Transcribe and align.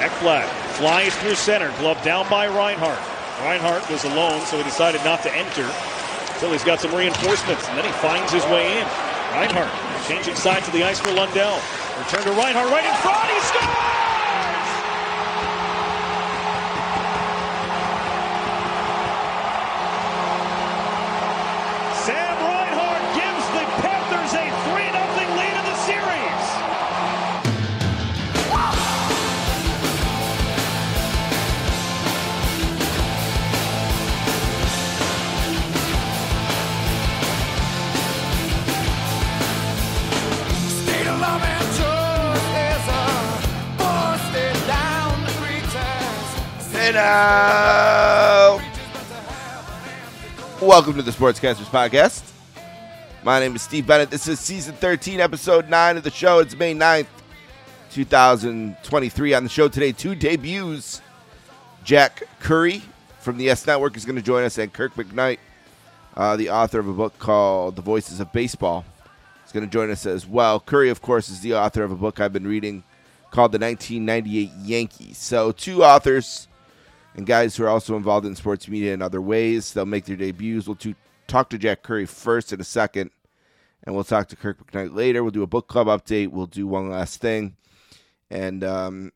Ekblad 0.00 0.48
flies 0.80 1.14
through 1.16 1.34
center, 1.34 1.70
glove 1.78 2.02
down 2.02 2.28
by 2.30 2.48
Reinhart. 2.48 2.98
Reinhart 3.44 3.88
was 3.90 4.04
alone, 4.04 4.40
so 4.46 4.56
he 4.56 4.64
decided 4.64 5.04
not 5.04 5.22
to 5.22 5.34
enter 5.36 5.68
until 6.34 6.52
he's 6.52 6.64
got 6.64 6.80
some 6.80 6.94
reinforcements, 6.94 7.68
and 7.68 7.76
then 7.76 7.84
he 7.84 7.92
finds 8.00 8.32
his 8.32 8.44
way 8.46 8.80
in. 8.80 8.86
Reinhart 9.36 9.70
changing 10.08 10.36
sides 10.36 10.64
to 10.66 10.72
the 10.72 10.82
ice 10.84 10.98
for 10.98 11.12
Lundell. 11.12 11.60
Return 11.98 12.24
to 12.24 12.32
Reinhart 12.32 12.70
right 12.70 12.84
in 12.84 12.94
front. 13.04 13.28
He 13.28 13.40
scores! 13.40 14.09
Out. 47.02 48.60
Welcome 50.60 50.96
to 50.96 51.02
the 51.02 51.10
Sportscasters 51.10 51.64
Podcast. 51.64 52.30
My 53.24 53.40
name 53.40 53.56
is 53.56 53.62
Steve 53.62 53.86
Bennett. 53.86 54.10
This 54.10 54.28
is 54.28 54.38
season 54.38 54.74
13, 54.74 55.18
episode 55.18 55.70
9 55.70 55.96
of 55.96 56.02
the 56.02 56.10
show. 56.10 56.40
It's 56.40 56.54
May 56.54 56.74
9th, 56.74 57.06
2023. 57.92 59.32
On 59.32 59.42
the 59.42 59.48
show 59.48 59.68
today, 59.68 59.92
two 59.92 60.14
debuts. 60.14 61.00
Jack 61.84 62.22
Curry 62.38 62.82
from 63.18 63.38
the 63.38 63.44
Yes 63.44 63.66
Network 63.66 63.96
is 63.96 64.04
going 64.04 64.16
to 64.16 64.22
join 64.22 64.44
us, 64.44 64.58
and 64.58 64.70
Kirk 64.70 64.94
McKnight, 64.94 65.38
uh, 66.18 66.36
the 66.36 66.50
author 66.50 66.80
of 66.80 66.88
a 66.88 66.92
book 66.92 67.18
called 67.18 67.76
The 67.76 67.82
Voices 67.82 68.20
of 68.20 68.30
Baseball, 68.30 68.84
is 69.46 69.52
going 69.52 69.64
to 69.64 69.72
join 69.72 69.90
us 69.90 70.04
as 70.04 70.26
well. 70.26 70.60
Curry, 70.60 70.90
of 70.90 71.00
course, 71.00 71.30
is 71.30 71.40
the 71.40 71.54
author 71.54 71.82
of 71.82 71.92
a 71.92 71.96
book 71.96 72.20
I've 72.20 72.34
been 72.34 72.46
reading 72.46 72.84
called 73.30 73.52
The 73.52 73.58
1998 73.58 74.50
Yankees. 74.66 75.16
So, 75.16 75.52
two 75.52 75.82
authors 75.82 76.46
and 77.14 77.26
guys 77.26 77.56
who 77.56 77.64
are 77.64 77.68
also 77.68 77.96
involved 77.96 78.26
in 78.26 78.36
sports 78.36 78.68
media 78.68 78.94
in 78.94 79.02
other 79.02 79.20
ways. 79.20 79.72
They'll 79.72 79.86
make 79.86 80.04
their 80.04 80.16
debuts. 80.16 80.66
We'll 80.66 80.76
to, 80.76 80.94
talk 81.26 81.50
to 81.50 81.58
Jack 81.58 81.82
Curry 81.82 82.06
first 82.06 82.52
in 82.52 82.60
a 82.60 82.64
second, 82.64 83.10
and 83.84 83.94
we'll 83.94 84.04
talk 84.04 84.28
to 84.28 84.36
Kirk 84.36 84.64
McKnight 84.64 84.94
later. 84.94 85.22
We'll 85.22 85.30
do 85.30 85.42
a 85.42 85.48
book 85.48 85.68
club 85.68 85.86
update. 85.86 86.28
We'll 86.28 86.46
do 86.46 86.66
one 86.66 86.90
last 86.90 87.20
thing. 87.20 87.56
And 88.30 88.62
um, 88.62 89.12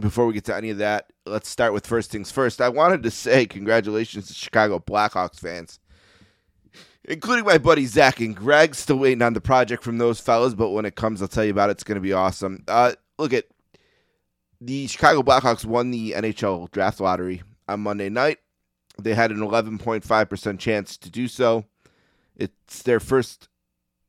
before 0.00 0.26
we 0.26 0.34
get 0.34 0.44
to 0.44 0.56
any 0.56 0.70
of 0.70 0.78
that, 0.78 1.12
let's 1.26 1.48
start 1.48 1.72
with 1.72 1.86
first 1.86 2.10
things 2.10 2.30
first. 2.30 2.60
I 2.60 2.68
wanted 2.68 3.02
to 3.02 3.10
say 3.10 3.46
congratulations 3.46 4.28
to 4.28 4.34
Chicago 4.34 4.78
Blackhawks 4.78 5.40
fans, 5.40 5.80
including 7.04 7.44
my 7.44 7.58
buddy 7.58 7.86
Zach 7.86 8.20
and 8.20 8.36
Greg. 8.36 8.74
Still 8.74 8.98
waiting 8.98 9.22
on 9.22 9.32
the 9.32 9.40
project 9.40 9.82
from 9.82 9.98
those 9.98 10.20
fellas, 10.20 10.54
but 10.54 10.70
when 10.70 10.84
it 10.84 10.94
comes, 10.94 11.20
I'll 11.20 11.28
tell 11.28 11.44
you 11.44 11.50
about 11.50 11.70
it. 11.70 11.72
It's 11.72 11.84
going 11.84 11.96
to 11.96 12.00
be 12.00 12.12
awesome. 12.12 12.64
Uh, 12.68 12.92
look 13.18 13.32
at 13.32 13.46
the 14.64 14.86
Chicago 14.86 15.22
Blackhawks 15.22 15.64
won 15.64 15.90
the 15.90 16.12
NHL 16.12 16.70
draft 16.70 16.98
lottery 16.98 17.42
on 17.68 17.80
Monday 17.80 18.08
night. 18.08 18.38
They 18.98 19.14
had 19.14 19.30
an 19.30 19.38
11.5% 19.38 20.58
chance 20.58 20.96
to 20.98 21.10
do 21.10 21.28
so. 21.28 21.66
It's 22.36 22.82
their 22.82 23.00
first 23.00 23.48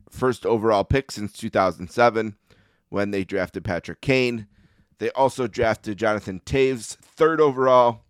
first 0.08 0.46
overall 0.46 0.84
pick 0.84 1.10
since 1.10 1.32
2007 1.32 2.36
when 2.88 3.10
they 3.10 3.24
drafted 3.24 3.64
Patrick 3.64 4.00
Kane. 4.00 4.46
They 4.98 5.10
also 5.10 5.46
drafted 5.46 5.98
Jonathan 5.98 6.40
Toews 6.46 6.96
third 6.96 7.40
overall. 7.40 8.02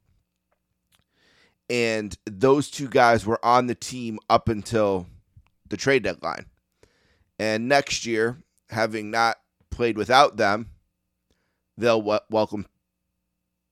And 1.68 2.16
those 2.26 2.70
two 2.70 2.88
guys 2.88 3.26
were 3.26 3.44
on 3.44 3.66
the 3.66 3.74
team 3.74 4.20
up 4.30 4.48
until 4.48 5.08
the 5.68 5.76
trade 5.76 6.04
deadline. 6.04 6.46
And 7.40 7.68
next 7.68 8.06
year, 8.06 8.38
having 8.70 9.10
not 9.10 9.38
played 9.70 9.96
without 9.96 10.36
them, 10.36 10.70
they'll 11.76 12.00
w- 12.00 12.20
welcome 12.30 12.66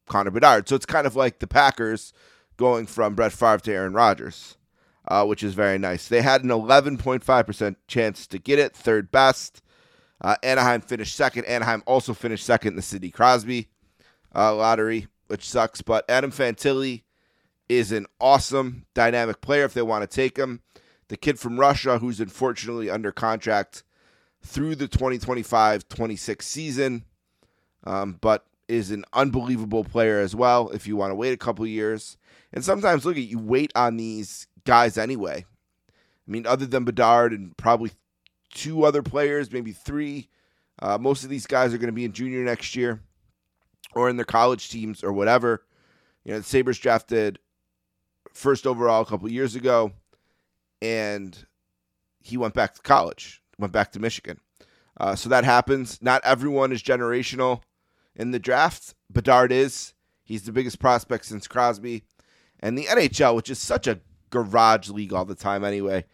Connor 0.07 0.31
Bedard. 0.31 0.69
So 0.69 0.77
it's 0.77 0.87
kind 0.87 1.07
of 1.07 1.17
like 1.17 1.39
the 1.39 1.47
Packers 1.47 2.13
going 2.57 2.87
from 2.87 3.15
Brett 3.15 3.33
Favre 3.33 3.59
to 3.59 3.73
Aaron 3.73 3.95
Rodgers, 3.95 4.57
uh, 5.09 5.25
which 5.25 5.43
is 5.43 5.55
very 5.55 5.79
nice. 5.79 6.09
They 6.09 6.23
had 6.23 6.45
an 6.45 6.51
11.5% 6.51 7.77
chance 7.89 8.27
to 8.27 8.39
get 8.39 8.59
it, 8.59 8.77
third 8.77 9.11
best. 9.11 9.63
Uh, 10.21 10.37
Anaheim 10.43 10.81
finished 10.81 11.17
second. 11.17 11.45
Anaheim 11.47 11.83
also 11.87 12.15
finished 12.15 12.47
second 12.47 12.73
in 12.73 12.77
the 12.77 12.83
Sidney 12.83 13.11
Crosby 13.11 13.69
uh, 14.35 14.55
lottery, 14.55 15.09
which 15.27 15.49
sucks. 15.49 15.83
But 15.83 16.09
Adam 16.09 16.31
Fantilli 16.31 17.03
is 17.69 17.93
an 17.93 18.07
awesome, 18.21 18.87
dynamic 18.95 19.41
player 19.41 19.65
if 19.65 19.75
they 19.75 19.83
want 19.83 20.09
to 20.09 20.15
take 20.15 20.37
him. 20.37 20.61
The 21.09 21.17
kid 21.17 21.39
from 21.39 21.61
Russia, 21.61 21.99
who's 21.99 22.21
unfortunately 22.21 22.89
under 22.89 23.13
contract 23.13 23.83
through 24.43 24.77
the 24.77 24.89
2025 24.89 25.89
26 25.89 26.47
season 26.47 27.05
um, 27.85 28.19
but 28.21 28.45
is 28.69 28.91
an 28.91 29.05
unbelievable 29.13 29.85
player 29.85 30.21
as 30.21 30.35
well. 30.35 30.71
If 30.71 30.87
you 30.87 30.97
want 30.97 31.11
to 31.11 31.17
wait 31.17 31.33
a 31.33 31.39
couple 31.39 31.67
years, 31.67 32.17
and 32.53 32.65
sometimes 32.65 33.05
look 33.05 33.17
at 33.17 33.23
you 33.23 33.39
wait 33.39 33.73
on 33.75 33.97
these 33.97 34.47
guys 34.65 34.97
anyway. 34.97 35.45
I 35.89 36.31
mean, 36.31 36.47
other 36.47 36.67
than 36.67 36.85
Bedard 36.85 37.33
and 37.33 37.57
probably 37.57 37.93
two 38.53 38.85
other 38.85 39.03
players, 39.03 39.53
maybe 39.53 39.73
three. 39.73 40.29
Uh, 40.81 40.99
most 40.99 41.23
of 41.23 41.31
these 41.31 41.47
guys 41.47 41.73
are 41.73 41.79
going 41.79 41.89
to 41.89 41.93
be 41.93 42.05
in 42.05 42.13
junior 42.13 42.43
next 42.43 42.75
year, 42.75 43.01
or 43.95 44.09
in 44.09 44.17
their 44.17 44.25
college 44.25 44.71
teams 44.71 45.05
or 45.05 45.13
whatever. 45.13 45.63
You 46.25 46.33
know, 46.33 46.39
the 46.39 46.45
Sabres 46.45 46.79
drafted 46.79 47.39
first 48.33 48.67
overall 48.67 49.03
a 49.03 49.07
couple 49.07 49.31
years 49.31 49.55
ago, 49.55 49.93
and 50.83 51.47
he 52.21 52.37
went 52.37 52.55
back 52.55 52.75
to 52.75 52.83
college, 52.83 53.43
went 53.59 53.73
back 53.73 53.93
to 53.93 54.01
Michigan. 54.01 54.41
Uh, 54.99 55.15
so 55.15 55.29
that 55.29 55.45
happens. 55.45 56.01
Not 56.01 56.23
everyone 56.25 56.73
is 56.73 56.83
generational 56.83 57.63
in 58.17 58.31
the 58.31 58.39
draft. 58.39 58.95
Bedard 59.11 59.53
is. 59.53 59.95
He's 60.25 60.45
the 60.45 60.53
biggest 60.53 60.79
prospect 60.79 61.27
since 61.27 61.47
Crosby. 61.47 62.05
And 62.61 62.79
the 62.79 62.87
NHL, 62.87 63.37
which 63.37 63.51
is 63.51 63.59
such 63.59 63.87
a 63.87 64.01
garage 64.31 64.89
league 64.89 65.13
all 65.13 65.25
the 65.25 65.35
time 65.35 65.65
anyway, 65.65 66.05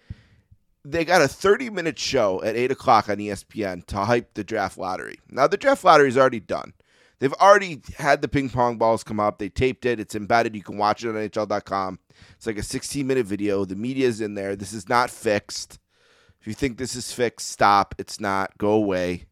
they 0.85 1.05
got 1.05 1.23
a 1.23 1.29
30 1.29 1.71
minute 1.71 1.99
show 1.99 2.43
at 2.43 2.57
8 2.57 2.73
o'clock 2.73 3.09
on 3.09 3.17
ESPN 3.17 3.87
to 3.87 3.99
hype 3.99 4.35
the 4.35 4.45
draft 4.45 4.79
lottery. 4.79 5.21
Now, 5.31 5.47
the 5.47 5.57
draft 5.57 5.85
lottery 5.85 6.09
is 6.09 6.19
already 6.19 6.41
done. 6.41 6.73
They've 7.21 7.33
already 7.35 7.83
had 7.99 8.23
the 8.23 8.29
ping 8.29 8.49
pong 8.49 8.79
balls 8.79 9.05
come 9.05 9.21
up. 9.21 9.39
They 9.39 9.51
taped 9.51 9.85
it. 9.85 10.01
It's 10.01 10.15
embedded. 10.15 10.57
You 10.57 10.63
can 10.63 10.79
watch 10.79 11.05
it 11.05 11.11
on 11.11 11.15
NHL.com. 11.15 11.99
It's 12.37 12.47
like 12.47 12.57
a 12.57 12.63
16 12.63 13.07
minute 13.07 13.27
video. 13.27 13.65
The 13.67 13.77
media 13.77 14.09
is 14.09 14.23
in 14.23 14.35
there. 14.35 14.57
This 14.57 14.73
is 14.73 14.89
not 14.89 15.11
fixed. 15.11 15.79
If 16.41 16.47
you 16.47 16.55
think 16.55 16.79
this 16.79 16.97
is 16.97 17.13
fixed, 17.13 17.51
stop. 17.51 17.95
It's 17.99 18.19
not. 18.19 18.57
Go 18.57 18.73
away. 18.73 19.27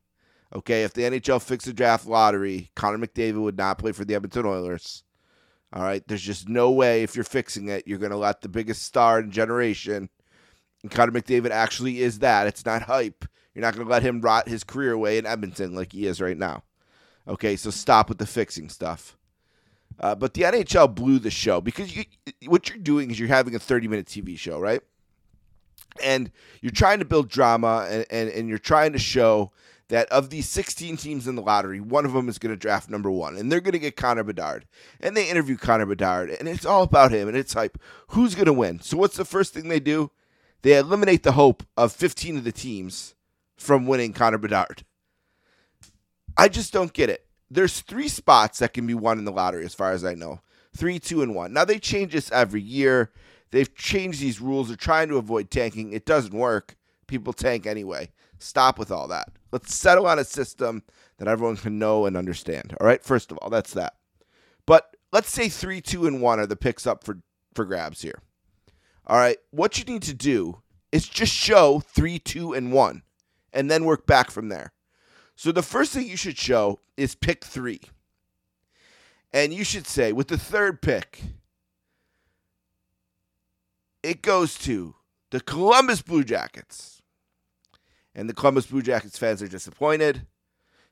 Okay, 0.55 0.83
if 0.83 0.95
the 0.95 1.03
NHL 1.03 1.43
fixed 1.43 1.67
the 1.67 1.73
draft 1.73 2.07
lottery, 2.07 2.71
Connor 2.75 3.07
McDavid 3.07 3.43
would 3.43 3.59
not 3.59 3.79
play 3.79 3.93
for 3.93 4.05
the 4.05 4.15
Edmonton 4.15 4.47
Oilers. 4.47 5.05
All 5.73 5.83
right, 5.83 6.03
there's 6.09 6.23
just 6.23 6.49
no 6.49 6.71
way 6.71 7.03
if 7.03 7.15
you're 7.15 7.25
fixing 7.25 7.69
it, 7.69 7.87
you're 7.87 7.99
going 7.99 8.11
to 8.11 8.17
let 8.17 8.41
the 8.41 8.49
biggest 8.49 8.83
star 8.83 9.21
in 9.21 9.31
generation, 9.31 10.09
and 10.83 10.91
Connor 10.91 11.13
McDavid 11.13 11.51
actually 11.51 12.01
is 12.01 12.21
that. 12.21 12.47
It's 12.47 12.65
not 12.65 12.83
hype. 12.83 13.27
You're 13.55 13.63
not 13.63 13.75
going 13.75 13.87
to 13.87 13.91
let 13.91 14.03
him 14.03 14.21
rot 14.21 14.49
his 14.49 14.65
career 14.65 14.93
away 14.93 15.19
in 15.19 15.27
Edmonton 15.27 15.75
like 15.75 15.93
he 15.93 16.07
is 16.07 16.21
right 16.21 16.39
now. 16.39 16.63
Okay, 17.27 17.57
so 17.57 17.71
stop 17.71 18.09
with 18.09 18.19
the 18.19 18.27
fixing 18.27 18.71
stuff. 18.71 19.19
Uh, 20.01 20.15
but 20.15 20.35
the 20.35 20.43
NHL 20.43 20.95
blew 20.95 21.19
the 21.19 21.31
show 21.31 21.61
because 21.61 21.95
you, 21.95 22.05
what 22.47 22.69
you're 22.69 22.79
doing 22.79 23.11
is 23.11 23.19
you're 23.19 23.29
having 23.29 23.55
a 23.55 23.59
30 23.59 23.89
minute 23.89 24.07
TV 24.07 24.39
show, 24.39 24.59
right? 24.59 24.81
And 26.03 26.31
you're 26.63 26.71
trying 26.71 27.01
to 27.01 27.05
build 27.05 27.29
drama 27.29 27.87
and, 27.91 28.07
and, 28.11 28.31
and 28.31 28.49
you're 28.49 28.59
trying 28.59 28.93
to 28.93 28.99
show 28.99 29.51
that 29.89 30.09
of 30.11 30.31
these 30.31 30.49
16 30.49 30.97
teams 30.97 31.27
in 31.27 31.35
the 31.35 31.43
lottery, 31.43 31.81
one 31.81 32.05
of 32.05 32.13
them 32.13 32.29
is 32.29 32.39
going 32.39 32.53
to 32.53 32.57
draft 32.57 32.91
number 32.91 33.11
one, 33.11 33.37
and 33.37 33.51
they're 33.51 33.61
going 33.61 33.73
to 33.73 33.79
get 33.79 33.97
Connor 33.97 34.25
Bedard. 34.25 34.67
And 35.01 35.17
they 35.17 35.29
interview 35.29 35.57
Connor 35.57 35.87
Bedard, 35.87 36.31
and 36.31 36.49
it's 36.49 36.67
all 36.67 36.83
about 36.83 37.13
him, 37.13 37.29
and 37.29 37.37
it's 37.37 37.55
hype. 37.55 37.79
Who's 38.09 38.35
going 38.35 38.47
to 38.47 38.53
win? 38.53 38.81
So, 38.81 38.97
what's 38.97 39.17
the 39.17 39.25
first 39.25 39.55
thing 39.55 39.69
they 39.69 39.81
do? 39.81 40.11
They 40.63 40.77
eliminate 40.77 41.23
the 41.23 41.33
hope 41.33 41.63
of 41.77 41.93
15 41.93 42.39
of 42.39 42.45
the 42.45 42.53
teams 42.53 43.15
from 43.57 43.87
winning 43.87 44.13
Connor 44.13 44.39
Bedard. 44.39 44.85
I 46.37 46.49
just 46.49 46.73
don't 46.73 46.93
get 46.93 47.11
it. 47.11 47.27
There's 47.51 47.81
three 47.81 48.09
spots 48.09 48.59
that 48.59 48.75
can 48.75 48.87
be 48.87 48.95
won 48.95 49.19
in 49.19 49.25
the 49.25 49.33
lottery, 49.33 49.65
as 49.65 49.75
far 49.75 49.93
as 49.93 50.05
I 50.05 50.15
know 50.15 50.41
three, 50.77 50.99
two, 50.99 51.23
and 51.23 51.35
one. 51.35 51.53
Now, 51.53 51.65
they 51.65 51.79
change 51.79 52.13
this 52.13 52.31
every 52.31 52.61
year. 52.61 53.11
They've 53.51 53.75
changed 53.75 54.21
these 54.21 54.41
rules. 54.41 54.69
They're 54.69 54.77
trying 54.77 55.09
to 55.09 55.17
avoid 55.17 55.51
tanking. 55.51 55.93
It 55.93 56.07
doesn't 56.07 56.35
work. 56.35 56.77
People 57.07 57.33
tank 57.33 57.67
anyway. 57.67 58.11
Stop 58.39 58.79
with 58.79 58.91
all 58.91 59.09
that. 59.09 59.31
Let's 59.51 59.75
settle 59.75 60.07
on 60.07 60.19
a 60.19 60.25
system 60.25 60.83
that 61.19 61.29
everyone 61.29 61.57
can 61.57 61.79
know 61.79 62.07
and 62.07 62.17
understand. 62.17 62.77
All 62.81 62.87
right. 62.87 63.03
First 63.03 63.33
of 63.33 63.39
all, 63.39 63.51
that's 63.51 63.73
that. 63.75 63.95
But 64.67 64.97
let's 65.13 65.31
say 65.31 65.49
three, 65.49 65.81
two, 65.81 66.07
and 66.07 66.21
one 66.21 66.39
are 66.39 66.47
the 66.47 66.57
picks 66.57 66.87
up 66.87 67.05
for 67.05 67.19
for 67.55 67.65
grabs 67.65 68.03
here. 68.03 68.21
All 69.07 69.17
right. 69.17 69.39
What 69.51 69.79
you 69.79 69.85
need 69.85 70.03
to 70.03 70.15
do 70.15 70.63
is 70.93 71.09
just 71.09 71.33
show 71.33 71.81
three, 71.81 72.19
two, 72.19 72.53
and 72.53 72.73
one, 72.73 73.03
and 73.53 73.71
then 73.71 73.85
work 73.85 74.07
back 74.07 74.31
from 74.31 74.49
there. 74.49 74.73
So 75.37 75.53
the 75.53 75.63
first 75.63 75.93
thing 75.93 76.07
you 76.07 76.17
should 76.17 76.39
show 76.39 76.81
is 76.97 77.15
pick 77.15 77.45
three. 77.45 77.81
And 79.33 79.53
you 79.53 79.63
should 79.63 79.87
say, 79.87 80.13
with 80.13 80.29
the 80.29 80.39
third 80.39 80.81
pick, 80.81 81.23
it 84.03 84.23
goes 84.23 84.59
to 84.61 84.95
the 85.31 85.41
Columbus 85.41 86.03
Blue 86.03 86.25
Jackets. 86.25 86.98
And 88.19 88.29
the 88.29 88.35
Columbus 88.35 88.67
Blue 88.67 88.83
Jackets 88.83 89.17
fans 89.17 89.41
are 89.43 89.49
disappointed. 89.49 90.27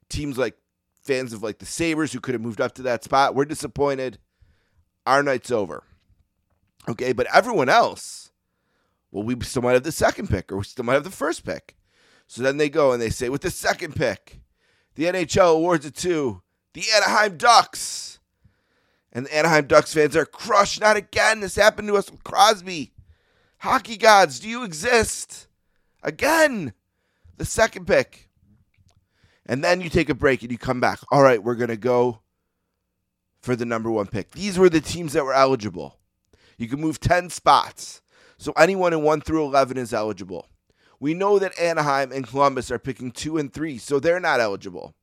Teams 0.08 0.38
like 0.38 0.56
fans 1.02 1.32
of 1.32 1.42
like 1.42 1.58
the 1.58 1.66
Sabres 1.66 2.12
who 2.12 2.20
could 2.20 2.34
have 2.36 2.40
moved 2.40 2.60
up 2.60 2.76
to 2.76 2.82
that 2.82 3.02
spot, 3.02 3.34
we're 3.34 3.44
disappointed. 3.44 4.18
Our 5.04 5.24
night's 5.24 5.50
over. 5.50 5.82
Okay, 6.88 7.12
but 7.12 7.26
everyone 7.34 7.68
else, 7.68 8.30
well, 9.10 9.24
we 9.24 9.36
still 9.42 9.62
might 9.62 9.72
have 9.72 9.82
the 9.82 9.90
second 9.90 10.30
pick 10.30 10.52
or 10.52 10.58
we 10.58 10.62
still 10.62 10.84
might 10.84 10.94
have 10.94 11.02
the 11.02 11.10
first 11.10 11.44
pick. 11.44 11.74
So 12.28 12.42
then 12.42 12.58
they 12.58 12.68
go 12.68 12.92
and 12.92 13.02
they 13.02 13.10
say, 13.10 13.28
with 13.28 13.42
the 13.42 13.50
second 13.50 13.96
pick, 13.96 14.40
the 14.94 15.06
NHL 15.06 15.56
awards 15.56 15.84
it 15.84 15.96
to 15.96 16.42
the 16.74 16.84
Anaheim 16.94 17.36
Ducks. 17.36 18.20
And 19.12 19.26
the 19.26 19.36
Anaheim 19.36 19.66
Ducks 19.66 19.92
fans 19.92 20.14
are 20.14 20.26
crushed. 20.26 20.80
Not 20.80 20.96
again. 20.96 21.40
This 21.40 21.56
happened 21.56 21.88
to 21.88 21.96
us 21.96 22.08
with 22.08 22.22
Crosby. 22.22 22.92
Hockey 23.58 23.96
gods, 23.96 24.38
do 24.38 24.48
you 24.48 24.62
exist? 24.62 25.48
Again, 26.04 26.72
the 27.36 27.44
second 27.44 27.86
pick. 27.86 28.28
And 29.46 29.62
then 29.62 29.80
you 29.80 29.88
take 29.88 30.08
a 30.08 30.14
break 30.14 30.42
and 30.42 30.50
you 30.50 30.58
come 30.58 30.80
back. 30.80 30.98
All 31.12 31.22
right, 31.22 31.42
we're 31.42 31.54
going 31.54 31.68
to 31.68 31.76
go 31.76 32.20
for 33.40 33.54
the 33.54 33.64
number 33.64 33.90
one 33.90 34.06
pick. 34.06 34.32
These 34.32 34.58
were 34.58 34.68
the 34.68 34.80
teams 34.80 35.12
that 35.12 35.24
were 35.24 35.32
eligible. 35.32 35.98
You 36.58 36.68
can 36.68 36.80
move 36.80 36.98
10 36.98 37.30
spots. 37.30 38.02
So 38.38 38.52
anyone 38.56 38.92
in 38.92 39.02
1 39.02 39.20
through 39.20 39.44
11 39.44 39.76
is 39.76 39.94
eligible. 39.94 40.48
We 40.98 41.14
know 41.14 41.38
that 41.38 41.58
Anaheim 41.58 42.10
and 42.10 42.26
Columbus 42.26 42.70
are 42.70 42.78
picking 42.78 43.12
2 43.12 43.38
and 43.38 43.52
3, 43.52 43.78
so 43.78 44.00
they're 44.00 44.20
not 44.20 44.40
eligible. 44.40 44.94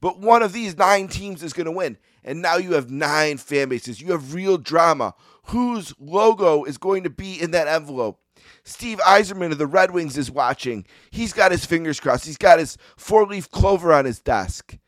But 0.00 0.18
one 0.18 0.42
of 0.42 0.52
these 0.52 0.76
nine 0.76 1.08
teams 1.08 1.42
is 1.42 1.52
going 1.52 1.66
to 1.66 1.72
win. 1.72 1.98
And 2.22 2.42
now 2.42 2.56
you 2.56 2.74
have 2.74 2.90
nine 2.90 3.38
fan 3.38 3.68
bases. 3.68 4.00
You 4.00 4.12
have 4.12 4.34
real 4.34 4.56
drama. 4.56 5.14
Whose 5.44 5.94
logo 5.98 6.64
is 6.64 6.78
going 6.78 7.02
to 7.04 7.10
be 7.10 7.40
in 7.40 7.50
that 7.52 7.68
envelope? 7.68 8.20
Steve 8.70 8.98
Yzerman 9.00 9.52
of 9.52 9.58
the 9.58 9.66
Red 9.66 9.90
Wings 9.90 10.16
is 10.16 10.30
watching. 10.30 10.86
He's 11.10 11.32
got 11.32 11.52
his 11.52 11.64
fingers 11.64 12.00
crossed. 12.00 12.26
He's 12.26 12.38
got 12.38 12.58
his 12.58 12.76
four 12.96 13.26
leaf 13.26 13.50
clover 13.50 13.92
on 13.92 14.04
his 14.04 14.20
desk. 14.20 14.78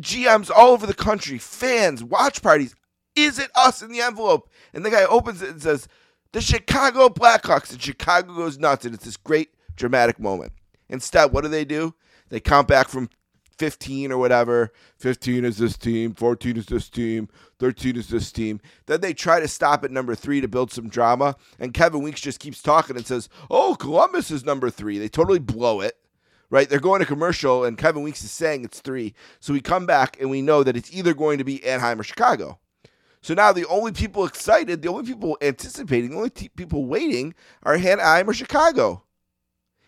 GMs 0.00 0.50
all 0.50 0.72
over 0.72 0.86
the 0.86 0.94
country, 0.94 1.38
fans, 1.38 2.04
watch 2.04 2.42
parties. 2.42 2.74
Is 3.14 3.38
it 3.38 3.50
us 3.54 3.80
in 3.80 3.90
the 3.90 4.02
envelope? 4.02 4.50
And 4.74 4.84
the 4.84 4.90
guy 4.90 5.04
opens 5.04 5.40
it 5.40 5.50
and 5.50 5.62
says, 5.62 5.88
The 6.32 6.40
Chicago 6.42 7.08
Blackhawks. 7.08 7.72
And 7.72 7.80
Chicago 7.80 8.34
goes 8.34 8.58
nuts. 8.58 8.84
And 8.84 8.94
it's 8.94 9.04
this 9.04 9.16
great 9.16 9.50
dramatic 9.74 10.20
moment. 10.20 10.52
Instead, 10.88 11.32
what 11.32 11.42
do 11.42 11.48
they 11.48 11.64
do? 11.64 11.94
They 12.28 12.40
count 12.40 12.68
back 12.68 12.88
from 12.88 13.08
15 13.58 14.12
or 14.12 14.18
whatever. 14.18 14.72
15 14.98 15.44
is 15.44 15.58
this 15.58 15.76
team, 15.76 16.14
14 16.14 16.56
is 16.56 16.66
this 16.66 16.88
team, 16.88 17.28
13 17.58 17.96
is 17.96 18.08
this 18.08 18.32
team. 18.32 18.60
Then 18.86 19.00
they 19.00 19.14
try 19.14 19.40
to 19.40 19.48
stop 19.48 19.84
at 19.84 19.90
number 19.90 20.14
three 20.14 20.40
to 20.40 20.48
build 20.48 20.72
some 20.72 20.88
drama. 20.88 21.36
And 21.58 21.74
Kevin 21.74 22.02
Weekes 22.02 22.20
just 22.20 22.40
keeps 22.40 22.62
talking 22.62 22.96
and 22.96 23.06
says, 23.06 23.28
Oh, 23.50 23.76
Columbus 23.78 24.30
is 24.30 24.44
number 24.44 24.70
three. 24.70 24.98
They 24.98 25.08
totally 25.08 25.38
blow 25.38 25.80
it. 25.80 25.96
Right? 26.48 26.68
They're 26.68 26.78
going 26.78 27.00
to 27.00 27.06
commercial, 27.06 27.64
and 27.64 27.76
Kevin 27.76 28.02
Weekes 28.02 28.22
is 28.22 28.30
saying 28.30 28.62
it's 28.62 28.80
three. 28.80 29.14
So 29.40 29.52
we 29.52 29.60
come 29.60 29.84
back 29.84 30.16
and 30.20 30.30
we 30.30 30.42
know 30.42 30.62
that 30.62 30.76
it's 30.76 30.94
either 30.94 31.12
going 31.12 31.38
to 31.38 31.44
be 31.44 31.64
Anaheim 31.64 31.98
or 31.98 32.04
Chicago. 32.04 32.60
So 33.20 33.34
now 33.34 33.52
the 33.52 33.66
only 33.66 33.90
people 33.90 34.24
excited, 34.24 34.80
the 34.80 34.88
only 34.88 35.04
people 35.04 35.36
anticipating, 35.40 36.10
the 36.10 36.16
only 36.16 36.30
t- 36.30 36.48
people 36.50 36.84
waiting 36.84 37.34
are 37.64 37.74
Anaheim 37.74 38.30
or 38.30 38.32
Chicago. 38.32 39.02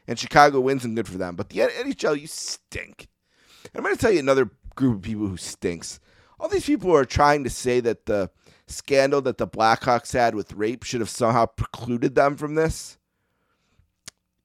And 0.08 0.18
Chicago 0.18 0.58
wins 0.58 0.84
and 0.84 0.96
good 0.96 1.06
for 1.06 1.18
them. 1.18 1.36
But 1.36 1.50
the 1.50 1.60
NHL, 1.60 2.20
you 2.20 2.26
stink. 2.26 3.06
I'm 3.74 3.82
going 3.82 3.94
to 3.94 4.00
tell 4.00 4.12
you 4.12 4.20
another 4.20 4.50
group 4.74 4.96
of 4.96 5.02
people 5.02 5.26
who 5.26 5.36
stinks. 5.36 6.00
All 6.40 6.48
these 6.48 6.66
people 6.66 6.94
are 6.94 7.04
trying 7.04 7.44
to 7.44 7.50
say 7.50 7.80
that 7.80 8.06
the 8.06 8.30
scandal 8.66 9.20
that 9.22 9.38
the 9.38 9.46
Blackhawks 9.46 10.12
had 10.12 10.34
with 10.34 10.52
rape 10.52 10.84
should 10.84 11.00
have 11.00 11.08
somehow 11.08 11.46
precluded 11.46 12.14
them 12.14 12.36
from 12.36 12.54
this. 12.54 12.98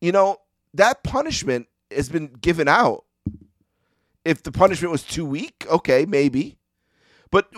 You 0.01 0.11
know, 0.11 0.37
that 0.73 1.03
punishment 1.03 1.67
has 1.91 2.09
been 2.09 2.27
given 2.27 2.67
out. 2.67 3.05
If 4.25 4.43
the 4.43 4.51
punishment 4.51 4.91
was 4.91 5.03
too 5.03 5.25
weak, 5.25 5.65
okay, 5.69 6.05
maybe. 6.05 6.57
But 7.29 7.53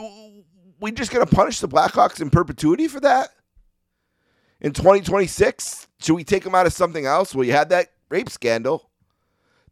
we 0.80 0.92
just 0.92 1.12
going 1.12 1.26
to 1.26 1.36
punish 1.36 1.60
the 1.60 1.68
Blackhawks 1.68 2.22
in 2.22 2.30
perpetuity 2.30 2.88
for 2.88 3.00
that? 3.02 3.30
In 4.62 4.72
2026, 4.72 5.88
should 6.00 6.16
we 6.16 6.24
take 6.24 6.44
them 6.44 6.56
out 6.56 6.66
of 6.66 6.74
something 6.74 7.06
else? 7.06 7.36
Well, 7.36 7.46
you 7.46 7.52
had 7.52 7.70
that 7.70 7.90
rape 8.10 8.30
scandal. 8.30 8.90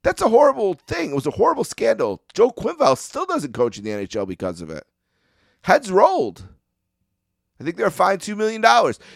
That's 0.04 0.22
a 0.22 0.30
horrible 0.30 0.74
thing. 0.74 1.12
It 1.12 1.16
was 1.16 1.26
a 1.26 1.32
horrible 1.32 1.64
scandal. 1.64 2.22
Joe 2.34 2.52
Quenneville 2.52 2.98
still 2.98 3.26
doesn't 3.26 3.54
coach 3.54 3.78
in 3.78 3.86
the 3.86 3.92
NHL 3.92 4.28
because 4.28 4.62
of 4.62 4.70
it. 4.70 4.86
Heads 5.62 5.90
rolled. 5.90 6.44
I 7.60 7.64
think 7.64 7.78
they're 7.78 7.90
fined 7.90 8.20
$2 8.20 8.36
million. 8.36 8.64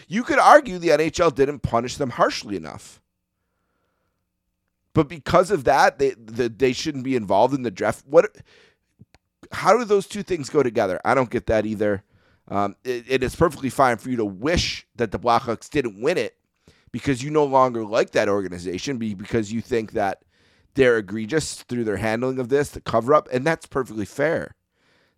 You 0.08 0.22
could 0.22 0.38
argue 0.38 0.78
the 0.78 0.88
NHL 0.88 1.34
didn't 1.34 1.60
punish 1.60 1.96
them 1.96 2.10
harshly 2.10 2.56
enough. 2.56 3.02
But 4.94 5.08
because 5.08 5.50
of 5.50 5.64
that, 5.64 5.98
they, 5.98 6.10
the, 6.10 6.48
they 6.48 6.72
shouldn't 6.72 7.04
be 7.04 7.14
involved 7.14 7.54
in 7.54 7.62
the 7.62 7.70
draft. 7.70 8.04
What? 8.06 8.36
How 9.52 9.76
do 9.76 9.84
those 9.84 10.06
two 10.06 10.22
things 10.22 10.48
go 10.48 10.62
together? 10.62 11.00
I 11.04 11.14
don't 11.14 11.30
get 11.30 11.46
that 11.46 11.66
either. 11.66 12.02
Um, 12.48 12.74
it, 12.82 13.04
it 13.06 13.22
is 13.22 13.36
perfectly 13.36 13.70
fine 13.70 13.98
for 13.98 14.08
you 14.08 14.16
to 14.16 14.24
wish 14.24 14.86
that 14.96 15.12
the 15.12 15.18
Blackhawks 15.18 15.68
didn't 15.68 16.00
win 16.00 16.16
it 16.16 16.36
because 16.90 17.22
you 17.22 17.30
no 17.30 17.44
longer 17.44 17.84
like 17.84 18.12
that 18.12 18.28
organization 18.28 18.96
because 18.96 19.52
you 19.52 19.60
think 19.60 19.92
that 19.92 20.22
they're 20.78 20.98
egregious 20.98 21.64
through 21.64 21.82
their 21.82 21.96
handling 21.96 22.38
of 22.38 22.50
this, 22.50 22.68
the 22.68 22.80
cover 22.80 23.12
up, 23.12 23.28
and 23.32 23.44
that's 23.44 23.66
perfectly 23.66 24.04
fair. 24.04 24.54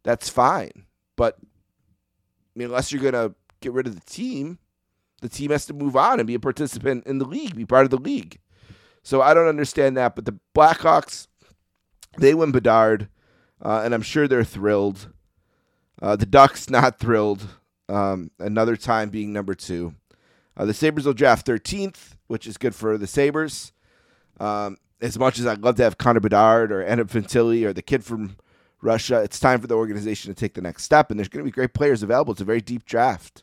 That's 0.05 0.31
fine. 0.31 0.87
But 1.17 1.37
I 1.39 2.59
mean, 2.59 2.69
unless 2.69 2.91
you're 2.91 3.03
gonna 3.03 3.35
get 3.61 3.73
rid 3.73 3.87
of 3.87 3.95
the 3.95 4.11
team, 4.11 4.59
the 5.21 5.29
team 5.29 5.51
has 5.51 5.67
to 5.67 5.75
move 5.75 5.97
on 5.97 6.19
and 6.19 6.27
be 6.27 6.35
a 6.35 6.41
participant 6.41 7.07
in 7.07 7.19
the 7.19 7.27
league, 7.27 7.55
be 7.57 7.67
part 7.67 7.85
of 7.85 7.91
the 7.91 7.99
league. 7.99 8.39
So 9.03 9.21
I 9.21 9.35
don't 9.35 9.49
understand 9.49 9.99
that. 9.99 10.15
But 10.15 10.25
the 10.25 10.39
Blackhawks, 10.55 11.27
they 12.17 12.33
win 12.33 12.53
Bedard, 12.53 13.11
uh, 13.63 13.83
and 13.85 13.93
I'm 13.93 14.01
sure 14.01 14.27
they're 14.27 14.45
thrilled. 14.45 15.13
Uh, 16.01 16.17
the 16.17 16.25
Ducks 16.25 16.71
not 16.71 16.99
thrilled. 16.99 17.47
Um, 17.87 18.31
another 18.39 18.77
time 18.77 19.11
being 19.11 19.35
number 19.35 19.55
two. 19.55 19.95
Uh, 20.57 20.65
the 20.65 20.73
Sabres 20.73 21.05
will 21.05 21.13
draft 21.13 21.47
13th, 21.47 22.17
which 22.29 22.47
is 22.47 22.57
good 22.57 22.75
for 22.75 22.97
the 22.97 23.07
Sabres. 23.07 23.73
Um, 24.39 24.79
as 25.01 25.19
much 25.19 25.39
as 25.39 25.47
I'd 25.47 25.63
love 25.63 25.77
to 25.77 25.83
have 25.83 25.99
Connor 25.99 26.21
Bedard 26.21 26.73
or 26.73 26.85
Adam 26.85 27.09
Fantilli 27.09 27.65
or 27.65 27.73
the 27.73 27.83
kid 27.83 28.05
from 28.05 28.37
Russia, 28.83 29.23
it's 29.23 29.41
time 29.41 29.61
for 29.61 29.67
the 29.67 29.77
organization 29.77 30.33
to 30.33 30.39
take 30.39 30.55
the 30.55 30.61
next 30.61 30.85
step. 30.85 31.11
And 31.11 31.19
there's 31.19 31.29
going 31.29 31.45
to 31.45 31.51
be 31.51 31.55
great 31.55 31.75
players 31.75 32.03
available. 32.03 32.33
It's 32.33 32.41
a 32.41 32.47
very 32.47 32.61
deep 32.61 32.85
draft. 32.85 33.43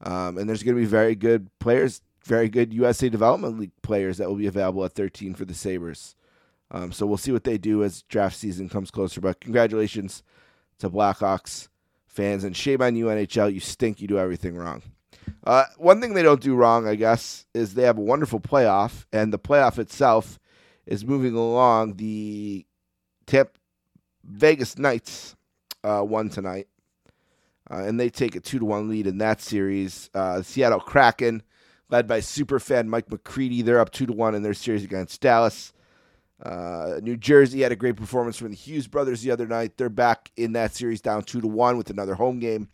Um, 0.00 0.38
and 0.38 0.48
there's 0.48 0.62
going 0.62 0.76
to 0.76 0.80
be 0.80 0.86
very 0.86 1.14
good 1.14 1.50
players, 1.58 2.02
very 2.24 2.48
good 2.48 2.72
USA 2.72 3.08
Development 3.08 3.58
League 3.58 3.72
players 3.82 4.18
that 4.18 4.28
will 4.28 4.36
be 4.36 4.46
available 4.46 4.84
at 4.84 4.92
13 4.92 5.34
for 5.34 5.44
the 5.44 5.54
Sabres. 5.54 6.14
Um, 6.70 6.92
so 6.92 7.06
we'll 7.06 7.16
see 7.16 7.32
what 7.32 7.44
they 7.44 7.58
do 7.58 7.82
as 7.82 8.02
draft 8.02 8.36
season 8.36 8.68
comes 8.68 8.90
closer. 8.90 9.20
But 9.20 9.40
congratulations 9.40 10.22
to 10.78 10.90
Blackhawks 10.90 11.68
fans. 12.06 12.44
And 12.44 12.56
shame 12.56 12.82
on 12.82 12.94
you, 12.96 13.06
NHL. 13.06 13.52
You 13.52 13.60
stink. 13.60 14.00
You 14.00 14.08
do 14.08 14.18
everything 14.18 14.56
wrong. 14.56 14.82
Uh, 15.44 15.64
one 15.76 16.00
thing 16.00 16.14
they 16.14 16.22
don't 16.22 16.40
do 16.40 16.54
wrong, 16.54 16.86
I 16.86 16.94
guess, 16.94 17.46
is 17.54 17.74
they 17.74 17.84
have 17.84 17.98
a 17.98 18.02
wonderful 18.02 18.40
playoff, 18.40 19.04
and 19.12 19.32
the 19.32 19.38
playoff 19.38 19.78
itself 19.78 20.38
is 20.88 21.04
moving 21.04 21.34
along. 21.34 21.94
The 21.96 22.66
Tampa 23.26 23.52
Vegas 24.24 24.78
Knights 24.78 25.36
uh, 25.84 26.02
won 26.04 26.30
tonight, 26.30 26.66
uh, 27.70 27.84
and 27.84 28.00
they 28.00 28.08
take 28.08 28.34
a 28.34 28.40
two 28.40 28.58
to 28.58 28.64
one 28.64 28.88
lead 28.88 29.06
in 29.06 29.18
that 29.18 29.40
series. 29.40 30.10
Uh, 30.14 30.42
Seattle 30.42 30.80
Kraken, 30.80 31.42
led 31.90 32.08
by 32.08 32.20
superfan 32.20 32.86
Mike 32.86 33.10
McCready, 33.10 33.62
they're 33.62 33.80
up 33.80 33.90
two 33.90 34.06
to 34.06 34.12
one 34.12 34.34
in 34.34 34.42
their 34.42 34.54
series 34.54 34.82
against 34.82 35.20
Dallas. 35.20 35.72
Uh, 36.42 37.00
New 37.02 37.16
Jersey 37.16 37.60
had 37.62 37.72
a 37.72 37.76
great 37.76 37.96
performance 37.96 38.36
from 38.36 38.50
the 38.50 38.56
Hughes 38.56 38.86
brothers 38.86 39.22
the 39.22 39.30
other 39.30 39.46
night. 39.46 39.76
They're 39.76 39.88
back 39.88 40.30
in 40.36 40.52
that 40.52 40.74
series 40.74 41.00
down 41.00 41.22
two 41.22 41.40
to 41.40 41.48
one 41.48 41.76
with 41.76 41.90
another 41.90 42.14
home 42.14 42.38
game. 42.38 42.68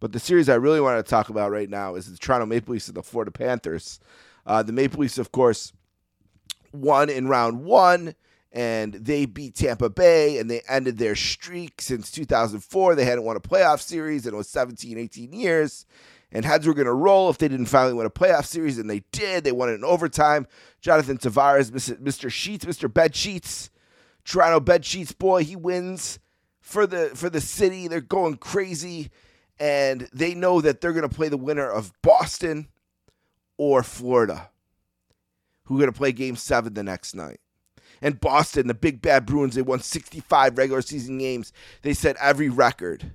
But 0.00 0.12
the 0.12 0.20
series 0.20 0.48
I 0.48 0.54
really 0.54 0.80
want 0.80 1.04
to 1.04 1.10
talk 1.10 1.28
about 1.28 1.50
right 1.50 1.68
now 1.68 1.96
is 1.96 2.10
the 2.10 2.16
Toronto 2.16 2.46
Maple 2.46 2.72
Leafs 2.72 2.86
and 2.86 2.96
the 2.96 3.02
Florida 3.02 3.32
Panthers. 3.32 3.98
Uh, 4.46 4.62
the 4.62 4.72
Maple 4.72 5.00
Leafs, 5.00 5.18
of 5.18 5.32
course, 5.32 5.72
won 6.72 7.10
in 7.10 7.28
round 7.28 7.64
one, 7.64 8.14
and 8.52 8.94
they 8.94 9.26
beat 9.26 9.54
Tampa 9.54 9.90
Bay, 9.90 10.38
and 10.38 10.50
they 10.50 10.62
ended 10.68 10.98
their 10.98 11.14
streak 11.14 11.80
since 11.80 12.10
2004. 12.10 12.94
They 12.94 13.04
hadn't 13.04 13.24
won 13.24 13.36
a 13.36 13.40
playoff 13.40 13.80
series, 13.80 14.26
and 14.26 14.34
it 14.34 14.36
was 14.36 14.48
17, 14.48 14.98
18 14.98 15.32
years. 15.32 15.86
And 16.30 16.44
heads 16.44 16.66
were 16.66 16.74
going 16.74 16.86
to 16.86 16.92
roll 16.92 17.30
if 17.30 17.38
they 17.38 17.48
didn't 17.48 17.66
finally 17.66 17.94
win 17.94 18.06
a 18.06 18.10
playoff 18.10 18.44
series, 18.44 18.78
and 18.78 18.88
they 18.88 19.02
did. 19.12 19.44
They 19.44 19.52
won 19.52 19.70
it 19.70 19.74
in 19.74 19.84
overtime. 19.84 20.46
Jonathan 20.80 21.18
Tavares, 21.18 21.70
Mr. 21.70 22.30
Sheets, 22.30 22.64
Mr. 22.64 22.92
Bed 22.92 23.14
Sheets, 23.14 23.70
Toronto 24.24 24.60
Bed 24.60 24.84
Sheets 24.84 25.12
boy, 25.12 25.44
he 25.44 25.56
wins 25.56 26.18
for 26.60 26.86
the 26.86 27.10
for 27.14 27.30
the 27.30 27.40
city. 27.40 27.88
They're 27.88 28.02
going 28.02 28.36
crazy, 28.36 29.10
and 29.58 30.06
they 30.12 30.34
know 30.34 30.60
that 30.60 30.82
they're 30.82 30.92
going 30.92 31.08
to 31.08 31.14
play 31.14 31.30
the 31.30 31.38
winner 31.38 31.70
of 31.70 31.92
Boston 32.02 32.68
or 33.56 33.82
Florida 33.82 34.50
who 35.68 35.76
are 35.76 35.78
going 35.80 35.92
to 35.92 35.96
play 35.98 36.12
game 36.12 36.36
seven 36.36 36.74
the 36.74 36.82
next 36.82 37.14
night. 37.14 37.40
And 38.02 38.20
Boston, 38.20 38.66
the 38.66 38.74
big 38.74 39.00
bad 39.02 39.26
Bruins, 39.26 39.54
they 39.54 39.62
won 39.62 39.80
65 39.80 40.58
regular 40.58 40.82
season 40.82 41.18
games. 41.18 41.52
They 41.82 41.94
set 41.94 42.16
every 42.20 42.48
record. 42.48 43.12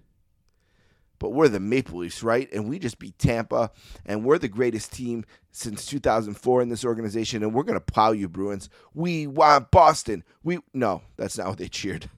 but 1.20 1.30
we're 1.30 1.48
the 1.48 1.60
Maple 1.60 2.00
Leafs, 2.00 2.22
right? 2.22 2.52
And 2.52 2.68
we 2.68 2.80
just 2.80 3.00
beat 3.00 3.18
Tampa, 3.18 3.72
and 4.06 4.26
we're 4.26 4.38
the 4.38 4.50
greatest 4.50 4.92
team 4.92 5.24
since 5.52 5.86
2004 5.86 6.62
in 6.62 6.68
this 6.68 6.84
organization, 6.84 7.44
and 7.44 7.54
we're 7.54 7.64
going 7.64 7.80
to 7.80 7.80
plow 7.80 8.12
you, 8.12 8.28
Bruins. 8.28 8.70
We 8.94 9.28
want 9.28 9.72
Boston. 9.72 10.26
We 10.44 10.60
No, 10.74 11.04
that's 11.16 11.38
not 11.38 11.48
what 11.48 11.60
they 11.60 11.70
cheered. 11.70 12.10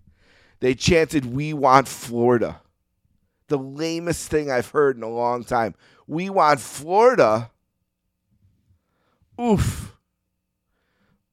They 0.60 0.74
chanted, 0.74 1.26
We 1.26 1.54
want 1.54 1.88
Florida. 1.88 2.62
The 3.48 3.60
lamest 3.60 4.32
thing 4.32 4.50
I've 4.50 4.70
heard 4.72 4.98
in 4.98 5.04
a 5.04 5.10
long 5.10 5.44
time. 5.44 5.76
We 6.08 6.32
want 6.32 6.60
Florida. 6.60 7.52
Oof. 9.40 9.85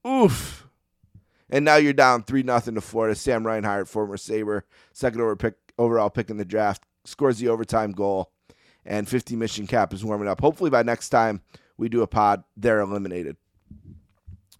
Oof. 0.05 0.67
And 1.49 1.65
now 1.65 1.75
you're 1.75 1.93
down 1.93 2.23
3 2.23 2.43
nothing 2.43 2.75
to 2.75 2.81
Florida. 2.81 3.15
Sam 3.15 3.45
Reinhart, 3.45 3.87
former 3.87 4.17
Sabre, 4.17 4.65
second 4.91 5.21
over 5.21 5.35
pick, 5.35 5.55
overall 5.77 6.09
pick 6.09 6.29
in 6.29 6.37
the 6.37 6.45
draft, 6.45 6.83
scores 7.05 7.37
the 7.37 7.49
overtime 7.49 7.91
goal. 7.91 8.31
And 8.85 9.07
50 9.07 9.35
mission 9.35 9.67
cap 9.67 9.93
is 9.93 10.03
warming 10.03 10.27
up. 10.27 10.41
Hopefully 10.41 10.69
by 10.69 10.83
next 10.83 11.09
time 11.09 11.41
we 11.77 11.89
do 11.89 12.01
a 12.01 12.07
pod, 12.07 12.43
they're 12.57 12.81
eliminated. 12.81 13.37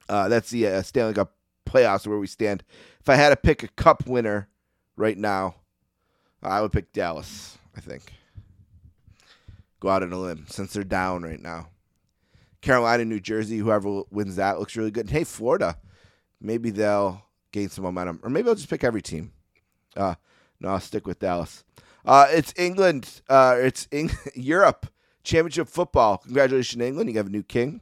Uh, 0.08 0.30
that's 0.30 0.50
the 0.50 0.68
uh, 0.68 0.82
Stanley 0.82 1.14
Cup 1.14 1.34
playoffs 1.66 2.08
where 2.08 2.20
we 2.20 2.28
stand. 2.28 2.64
If 3.02 3.10
I 3.10 3.16
had 3.16 3.30
to 3.30 3.36
pick 3.36 3.64
a 3.64 3.68
cup 3.70 4.08
winner 4.08 4.48
right 4.96 5.18
now, 5.18 5.56
I 6.42 6.62
would 6.62 6.72
pick 6.72 6.94
Dallas, 6.94 7.58
I 7.76 7.82
think. 7.82 8.14
Go 9.80 9.90
out 9.90 10.04
on 10.04 10.14
a 10.14 10.20
limb 10.20 10.46
since 10.48 10.74
they're 10.74 10.84
down 10.84 11.24
right 11.24 11.42
now. 11.42 11.68
Carolina, 12.64 13.04
New 13.04 13.20
Jersey, 13.20 13.58
whoever 13.58 14.04
wins 14.10 14.38
that 14.38 14.58
looks 14.58 14.78
really 14.78 14.90
good. 14.90 15.08
And 15.08 15.10
hey, 15.12 15.26
Florida, 15.26 15.78
maybe 16.40 16.70
they'll 16.70 17.22
gain 17.52 17.68
some 17.68 17.84
momentum. 17.84 18.22
Or 18.24 18.30
maybe 18.30 18.48
I'll 18.48 18.56
just 18.56 18.70
pick 18.70 18.86
every 18.86 19.02
team. 19.02 19.34
Uh, 19.98 20.16
no, 20.62 20.70
I'll 20.70 20.80
stick 20.80 21.06
with 21.06 21.20
Dallas. 21.20 21.66
Uh, 22.06 22.28
it's 22.30 22.54
England. 22.58 23.22
Uh, 23.30 23.58
it's 23.60 23.90
Eng- 23.92 24.12
Europe 24.36 24.88
Championship 25.26 25.68
football. 25.68 26.20
Congratulations, 26.20 26.82
England. 26.82 27.10
You 27.10 27.18
have 27.18 27.28
a 27.28 27.32
new 27.32 27.44
king. 27.44 27.82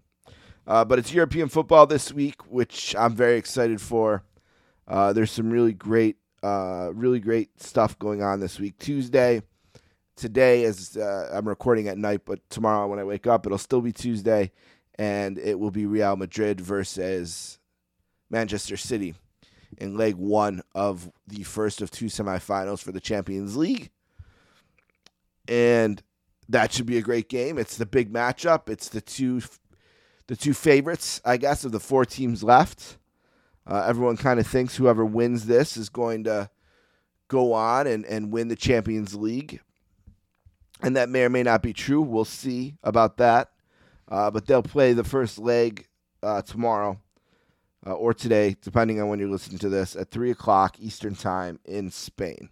Uh, 0.65 0.83
but 0.83 0.97
it's 0.97 1.13
European 1.13 1.47
football 1.47 1.85
this 1.85 2.11
week, 2.11 2.41
which 2.51 2.95
I'm 2.97 3.15
very 3.15 3.37
excited 3.37 3.79
for. 3.79 4.23
Uh, 4.87 5.13
there's 5.13 5.31
some 5.31 5.51
really 5.51 5.73
great, 5.73 6.17
uh, 6.41 6.89
really 6.93 7.19
great 7.19 7.61
stuff 7.61 7.97
going 7.99 8.23
on 8.23 8.39
this 8.39 8.59
week. 8.59 8.79
Tuesday, 8.79 9.43
today, 10.21 10.63
as 10.63 10.95
uh, 10.95 11.29
I'm 11.33 11.47
recording 11.47 11.87
at 11.87 11.97
night, 11.97 12.21
but 12.25 12.47
tomorrow 12.49 12.87
when 12.87 12.99
I 12.99 13.03
wake 13.03 13.27
up, 13.27 13.45
it'll 13.45 13.57
still 13.57 13.81
be 13.81 13.91
Tuesday, 13.91 14.51
and 14.95 15.37
it 15.39 15.59
will 15.59 15.71
be 15.71 15.85
Real 15.85 16.15
Madrid 16.15 16.61
versus 16.61 17.59
Manchester 18.29 18.77
City 18.77 19.15
in 19.79 19.97
leg 19.97 20.15
one 20.15 20.61
of 20.75 21.11
the 21.27 21.43
first 21.43 21.81
of 21.81 21.89
two 21.89 22.05
semifinals 22.05 22.83
for 22.83 22.91
the 22.91 22.99
Champions 22.99 23.57
League. 23.57 23.89
And 25.47 26.01
that 26.47 26.71
should 26.71 26.85
be 26.85 26.97
a 26.97 27.01
great 27.01 27.27
game. 27.27 27.57
It's 27.57 27.77
the 27.77 27.85
big 27.85 28.13
matchup. 28.13 28.69
It's 28.69 28.89
the 28.89 29.01
two 29.01 29.41
the 30.27 30.35
two 30.35 30.53
favorites, 30.53 31.19
I 31.25 31.37
guess, 31.37 31.65
of 31.65 31.71
the 31.71 31.79
four 31.79 32.05
teams 32.05 32.43
left. 32.43 32.97
Uh, 33.65 33.83
everyone 33.87 34.17
kind 34.17 34.39
of 34.39 34.47
thinks 34.47 34.77
whoever 34.77 35.03
wins 35.03 35.45
this 35.45 35.75
is 35.75 35.89
going 35.89 36.23
to 36.25 36.49
go 37.27 37.53
on 37.53 37.87
and, 37.87 38.05
and 38.05 38.31
win 38.31 38.47
the 38.47 38.55
Champions 38.55 39.15
League. 39.15 39.61
And 40.81 40.95
that 40.95 41.09
may 41.09 41.23
or 41.23 41.29
may 41.29 41.43
not 41.43 41.61
be 41.61 41.73
true. 41.73 42.01
We'll 42.01 42.25
see 42.25 42.75
about 42.83 43.17
that. 43.17 43.51
Uh, 44.07 44.31
but 44.31 44.45
they'll 44.45 44.63
play 44.63 44.93
the 44.93 45.03
first 45.03 45.39
leg 45.39 45.87
uh, 46.21 46.41
tomorrow 46.41 46.99
uh, 47.85 47.93
or 47.93 48.13
today, 48.13 48.57
depending 48.61 49.01
on 49.01 49.07
when 49.07 49.19
you're 49.19 49.29
listening 49.29 49.59
to 49.59 49.69
this, 49.69 49.95
at 49.95 50.11
3 50.11 50.31
o'clock 50.31 50.75
Eastern 50.79 51.15
Time 51.15 51.59
in 51.65 51.91
Spain. 51.91 52.49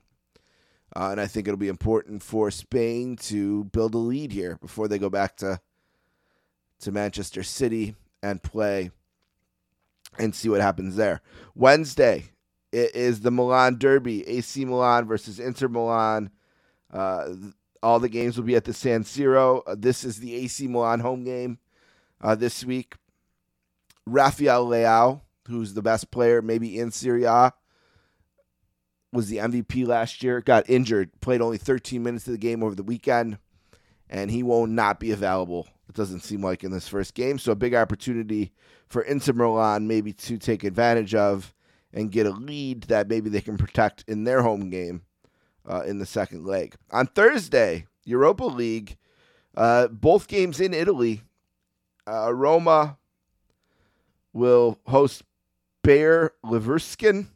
Uh, 0.96 1.10
and 1.12 1.22
I 1.22 1.28
think 1.28 1.48
it'll 1.48 1.58
be 1.58 1.68
important 1.68 2.24
for 2.24 2.50
Spain 2.50 3.16
to 3.18 3.66
build 3.66 3.94
a 3.94 4.00
lead 4.00 4.32
here 4.32 4.58
before 4.62 4.88
they 4.88 4.98
go 4.98 5.10
back 5.10 5.36
to 5.38 5.60
to 6.80 6.94
Manchester 6.94 7.44
City 7.44 7.94
and 8.24 8.42
play 8.42 8.90
and 10.18 10.34
see 10.34 10.48
what 10.48 10.62
happens 10.62 10.96
there. 10.96 11.22
Wednesday 11.54 12.30
it 12.72 12.96
is 12.96 13.22
the 13.22 13.32
Milan 13.32 13.78
Derby, 13.78 14.28
AC 14.28 14.64
Milan 14.66 15.06
versus 15.06 15.40
Inter 15.40 15.68
Milan. 15.68 16.30
Uh, 16.92 17.30
all 17.82 18.00
the 18.00 18.10
games 18.10 18.38
will 18.38 18.46
be 18.46 18.56
at 18.56 18.66
the 18.66 18.74
San 18.74 19.04
Siro. 19.04 19.62
Uh, 19.66 19.76
this 19.78 20.04
is 20.04 20.20
the 20.20 20.36
AC 20.36 20.68
Milan 20.68 21.00
home 21.00 21.24
game 21.24 21.60
uh, 22.22 22.36
this 22.36 22.64
week. 22.64 22.96
Rafael 24.06 24.68
Leao, 24.68 25.22
who's 25.48 25.74
the 25.74 25.82
best 25.82 26.12
player 26.12 26.42
maybe 26.42 26.78
in 26.78 26.92
Serie 26.92 27.26
A, 27.26 27.54
was 29.12 29.30
the 29.30 29.38
MVP 29.38 29.88
last 29.88 30.24
year. 30.24 30.42
Got 30.42 30.70
injured, 30.70 31.20
played 31.22 31.42
only 31.42 31.58
13 31.58 32.04
minutes 32.04 32.28
of 32.28 32.34
the 32.34 32.38
game 32.38 32.64
over 32.64 32.76
the 32.76 32.84
weekend, 32.84 33.38
and 34.10 34.30
he 34.32 34.44
will 34.44 34.68
not 34.68 35.00
be 35.00 35.12
available. 35.12 35.68
It 35.88 35.96
doesn't 35.96 36.22
seem 36.22 36.44
like 36.44 36.64
in 36.64 36.72
this 36.72 36.88
first 36.88 37.14
game. 37.14 37.40
So 37.40 37.52
a 37.52 37.56
big 37.56 37.74
opportunity 37.74 38.52
for 38.88 39.02
Inter 39.02 39.34
Milan 39.34 39.88
maybe 39.88 40.14
to 40.14 40.38
take 40.38 40.64
advantage 40.64 41.16
of 41.16 41.54
and 41.94 42.12
get 42.12 42.28
a 42.28 42.32
lead 42.32 42.84
that 42.84 43.08
maybe 43.08 43.30
they 43.30 43.42
can 43.42 43.58
protect 43.58 44.04
in 44.08 44.24
their 44.24 44.44
home 44.44 44.70
game 44.70 45.02
uh, 45.70 45.82
in 45.82 46.00
the 46.00 46.06
second 46.06 46.46
leg. 46.46 46.76
On 46.92 47.06
Thursday, 47.06 47.86
Europa 48.04 48.46
League, 48.46 48.98
uh, 49.56 49.88
both 49.88 50.28
games 50.28 50.60
in 50.60 50.74
Italy. 50.74 51.22
Uh, 52.08 52.34
Roma 52.34 52.98
will 54.34 54.80
host 54.88 55.24
Bayer 55.84 56.34
Leverkusen 56.44 57.28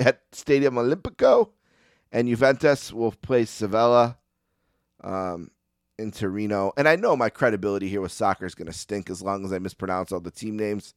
at 0.00 0.22
Stadium 0.32 0.74
Olimpico, 0.74 1.50
and 2.10 2.28
Juventus 2.28 2.92
will 2.92 3.12
play 3.12 3.44
Sevilla 3.44 4.18
um, 5.02 5.50
in 5.98 6.10
Torino. 6.10 6.72
And 6.76 6.88
I 6.88 6.96
know 6.96 7.16
my 7.16 7.30
credibility 7.30 7.88
here 7.88 8.00
with 8.00 8.12
soccer 8.12 8.44
is 8.44 8.54
going 8.54 8.66
to 8.66 8.72
stink 8.72 9.08
as 9.08 9.22
long 9.22 9.44
as 9.44 9.52
I 9.52 9.58
mispronounce 9.58 10.12
all 10.12 10.20
the 10.20 10.30
team 10.30 10.56
names. 10.56 10.94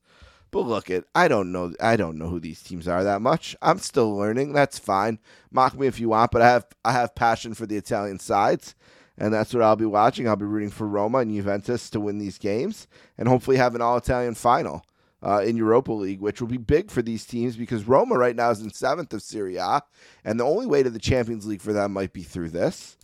But 0.55 0.67
look 0.67 0.89
it, 0.89 1.03
I 1.13 1.27
don't 1.27 1.51
know 1.51 1.73
I 1.81 1.97
don't 1.97 2.17
know 2.17 2.29
who 2.29 2.39
these 2.39 2.63
teams 2.63 2.87
are 2.87 3.03
that 3.03 3.21
much. 3.21 3.57
I'm 3.61 3.77
still 3.77 4.15
learning. 4.15 4.53
That's 4.53 4.79
fine. 4.79 5.19
Mock 5.51 5.77
me 5.77 5.85
if 5.85 5.99
you 5.99 6.07
want, 6.07 6.31
but 6.31 6.41
I 6.41 6.47
have 6.47 6.65
I 6.85 6.93
have 6.93 7.13
passion 7.13 7.53
for 7.53 7.65
the 7.65 7.75
Italian 7.75 8.19
sides. 8.19 8.73
And 9.17 9.33
that's 9.33 9.53
what 9.53 9.61
I'll 9.61 9.75
be 9.75 9.85
watching. 9.85 10.29
I'll 10.29 10.37
be 10.37 10.45
rooting 10.45 10.69
for 10.69 10.87
Roma 10.87 11.17
and 11.17 11.35
Juventus 11.35 11.89
to 11.89 11.99
win 11.99 12.19
these 12.19 12.37
games 12.37 12.87
and 13.17 13.27
hopefully 13.27 13.57
have 13.57 13.75
an 13.75 13.81
all 13.81 13.97
Italian 13.97 14.33
final 14.33 14.85
uh, 15.21 15.43
in 15.45 15.57
Europa 15.57 15.91
League, 15.91 16.21
which 16.21 16.39
will 16.39 16.47
be 16.47 16.55
big 16.55 16.89
for 16.89 17.01
these 17.01 17.25
teams 17.25 17.57
because 17.57 17.85
Roma 17.85 18.17
right 18.17 18.37
now 18.37 18.49
is 18.49 18.61
in 18.61 18.71
seventh 18.71 19.13
of 19.13 19.23
Serie 19.23 19.57
A, 19.57 19.81
and 20.23 20.39
the 20.39 20.45
only 20.45 20.67
way 20.67 20.83
to 20.83 20.89
the 20.89 20.99
Champions 20.99 21.45
League 21.45 21.61
for 21.61 21.73
them 21.73 21.91
might 21.91 22.13
be 22.13 22.23
through 22.23 22.51
this. 22.51 22.97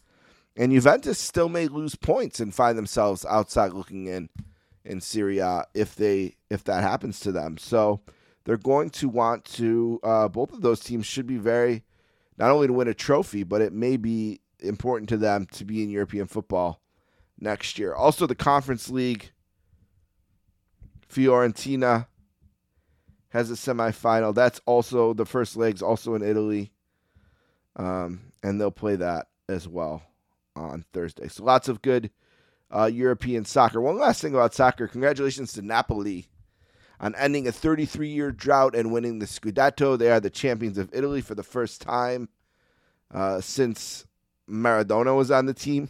And 0.56 0.72
Juventus 0.72 1.20
still 1.20 1.50
may 1.50 1.68
lose 1.68 1.96
points 1.96 2.40
and 2.40 2.56
find 2.56 2.78
themselves 2.78 3.26
outside 3.26 3.74
looking 3.74 4.08
in 4.08 4.30
in 4.84 5.02
Serie 5.02 5.40
A 5.40 5.66
if 5.74 5.96
they 5.96 6.36
if 6.50 6.64
that 6.66 6.84
happens 6.84 7.20
to 7.22 7.32
them. 7.32 7.58
So 7.58 8.02
they're 8.44 8.58
going 8.58 8.90
to 8.92 9.10
want 9.10 9.46
to. 9.46 10.00
Uh, 10.04 10.28
both 10.28 10.52
of 10.54 10.62
those 10.62 10.80
teams 10.80 11.06
should 11.06 11.28
be 11.28 11.38
very 11.38 11.84
not 12.38 12.52
only 12.52 12.68
to 12.68 12.74
win 12.74 12.88
a 12.88 12.94
trophy, 12.94 13.44
but 13.44 13.62
it 13.62 13.74
may 13.74 13.98
be 13.98 14.42
important 14.60 15.10
to 15.10 15.18
them 15.18 15.48
to 15.54 15.66
be 15.66 15.84
in 15.84 15.90
European 15.90 16.28
football 16.28 16.82
next 17.40 17.78
year. 17.78 17.94
Also, 17.94 18.26
the 18.26 18.36
Conference 18.36 18.90
League. 18.90 19.32
Fiorentina 21.12 22.08
has 23.30 23.52
a 23.52 23.56
semifinal. 23.56 24.34
That's 24.34 24.62
also 24.66 25.14
the 25.14 25.26
first 25.26 25.58
leg's 25.58 25.82
also 25.82 26.16
in 26.16 26.22
Italy, 26.22 26.72
um, 27.76 28.22
and 28.42 28.60
they'll 28.60 28.72
play 28.72 28.96
that 28.96 29.28
as 29.50 29.68
well 29.68 30.04
on 30.56 30.86
Thursday. 30.94 31.28
So 31.28 31.44
lots 31.44 31.68
of 31.68 31.82
good 31.82 32.12
uh, 32.74 32.86
European 32.86 33.46
soccer. 33.46 33.82
One 33.82 33.98
last 33.98 34.22
thing 34.22 34.34
about 34.34 34.54
soccer: 34.54 34.88
congratulations 34.88 35.54
to 35.54 35.62
Napoli 35.62 36.28
on 37.00 37.16
ending 37.16 37.48
a 37.48 37.52
33-year 37.52 38.32
drought 38.32 38.76
and 38.76 38.92
winning 38.92 39.20
the 39.20 39.26
Scudetto. 39.26 39.98
They 39.98 40.12
are 40.12 40.20
the 40.20 40.30
champions 40.30 40.78
of 40.78 40.94
Italy 40.94 41.22
for 41.22 41.34
the 41.34 41.44
first 41.44 41.82
time 41.82 42.30
uh, 43.12 43.42
since 43.42 44.06
Maradona 44.48 45.16
was 45.16 45.32
on 45.32 45.48
the 45.48 45.54
team. 45.54 45.90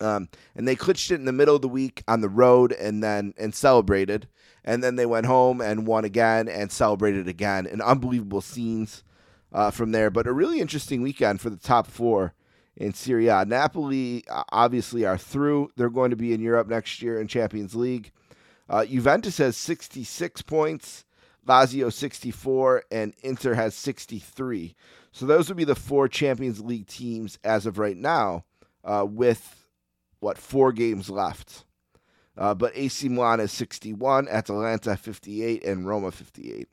Um, 0.00 0.28
and 0.54 0.68
they 0.68 0.76
clinched 0.76 1.10
it 1.10 1.16
in 1.16 1.24
the 1.24 1.32
middle 1.32 1.56
of 1.56 1.62
the 1.62 1.68
week 1.68 2.04
on 2.06 2.20
the 2.20 2.28
road 2.28 2.72
and 2.72 3.02
then 3.02 3.34
and 3.36 3.54
celebrated. 3.54 4.28
And 4.64 4.84
then 4.84 4.96
they 4.96 5.06
went 5.06 5.26
home 5.26 5.60
and 5.60 5.86
won 5.86 6.04
again 6.04 6.48
and 6.48 6.70
celebrated 6.70 7.26
again. 7.26 7.66
And 7.66 7.82
unbelievable 7.82 8.42
scenes 8.42 9.02
uh, 9.52 9.70
from 9.70 9.92
there. 9.92 10.10
But 10.10 10.26
a 10.26 10.32
really 10.32 10.60
interesting 10.60 11.02
weekend 11.02 11.40
for 11.40 11.50
the 11.50 11.56
top 11.56 11.86
four 11.86 12.34
in 12.78 12.94
Serie 12.94 13.26
A. 13.26 13.44
Napoli 13.44 14.24
obviously 14.50 15.04
are 15.04 15.18
through. 15.18 15.70
They're 15.76 15.90
going 15.90 16.10
to 16.10 16.16
be 16.16 16.32
in 16.32 16.40
Europe 16.40 16.68
next 16.68 17.02
year 17.02 17.20
in 17.20 17.26
Champions 17.26 17.74
League. 17.74 18.12
Uh, 18.68 18.86
Juventus 18.86 19.38
has 19.38 19.56
66 19.56 20.42
points, 20.42 21.04
Lazio 21.46 21.92
64, 21.92 22.84
and 22.90 23.14
Inter 23.22 23.54
has 23.54 23.74
63. 23.74 24.76
So 25.10 25.26
those 25.26 25.48
would 25.48 25.56
be 25.56 25.64
the 25.64 25.74
four 25.74 26.06
Champions 26.06 26.60
League 26.60 26.86
teams 26.86 27.38
as 27.42 27.66
of 27.66 27.78
right 27.78 27.96
now, 27.96 28.44
uh, 28.84 29.06
with 29.08 29.66
what 30.20 30.38
four 30.38 30.72
games 30.72 31.10
left. 31.10 31.64
Uh, 32.36 32.54
but 32.54 32.76
AC 32.76 33.08
Milan 33.08 33.40
is 33.40 33.50
61, 33.50 34.28
Atalanta 34.28 34.96
58, 34.96 35.64
and 35.64 35.88
Roma 35.88 36.12
58. 36.12 36.68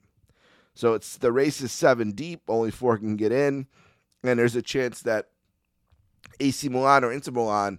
So 0.74 0.94
it's 0.94 1.16
the 1.16 1.32
race 1.32 1.60
is 1.60 1.72
seven 1.72 2.12
deep. 2.12 2.42
Only 2.46 2.70
four 2.70 2.98
can 2.98 3.16
get 3.16 3.32
in, 3.32 3.66
and 4.22 4.38
there's 4.38 4.54
a 4.54 4.62
chance 4.62 5.00
that 5.00 5.30
AC 6.40 6.68
Milan 6.68 7.04
or 7.04 7.12
Inter 7.12 7.32
Milan 7.32 7.78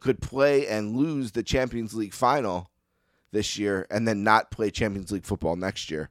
could 0.00 0.20
play 0.20 0.66
and 0.66 0.96
lose 0.96 1.32
the 1.32 1.42
Champions 1.42 1.94
League 1.94 2.14
final 2.14 2.70
this 3.32 3.58
year 3.58 3.86
and 3.90 4.06
then 4.06 4.22
not 4.22 4.50
play 4.50 4.70
Champions 4.70 5.10
League 5.10 5.24
football 5.24 5.56
next 5.56 5.90
year, 5.90 6.10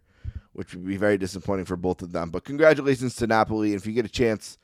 which 0.53 0.73
would 0.73 0.85
be 0.85 0.97
very 0.97 1.17
disappointing 1.17 1.65
for 1.65 1.75
both 1.75 2.01
of 2.01 2.11
them. 2.11 2.29
But 2.29 2.43
congratulations 2.43 3.15
to 3.15 3.27
Napoli. 3.27 3.73
If 3.73 3.85
you 3.85 3.93
get 3.93 4.05
a 4.05 4.09
chance 4.09 4.57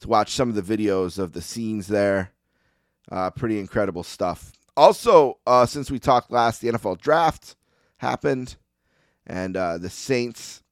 to 0.00 0.08
watch 0.08 0.30
some 0.30 0.48
of 0.48 0.54
the 0.54 0.76
videos 0.76 1.18
of 1.18 1.32
the 1.32 1.42
scenes 1.42 1.86
there, 1.86 2.32
uh, 3.10 3.30
pretty 3.30 3.58
incredible 3.58 4.02
stuff. 4.02 4.52
Also, 4.76 5.38
uh, 5.46 5.66
since 5.66 5.90
we 5.90 5.98
talked 5.98 6.30
last, 6.30 6.60
the 6.60 6.68
NFL 6.68 7.00
draft 7.00 7.56
happened, 7.98 8.56
and 9.26 9.56
uh, 9.56 9.78
the 9.78 9.90
Saints 9.90 10.62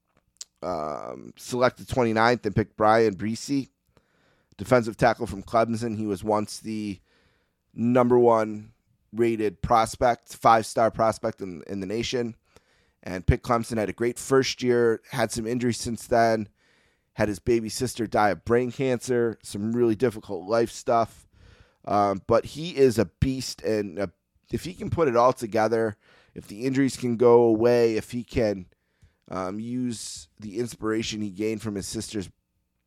um, 0.63 1.33
selected 1.37 1.87
29th 1.87 2.45
and 2.47 2.57
picked 2.57 2.77
Bryan 2.77 3.15
Bresee, 3.15 3.69
defensive 4.57 4.97
tackle 4.97 5.27
from 5.27 5.43
Clemson. 5.43 5.97
He 5.97 6.07
was 6.07 6.25
once 6.25 6.59
the 6.59 7.01
number 7.75 8.19
one 8.19 8.73
rated 9.13 9.63
prospect, 9.63 10.35
five 10.35 10.67
star 10.67 10.91
prospect 10.91 11.41
in, 11.41 11.63
in 11.67 11.81
the 11.81 11.87
nation. 11.87 12.37
And 13.03 13.27
Pitt 13.27 13.43
Clemson 13.43 13.79
had 13.79 13.89
a 13.89 13.95
great 13.95 14.19
first 14.19 14.63
year, 14.63 15.01
had 15.11 15.33
some 15.33 15.47
injuries 15.47 15.79
since 15.79 16.07
then, 16.07 16.49
had 17.15 17.29
his 17.29 17.41
baby 17.41 17.69
sister 17.69 18.07
die 18.07 18.31
of 18.31 18.45
brain 18.45 18.71
cancer, 18.71 19.39
some 19.43 19.73
really 19.73 19.97
difficult 19.97 20.49
life 20.49 20.71
stuff. 20.71 21.27
Um, 21.85 22.23
but 22.29 22.45
he 22.45 22.77
is 22.77 22.99
a 22.99 23.07
beast, 23.07 23.61
and 23.63 23.99
uh 23.99 24.07
if 24.53 24.65
he 24.65 24.75
can 24.75 24.91
put 24.91 25.09
it 25.09 25.17
all 25.17 25.33
together, 25.33 25.97
if 26.35 26.47
the 26.47 26.65
injuries 26.65 26.97
can 26.97 27.17
go 27.17 27.43
away, 27.45 27.97
if 27.97 28.11
he 28.11 28.23
can 28.23 28.67
um, 29.31 29.59
use 29.59 30.29
the 30.39 30.59
inspiration 30.59 31.23
he 31.23 31.31
gained 31.31 31.63
from 31.63 31.75
his 31.75 31.87
sister's 31.87 32.29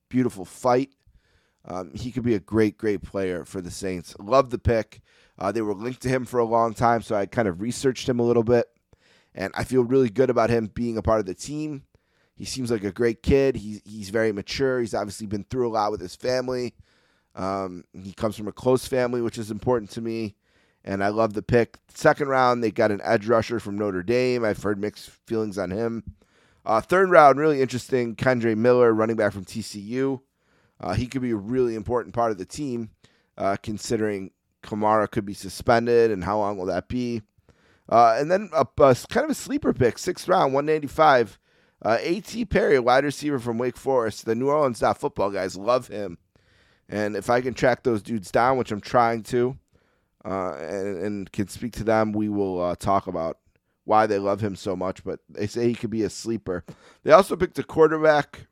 beautiful 0.10 0.46
fight, 0.46 0.92
um, 1.68 1.92
he 1.94 2.12
could 2.12 2.24
be 2.24 2.36
a 2.36 2.40
great, 2.40 2.78
great 2.78 3.02
player 3.02 3.44
for 3.46 3.62
the 3.62 3.72
Saints. 3.72 4.16
Love 4.20 4.50
the 4.50 4.60
pick. 4.60 5.02
Uh, 5.38 5.52
they 5.52 5.62
were 5.62 5.74
linked 5.74 6.02
to 6.04 6.10
him 6.10 6.26
for 6.26 6.40
a 6.40 6.46
long 6.46 6.74
time, 6.74 7.02
so 7.02 7.16
I 7.16 7.26
kind 7.26 7.48
of 7.48 7.62
researched 7.62 8.08
him 8.08 8.20
a 8.20 8.24
little 8.24 8.44
bit, 8.44 8.68
and 9.34 9.52
I 9.56 9.64
feel 9.64 9.84
really 9.84 10.10
good 10.10 10.30
about 10.30 10.50
him 10.50 10.68
being 10.68 10.98
a 10.98 11.02
part 11.02 11.20
of 11.20 11.26
the 11.26 11.34
team. 11.34 11.84
He 12.36 12.46
seems 12.46 12.70
like 12.70 12.84
a 12.84 12.92
great 12.92 13.24
kid. 13.24 13.56
He's 13.56 13.82
he's 13.86 14.10
very 14.10 14.32
mature. 14.32 14.80
He's 14.80 14.94
obviously 14.94 15.28
been 15.28 15.46
through 15.46 15.68
a 15.68 15.72
lot 15.72 15.92
with 15.92 16.02
his 16.02 16.16
family. 16.16 16.76
Um, 17.34 17.84
he 17.94 18.14
comes 18.14 18.38
from 18.38 18.48
a 18.48 18.54
close 18.54 18.86
family, 18.86 19.22
which 19.22 19.38
is 19.38 19.52
important 19.52 19.90
to 19.92 20.02
me, 20.02 20.36
and 20.84 21.04
I 21.04 21.10
love 21.10 21.34
the 21.34 21.42
pick. 21.42 21.80
Second 21.94 22.28
round, 22.28 22.64
they 22.64 22.72
got 22.72 22.92
an 22.92 23.02
edge 23.04 23.28
rusher 23.28 23.60
from 23.60 23.78
Notre 23.78 24.04
Dame. 24.04 24.46
I've 24.46 24.62
heard 24.62 24.80
mixed 24.80 25.10
feelings 25.10 25.58
on 25.58 25.72
him. 25.72 26.04
Uh, 26.66 26.82
third 26.82 27.10
round, 27.10 27.40
really 27.40 27.62
interesting. 27.62 28.16
Kendre 28.16 28.56
Miller, 28.56 28.94
running 28.94 29.16
back 29.16 29.34
from 29.34 29.46
TCU. 29.46 30.22
Uh, 30.80 30.94
he 30.94 31.08
could 31.08 31.22
be 31.22 31.32
a 31.32 31.36
really 31.36 31.76
important 31.76 32.14
part 32.14 32.32
of 32.32 32.38
the 32.38 32.46
team, 32.46 32.90
uh, 33.38 33.56
considering 33.62 34.32
Kamara 34.64 35.10
could 35.10 35.26
be 35.26 35.34
suspended, 35.34 36.12
and 36.12 36.24
how 36.24 36.40
long 36.40 36.58
will 36.58 36.66
that 36.66 36.88
be? 36.88 37.22
Uh, 37.88 38.16
and 38.20 38.32
then 38.32 38.50
a, 38.54 38.66
a 38.80 38.96
kind 39.10 39.24
of 39.24 39.30
a 39.30 39.36
sleeper 39.36 39.74
pick, 39.74 39.98
sixth 39.98 40.28
round, 40.28 40.54
195. 40.54 41.40
Uh, 41.82 41.98
A.T. 42.02 42.46
Perry, 42.46 42.80
wide 42.80 43.04
receiver 43.04 43.38
from 43.38 43.58
Wake 43.58 43.78
Forest. 43.78 44.26
The 44.26 44.34
New 44.34 44.50
Orleans 44.50 44.82
football 44.98 45.30
guys 45.30 45.56
love 45.56 45.88
him. 45.88 46.18
And 46.90 47.16
if 47.16 47.30
I 47.30 47.42
can 47.42 47.54
track 47.54 47.84
those 47.84 48.02
dudes 48.02 48.32
down, 48.32 48.58
which 48.58 48.72
I'm 48.72 48.82
trying 48.82 49.24
to, 49.24 49.58
uh, 50.24 50.56
and, 50.56 50.98
and 50.98 51.32
can 51.32 51.48
speak 51.48 51.74
to 51.74 51.84
them, 51.84 52.12
we 52.12 52.30
will 52.30 52.62
uh, 52.62 52.76
talk 52.76 53.08
about 53.08 53.38
why 53.84 54.08
they 54.08 54.18
love 54.18 54.42
him 54.42 54.56
so 54.56 54.76
much. 54.76 55.04
But 55.04 55.20
they 55.30 55.46
say 55.46 55.68
he 55.68 55.76
could 55.76 55.90
be 55.90 56.04
a 56.04 56.10
sleeper. 56.10 56.64
They 57.04 57.12
also 57.12 57.36
picked 57.36 57.60
a 57.60 57.64
quarterback 57.64 58.48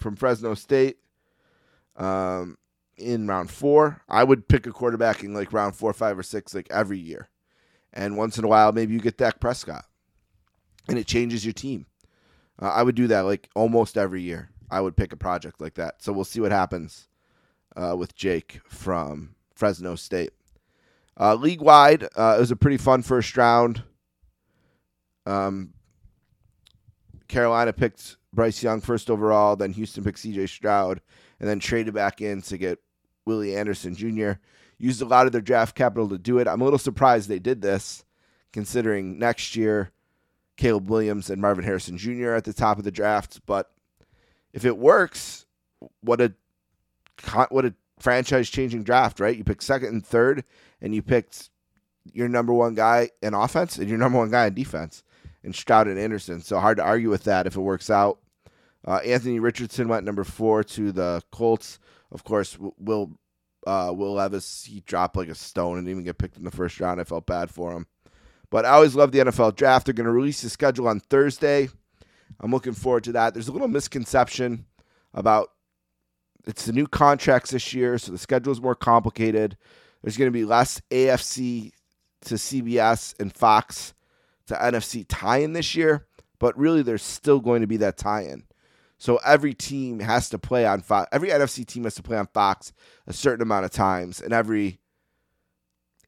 from 0.00 0.16
Fresno 0.16 0.54
State 0.54 0.98
um, 1.98 2.56
in 2.96 3.26
round 3.26 3.50
four. 3.50 4.02
I 4.08 4.24
would 4.24 4.48
pick 4.48 4.66
a 4.66 4.72
quarterback 4.72 5.22
in 5.22 5.34
like 5.34 5.52
round 5.52 5.76
four, 5.76 5.92
five, 5.92 6.18
or 6.18 6.22
six, 6.22 6.54
like 6.54 6.68
every 6.70 6.98
year. 6.98 7.28
And 7.92 8.16
once 8.16 8.38
in 8.38 8.44
a 8.44 8.48
while, 8.48 8.72
maybe 8.72 8.94
you 8.94 9.00
get 9.00 9.18
Dak 9.18 9.40
Prescott, 9.40 9.84
and 10.88 10.98
it 10.98 11.06
changes 11.06 11.44
your 11.44 11.52
team. 11.54 11.86
Uh, 12.60 12.68
I 12.68 12.82
would 12.82 12.94
do 12.94 13.06
that 13.08 13.20
like 13.22 13.50
almost 13.54 13.98
every 13.98 14.22
year. 14.22 14.50
I 14.70 14.80
would 14.80 14.96
pick 14.96 15.12
a 15.12 15.16
project 15.16 15.60
like 15.60 15.74
that. 15.74 16.02
So 16.02 16.12
we'll 16.12 16.24
see 16.24 16.40
what 16.40 16.52
happens 16.52 17.08
uh, 17.76 17.96
with 17.96 18.14
Jake 18.14 18.60
from 18.68 19.34
Fresno 19.54 19.94
State. 19.94 20.32
Uh, 21.18 21.34
league 21.34 21.60
wide, 21.60 22.04
uh, 22.16 22.34
it 22.36 22.40
was 22.40 22.50
a 22.50 22.56
pretty 22.56 22.76
fun 22.76 23.02
first 23.02 23.36
round. 23.36 23.82
Um, 25.26 25.74
Carolina 27.26 27.72
picked 27.72 28.16
Bryce 28.32 28.62
Young 28.62 28.80
first 28.80 29.10
overall, 29.10 29.56
then 29.56 29.72
Houston 29.72 30.04
picked 30.04 30.18
CJ 30.18 30.48
Stroud, 30.48 31.00
and 31.40 31.48
then 31.48 31.60
traded 31.60 31.94
back 31.94 32.20
in 32.20 32.42
to 32.42 32.58
get 32.58 32.78
Willie 33.26 33.56
Anderson 33.56 33.94
Jr. 33.94 34.32
Used 34.78 35.02
a 35.02 35.06
lot 35.06 35.26
of 35.26 35.32
their 35.32 35.40
draft 35.40 35.74
capital 35.74 36.08
to 36.08 36.18
do 36.18 36.38
it. 36.38 36.48
I'm 36.48 36.60
a 36.60 36.64
little 36.64 36.78
surprised 36.78 37.28
they 37.28 37.38
did 37.38 37.62
this, 37.62 38.04
considering 38.52 39.18
next 39.18 39.56
year 39.56 39.92
Caleb 40.56 40.90
Williams 40.90 41.30
and 41.30 41.40
Marvin 41.40 41.64
Harrison 41.64 41.98
Jr. 41.98 42.32
at 42.32 42.44
the 42.44 42.52
top 42.52 42.78
of 42.78 42.84
the 42.84 42.90
draft. 42.90 43.40
But 43.46 43.70
if 44.52 44.64
it 44.64 44.76
works, 44.76 45.46
what 46.00 46.20
a 46.20 46.32
what 47.50 47.64
a 47.64 47.74
franchise 47.98 48.48
changing 48.50 48.84
draft, 48.84 49.20
right? 49.20 49.36
You 49.36 49.44
pick 49.44 49.62
second 49.62 49.88
and 49.88 50.06
third, 50.06 50.44
and 50.80 50.94
you 50.94 51.02
picked 51.02 51.50
your 52.12 52.28
number 52.28 52.52
one 52.52 52.74
guy 52.74 53.10
in 53.22 53.34
offense 53.34 53.78
and 53.78 53.88
your 53.88 53.98
number 53.98 54.18
one 54.18 54.30
guy 54.30 54.46
in 54.46 54.54
defense, 54.54 55.02
and 55.42 55.54
Stroud 55.54 55.88
and 55.88 55.98
Anderson. 55.98 56.40
So 56.40 56.58
hard 56.58 56.78
to 56.78 56.84
argue 56.84 57.10
with 57.10 57.24
that 57.24 57.46
if 57.46 57.56
it 57.56 57.60
works 57.60 57.90
out. 57.90 58.18
Uh, 58.88 59.00
Anthony 59.04 59.38
Richardson 59.38 59.86
went 59.86 60.06
number 60.06 60.24
four 60.24 60.64
to 60.64 60.92
the 60.92 61.22
Colts. 61.30 61.78
Of 62.10 62.24
course, 62.24 62.56
Will 62.58 63.18
uh, 63.66 63.92
Will 63.94 64.14
Levis 64.14 64.64
he 64.64 64.80
dropped 64.80 65.14
like 65.14 65.28
a 65.28 65.34
stone 65.34 65.76
and 65.76 65.86
didn't 65.86 65.98
even 65.98 66.04
get 66.04 66.16
picked 66.16 66.38
in 66.38 66.44
the 66.44 66.50
first 66.50 66.80
round. 66.80 66.98
I 66.98 67.04
felt 67.04 67.26
bad 67.26 67.50
for 67.50 67.72
him. 67.72 67.86
But 68.50 68.64
I 68.64 68.70
always 68.70 68.94
love 68.94 69.12
the 69.12 69.18
NFL 69.18 69.56
draft. 69.56 69.84
They're 69.84 69.92
going 69.92 70.06
to 70.06 70.12
release 70.12 70.40
the 70.40 70.48
schedule 70.48 70.88
on 70.88 71.00
Thursday. 71.00 71.68
I'm 72.40 72.50
looking 72.50 72.72
forward 72.72 73.04
to 73.04 73.12
that. 73.12 73.34
There's 73.34 73.48
a 73.48 73.52
little 73.52 73.68
misconception 73.68 74.64
about 75.12 75.50
it's 76.46 76.64
the 76.64 76.72
new 76.72 76.86
contracts 76.86 77.50
this 77.50 77.74
year, 77.74 77.98
so 77.98 78.10
the 78.10 78.16
schedule 78.16 78.52
is 78.52 78.62
more 78.62 78.74
complicated. 78.74 79.58
There's 80.02 80.16
going 80.16 80.28
to 80.28 80.38
be 80.38 80.46
less 80.46 80.80
AFC 80.90 81.72
to 82.22 82.34
CBS 82.36 83.20
and 83.20 83.30
Fox 83.34 83.92
to 84.46 84.54
NFC 84.54 85.04
tie 85.06 85.38
in 85.38 85.52
this 85.52 85.74
year, 85.74 86.06
but 86.38 86.56
really 86.58 86.80
there's 86.80 87.02
still 87.02 87.40
going 87.40 87.60
to 87.60 87.66
be 87.66 87.76
that 87.78 87.98
tie 87.98 88.22
in. 88.22 88.44
So 88.98 89.18
every 89.24 89.54
team 89.54 90.00
has 90.00 90.28
to 90.30 90.38
play 90.38 90.66
on 90.66 90.80
Fox. 90.80 91.08
Every 91.12 91.28
NFC 91.28 91.64
team 91.64 91.84
has 91.84 91.94
to 91.94 92.02
play 92.02 92.18
on 92.18 92.26
Fox 92.26 92.72
a 93.06 93.12
certain 93.12 93.42
amount 93.42 93.64
of 93.64 93.70
times, 93.70 94.20
and 94.20 94.32
every 94.32 94.80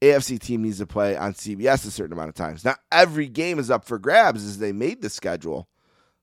AFC 0.01 0.39
team 0.39 0.63
needs 0.63 0.79
to 0.79 0.87
play 0.87 1.15
on 1.15 1.33
CBS 1.33 1.85
a 1.85 1.91
certain 1.91 2.13
amount 2.13 2.29
of 2.29 2.35
times. 2.35 2.65
Now, 2.65 2.75
every 2.91 3.27
game 3.27 3.59
is 3.59 3.69
up 3.69 3.85
for 3.85 3.99
grabs 3.99 4.43
as 4.43 4.57
they 4.57 4.71
made 4.71 5.01
the 5.01 5.09
schedule, 5.09 5.69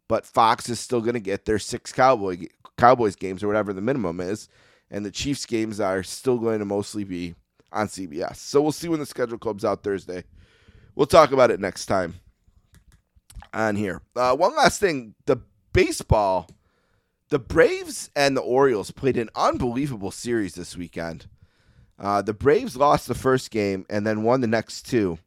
but 0.08 0.26
Fox 0.26 0.68
is 0.68 0.80
still 0.80 1.00
going 1.00 1.14
to 1.14 1.20
get 1.20 1.44
their 1.44 1.58
six 1.58 1.92
Cowboy 1.92 2.48
Cowboys 2.76 3.16
games 3.16 3.42
or 3.42 3.46
whatever 3.46 3.72
the 3.72 3.80
minimum 3.80 4.20
is, 4.20 4.48
and 4.90 5.06
the 5.06 5.10
Chiefs 5.10 5.46
games 5.46 5.80
are 5.80 6.02
still 6.02 6.38
going 6.38 6.58
to 6.58 6.64
mostly 6.64 7.04
be 7.04 7.34
on 7.72 7.86
CBS. 7.86 8.36
So 8.36 8.60
we'll 8.60 8.72
see 8.72 8.88
when 8.88 9.00
the 9.00 9.06
schedule 9.06 9.38
comes 9.38 9.64
out 9.64 9.82
Thursday. 9.82 10.24
We'll 10.94 11.06
talk 11.06 11.32
about 11.32 11.50
it 11.50 11.60
next 11.60 11.86
time 11.86 12.14
on 13.54 13.76
here. 13.76 14.02
Uh, 14.14 14.36
one 14.36 14.54
last 14.56 14.80
thing: 14.80 15.14
the 15.26 15.38
baseball, 15.72 16.48
the 17.30 17.38
Braves 17.38 18.10
and 18.16 18.36
the 18.36 18.40
Orioles 18.40 18.90
played 18.90 19.16
an 19.16 19.30
unbelievable 19.34 20.10
series 20.10 20.54
this 20.54 20.76
weekend. 20.76 21.26
Uh, 21.98 22.22
the 22.22 22.32
Braves 22.32 22.76
lost 22.76 23.08
the 23.08 23.14
first 23.14 23.50
game 23.50 23.84
and 23.90 24.06
then 24.06 24.22
won 24.22 24.40
the 24.40 24.46
next 24.46 24.82
two. 24.82 25.18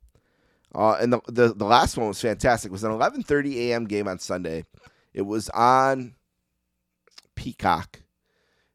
Uh, 0.74 0.94
and 1.02 1.12
the, 1.12 1.20
the 1.28 1.54
the 1.54 1.66
last 1.66 1.98
one 1.98 2.08
was 2.08 2.22
fantastic. 2.22 2.70
It 2.70 2.72
was 2.72 2.86
an 2.86 2.92
11:30 2.92 3.56
a.m. 3.56 3.86
game 3.86 4.08
on 4.08 4.20
Sunday. 4.20 4.64
It 5.14 5.24
was 5.24 5.50
on 5.50 6.16
Peacock, 7.36 8.04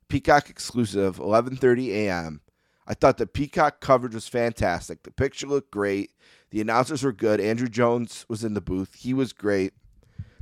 Peacock 0.08 0.50
exclusive, 0.50 1.16
11:30 1.16 1.88
a.m. 1.88 2.42
I 2.86 2.92
thought 2.94 3.16
the 3.16 3.26
Peacock 3.26 3.80
coverage 3.80 4.14
was 4.14 4.28
fantastic. 4.28 5.02
The 5.02 5.10
picture 5.10 5.46
looked 5.46 5.70
great. 5.70 6.10
The 6.50 6.60
announcers 6.60 7.02
were 7.02 7.12
good. 7.12 7.40
Andruw 7.40 7.70
Jones 7.70 8.26
was 8.28 8.44
in 8.44 8.54
the 8.54 8.60
booth. 8.60 8.94
He 8.94 9.14
was 9.14 9.32
great. 9.32 9.72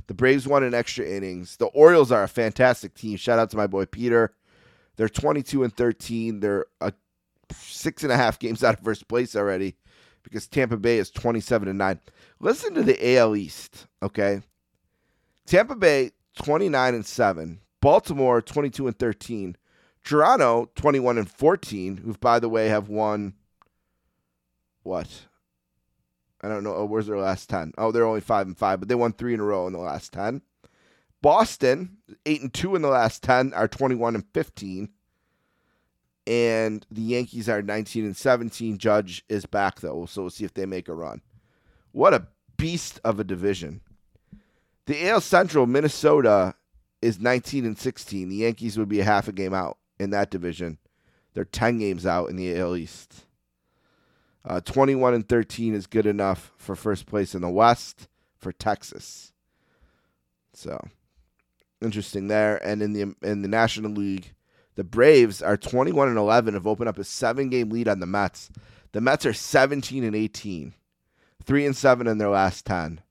The 0.07 0.13
Braves 0.13 0.47
won 0.47 0.63
in 0.63 0.73
extra 0.73 1.05
innings. 1.05 1.57
The 1.57 1.65
Orioles 1.67 2.11
are 2.11 2.23
a 2.23 2.27
fantastic 2.27 2.93
team. 2.93 3.17
Shout 3.17 3.39
out 3.39 3.49
to 3.51 3.57
my 3.57 3.67
boy 3.67 3.85
Peter. 3.85 4.33
They're 4.97 5.09
22 5.09 5.63
and 5.63 5.75
13. 5.75 6.39
They're 6.39 6.65
a 6.79 6.93
six 7.51 8.03
and 8.03 8.11
a 8.11 8.17
half 8.17 8.39
games 8.39 8.63
out 8.63 8.75
of 8.75 8.83
first 8.83 9.07
place 9.07 9.35
already 9.35 9.75
because 10.23 10.47
Tampa 10.47 10.77
Bay 10.77 10.97
is 10.97 11.09
27 11.11 11.67
and 11.67 11.77
9. 11.77 11.99
Listen 12.39 12.73
to 12.73 12.83
the 12.83 13.17
AL 13.17 13.35
East, 13.35 13.87
okay? 14.01 14.41
Tampa 15.45 15.75
Bay 15.75 16.11
29 16.41 16.95
and 16.95 17.05
7, 17.05 17.59
Baltimore 17.81 18.41
22 18.41 18.87
and 18.87 18.97
13, 18.97 19.55
Toronto 20.03 20.69
21 20.75 21.17
and 21.19 21.29
14, 21.29 21.97
who 21.97 22.13
by 22.13 22.39
the 22.39 22.49
way 22.49 22.67
have 22.67 22.89
won 22.89 23.33
what? 24.83 25.25
I 26.45 26.49
don't 26.49 26.63
know. 26.63 26.75
Oh, 26.75 26.85
where's 26.85 27.07
their 27.07 27.17
last 27.17 27.49
10? 27.49 27.73
Oh, 27.77 27.91
they're 27.91 28.05
only 28.05 28.21
5 28.21 28.47
and 28.47 28.57
5, 28.57 28.79
but 28.79 28.87
they 28.87 28.95
won 28.95 29.13
3 29.13 29.33
in 29.33 29.39
a 29.39 29.43
row 29.43 29.65
in 29.67 29.73
the 29.73 29.79
last 29.79 30.13
10. 30.13 30.41
Boston 31.21 31.97
8 32.25 32.41
and 32.41 32.53
2 32.53 32.75
in 32.75 32.81
the 32.83 32.87
last 32.87 33.23
10 33.23 33.53
are 33.53 33.67
21 33.67 34.15
and 34.15 34.25
15. 34.33 34.89
and 36.27 36.85
the 36.89 37.01
Yankees 37.01 37.47
are 37.49 37.61
19 37.61 38.05
and 38.05 38.17
17. 38.17 38.77
Judge 38.77 39.23
is 39.29 39.45
back 39.45 39.79
though, 39.81 40.05
so 40.05 40.21
we'll 40.23 40.31
see 40.31 40.45
if 40.45 40.53
they 40.53 40.65
make 40.65 40.87
a 40.87 40.93
run. 40.93 41.21
What 41.91 42.13
a 42.13 42.27
beast 42.57 42.99
of 43.03 43.19
a 43.19 43.23
division. 43.23 43.81
The 44.85 45.09
AL 45.09 45.21
Central, 45.21 45.65
Minnesota 45.65 46.55
is 47.01 47.19
19 47.19 47.65
and 47.65 47.77
16. 47.77 48.29
The 48.29 48.35
Yankees 48.35 48.77
would 48.77 48.89
be 48.89 48.99
a 48.99 49.05
half 49.05 49.27
a 49.27 49.31
game 49.31 49.53
out 49.53 49.77
in 49.99 50.11
that 50.11 50.31
division. 50.31 50.77
They're 51.33 51.45
10 51.45 51.79
games 51.79 52.05
out 52.05 52.29
in 52.29 52.35
the 52.35 52.57
AL 52.57 52.75
East. 52.75 53.24
Uh, 54.45 54.61
21 54.61 55.15
and 55.15 55.27
13 55.27 55.73
is 55.73 55.87
good 55.87 56.05
enough 56.05 56.51
for 56.57 56.75
first 56.75 57.07
place 57.07 57.33
in 57.33 57.41
the 57.41 57.49
West 57.49 58.07
for 58.37 58.51
Texas. 58.51 59.33
So 60.53 60.87
interesting 61.81 62.27
there. 62.27 62.57
And 62.63 62.81
in 62.81 62.93
the 62.93 63.15
in 63.23 63.41
the 63.41 63.47
National 63.47 63.91
League, 63.91 64.33
the 64.75 64.83
Braves 64.83 65.41
are 65.41 65.57
21 65.57 66.09
and 66.09 66.17
11, 66.17 66.53
have 66.53 66.67
opened 66.67 66.89
up 66.89 66.99
a 66.99 67.03
seven 67.03 67.49
game 67.49 67.69
lead 67.69 67.87
on 67.87 67.99
the 67.99 68.05
Mets. 68.05 68.49
The 68.91 69.01
Mets 69.01 69.25
are 69.25 69.33
17 69.33 70.03
and 70.03 70.15
18, 70.15 70.73
three 71.43 71.65
and 71.65 71.75
seven 71.75 72.07
in 72.07 72.17
their 72.17 72.29
last 72.29 72.65
10, 72.65 73.01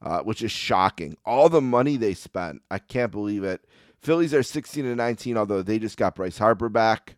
uh, 0.00 0.20
which 0.20 0.42
is 0.42 0.52
shocking. 0.52 1.16
All 1.24 1.48
the 1.48 1.60
money 1.60 1.96
they 1.96 2.14
spent, 2.14 2.62
I 2.70 2.78
can't 2.78 3.12
believe 3.12 3.44
it. 3.44 3.64
Phillies 4.00 4.34
are 4.34 4.42
16 4.42 4.84
and 4.84 4.96
19, 4.96 5.36
although 5.36 5.62
they 5.62 5.78
just 5.78 5.96
got 5.96 6.14
Bryce 6.14 6.38
Harper 6.38 6.68
back. 6.68 7.16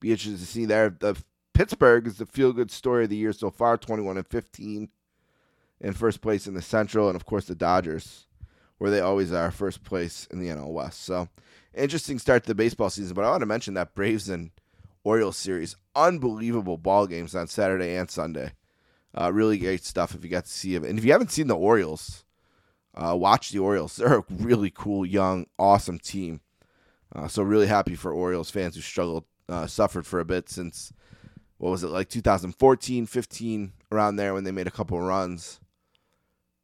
Be 0.00 0.10
interested 0.10 0.38
to 0.38 0.46
see 0.46 0.64
there. 0.64 0.90
The 0.90 1.16
Pittsburgh 1.60 2.06
is 2.06 2.16
the 2.16 2.24
feel 2.24 2.54
good 2.54 2.70
story 2.70 3.04
of 3.04 3.10
the 3.10 3.18
year 3.18 3.34
so 3.34 3.50
far, 3.50 3.76
21 3.76 4.16
and 4.16 4.26
15 4.26 4.88
in 5.82 5.92
first 5.92 6.22
place 6.22 6.46
in 6.46 6.54
the 6.54 6.62
Central, 6.62 7.08
and 7.08 7.14
of 7.14 7.26
course 7.26 7.44
the 7.44 7.54
Dodgers, 7.54 8.26
where 8.78 8.90
they 8.90 9.00
always 9.00 9.30
are 9.30 9.50
first 9.50 9.84
place 9.84 10.26
in 10.30 10.40
the 10.40 10.48
NL 10.48 10.72
West. 10.72 11.02
So 11.02 11.28
interesting 11.74 12.18
start 12.18 12.44
to 12.44 12.48
the 12.48 12.54
baseball 12.54 12.88
season. 12.88 13.14
But 13.14 13.26
I 13.26 13.30
want 13.32 13.42
to 13.42 13.46
mention 13.46 13.74
that 13.74 13.94
Braves 13.94 14.30
and 14.30 14.52
Orioles 15.04 15.36
series, 15.36 15.76
unbelievable 15.94 16.78
ball 16.78 17.06
games 17.06 17.34
on 17.34 17.46
Saturday 17.46 17.94
and 17.94 18.10
Sunday. 18.10 18.52
Uh, 19.14 19.30
really 19.30 19.58
great 19.58 19.84
stuff 19.84 20.14
if 20.14 20.24
you 20.24 20.30
got 20.30 20.46
to 20.46 20.50
see 20.50 20.72
them. 20.72 20.88
And 20.88 20.98
if 20.98 21.04
you 21.04 21.12
haven't 21.12 21.30
seen 21.30 21.48
the 21.48 21.58
Orioles, 21.58 22.24
uh, 22.94 23.14
watch 23.14 23.50
the 23.50 23.58
Orioles. 23.58 23.96
They're 23.96 24.20
a 24.20 24.24
really 24.30 24.70
cool, 24.74 25.04
young, 25.04 25.44
awesome 25.58 25.98
team. 25.98 26.40
Uh, 27.14 27.28
so 27.28 27.42
really 27.42 27.66
happy 27.66 27.96
for 27.96 28.14
Orioles 28.14 28.50
fans 28.50 28.76
who 28.76 28.80
struggled, 28.80 29.26
uh, 29.46 29.66
suffered 29.66 30.06
for 30.06 30.20
a 30.20 30.24
bit 30.24 30.48
since 30.48 30.90
what 31.60 31.70
was 31.70 31.84
it 31.84 31.88
like 31.88 32.08
2014, 32.08 33.04
15, 33.04 33.72
around 33.92 34.16
there 34.16 34.32
when 34.32 34.44
they 34.44 34.50
made 34.50 34.66
a 34.66 34.70
couple 34.70 34.96
of 34.96 35.04
runs. 35.04 35.60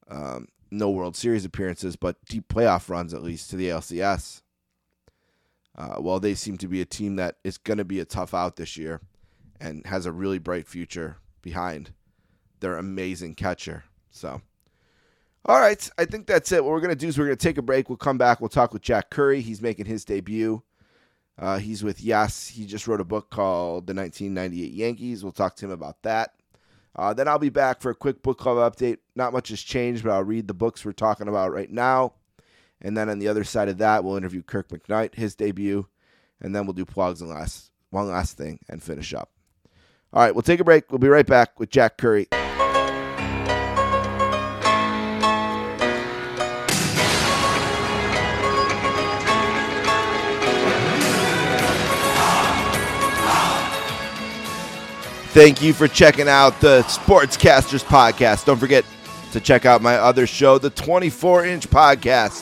Um, 0.09 0.49
no 0.71 0.89
World 0.89 1.15
Series 1.15 1.45
appearances, 1.45 1.97
but 1.97 2.17
deep 2.25 2.49
playoff 2.49 2.89
runs 2.89 3.13
at 3.13 3.23
least 3.23 3.51
to 3.51 3.57
the 3.57 3.69
ALCS. 3.69 4.41
Uh, 5.77 5.97
well, 5.99 6.19
they 6.19 6.35
seem 6.35 6.57
to 6.57 6.67
be 6.67 6.81
a 6.81 6.87
team 6.87 7.17
that 7.17 7.37
is 7.45 7.59
going 7.59 7.77
to 7.77 7.85
be 7.85 8.01
a 8.01 8.07
tough 8.07 8.33
out 8.33 8.57
this 8.57 8.79
year 8.79 9.03
and 9.61 9.85
has 9.85 10.07
a 10.07 10.13
really 10.13 10.39
bright 10.39 10.67
future 10.67 11.19
behind 11.43 11.93
their 12.61 12.79
amazing 12.79 13.35
catcher. 13.35 13.85
So, 14.11 14.41
all 15.45 15.61
right, 15.61 15.91
I 15.99 16.07
think 16.07 16.27
that's 16.27 16.53
it. 16.53 16.65
What 16.65 16.71
we're 16.71 16.81
going 16.81 16.89
to 16.89 16.97
do 16.97 17.09
is 17.09 17.19
we're 17.19 17.27
going 17.27 17.37
to 17.37 17.49
take 17.49 17.59
a 17.59 17.63
break. 17.63 17.91
We'll 17.91 17.99
come 17.99 18.17
back. 18.17 18.41
We'll 18.41 18.49
talk 18.49 18.73
with 18.73 18.81
Jack 18.81 19.11
Curry. 19.11 19.43
He's 19.43 19.61
making 19.61 19.85
his 19.85 20.07
debut. 20.07 20.63
Uh, 21.39 21.59
he's 21.59 21.85
with 21.85 22.01
Yes. 22.01 22.49
He 22.49 22.65
just 22.67 22.89
wrote 22.89 23.01
a 23.01 23.05
book 23.05 23.31
called 23.31 23.87
The 23.87 23.95
1998 23.95 24.73
Yankees. 24.73 25.23
We'll 25.23 25.33
talk 25.33 25.57
to 25.57 25.67
him 25.67 25.71
about 25.71 26.03
that. 26.03 26.33
Uh, 26.95 27.13
then 27.13 27.29
I'll 27.29 27.39
be 27.39 27.51
back 27.51 27.83
for 27.83 27.91
a 27.91 27.95
quick 27.95 28.23
book 28.23 28.39
club 28.39 28.57
update. 28.73 28.99
Not 29.15 29.35
much 29.35 29.51
has 29.51 29.61
changed, 29.61 30.03
but 30.03 30.13
I'll 30.13 30.25
read 30.25 30.49
the 30.49 30.55
books 30.55 30.85
we're 30.85 30.93
talking 30.93 31.29
about 31.29 31.53
right 31.53 31.71
now. 31.71 32.15
And 32.81 32.97
then 32.97 33.09
on 33.09 33.19
the 33.19 33.29
other 33.29 33.45
side 33.45 33.69
of 33.69 33.79
that, 33.79 34.03
we'll 34.03 34.17
interview 34.17 34.43
Kirk 34.43 34.69
McKnight, 34.69 35.15
his 35.15 35.35
debut, 35.35 35.87
and 36.41 36.55
then 36.55 36.67
we'll 36.67 36.73
do 36.73 36.85
plugs 36.85 37.21
and 37.21 37.31
last 37.31 37.71
one 37.91 38.09
last 38.09 38.37
thing 38.37 38.59
and 38.69 38.83
finish 38.83 39.15
up. 39.15 39.31
All 40.13 40.23
right, 40.23 40.35
we'll 40.35 40.43
take 40.43 40.61
a 40.61 40.65
break. 40.65 40.91
We'll 40.91 40.99
be 40.99 41.09
right 41.09 41.27
back 41.27 41.59
with 41.61 41.71
Jack 41.71 41.99
Curry. 41.99 42.29
Thank 55.37 55.61
you 55.61 55.75
for 55.75 55.87
checking 55.87 56.29
out 56.29 56.59
the 56.63 56.81
Sportscasters 56.85 57.85
podcast. 57.85 58.47
Don't 58.47 58.57
forget 58.57 58.87
to 59.33 59.39
check 59.39 59.67
out 59.67 59.83
my 59.83 59.97
other 59.97 60.27
show, 60.27 60.57
the 60.57 60.71
24 60.71 61.45
inch 61.45 61.69
podcast. 61.69 62.41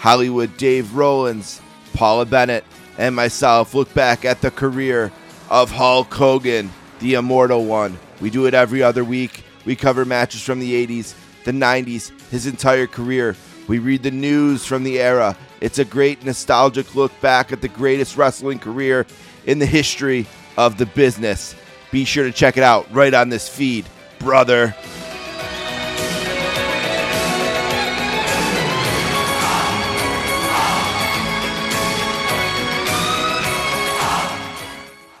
Hollywood 0.00 0.56
Dave 0.56 0.92
Rollins, 0.96 1.60
Paula 1.94 2.26
Bennett, 2.26 2.64
and 2.98 3.14
myself 3.14 3.74
look 3.74 3.94
back 3.94 4.24
at 4.24 4.40
the 4.40 4.50
career 4.50 5.12
of 5.50 5.70
Hulk 5.70 6.12
Hogan, 6.12 6.72
the 6.98 7.14
immortal 7.14 7.64
one. 7.64 7.96
We 8.20 8.28
do 8.28 8.46
it 8.46 8.54
every 8.54 8.82
other 8.82 9.04
week. 9.04 9.44
We 9.64 9.76
cover 9.76 10.04
matches 10.04 10.42
from 10.42 10.58
the 10.58 10.84
80s, 10.84 11.14
the 11.44 11.52
90s, 11.52 12.10
his 12.30 12.48
entire 12.48 12.88
career. 12.88 13.36
We 13.68 13.78
read 13.78 14.02
the 14.02 14.10
news 14.10 14.66
from 14.66 14.82
the 14.82 14.98
era. 14.98 15.36
It's 15.60 15.78
a 15.78 15.84
great 15.84 16.24
nostalgic 16.24 16.96
look 16.96 17.12
back 17.20 17.52
at 17.52 17.60
the 17.60 17.68
greatest 17.68 18.16
wrestling 18.16 18.58
career 18.58 19.06
in 19.46 19.60
the 19.60 19.66
history 19.66 20.26
of 20.56 20.76
the 20.76 20.86
business. 20.86 21.54
Be 21.92 22.06
sure 22.06 22.24
to 22.24 22.32
check 22.32 22.56
it 22.56 22.62
out 22.62 22.90
right 22.90 23.12
on 23.12 23.28
this 23.28 23.48
feed, 23.48 23.84
brother. 24.18 24.74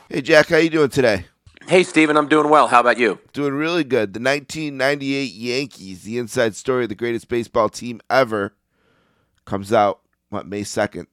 Hey 0.08 0.22
Jack, 0.22 0.48
how 0.48 0.56
you 0.56 0.70
doing 0.70 0.88
today? 0.88 1.26
Hey, 1.68 1.82
Steven, 1.82 2.16
I'm 2.16 2.28
doing 2.28 2.48
well. 2.48 2.68
How 2.68 2.80
about 2.80 2.98
you? 2.98 3.18
Doing 3.32 3.54
really 3.54 3.84
good. 3.84 4.14
The 4.14 4.20
1998 4.20 5.32
Yankees, 5.32 6.02
the 6.02 6.18
inside 6.18 6.54
story 6.56 6.84
of 6.84 6.88
the 6.88 6.94
greatest 6.94 7.28
baseball 7.28 7.68
team 7.68 8.00
ever, 8.10 8.54
comes 9.44 9.72
out 9.72 10.00
what 10.30 10.46
May 10.46 10.62
2nd. 10.62 11.06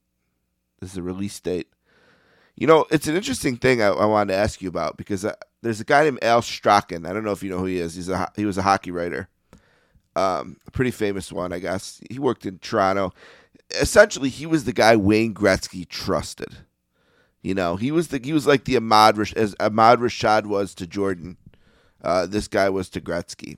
This 0.80 0.92
is 0.92 0.96
the 0.96 1.02
release 1.02 1.40
date. 1.40 1.68
You 2.60 2.68
know, 2.68 2.86
it's 2.92 3.08
an 3.08 3.16
interesting 3.16 3.56
thing 3.56 3.82
I, 3.82 3.88
I 3.88 4.06
wanted 4.06 4.34
to 4.34 4.38
ask 4.38 4.62
you 4.62 4.68
about 4.68 4.98
because 4.98 5.24
uh, 5.24 5.34
there's 5.62 5.80
a 5.80 5.86
guy 5.86 6.04
named 6.04 6.22
Al 6.22 6.42
Strachan. 6.42 7.06
I 7.06 7.14
don't 7.14 7.24
know 7.24 7.32
if 7.32 7.42
you 7.42 7.50
know 7.50 7.60
who 7.60 7.66
he 7.66 7.80
is. 7.80 7.96
He's 7.96 8.10
a 8.10 8.30
he 8.36 8.44
was 8.44 8.58
a 8.58 8.62
hockey 8.62 8.92
writer, 8.92 9.30
um, 10.18 10.58
a 10.68 10.72
pretty 10.72 10.92
famous 10.92 11.32
one, 11.32 11.54
I 11.54 11.60
guess. 11.60 12.02
He 12.12 12.20
worked 12.20 12.46
in 12.46 12.60
Toronto. 12.60 13.14
Essentially, 13.80 14.28
he 14.28 14.46
was 14.46 14.66
the 14.66 14.74
guy 14.74 14.98
Wayne 14.98 15.34
Gretzky 15.34 15.88
trusted. 15.88 16.58
You 17.42 17.54
know, 17.54 17.78
he 17.78 17.92
was 17.92 18.10
the 18.10 18.20
he 18.22 18.34
was 18.34 18.46
like 18.46 18.66
the 18.66 18.76
Ahmad 18.76 19.18
Rash, 19.18 19.32
as 19.36 19.56
Ahmad 19.62 20.00
Rashad 20.00 20.46
was 20.46 20.76
to 20.76 20.86
Jordan. 20.86 21.38
Uh, 22.04 22.26
this 22.26 22.50
guy 22.50 22.68
was 22.70 22.90
to 22.90 23.00
Gretzky, 23.00 23.58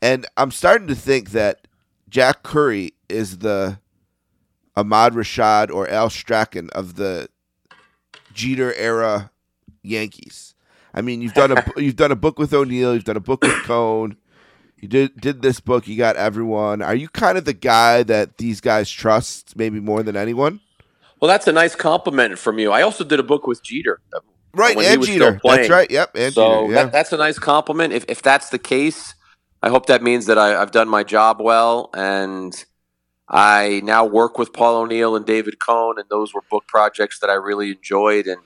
and 0.00 0.24
I'm 0.36 0.52
starting 0.52 0.86
to 0.86 0.94
think 0.94 1.30
that 1.30 1.66
Jack 2.08 2.44
Curry 2.44 2.94
is 3.08 3.38
the 3.38 3.80
Ahmad 4.76 5.14
Rashad 5.14 5.72
or 5.72 5.88
Al 5.88 6.10
Strachan 6.10 6.70
of 6.70 6.94
the 6.94 7.28
Jeter 8.40 8.72
era 8.74 9.30
Yankees. 9.82 10.54
I 10.94 11.02
mean, 11.02 11.20
you've 11.20 11.34
done 11.34 11.52
a 11.52 11.64
you've 11.76 11.96
done 11.96 12.10
a 12.10 12.16
book 12.16 12.38
with 12.38 12.52
O'Neill, 12.52 12.94
you've 12.94 13.04
done 13.04 13.16
a 13.16 13.20
book 13.20 13.42
with 13.42 13.54
Cone. 13.64 14.16
You 14.78 14.88
did 14.88 15.20
did 15.20 15.42
this 15.42 15.60
book. 15.60 15.86
You 15.86 15.96
got 15.96 16.16
everyone. 16.16 16.80
Are 16.80 16.94
you 16.94 17.08
kind 17.08 17.36
of 17.36 17.44
the 17.44 17.52
guy 17.52 18.02
that 18.04 18.38
these 18.38 18.60
guys 18.60 18.90
trust, 18.90 19.56
maybe 19.56 19.78
more 19.78 20.02
than 20.02 20.16
anyone? 20.16 20.60
Well, 21.20 21.28
that's 21.28 21.46
a 21.46 21.52
nice 21.52 21.76
compliment 21.76 22.38
from 22.38 22.58
you. 22.58 22.72
I 22.72 22.80
also 22.80 23.04
did 23.04 23.20
a 23.20 23.22
book 23.22 23.46
with 23.46 23.62
Jeter. 23.62 24.00
Right, 24.54 24.74
when 24.74 24.86
he 24.86 24.94
and 24.94 25.04
Jeter. 25.04 25.40
That's 25.44 25.68
right. 25.68 25.90
Yep, 25.90 26.12
and 26.14 26.34
so 26.34 26.62
Jeter. 26.62 26.72
Yeah. 26.72 26.82
that, 26.84 26.92
that's 26.92 27.12
a 27.12 27.18
nice 27.18 27.38
compliment. 27.38 27.92
If, 27.92 28.06
if 28.08 28.22
that's 28.22 28.48
the 28.48 28.58
case, 28.58 29.14
I 29.62 29.68
hope 29.68 29.84
that 29.86 30.02
means 30.02 30.24
that 30.26 30.38
I, 30.38 30.60
I've 30.60 30.70
done 30.70 30.88
my 30.88 31.04
job 31.04 31.42
well. 31.42 31.90
And 31.94 32.64
I 33.30 33.80
now 33.84 34.04
work 34.04 34.38
with 34.38 34.52
Paul 34.52 34.76
O'Neill 34.82 35.14
and 35.14 35.24
David 35.24 35.60
Cone, 35.60 35.98
and 35.98 36.08
those 36.10 36.34
were 36.34 36.42
book 36.50 36.64
projects 36.66 37.20
that 37.20 37.30
I 37.30 37.34
really 37.34 37.70
enjoyed. 37.70 38.26
And 38.26 38.40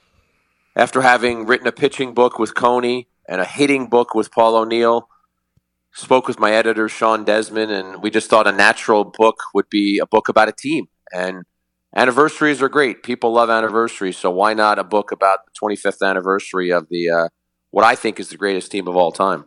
after 0.77 1.01
having 1.01 1.47
written 1.47 1.67
a 1.67 1.73
pitching 1.73 2.13
book 2.13 2.39
with 2.39 2.55
Coney 2.55 3.09
and 3.27 3.41
a 3.41 3.47
hitting 3.47 3.87
book 3.87 4.15
with 4.15 4.31
Paul 4.31 4.57
O'Neill, 4.57 5.09
spoke 5.95 6.29
with 6.29 6.39
my 6.39 6.53
editor 6.53 6.89
Sean 6.89 7.25
Desmond, 7.25 7.71
and 7.71 8.03
we 8.03 8.11
just 8.11 8.29
thought 8.29 8.47
a 8.47 8.53
natural 8.53 9.05
book 9.05 9.37
would 9.55 9.71
be 9.71 9.99
a 9.99 10.07
book 10.07 10.29
about 10.29 10.51
a 10.51 10.53
team. 10.53 10.89
And 11.15 11.45
anniversaries 11.97 12.61
are 12.61 12.69
great. 12.69 13.03
People 13.03 13.33
love 13.33 13.49
anniversaries, 13.49 14.19
so 14.19 14.31
why 14.31 14.53
not 14.53 14.79
a 14.79 14.85
book 14.85 15.13
about 15.13 15.39
the 15.47 15.53
25th 15.59 16.07
anniversary 16.07 16.71
of 16.71 16.89
the 16.91 17.09
uh, 17.09 17.29
what 17.71 17.85
I 17.85 17.95
think 17.95 18.21
is 18.21 18.29
the 18.29 18.37
greatest 18.37 18.71
team 18.71 18.87
of 18.87 18.97
all 18.97 19.13
time? 19.13 19.47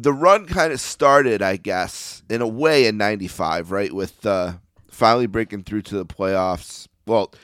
The 0.00 0.12
run 0.12 0.46
kind 0.46 0.72
of 0.72 0.80
started, 0.80 1.42
I 1.42 1.56
guess, 1.56 2.22
in 2.30 2.40
a 2.40 2.46
way 2.48 2.86
in 2.86 2.96
'95, 2.96 3.70
right? 3.72 3.92
With 3.92 4.24
uh, 4.24 4.54
finally 4.90 5.26
breaking 5.26 5.64
through 5.64 5.82
to 5.82 5.96
the 5.96 6.06
playoffs. 6.06 6.86
Well, 7.06 7.34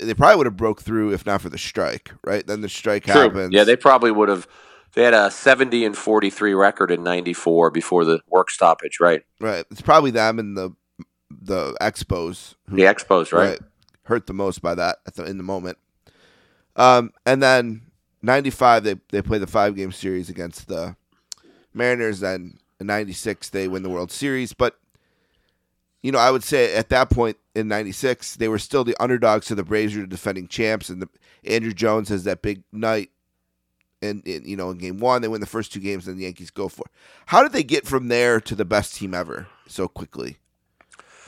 they 0.00 0.14
probably 0.14 0.36
would 0.36 0.46
have 0.46 0.56
broke 0.56 0.82
through 0.82 1.12
if 1.12 1.24
not 1.24 1.40
for 1.40 1.48
the 1.48 1.58
strike, 1.58 2.12
right? 2.24 2.46
Then 2.46 2.60
the 2.60 2.68
strike 2.68 3.06
happens. 3.06 3.54
Yeah, 3.54 3.64
they 3.64 3.76
probably 3.76 4.10
would 4.10 4.28
have. 4.28 4.46
They 4.94 5.02
had 5.02 5.14
a 5.14 5.30
70 5.30 5.84
and 5.84 5.96
43 5.96 6.54
record 6.54 6.90
in 6.90 7.02
94 7.02 7.70
before 7.70 8.04
the 8.06 8.20
work 8.28 8.50
stoppage, 8.50 8.98
right? 8.98 9.22
right. 9.40 9.64
It's 9.70 9.82
probably 9.82 10.10
them 10.10 10.38
and 10.38 10.56
the 10.56 10.70
the 11.30 11.76
Expos. 11.80 12.54
who- 12.68 12.76
The 12.76 12.82
Expos, 12.84 13.32
right? 13.32 13.58
hurt 14.04 14.26
the 14.26 14.32
most 14.34 14.62
by 14.62 14.74
that 14.74 14.98
at 15.06 15.14
the, 15.16 15.24
in 15.24 15.36
the 15.36 15.42
moment. 15.42 15.78
Um, 16.76 17.10
and 17.24 17.42
then 17.42 17.82
'95 18.22 18.84
they 18.84 18.96
they 19.10 19.22
play 19.22 19.38
the 19.38 19.46
five 19.46 19.74
game 19.76 19.92
series 19.92 20.28
against 20.30 20.68
the 20.68 20.96
Mariners. 21.76 22.20
Then 22.20 22.58
in 22.80 22.86
'96 22.86 23.50
they 23.50 23.68
win 23.68 23.82
the 23.82 23.90
World 23.90 24.10
Series, 24.10 24.52
but 24.52 24.78
you 26.02 26.12
know 26.12 26.18
I 26.18 26.30
would 26.30 26.44
say 26.44 26.74
at 26.74 26.88
that 26.88 27.10
point 27.10 27.36
in 27.54 27.68
'96 27.68 28.36
they 28.36 28.48
were 28.48 28.58
still 28.58 28.84
the 28.84 28.96
underdogs 29.00 29.46
to 29.46 29.54
the 29.54 29.64
Braves, 29.64 29.96
were 29.96 30.06
defending 30.06 30.48
champs, 30.48 30.88
and 30.88 31.02
the, 31.02 31.08
Andruw 31.46 31.74
Jones 31.74 32.08
has 32.08 32.24
that 32.24 32.42
big 32.42 32.62
night. 32.72 33.10
And, 34.02 34.22
you 34.26 34.56
know, 34.56 34.70
in 34.70 34.78
game 34.78 34.98
one, 34.98 35.22
they 35.22 35.28
win 35.28 35.40
the 35.40 35.46
first 35.46 35.72
two 35.72 35.80
games, 35.80 36.06
and 36.06 36.18
the 36.18 36.24
Yankees 36.24 36.50
go 36.50 36.68
for. 36.68 36.82
It. 36.82 36.92
How 37.26 37.42
did 37.42 37.52
they 37.52 37.62
get 37.62 37.86
from 37.86 38.08
there 38.08 38.40
to 38.42 38.54
the 38.54 38.66
best 38.66 38.94
team 38.94 39.14
ever 39.14 39.46
so 39.66 39.88
quickly? 39.88 40.36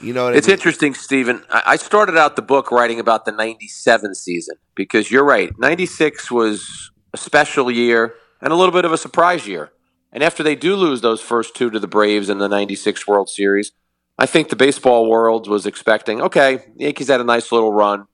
You 0.01 0.13
know, 0.13 0.29
it's 0.29 0.47
I 0.47 0.51
mean? 0.51 0.59
interesting, 0.59 0.95
Stephen. 0.95 1.43
I 1.51 1.77
started 1.77 2.17
out 2.17 2.37
the 2.37 2.43
book 2.43 2.71
writing 2.71 3.01
about 3.01 3.25
the 3.25 3.33
'97 3.33 4.15
season 4.15 4.57
because 4.75 5.11
you're 5.11 5.25
right. 5.25 5.51
'96 5.59 6.31
was 6.31 6.91
a 7.13 7.17
special 7.17 7.71
year 7.71 8.15
and 8.41 8.53
a 8.53 8.57
little 8.57 8.73
bit 8.73 8.85
of 8.85 8.93
a 8.93 8.99
surprise 8.99 9.49
year. 9.49 9.73
And 10.13 10.23
after 10.23 10.43
they 10.43 10.57
do 10.57 10.75
lose 10.75 11.01
those 11.01 11.21
first 11.21 11.55
two 11.55 11.71
to 11.71 11.79
the 11.79 11.87
Braves 11.87 12.31
in 12.31 12.39
the 12.39 12.49
'96 12.49 13.07
World 13.07 13.29
Series, 13.29 13.73
I 14.19 14.27
think 14.27 14.49
the 14.49 14.57
baseball 14.57 15.09
world 15.09 15.49
was 15.49 15.67
expecting, 15.67 16.21
okay, 16.23 16.57
the 16.77 16.85
Yankees 16.85 17.09
had 17.09 17.21
a 17.21 17.25
nice 17.25 17.53
little 17.53 17.73
run. 17.73 18.07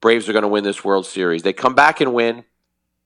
Braves 0.00 0.28
are 0.28 0.32
going 0.32 0.42
to 0.42 0.48
win 0.48 0.64
this 0.64 0.84
World 0.84 1.06
Series. 1.06 1.42
They 1.42 1.52
come 1.52 1.74
back 1.74 2.00
and 2.00 2.14
win. 2.14 2.44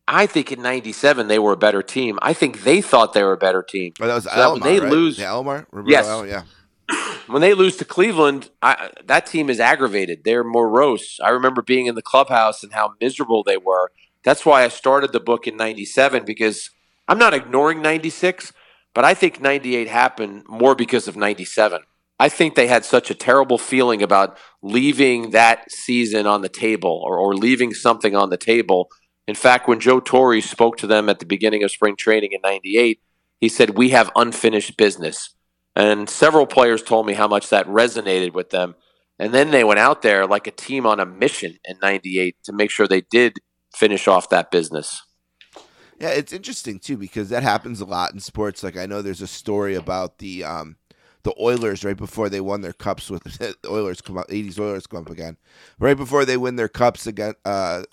I 0.06 0.26
think 0.26 0.52
in 0.52 0.62
'97 0.62 1.28
they 1.28 1.38
were 1.38 1.52
a 1.52 1.56
better 1.56 1.82
team. 1.82 2.18
I 2.22 2.32
think 2.32 2.64
they 2.64 2.80
thought 2.80 3.12
they 3.12 3.22
were 3.22 3.32
a 3.32 3.38
better 3.38 3.62
team. 3.62 3.92
Oh, 4.00 4.06
that 4.06 4.14
was 4.14 4.24
So 4.24 4.30
Alomar, 4.30 4.52
when 4.52 4.60
they 4.62 4.80
right? 4.80 4.90
lose- 4.90 5.18
yeah. 5.18 5.32
Roberto 5.36 5.84
Yes. 5.86 6.46
Yeah. 6.88 7.14
when 7.28 7.40
they 7.40 7.54
lose 7.54 7.76
to 7.76 7.84
Cleveland, 7.84 8.50
I, 8.60 8.90
that 9.04 9.26
team 9.26 9.48
is 9.48 9.60
aggravated. 9.60 10.24
They're 10.24 10.44
morose. 10.44 11.18
I 11.22 11.30
remember 11.30 11.62
being 11.62 11.86
in 11.86 11.94
the 11.94 12.02
clubhouse 12.02 12.62
and 12.62 12.72
how 12.72 12.94
miserable 13.00 13.42
they 13.42 13.56
were. 13.56 13.90
That's 14.24 14.44
why 14.44 14.64
I 14.64 14.68
started 14.68 15.12
the 15.12 15.20
book 15.20 15.46
in 15.46 15.56
97 15.56 16.24
because 16.24 16.70
I'm 17.08 17.18
not 17.18 17.34
ignoring 17.34 17.82
96, 17.82 18.52
but 18.94 19.04
I 19.04 19.14
think 19.14 19.40
98 19.40 19.88
happened 19.88 20.44
more 20.48 20.74
because 20.74 21.08
of 21.08 21.16
97. 21.16 21.82
I 22.18 22.28
think 22.28 22.54
they 22.54 22.68
had 22.68 22.84
such 22.84 23.10
a 23.10 23.14
terrible 23.14 23.58
feeling 23.58 24.02
about 24.02 24.38
leaving 24.62 25.30
that 25.30 25.70
season 25.72 26.26
on 26.26 26.42
the 26.42 26.48
table 26.48 27.02
or, 27.04 27.18
or 27.18 27.34
leaving 27.34 27.74
something 27.74 28.14
on 28.14 28.30
the 28.30 28.36
table. 28.36 28.88
In 29.26 29.34
fact, 29.34 29.66
when 29.66 29.80
Joe 29.80 29.98
Torre 29.98 30.40
spoke 30.40 30.76
to 30.78 30.86
them 30.86 31.08
at 31.08 31.18
the 31.18 31.26
beginning 31.26 31.64
of 31.64 31.70
spring 31.70 31.96
training 31.96 32.30
in 32.32 32.40
98, 32.42 33.00
he 33.40 33.48
said, 33.48 33.70
We 33.70 33.90
have 33.90 34.12
unfinished 34.14 34.76
business. 34.76 35.30
And 35.74 36.08
several 36.08 36.46
players 36.46 36.82
told 36.82 37.06
me 37.06 37.14
how 37.14 37.26
much 37.26 37.48
that 37.48 37.66
resonated 37.66 38.34
with 38.34 38.50
them. 38.50 38.76
And 39.18 39.32
then 39.32 39.50
they 39.50 39.64
went 39.64 39.80
out 39.80 40.02
there 40.02 40.26
like 40.26 40.46
a 40.46 40.52
team 40.52 40.86
on 40.86 41.00
a 41.00 41.06
mission 41.06 41.58
in 41.64 41.78
98 41.82 42.36
to 42.44 42.52
make 42.52 42.70
sure 42.70 42.86
they 42.86 43.00
did 43.00 43.38
finish 43.74 44.06
off 44.06 44.28
that 44.28 44.50
business. 44.50 45.02
Yeah, 46.02 46.08
it's 46.08 46.32
interesting 46.32 46.80
too 46.80 46.96
because 46.96 47.28
that 47.28 47.44
happens 47.44 47.80
a 47.80 47.84
lot 47.84 48.12
in 48.12 48.18
sports. 48.18 48.64
Like 48.64 48.76
I 48.76 48.86
know 48.86 49.02
there's 49.02 49.22
a 49.22 49.26
story 49.28 49.76
about 49.76 50.18
the 50.18 50.42
um 50.42 50.74
the 51.22 51.32
Oilers 51.40 51.84
right 51.84 51.96
before 51.96 52.28
they 52.28 52.40
won 52.40 52.60
their 52.60 52.72
cups 52.72 53.08
with 53.08 53.22
the 53.38 53.54
Oilers 53.68 54.00
come 54.00 54.18
up 54.18 54.26
80s 54.28 54.58
Oilers 54.58 54.88
come 54.88 55.02
up 55.02 55.10
again. 55.10 55.36
Right 55.78 55.96
before 55.96 56.24
they 56.24 56.36
win 56.36 56.56
their 56.56 56.68
cups 56.68 57.06
again 57.06 57.34
uh 57.44 57.84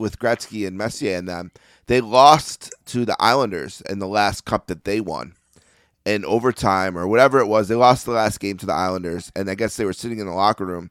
with 0.00 0.18
Gretzky 0.18 0.66
and 0.66 0.76
Messier 0.76 1.16
and 1.16 1.28
them, 1.28 1.52
they 1.86 2.00
lost 2.00 2.74
to 2.86 3.04
the 3.04 3.16
Islanders 3.20 3.82
in 3.82 4.00
the 4.00 4.08
last 4.08 4.44
cup 4.44 4.66
that 4.66 4.82
they 4.82 5.00
won. 5.00 5.34
In 6.04 6.24
overtime 6.24 6.98
or 6.98 7.06
whatever 7.06 7.38
it 7.38 7.46
was, 7.46 7.68
they 7.68 7.76
lost 7.76 8.04
the 8.04 8.10
last 8.10 8.40
game 8.40 8.56
to 8.56 8.66
the 8.66 8.72
Islanders, 8.72 9.30
and 9.36 9.48
I 9.48 9.54
guess 9.54 9.76
they 9.76 9.84
were 9.84 9.92
sitting 9.92 10.18
in 10.18 10.26
the 10.26 10.32
locker 10.32 10.66
room, 10.66 10.90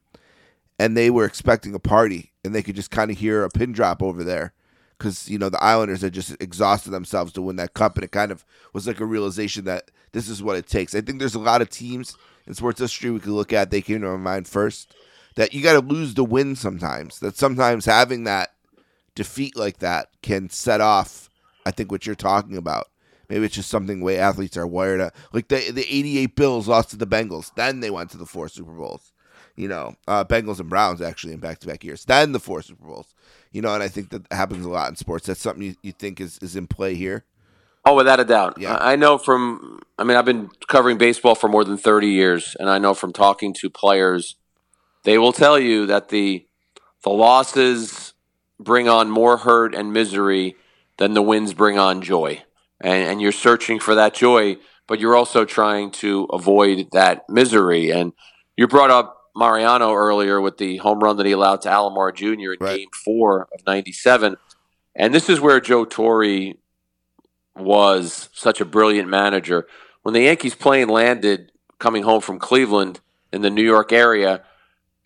and 0.80 0.96
they 0.96 1.10
were 1.10 1.26
expecting 1.26 1.76
a 1.76 1.80
party, 1.80 2.32
and 2.46 2.56
they 2.56 2.64
could 2.64 2.78
just 2.78 2.90
kind 2.90 3.12
of 3.12 3.18
hear 3.18 3.44
a 3.44 3.50
pin 3.50 3.74
drop 3.74 4.02
over 4.02 4.24
there, 4.24 4.54
because 5.04 5.30
you 5.30 5.38
know 5.38 5.50
the 5.50 5.62
Islanders 5.62 6.02
had 6.02 6.14
just 6.14 6.42
exhausted 6.42 6.92
themselves 6.92 7.34
to 7.34 7.42
win 7.42 7.58
that 7.58 7.74
cup, 7.74 7.96
and 7.96 8.06
it 8.06 8.12
kind 8.12 8.32
of 8.32 8.46
was 8.72 8.88
like 8.88 9.02
a 9.02 9.06
realization 9.06 9.66
that 9.66 9.92
this 10.14 10.30
is 10.30 10.42
what 10.42 10.56
it 10.56 10.66
takes. 10.66 10.96
I 10.96 11.02
think 11.02 11.20
there's 11.20 11.36
a 11.36 11.40
lot 11.40 11.62
of 11.62 11.70
teams 11.70 12.16
in 12.48 12.54
sports 12.54 12.80
history 12.80 13.12
we 13.12 13.20
could 13.20 13.34
look 13.34 13.52
at. 13.52 13.70
They 13.70 13.82
came 13.82 14.00
to 14.02 14.08
my 14.08 14.18
mind 14.18 14.48
first 14.48 14.96
that 15.36 15.54
you 15.54 15.62
got 15.62 15.74
to 15.74 15.86
lose 15.86 16.14
to 16.14 16.24
win 16.24 16.56
sometimes. 16.56 17.20
That 17.20 17.36
sometimes 17.36 17.86
having 17.86 18.24
that 18.24 18.54
defeat 19.14 19.58
like 19.58 19.80
that 19.80 20.08
can 20.22 20.50
set 20.50 20.80
off. 20.80 21.30
I 21.66 21.72
think 21.72 21.92
what 21.92 22.06
you're 22.06 22.16
talking 22.16 22.56
about. 22.56 22.88
Maybe 23.28 23.46
it's 23.46 23.56
just 23.56 23.70
something 23.70 24.00
the 24.00 24.06
way 24.06 24.18
athletes 24.18 24.56
are 24.56 24.68
wired. 24.68 25.02
Up. 25.02 25.16
Like 25.34 25.50
the 25.50 25.70
the 25.72 25.82
'88 25.82 26.36
Bills 26.38 26.70
lost 26.70 26.92
to 26.92 26.98
the 26.98 27.08
Bengals, 27.08 27.52
then 27.56 27.82
they 27.82 27.92
went 27.92 28.10
to 28.12 28.18
the 28.18 28.26
four 28.26 28.48
Super 28.48 28.72
Bowls. 28.72 29.12
You 29.56 29.68
know, 29.68 29.96
uh, 30.08 30.26
Bengals 30.26 30.60
and 30.60 30.70
Browns 30.70 31.02
actually 31.02 31.34
in 31.34 31.40
back 31.40 31.60
to 31.60 31.68
back 31.68 31.84
years. 31.84 32.06
Then 32.06 32.32
the 32.32 32.40
four 32.40 32.62
Super 32.62 32.86
Bowls. 32.86 33.14
You 33.52 33.62
know, 33.62 33.74
and 33.74 33.84
I 33.84 33.88
think 33.88 34.10
that 34.10 34.26
happens 34.32 34.66
a 34.66 34.70
lot 34.70 34.90
in 34.90 34.96
sports. 34.96 35.28
That's 35.28 35.40
something 35.40 35.64
you, 35.64 35.76
you 35.84 35.92
think 35.92 36.20
is, 36.20 36.40
is 36.40 36.56
in 36.56 36.66
play 36.66 36.96
here. 36.96 37.24
Oh, 37.86 37.96
without 37.96 38.20
a 38.20 38.24
doubt. 38.24 38.58
Yeah. 38.60 38.78
I 38.80 38.96
know 38.96 39.18
from, 39.18 39.82
I 40.00 40.06
mean, 40.06 40.16
I've 40.16 40.26
been 40.26 40.50
covering 40.68 40.98
baseball 40.98 41.36
for 41.36 41.50
more 41.50 41.66
than 41.66 41.78
30 41.78 42.08
years, 42.08 42.56
and 42.60 42.70
I 42.70 42.78
know 42.80 42.94
from 42.94 43.12
talking 43.12 43.54
to 43.56 43.70
players, 43.70 44.38
they 45.04 45.18
will 45.18 45.34
tell 45.34 45.60
you 45.60 45.86
that 45.88 46.10
the, 46.10 46.48
the 47.04 47.10
losses 47.10 48.14
bring 48.58 48.88
on 48.88 49.10
more 49.10 49.38
hurt 49.38 49.76
and 49.76 49.92
misery 49.92 50.56
than 50.98 51.14
the 51.14 51.22
wins 51.22 51.54
bring 51.54 51.78
on 51.78 52.02
joy. 52.02 52.42
And, 52.80 53.10
and 53.10 53.22
you're 53.22 53.34
searching 53.34 53.80
for 53.80 53.96
that 53.96 54.14
joy, 54.14 54.58
but 54.88 55.02
you're 55.02 55.16
also 55.16 55.44
trying 55.44 55.92
to 55.92 56.24
avoid 56.26 56.88
that 56.94 57.28
misery. 57.28 57.92
And 57.92 58.14
you 58.56 58.68
brought 58.68 58.92
up 58.92 59.23
Mariano 59.36 59.94
earlier 59.94 60.40
with 60.40 60.58
the 60.58 60.78
home 60.78 61.00
run 61.00 61.18
that 61.18 61.26
he 61.26 61.32
allowed 61.32 61.62
to 61.62 61.70
Alomar 61.70 62.14
Jr. 62.14 62.54
in 62.54 62.58
Right. 62.60 62.78
game 62.78 62.90
four 63.04 63.48
of 63.54 63.66
97. 63.66 64.38
And 64.96 65.14
this 65.14 65.30
is 65.30 65.40
where 65.42 65.60
Joe 65.60 65.86
Torre 65.86 66.54
was 67.56 68.30
such 68.34 68.62
a 68.62 68.66
brilliant 68.66 69.10
manager. 69.10 69.68
When 70.04 70.14
the 70.14 70.22
Yankees 70.22 70.56
plane 70.56 70.88
landed 70.90 71.52
coming 71.80 72.04
home 72.04 72.22
from 72.22 72.40
Cleveland 72.40 73.00
in 73.32 73.42
the 73.42 73.50
New 73.50 73.64
York 73.64 73.92
area, 73.92 74.44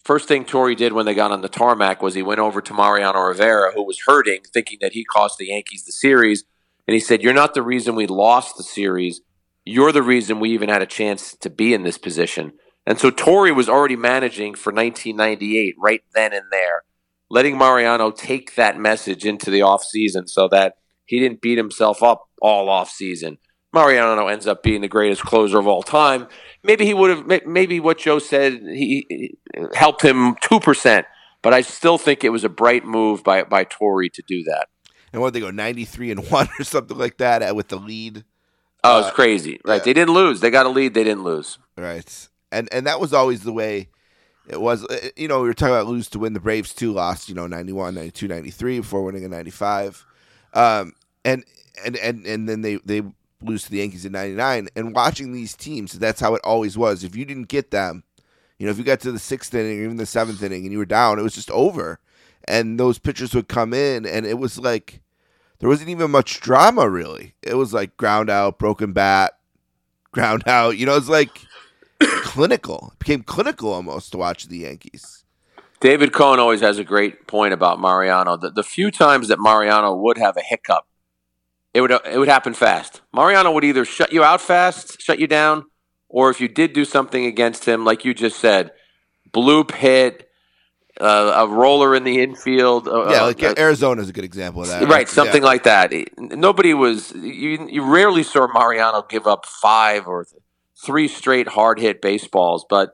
first 0.04 0.28
thing 0.28 0.46
Torre 0.46 0.76
did 0.76 0.94
when 0.94 1.06
they 1.06 1.14
got 1.14 1.32
on 1.32 1.42
the 1.42 1.50
tarmac 1.50 2.02
was 2.02 2.14
he 2.14 2.22
went 2.22 2.40
over 2.40 2.62
to 2.62 2.74
Mariano 2.74 3.20
Rivera, 3.22 3.72
who 3.74 3.84
was 3.84 4.00
hurting, 4.06 4.42
thinking 4.54 4.80
that 4.82 4.94
he 4.94 5.04
cost 5.04 5.38
the 5.38 5.48
Yankees 5.48 5.86
the 5.86 5.92
series. 5.92 6.44
And 6.88 6.94
he 6.94 7.00
said, 7.00 7.22
You're 7.22 7.34
not 7.34 7.54
the 7.54 7.62
reason 7.62 7.96
we 7.96 8.08
lost 8.08 8.58
the 8.58 8.64
series. 8.64 9.22
You're 9.66 9.92
the 9.92 10.04
reason 10.04 10.40
we 10.40 10.52
even 10.52 10.70
had 10.70 10.82
a 10.82 10.86
chance 10.86 11.36
to 11.42 11.50
be 11.50 11.74
in 11.74 11.84
this 11.84 11.98
position. 11.98 12.54
And 12.88 12.98
so 13.00 13.12
Torre 13.12 13.54
was 13.54 13.68
already 13.68 13.98
managing 13.98 14.56
for 14.56 14.72
1998 14.72 15.76
right 15.78 16.02
then 16.16 16.32
and 16.34 16.46
there, 16.52 16.84
letting 17.30 17.58
Mariano 17.58 18.12
take 18.12 18.56
that 18.56 18.80
message 18.80 19.26
into 19.26 19.52
the 19.52 19.60
offseason 19.60 20.28
so 20.30 20.48
that 20.48 20.78
he 21.06 21.20
didn't 21.20 21.42
beat 21.42 21.58
himself 21.58 22.02
up 22.02 22.30
all 22.42 22.68
offseason. 22.68 23.38
Mariano 23.74 24.28
ends 24.28 24.48
up 24.48 24.64
being 24.64 24.80
the 24.82 24.88
greatest 24.88 25.22
closer 25.24 25.60
of 25.60 25.68
all 25.68 25.84
time. 25.84 26.28
Maybe 26.64 26.86
he 26.86 26.94
would 26.94 27.10
have. 27.30 27.46
Maybe 27.46 27.82
what 27.82 27.98
Joe 28.00 28.20
said 28.20 28.54
he, 28.54 29.06
he 29.10 29.38
helped 29.76 30.02
him 30.02 30.36
two 30.42 30.62
percent, 30.62 31.06
but 31.42 31.54
I 31.54 31.62
still 31.62 31.98
think 31.98 32.24
it 32.24 32.30
was 32.30 32.46
a 32.46 32.50
bright 32.50 32.86
move 32.86 33.22
by 33.24 33.44
by 33.44 33.66
Torre 33.66 34.08
to 34.08 34.24
do 34.26 34.44
that. 34.46 34.68
And 35.12 35.22
what 35.22 35.34
they 35.34 35.42
go 35.42 35.52
93 35.52 36.12
and 36.12 36.32
one 36.32 36.48
or 36.60 36.64
something 36.64 36.98
like 36.98 37.18
that 37.18 37.42
uh, 37.44 37.54
with 37.54 37.68
the 37.68 37.78
lead. 37.78 38.24
Oh, 38.84 39.00
it's 39.00 39.10
Uh, 39.10 39.12
crazy, 39.12 39.60
right? 39.66 39.78
yeah. 39.78 39.84
They 39.84 39.94
didn't 39.94 40.14
lose. 40.14 40.40
They 40.40 40.50
got 40.50 40.66
a 40.66 40.70
lead. 40.70 40.94
They 40.94 41.04
didn't 41.04 41.24
lose. 41.24 41.60
Right. 41.78 42.30
And 42.52 42.70
and 42.72 42.86
that 42.88 43.00
was 43.00 43.14
always 43.14 43.44
the 43.44 43.54
way 43.54 43.90
it 44.48 44.62
was. 44.62 44.84
Uh, 44.86 45.10
You 45.16 45.28
know, 45.28 45.42
we 45.42 45.48
were 45.48 45.54
talking 45.54 45.76
about 45.76 45.88
lose 45.88 46.10
to 46.10 46.20
win. 46.20 46.34
The 46.34 46.40
Braves 46.40 46.74
too 46.74 46.92
lost, 46.94 47.30
you 47.30 47.36
know, 47.36 47.48
91, 47.48 47.96
92, 47.96 48.28
93 48.28 48.80
before 48.80 49.04
winning 49.04 49.24
in 49.24 49.32
95. 49.32 50.06
Um, 50.54 50.94
and, 51.26 51.44
and, 51.86 51.98
and, 51.98 52.26
and 52.26 52.50
then 52.50 52.62
they, 52.62 52.78
they 52.86 53.04
lose 53.42 53.64
to 53.66 53.72
the 53.72 53.78
Yankees 53.80 54.06
in 54.06 54.14
99. 54.14 54.70
And 54.76 54.96
watching 54.96 55.34
these 55.34 55.56
teams, 55.56 55.94
that's 55.94 56.22
how 56.22 56.36
it 56.36 56.42
always 56.44 56.78
was. 56.78 57.04
If 57.04 57.16
you 57.16 57.26
didn't 57.26 57.50
get 57.50 57.72
them, 57.72 58.04
you 58.58 58.66
know, 58.66 58.72
if 58.72 58.78
you 58.78 58.84
got 58.84 59.02
to 59.02 59.12
the 59.12 59.20
sixth 59.20 59.54
inning 59.54 59.80
or 59.80 59.84
even 59.84 59.98
the 59.98 60.06
seventh 60.06 60.42
inning 60.42 60.64
and 60.64 60.72
you 60.72 60.78
were 60.80 60.86
down, 60.86 61.20
it 61.20 61.24
was 61.24 61.36
just 61.36 61.52
over. 61.52 62.00
And 62.48 62.80
those 62.80 62.98
pitchers 62.98 63.36
would 63.36 63.50
come 63.50 63.74
in 63.74 64.06
and 64.06 64.26
it 64.26 64.40
was 64.40 64.58
like, 64.58 65.02
there 65.60 65.70
wasn't 65.70 65.90
even 65.90 66.12
much 66.12 66.40
drama 66.40 66.90
really. 66.90 67.34
It 67.42 67.56
was 67.56 67.74
like 67.74 67.98
ground 67.98 68.30
out, 68.30 68.58
broken 68.58 68.94
bat, 68.94 69.38
ground 70.12 70.44
out. 70.48 70.78
You 70.78 70.86
know, 70.86 70.96
it's 70.96 71.10
like 71.10 71.46
clinical. 72.38 72.90
It 72.94 73.00
became 73.00 73.24
clinical 73.24 73.74
almost 73.74 74.12
to 74.12 74.18
watch 74.18 74.48
the 74.48 74.60
Yankees. 74.60 75.24
David 75.80 76.14
Cone 76.14 76.40
always 76.40 76.62
has 76.62 76.78
a 76.80 76.84
great 76.84 77.28
point 77.28 77.54
about 77.54 77.80
Mariano. 77.80 78.38
The, 78.38 78.50
the 78.52 78.64
few 78.64 78.90
times 78.92 79.28
that 79.28 79.40
Mariano 79.40 79.96
would 79.96 80.18
have 80.18 80.38
a 80.38 80.42
hiccup, 80.42 80.86
it 81.74 81.82
would 81.82 81.92
it 81.92 82.18
would 82.18 82.28
happen 82.28 82.54
fast. 82.54 83.02
Mariano 83.14 83.52
would 83.52 83.64
either 83.64 83.86
shut 83.86 84.12
you 84.14 84.24
out 84.24 84.42
fast, 84.42 85.02
shut 85.02 85.20
you 85.20 85.28
down, 85.28 85.66
or 86.10 86.30
if 86.30 86.40
you 86.42 86.48
did 86.48 86.74
do 86.74 86.86
something 86.86 87.26
against 87.26 87.66
him, 87.66 87.86
like 87.86 88.06
you 88.06 88.14
just 88.14 88.40
said, 88.40 88.72
bloop 89.32 89.72
hit, 89.72 90.28
uh, 91.00 91.34
a 91.36 91.48
roller 91.48 91.96
in 91.96 92.04
the 92.04 92.22
infield. 92.22 92.88
Uh, 92.88 93.10
yeah, 93.12 93.22
uh, 93.22 93.26
like 93.28 93.44
uh, 93.44 93.54
Arizona 93.58 94.02
is 94.02 94.10
a 94.10 94.14
good 94.14 94.24
example 94.26 94.62
of 94.64 94.70
that. 94.70 94.88
right, 94.88 95.08
something 95.08 95.44
Yeah. 95.44 95.48
like 95.54 95.64
that. 95.64 95.94
Nobody 96.18 96.74
was. 96.74 97.12
You, 97.14 97.68
you 97.70 97.84
rarely 97.84 98.24
saw 98.24 98.48
Mariano 98.52 99.04
give 99.08 99.28
up 99.28 99.46
five 99.46 100.08
or 100.08 100.26
three 100.86 101.08
straight 101.08 101.48
hard 101.50 101.80
hit 101.80 102.02
baseballs, 102.02 102.66
but 102.70 102.92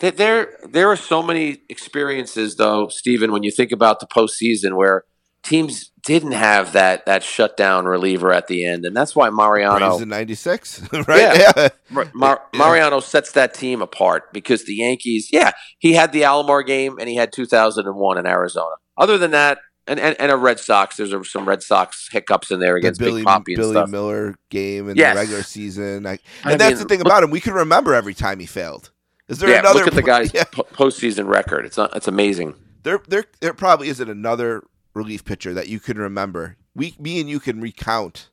Th- 0.00 0.16
There, 0.16 0.56
there 0.66 0.90
are 0.90 0.96
so 0.96 1.22
many 1.22 1.58
experiences, 1.68 2.56
though, 2.56 2.88
Stephen, 2.88 3.32
when 3.32 3.42
you 3.42 3.50
think 3.50 3.70
about 3.70 4.00
the 4.00 4.06
postseason 4.06 4.74
where 4.74 5.04
teams 5.42 5.90
didn't 6.02 6.32
have 6.32 6.72
that 6.72 7.04
that 7.04 7.22
shutdown 7.22 7.84
reliever 7.84 8.32
at 8.32 8.46
the 8.46 8.64
end, 8.64 8.86
and 8.86 8.96
that's 8.96 9.14
why 9.14 9.28
Mariano, 9.28 9.98
in 9.98 10.08
'96, 10.08 10.88
right? 10.92 11.06
Yeah. 11.08 11.52
Yeah. 11.56 11.68
Mar- 11.90 12.10
Mar- 12.14 12.42
Mariano 12.54 13.00
sets 13.00 13.32
that 13.32 13.52
team 13.52 13.82
apart 13.82 14.32
because 14.32 14.64
the 14.64 14.74
Yankees, 14.74 15.28
yeah, 15.30 15.52
he 15.78 15.92
had 15.92 16.12
the 16.12 16.22
Alomar 16.22 16.66
game 16.66 16.96
and 16.98 17.06
he 17.06 17.16
had 17.16 17.30
2001 17.32 18.18
in 18.18 18.26
Arizona. 18.26 18.76
Other 18.96 19.18
than 19.18 19.32
that, 19.32 19.58
and 19.90 20.00
and, 20.00 20.16
and 20.20 20.32
a 20.32 20.36
Red 20.36 20.58
Sox, 20.58 20.96
there's 20.96 21.12
a, 21.12 21.22
some 21.24 21.46
Red 21.46 21.62
Sox 21.62 22.08
hiccups 22.10 22.50
in 22.50 22.60
there 22.60 22.72
The 22.74 22.78
against 22.78 23.00
Billy, 23.00 23.20
Big 23.22 23.26
Papi 23.28 23.34
and 23.48 23.56
Billy 23.56 23.72
stuff. 23.72 23.90
Mueller 23.90 24.36
game 24.48 24.88
in 24.88 24.96
Yes. 24.96 25.14
the 25.14 25.20
regular 25.20 25.42
season, 25.42 26.06
I, 26.06 26.12
and 26.12 26.20
I 26.44 26.56
that's 26.56 26.70
mean, 26.74 26.78
the 26.78 26.84
thing 26.88 26.98
look- 27.00 27.06
about 27.08 27.22
him. 27.24 27.30
We 27.30 27.40
can 27.40 27.52
remember 27.54 27.92
every 27.94 28.14
time 28.14 28.38
he 28.38 28.46
failed. 28.46 28.90
Is 29.28 29.38
there 29.38 29.50
Yeah, 29.50 29.60
another? 29.60 29.80
look 29.80 29.88
at 29.88 29.94
the 29.94 30.02
guy's 30.14 30.32
Yeah, 30.34 30.44
po- 30.44 30.64
postseason 30.72 31.28
record. 31.28 31.64
It's 31.66 31.76
not, 31.76 31.94
it's 31.94 32.08
amazing. 32.08 32.54
there, 32.82 33.00
there, 33.08 33.24
there 33.40 33.52
probably 33.54 33.88
isn't 33.88 34.08
another 34.08 34.64
relief 34.94 35.24
pitcher 35.24 35.52
that 35.54 35.68
you 35.68 35.78
can 35.80 35.98
remember. 35.98 36.56
We, 36.74 36.94
me, 36.98 37.20
and 37.20 37.28
you 37.30 37.38
can 37.40 37.60
recount 37.60 38.30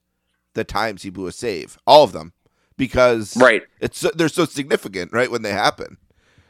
the 0.54 0.64
times 0.64 1.04
he 1.04 1.10
blew 1.12 1.28
a 1.28 1.32
save, 1.32 1.78
all 1.86 2.04
of 2.04 2.14
them, 2.14 2.34
because 2.78 3.36
Right. 3.38 3.64
it's 3.80 4.02
they're 4.16 4.30
so 4.30 4.46
significant, 4.46 5.12
right? 5.14 5.30
When 5.30 5.42
they 5.44 5.52
happen, 5.52 5.98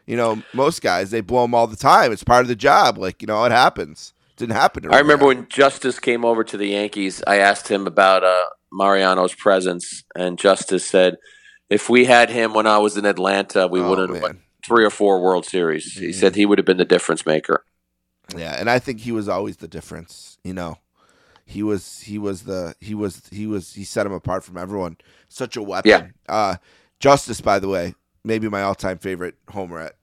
you 0.05 0.15
know, 0.15 0.41
most 0.53 0.81
guys 0.81 1.11
they 1.11 1.19
blow 1.21 1.41
them 1.43 1.53
all 1.53 1.67
the 1.67 1.75
time. 1.75 2.11
It's 2.13 2.23
part 2.23 2.41
of 2.41 2.47
the 2.47 2.55
job. 2.55 2.97
Like 2.97 3.21
you 3.21 3.25
know, 3.27 3.43
it 3.45 3.51
happens. 3.51 4.13
Didn't 4.37 4.55
happen. 4.55 4.83
To 4.83 4.89
I 4.93 4.99
remember 4.99 5.25
when 5.25 5.47
Justice 5.49 5.99
came 5.99 6.23
over 6.23 6.43
to 6.43 6.57
the 6.57 6.67
Yankees. 6.67 7.23
I 7.27 7.37
asked 7.37 7.67
him 7.67 7.87
about 7.87 8.23
uh, 8.23 8.45
Mariano's 8.71 9.33
presence, 9.33 10.03
and 10.15 10.37
Justice 10.37 10.87
said, 10.87 11.17
"If 11.69 11.89
we 11.89 12.05
had 12.05 12.29
him 12.29 12.53
when 12.53 12.67
I 12.67 12.77
was 12.77 12.97
in 12.97 13.05
Atlanta, 13.05 13.67
we 13.67 13.81
Oh, 13.81 13.89
would 13.89 14.09
have 14.09 14.21
won 14.21 14.41
three 14.63 14.85
or 14.85 14.89
four 14.91 15.21
World 15.21 15.45
Series." 15.45 15.93
He 15.93 16.09
Mhm. 16.09 16.13
said 16.15 16.35
he 16.35 16.45
would 16.45 16.59
have 16.59 16.65
been 16.65 16.77
the 16.77 16.85
difference 16.85 17.25
maker. 17.25 17.63
Yeah, 18.35 18.55
and 18.59 18.69
I 18.69 18.77
think 18.79 18.99
he 19.01 19.11
was 19.11 19.27
always 19.27 19.57
the 19.57 19.67
difference. 19.67 20.37
You 20.43 20.53
know, 20.53 20.77
he 21.45 21.63
was 21.63 22.01
he 22.01 22.17
was 22.19 22.43
the 22.43 22.75
he 22.79 22.93
was 22.93 23.23
he 23.31 23.47
was 23.47 23.73
he 23.73 23.83
set 23.83 24.05
him 24.05 24.13
apart 24.13 24.43
from 24.43 24.57
everyone. 24.57 24.97
Such 25.29 25.57
a 25.57 25.63
weapon. 25.63 25.89
Yeah. 25.89 26.07
Uh, 26.29 26.55
Justice, 26.99 27.41
by 27.41 27.57
the 27.59 27.67
way, 27.69 27.95
maybe 28.23 28.49
my 28.49 28.61
all-time 28.61 28.97
favorite 28.97 29.35
homer 29.49 29.79
at 29.79 29.95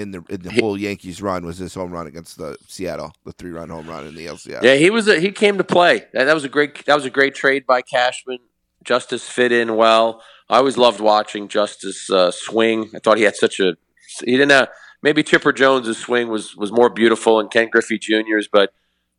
in 0.00 0.10
the 0.10 0.24
in 0.28 0.42
the 0.42 0.52
whole 0.52 0.78
Yankees 0.78 1.20
run 1.20 1.44
was 1.44 1.58
his 1.58 1.74
home 1.74 1.92
run 1.92 2.06
against 2.06 2.38
the 2.38 2.56
Seattle, 2.66 3.12
the 3.24 3.32
three-run 3.32 3.68
home 3.68 3.88
run 3.88 4.06
in 4.06 4.14
the 4.14 4.26
LCS. 4.26 4.62
Yeah, 4.62 4.74
he 4.74 4.90
was. 4.90 5.06
A, 5.08 5.20
he 5.20 5.30
came 5.30 5.58
to 5.58 5.64
play. 5.64 6.06
That, 6.12 6.24
that 6.24 6.34
was 6.34 6.44
a 6.44 6.48
great. 6.48 6.84
That 6.86 6.94
was 6.94 7.04
a 7.04 7.10
great 7.10 7.34
trade 7.34 7.66
by 7.66 7.82
Cashman. 7.82 8.38
Justice 8.82 9.28
fit 9.28 9.52
in 9.52 9.76
well. 9.76 10.22
I 10.48 10.56
always 10.56 10.78
loved 10.78 11.00
watching 11.00 11.48
Justice 11.48 12.10
uh, 12.10 12.30
swing. 12.30 12.90
I 12.94 12.98
thought 12.98 13.18
he 13.18 13.24
had 13.24 13.36
such 13.36 13.60
a. 13.60 13.76
He 14.24 14.32
didn't 14.32 14.50
have. 14.50 14.68
Maybe 15.02 15.22
Chipper 15.22 15.52
Jones's 15.52 15.98
swing 15.98 16.28
was 16.28 16.56
was 16.56 16.72
more 16.72 16.90
beautiful 16.90 17.38
and 17.38 17.50
Ken 17.50 17.68
Griffey 17.70 17.98
Jr.'s, 17.98 18.48
but 18.50 18.72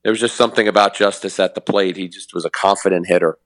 there 0.03 0.11
was 0.11 0.19
just 0.19 0.35
something 0.35 0.67
about 0.67 0.95
Justice 0.95 1.39
at 1.39 1.55
the 1.55 1.61
plate. 1.61 1.95
He 1.95 2.07
just 2.07 2.33
was 2.33 2.45
a 2.45 2.49
confident 2.49 3.07
hitter. 3.07 3.37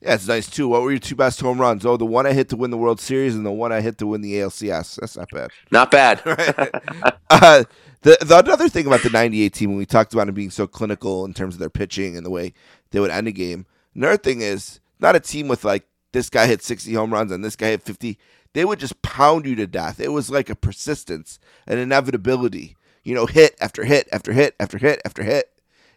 Yeah, 0.00 0.14
it's 0.14 0.26
nice 0.26 0.48
too. 0.48 0.68
What 0.68 0.80
were 0.80 0.90
your 0.90 0.98
two 0.98 1.14
best 1.14 1.40
home 1.40 1.60
runs? 1.60 1.84
Oh, 1.84 1.98
the 1.98 2.06
one 2.06 2.26
I 2.26 2.32
hit 2.32 2.48
to 2.50 2.56
win 2.56 2.70
the 2.70 2.78
World 2.78 3.00
Series 3.00 3.34
and 3.36 3.44
the 3.44 3.52
one 3.52 3.70
I 3.70 3.82
hit 3.82 3.98
to 3.98 4.06
win 4.06 4.22
the 4.22 4.34
ALCS. 4.34 4.96
That's 4.96 5.16
not 5.16 5.30
bad. 5.30 5.50
Not 5.70 5.90
bad. 5.90 6.22
uh, 7.30 7.64
the 8.02 8.16
the 8.22 8.38
another 8.38 8.70
thing 8.70 8.86
about 8.86 9.02
the 9.02 9.10
'98 9.10 9.52
team 9.52 9.70
when 9.70 9.78
we 9.78 9.84
talked 9.84 10.14
about 10.14 10.26
them 10.26 10.34
being 10.34 10.50
so 10.50 10.66
clinical 10.66 11.26
in 11.26 11.34
terms 11.34 11.54
of 11.54 11.60
their 11.60 11.68
pitching 11.68 12.16
and 12.16 12.24
the 12.24 12.30
way 12.30 12.54
they 12.92 13.00
would 13.00 13.10
end 13.10 13.28
a 13.28 13.32
game. 13.32 13.66
Another 13.94 14.16
thing 14.16 14.40
is 14.40 14.80
not 15.00 15.16
a 15.16 15.20
team 15.20 15.48
with 15.48 15.64
like 15.64 15.84
this 16.12 16.30
guy 16.30 16.46
hit 16.46 16.62
60 16.62 16.92
home 16.94 17.12
runs 17.12 17.30
and 17.30 17.44
this 17.44 17.56
guy 17.56 17.68
hit 17.68 17.82
50. 17.82 18.18
They 18.54 18.64
would 18.64 18.80
just 18.80 19.00
pound 19.02 19.44
you 19.44 19.54
to 19.56 19.66
death. 19.66 20.00
It 20.00 20.12
was 20.12 20.30
like 20.30 20.48
a 20.48 20.56
persistence, 20.56 21.38
an 21.66 21.78
inevitability. 21.78 22.76
You 23.04 23.14
know, 23.14 23.26
hit 23.26 23.54
after 23.60 23.84
hit 23.84 24.08
after 24.12 24.32
hit 24.32 24.54
after 24.58 24.78
hit 24.78 25.02
after 25.04 25.22
hit. 25.22 25.50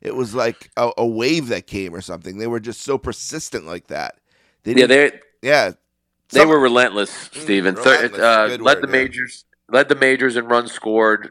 It 0.03 0.15
was 0.15 0.35
like 0.35 0.69
a, 0.75 0.91
a 0.97 1.07
wave 1.07 1.47
that 1.47 1.65
came 1.65 1.95
or 1.95 2.01
something. 2.01 2.37
They 2.37 2.47
were 2.47 2.59
just 2.59 2.81
so 2.81 2.97
persistent 2.97 3.65
like 3.65 3.87
that. 3.87 4.15
They 4.63 4.73
yeah, 4.75 4.85
they 4.85 5.11
yeah. 5.41 5.71
they 6.29 6.41
Some- 6.41 6.49
were 6.49 6.59
relentless. 6.59 7.09
Stephen 7.31 7.75
Thir- 7.75 8.09
relentless, 8.09 8.21
uh, 8.21 8.57
led 8.59 8.61
word, 8.61 8.81
the 8.83 8.87
yeah. 8.87 9.03
majors. 9.03 9.45
Led 9.69 9.87
the 9.87 9.95
majors 9.95 10.35
in 10.35 10.45
runs 10.45 10.73
scored. 10.73 11.29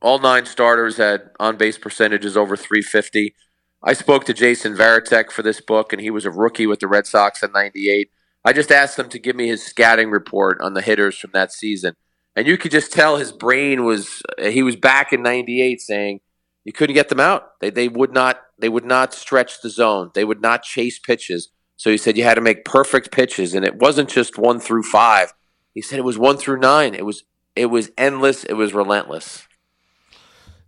All 0.00 0.18
nine 0.18 0.46
starters 0.46 0.96
had 0.96 1.30
on 1.38 1.58
base 1.58 1.76
percentages 1.76 2.36
over 2.36 2.56
350. 2.56 3.34
I 3.82 3.92
spoke 3.92 4.24
to 4.24 4.34
Jason 4.34 4.74
Varitek 4.74 5.30
for 5.30 5.42
this 5.42 5.60
book, 5.60 5.92
and 5.92 6.00
he 6.00 6.10
was 6.10 6.24
a 6.24 6.30
rookie 6.30 6.66
with 6.66 6.80
the 6.80 6.88
Red 6.88 7.06
Sox 7.06 7.42
in 7.42 7.52
'98. 7.52 8.10
I 8.42 8.52
just 8.54 8.72
asked 8.72 8.98
him 8.98 9.10
to 9.10 9.18
give 9.18 9.36
me 9.36 9.48
his 9.48 9.62
scouting 9.62 10.10
report 10.10 10.60
on 10.62 10.72
the 10.72 10.82
hitters 10.82 11.18
from 11.18 11.32
that 11.34 11.52
season, 11.52 11.94
and 12.34 12.46
you 12.46 12.56
could 12.56 12.70
just 12.70 12.90
tell 12.90 13.18
his 13.18 13.32
brain 13.32 13.84
was 13.84 14.22
he 14.40 14.62
was 14.62 14.76
back 14.76 15.12
in 15.12 15.22
'98 15.22 15.82
saying 15.82 16.20
you 16.64 16.72
couldn't 16.72 16.94
get 16.94 17.08
them 17.08 17.20
out. 17.20 17.60
They 17.60 17.70
they 17.70 17.88
would 17.88 18.12
not 18.12 18.40
they 18.58 18.68
would 18.68 18.84
not 18.84 19.14
stretch 19.14 19.60
the 19.60 19.70
zone. 19.70 20.10
They 20.14 20.24
would 20.24 20.40
not 20.40 20.62
chase 20.62 20.98
pitches. 20.98 21.50
So 21.76 21.90
he 21.90 21.96
said 21.96 22.16
you 22.16 22.24
had 22.24 22.34
to 22.34 22.40
make 22.40 22.64
perfect 22.64 23.10
pitches, 23.10 23.54
and 23.54 23.64
it 23.64 23.76
wasn't 23.76 24.08
just 24.08 24.38
one 24.38 24.60
through 24.60 24.84
five. 24.84 25.32
He 25.74 25.82
said 25.82 25.98
it 25.98 26.04
was 26.04 26.18
one 26.18 26.36
through 26.36 26.60
nine. 26.60 26.94
It 26.94 27.04
was 27.04 27.24
it 27.54 27.66
was 27.66 27.90
endless. 27.98 28.44
It 28.44 28.54
was 28.54 28.72
relentless. 28.74 29.46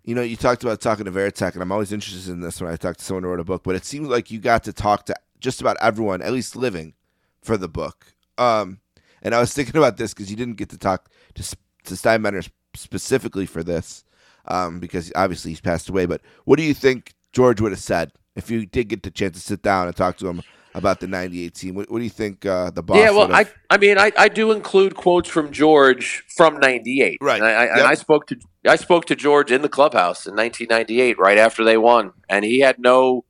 You 0.05 0.15
know, 0.15 0.23
you 0.23 0.37
talked 0.37 0.63
about 0.63 0.81
talking 0.81 1.05
to 1.05 1.11
Varitek, 1.11 1.55
and 1.55 1.63
I'm 1.63 1.73
always 1.73 1.93
interested 1.93 2.31
in 2.31 2.41
this 2.41 2.61
when 2.61 2.73
I 2.73 2.77
talk 2.77 2.97
to 2.97 3.05
someone 3.05 3.25
who 3.25 3.31
wrote 3.31 3.41
a 3.41 3.45
book. 3.45 3.65
But 3.65 3.75
it 3.75 3.85
seems 3.85 4.09
like 4.09 4.31
you 4.31 4.39
got 4.39 4.63
to 4.65 4.73
talk 4.73 5.07
to 5.07 5.17
just 5.41 5.61
about 5.61 5.77
everyone, 5.81 6.23
at 6.23 6.33
least 6.33 6.55
living, 6.55 6.95
for 7.43 7.57
the 7.57 7.69
book. 7.69 8.15
Um, 8.39 8.81
and 9.23 9.35
I 9.35 9.41
was 9.41 9.53
thinking 9.53 9.77
about 9.77 9.97
this 9.97 10.15
because 10.15 10.31
you 10.31 10.37
didn't 10.37 10.55
get 10.55 10.69
to 10.71 10.79
talk 10.79 11.11
to 11.35 11.43
to 11.43 11.95
Steinbrenner 11.95 12.49
specifically 12.75 13.47
for 13.47 13.63
this, 13.63 14.05
um, 14.49 14.81
because 14.81 15.13
obviously 15.15 15.53
he's 15.53 15.61
passed 15.61 15.89
away. 15.89 16.07
But 16.07 16.21
what 16.45 16.57
do 16.57 16.63
you 16.63 16.75
think 16.75 17.15
George 17.33 17.61
would 17.61 17.73
have 17.73 17.81
said 17.81 18.13
if 18.35 18.51
you 18.51 18.67
did 18.67 18.89
get 18.89 19.03
the 19.03 19.11
chance 19.11 19.37
to 19.37 19.41
sit 19.41 19.63
down 19.63 19.87
and 19.87 19.97
talk 19.97 20.17
to 20.19 20.29
him 20.29 20.43
about 20.75 21.01
the 21.01 21.07
'98 21.07 21.55
team? 21.55 21.75
What, 21.75 21.91
what 21.91 21.99
do 21.99 22.05
you 22.05 22.11
think 22.11 22.45
uh, 22.47 22.71
the 22.71 22.83
boss? 22.83 22.99
yeah, 22.99 23.11
well, 23.11 23.33
I 23.33 23.47
I 23.71 23.79
mean 23.79 23.99
I, 23.99 24.13
I 24.17 24.29
do 24.29 24.53
include 24.53 24.95
quotes 24.95 25.29
from 25.29 25.53
George 25.53 26.25
from 26.29 26.59
'98. 26.59 27.19
Right. 27.21 27.37
And 27.37 27.45
I, 27.45 27.53
I, 27.53 27.65
and 27.65 27.83
I 27.83 27.95
spoke 27.95 28.27
to 28.29 28.37
I 28.67 28.77
spoke 28.77 29.05
to 29.07 29.17
George 29.17 29.53
in 29.53 29.63
the 29.63 29.69
clubhouse 29.69 30.27
in 30.27 30.35
1998, 30.35 31.19
right 31.19 31.39
after 31.39 31.65
they 31.65 31.77
won, 31.77 32.13
and 32.29 32.45
he 32.45 32.61
had 32.61 32.79
no 32.79 33.25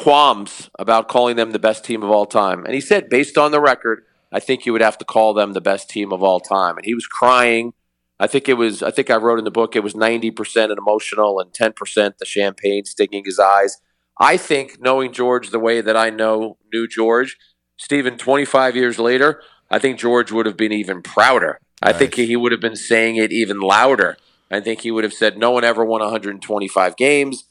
qualms 0.00 0.70
about 0.78 1.08
calling 1.08 1.36
them 1.36 1.50
the 1.50 1.58
best 1.58 1.84
team 1.84 2.02
of 2.02 2.10
all 2.10 2.24
time. 2.24 2.64
And 2.64 2.74
he 2.74 2.80
said, 2.80 3.10
based 3.10 3.36
on 3.36 3.50
the 3.52 3.60
record, 3.60 4.04
I 4.32 4.40
think 4.40 4.64
you 4.64 4.72
would 4.72 4.80
have 4.80 4.96
to 4.98 5.04
call 5.04 5.34
them 5.34 5.52
the 5.52 5.60
best 5.60 5.90
team 5.90 6.12
of 6.12 6.22
all 6.22 6.40
time. 6.40 6.76
And 6.76 6.86
he 6.86 6.94
was 6.94 7.06
crying. 7.06 7.74
I 8.20 8.26
think 8.26 8.48
it 8.48 8.54
was. 8.54 8.82
I 8.82 8.90
think 8.90 9.10
I 9.10 9.16
wrote 9.16 9.38
in 9.38 9.44
the 9.44 9.50
book 9.50 9.74
it 9.74 9.82
was 9.82 9.96
90 9.96 10.30
percent 10.30 10.70
emotional 10.70 11.40
and 11.40 11.52
10 11.52 11.72
percent 11.72 12.18
the 12.18 12.26
champagne 12.26 12.84
stinging 12.84 13.24
his 13.24 13.40
eyes. 13.40 13.78
I 14.20 14.36
think 14.36 14.80
knowing 14.80 15.12
George 15.12 15.50
the 15.50 15.58
way 15.58 15.80
that 15.80 15.96
I 15.96 16.10
know 16.10 16.58
knew 16.72 16.86
George, 16.86 17.38
Stephen, 17.78 18.18
25 18.18 18.76
years 18.76 18.98
later, 18.98 19.42
I 19.70 19.78
think 19.78 19.98
George 19.98 20.30
would 20.30 20.44
have 20.44 20.58
been 20.58 20.72
even 20.72 21.00
prouder. 21.00 21.60
I 21.82 21.94
think 21.94 22.14
he 22.14 22.36
would 22.36 22.52
have 22.52 22.60
been 22.60 22.76
saying 22.76 23.16
it 23.16 23.32
even 23.32 23.58
louder. 23.58 24.18
I 24.50 24.60
think 24.60 24.82
he 24.82 24.90
would 24.90 25.04
have 25.04 25.14
said, 25.14 25.38
No 25.38 25.52
one 25.52 25.64
ever 25.64 25.82
won 25.82 26.02
125 26.02 26.96
games. 26.96 27.44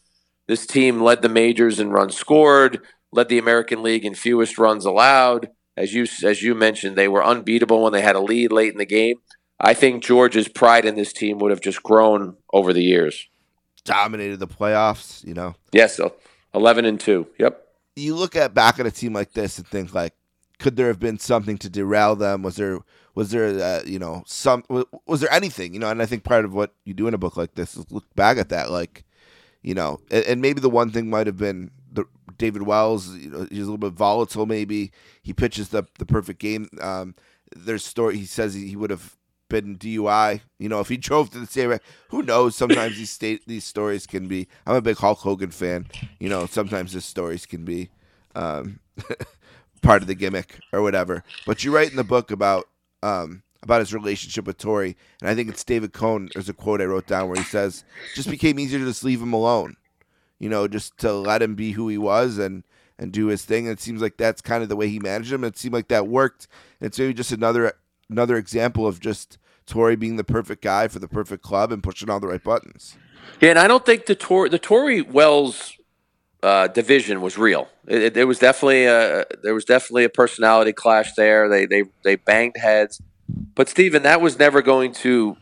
This 0.48 0.68
team 0.68 1.02
led 1.02 1.24
the 1.24 1.30
majors 1.30 1.80
in 1.80 1.92
runs 1.92 2.16
scored, 2.16 2.82
led 3.12 3.30
the 3.30 3.40
American 3.40 3.82
League 3.82 4.06
in 4.06 4.14
fewest 4.14 4.60
runs 4.60 4.86
allowed. 4.86 5.50
As 5.76 5.94
you 5.94 6.06
as 6.24 6.44
you 6.44 6.54
mentioned, 6.54 6.96
they 6.96 7.08
were 7.08 7.24
unbeatable 7.24 7.82
when 7.82 7.94
they 7.94 8.02
had 8.02 8.16
a 8.16 8.20
lead 8.20 8.52
late 8.52 8.74
in 8.74 8.78
the 8.78 8.86
game. 8.86 9.16
I 9.60 9.74
think 9.74 10.04
George's 10.04 10.48
pride 10.48 10.86
in 10.86 10.96
this 10.96 11.12
team 11.14 11.38
would 11.40 11.52
have 11.52 11.62
just 11.62 11.84
grown 11.84 12.38
over 12.54 12.72
the 12.74 12.84
years. 12.84 13.28
dominated 13.84 14.40
the 14.40 14.48
playoffs. 14.48 15.24
You 15.26 15.34
know, 15.34 15.56
Yes, 15.72 15.98
so 15.98 16.14
11 16.54 16.86
and 16.86 17.00
2. 17.00 17.28
Yep. 17.40 17.68
you 17.96 18.16
look 18.16 18.36
at 18.36 18.54
back 18.54 18.80
at 18.80 18.86
a 18.86 18.92
team 18.92 19.14
like 19.14 19.34
this 19.34 19.58
and 19.58 19.68
think 19.68 19.94
like, 19.94 20.14
could 20.60 20.76
there 20.76 20.88
have 20.88 21.00
been 21.00 21.20
something 21.20 21.58
to 21.60 21.70
derail 21.70 22.16
them? 22.16 22.42
Was 22.42 22.56
there 22.56 22.80
was 23.16 23.32
there 23.32 23.48
uh, 23.60 23.82
you 23.86 24.00
know 24.00 24.24
some 24.26 24.64
was, 24.70 24.86
was 25.06 25.22
there 25.22 25.32
anything 25.34 25.74
you 25.74 25.80
know? 25.80 25.90
And 25.90 26.02
I 26.02 26.06
think 26.06 26.24
part 26.24 26.46
of 26.46 26.54
what 26.54 26.74
you 26.86 26.94
do 26.94 27.08
in 27.08 27.14
a 27.14 27.18
book 27.18 27.36
like 27.38 27.56
this 27.56 27.76
is 27.76 27.92
look 27.92 28.06
back 28.16 28.38
at 28.38 28.50
that 28.50 28.70
like, 28.72 29.04
you 29.62 29.74
know, 29.74 30.00
and, 30.12 30.24
and 30.26 30.42
maybe 30.42 30.62
the 30.62 30.70
one 30.70 30.92
thing 30.92 31.10
might 31.10 31.28
have 31.28 31.38
been 31.38 31.72
the 31.92 32.06
David 32.38 32.64
Wells. 32.64 33.10
You 33.16 33.32
know, 33.32 33.48
he's 33.50 33.60
a 33.60 33.72
little 33.72 33.78
bit 33.78 33.94
volatile. 33.94 34.46
Maybe 34.46 34.92
he 35.22 35.34
pitches 35.34 35.70
the 35.70 35.84
the 35.98 36.06
perfect 36.06 36.40
game. 36.40 36.70
Um, 36.82 37.16
there's 37.56 37.84
story. 37.86 38.18
He 38.18 38.26
says 38.26 38.54
he, 38.54 38.68
he 38.68 38.76
would 38.76 38.90
have 38.92 39.16
been 39.50 39.78
DUI. 39.78 40.42
You 40.58 40.70
know, 40.70 40.80
if 40.80 40.88
he 40.88 40.98
drove 41.10 41.32
to 41.32 41.40
the 41.40 41.48
same. 41.48 41.78
Who 42.10 42.24
knows? 42.24 42.56
Sometimes 42.56 42.98
these 42.98 43.10
state 43.10 43.42
these 43.48 43.66
stories 43.66 44.08
can 44.08 44.28
be. 44.28 44.48
I'm 44.66 44.76
a 44.76 44.82
big 44.82 44.98
Hulk 44.98 45.20
Hogan 45.20 45.52
fan. 45.52 45.88
You 46.20 46.30
know, 46.30 46.46
sometimes 46.46 46.94
his 46.94 47.06
stories 47.06 47.46
can 47.46 47.66
be 47.66 47.90
um, 48.36 48.80
part 49.82 50.02
of 50.02 50.08
the 50.08 50.16
gimmick 50.16 50.60
or 50.72 50.82
whatever. 50.82 51.24
But 51.46 51.64
you 51.64 51.76
write 51.76 51.92
in 51.92 51.98
the 51.98 52.04
book 52.04 52.32
about 52.32 52.70
um, 53.04 53.44
about 53.64 53.82
his 53.82 53.94
relationship 53.94 54.46
with 54.46 54.58
Torre, 54.58 54.84
and 54.84 54.96
I 55.24 55.36
think 55.36 55.50
it's 55.50 55.64
David 55.64 55.94
Cone. 55.94 56.30
There's 56.34 56.50
a 56.50 56.54
quote 56.54 56.82
I 56.82 56.86
wrote 56.86 57.08
down 57.08 57.28
where 57.28 57.38
he 57.38 57.44
says, 57.44 57.84
"Just 58.16 58.30
became 58.30 58.60
easier 58.60 58.80
to 58.80 58.86
just 58.86 59.04
leave 59.04 59.22
him 59.22 59.34
alone. 59.34 59.76
You 60.40 60.48
know, 60.50 60.68
just 60.68 60.98
to 61.00 61.12
let 61.12 61.42
him 61.42 61.56
be 61.56 61.72
who 61.72 61.88
he 61.90 61.98
was 61.98 62.38
and." 62.38 62.64
And 63.02 63.14
do 63.14 63.28
his 63.28 63.46
thing. 63.46 63.66
And 63.66 63.78
it 63.78 63.82
seems 63.82 64.02
like 64.02 64.18
that's 64.18 64.42
kind 64.42 64.62
of 64.62 64.68
the 64.68 64.76
way 64.76 64.90
he 64.90 65.00
managed 65.00 65.32
him. 65.32 65.46
It 65.46 65.58
seemed 65.58 65.74
like 65.74 65.88
that 65.88 66.10
worked. 66.10 66.50
And 66.82 66.88
it's 66.88 67.00
maybe 67.00 67.14
just 67.14 67.32
another 67.32 67.72
another 68.10 68.38
example 68.38 68.88
of 68.88 69.00
just 69.00 69.38
Torre 69.66 69.96
being 69.96 70.16
the 70.16 70.24
perfect 70.24 70.62
guy 70.64 70.88
for 70.88 71.00
the 71.00 71.08
perfect 71.08 71.44
club 71.44 71.72
and 71.72 71.84
pushing 71.84 72.10
all 72.10 72.20
the 72.20 72.28
right 72.28 72.44
buttons. 72.44 72.98
Yeah, 73.40 73.52
and 73.52 73.60
I 73.60 73.68
don't 73.68 73.86
think 73.86 74.06
the 74.08 74.16
Tor 74.16 74.50
the 74.50 74.60
Torre 74.60 75.04
Wells 75.04 75.78
uh, 76.42 76.68
division 76.68 77.22
was 77.22 77.38
real. 77.38 77.70
It, 77.88 78.04
it, 78.04 78.14
there 78.14 78.28
was 78.28 78.40
definitely 78.40 78.86
a 78.86 79.26
there 79.44 79.54
was 79.54 79.66
definitely 79.66 80.06
a 80.06 80.10
personality 80.10 80.74
clash 80.74 81.14
there. 81.14 81.48
They 81.48 81.66
they 81.66 81.84
they 82.04 82.16
banged 82.16 82.58
heads, 82.58 83.02
but 83.56 83.70
Stephen, 83.70 84.04
that 84.04 84.22
was 84.22 84.40
never 84.40 84.62
going 84.62 84.94
to 84.94 85.38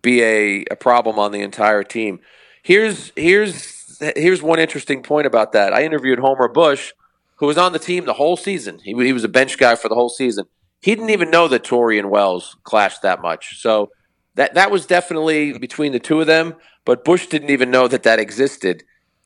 be 0.00 0.22
a, 0.22 0.64
a 0.70 0.76
problem 0.76 1.18
on 1.18 1.32
the 1.32 1.40
entire 1.40 1.82
team. 1.82 2.20
Here's 2.62 3.12
here's 3.16 4.00
here's 4.16 4.42
one 4.42 4.58
interesting 4.58 5.02
point 5.02 5.26
about 5.26 5.52
that. 5.52 5.72
I 5.72 5.84
interviewed 5.84 6.18
Homer 6.18 6.48
Bush, 6.48 6.92
who 7.36 7.46
was 7.46 7.58
on 7.58 7.72
the 7.72 7.78
team 7.78 8.04
the 8.04 8.14
whole 8.14 8.36
season. 8.36 8.78
He, 8.82 8.94
he 9.04 9.12
was 9.12 9.24
a 9.24 9.28
bench 9.28 9.58
guy 9.58 9.74
for 9.74 9.88
the 9.88 9.94
whole 9.94 10.08
season. 10.08 10.46
He 10.82 10.94
didn't 10.94 11.10
even 11.10 11.30
know 11.30 11.48
that 11.48 11.64
Torre 11.64 11.92
and 11.92 12.10
Wells 12.10 12.56
clashed 12.64 13.02
that 13.02 13.22
much. 13.22 13.60
So 13.60 13.90
that 14.34 14.54
that 14.54 14.70
was 14.70 14.84
definitely 14.84 15.56
between 15.56 15.92
the 15.92 16.00
two 16.00 16.20
of 16.20 16.26
them. 16.26 16.56
But 16.84 17.04
Bush 17.04 17.28
didn't 17.28 17.50
even 17.50 17.70
know 17.70 17.86
that 17.88 18.02
that 18.02 18.18
existed. 18.18 18.82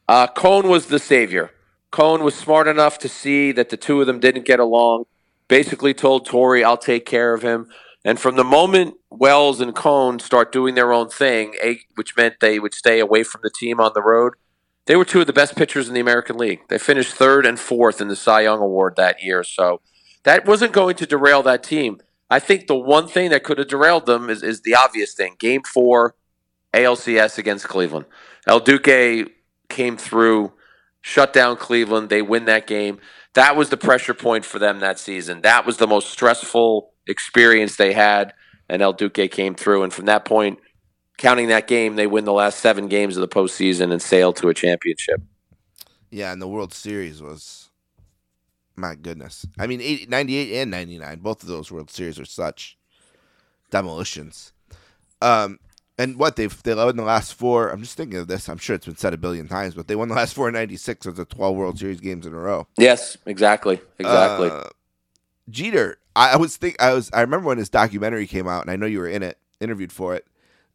Uh, 0.07 0.26
Cone 0.26 0.68
was 0.68 0.86
the 0.86 0.98
savior. 0.98 1.50
Cone 1.90 2.22
was 2.22 2.34
smart 2.34 2.68
enough 2.68 2.98
to 2.98 3.09
see 3.09 3.52
that 3.52 3.70
the 3.70 3.78
two 3.78 4.00
of 4.00 4.07
them 4.07 4.20
didn't 4.20 4.44
get 4.44 4.61
along. 4.61 5.04
Basically, 5.48 5.94
told 5.94 6.26
Torre, 6.26 6.64
"I'll 6.64 6.76
take 6.76 7.07
care 7.07 7.32
of 7.32 7.42
him." 7.42 7.68
And 8.04 8.20
from 8.20 8.36
the 8.36 8.44
moment 8.44 8.94
Wells 9.11 9.61
and 9.61 9.74
Cone 9.74 10.18
start 10.20 10.52
doing 10.52 10.74
their 10.74 10.92
own 10.92 11.09
thing, 11.09 11.54
which 11.94 12.16
meant 12.16 12.40
they 12.40 12.59
would 12.59 12.74
stay 12.74 13.00
away 13.00 13.22
from 13.22 13.40
the 13.42 13.50
team 13.50 13.80
on 13.80 13.92
the 13.94 14.02
road, 14.02 14.34
they 14.84 14.94
were 14.94 15.04
two 15.04 15.22
of 15.22 15.26
the 15.26 15.32
best 15.32 15.57
pitchers 15.57 15.88
in 15.88 15.94
the 15.94 16.00
American 16.00 16.36
League. 16.36 16.61
They 16.68 16.78
finished 16.78 17.14
third 17.14 17.46
and 17.46 17.59
fourth 17.59 18.00
in 18.00 18.09
the 18.09 18.14
Cy 18.14 18.42
Young 18.42 18.61
Award 18.61 18.94
that 18.96 19.22
year. 19.22 19.42
So 19.42 19.80
that 20.26 20.44
wasn't 20.44 20.72
going 20.72 20.96
to 20.96 21.06
derail 21.06 21.40
that 21.44 21.62
team. 21.62 22.00
I 22.28 22.40
think 22.40 22.66
the 22.66 22.74
one 22.74 23.06
thing 23.06 23.30
that 23.30 23.44
could 23.44 23.58
have 23.58 23.68
derailed 23.68 24.06
them 24.06 24.28
is, 24.28 24.42
is 24.42 24.62
the 24.62 24.74
obvious 24.74 25.14
thing. 25.14 25.36
Game 25.38 25.62
four, 25.62 26.16
ALCS 26.74 27.38
against 27.38 27.68
Cleveland. 27.68 28.06
El 28.44 28.58
Duque 28.58 29.30
came 29.68 29.96
through, 29.96 30.52
shut 31.00 31.32
down 31.32 31.56
Cleveland. 31.56 32.08
They 32.08 32.22
win 32.22 32.44
that 32.46 32.66
game. 32.66 32.98
That 33.34 33.54
was 33.54 33.70
the 33.70 33.76
pressure 33.76 34.14
point 34.14 34.44
for 34.44 34.58
them 34.58 34.80
that 34.80 34.98
season. 34.98 35.42
That 35.42 35.64
was 35.64 35.76
the 35.76 35.86
most 35.86 36.10
stressful 36.10 36.90
experience 37.06 37.76
they 37.76 37.92
had, 37.92 38.34
and 38.68 38.82
El 38.82 38.94
Duque 38.94 39.30
came 39.30 39.54
through. 39.54 39.84
And 39.84 39.92
from 39.92 40.06
that 40.06 40.24
point, 40.24 40.58
counting 41.18 41.46
that 41.48 41.68
game, 41.68 41.94
they 41.94 42.08
win 42.08 42.24
the 42.24 42.32
last 42.32 42.58
seven 42.58 42.88
games 42.88 43.16
of 43.16 43.20
the 43.20 43.28
postseason 43.28 43.92
and 43.92 44.02
sail 44.02 44.32
to 44.32 44.48
a 44.48 44.54
championship. 44.54 45.22
Yeah, 46.10 46.32
and 46.32 46.42
the 46.42 46.48
World 46.48 46.74
Series 46.74 47.22
was, 47.22 47.70
my 48.76 48.94
goodness. 48.94 49.46
I 49.58 49.66
mean, 49.66 49.80
80, 49.80 50.06
98 50.06 50.62
and 50.62 50.70
99, 50.70 51.18
both 51.20 51.42
of 51.42 51.48
those 51.48 51.72
World 51.72 51.90
Series 51.90 52.20
are 52.20 52.24
such 52.24 52.76
demolitions. 53.70 54.52
Um, 55.22 55.58
and 55.98 56.18
what 56.18 56.36
they've 56.36 56.62
they 56.62 56.74
won 56.74 56.96
the 56.96 57.02
last 57.02 57.34
four. 57.34 57.70
I'm 57.70 57.80
just 57.80 57.96
thinking 57.96 58.18
of 58.18 58.28
this. 58.28 58.48
I'm 58.48 58.58
sure 58.58 58.76
it's 58.76 58.86
been 58.86 58.96
said 58.96 59.14
a 59.14 59.16
billion 59.16 59.48
times, 59.48 59.74
but 59.74 59.88
they 59.88 59.96
won 59.96 60.08
the 60.08 60.14
last 60.14 60.34
four 60.34 60.48
in 60.48 60.54
'96 60.54 61.06
of 61.06 61.16
the 61.16 61.24
12 61.24 61.56
World 61.56 61.78
Series 61.78 62.00
games 62.00 62.26
in 62.26 62.34
a 62.34 62.38
row. 62.38 62.66
Yes, 62.76 63.16
exactly, 63.24 63.80
exactly. 63.98 64.50
Uh, 64.50 64.64
Jeter, 65.48 65.98
I, 66.14 66.32
I 66.32 66.36
was 66.36 66.56
think 66.56 66.80
I 66.82 66.92
was 66.92 67.10
I 67.12 67.22
remember 67.22 67.48
when 67.48 67.58
his 67.58 67.70
documentary 67.70 68.26
came 68.26 68.46
out, 68.46 68.62
and 68.62 68.70
I 68.70 68.76
know 68.76 68.86
you 68.86 68.98
were 68.98 69.08
in 69.08 69.22
it, 69.22 69.38
interviewed 69.60 69.92
for 69.92 70.14
it. 70.14 70.26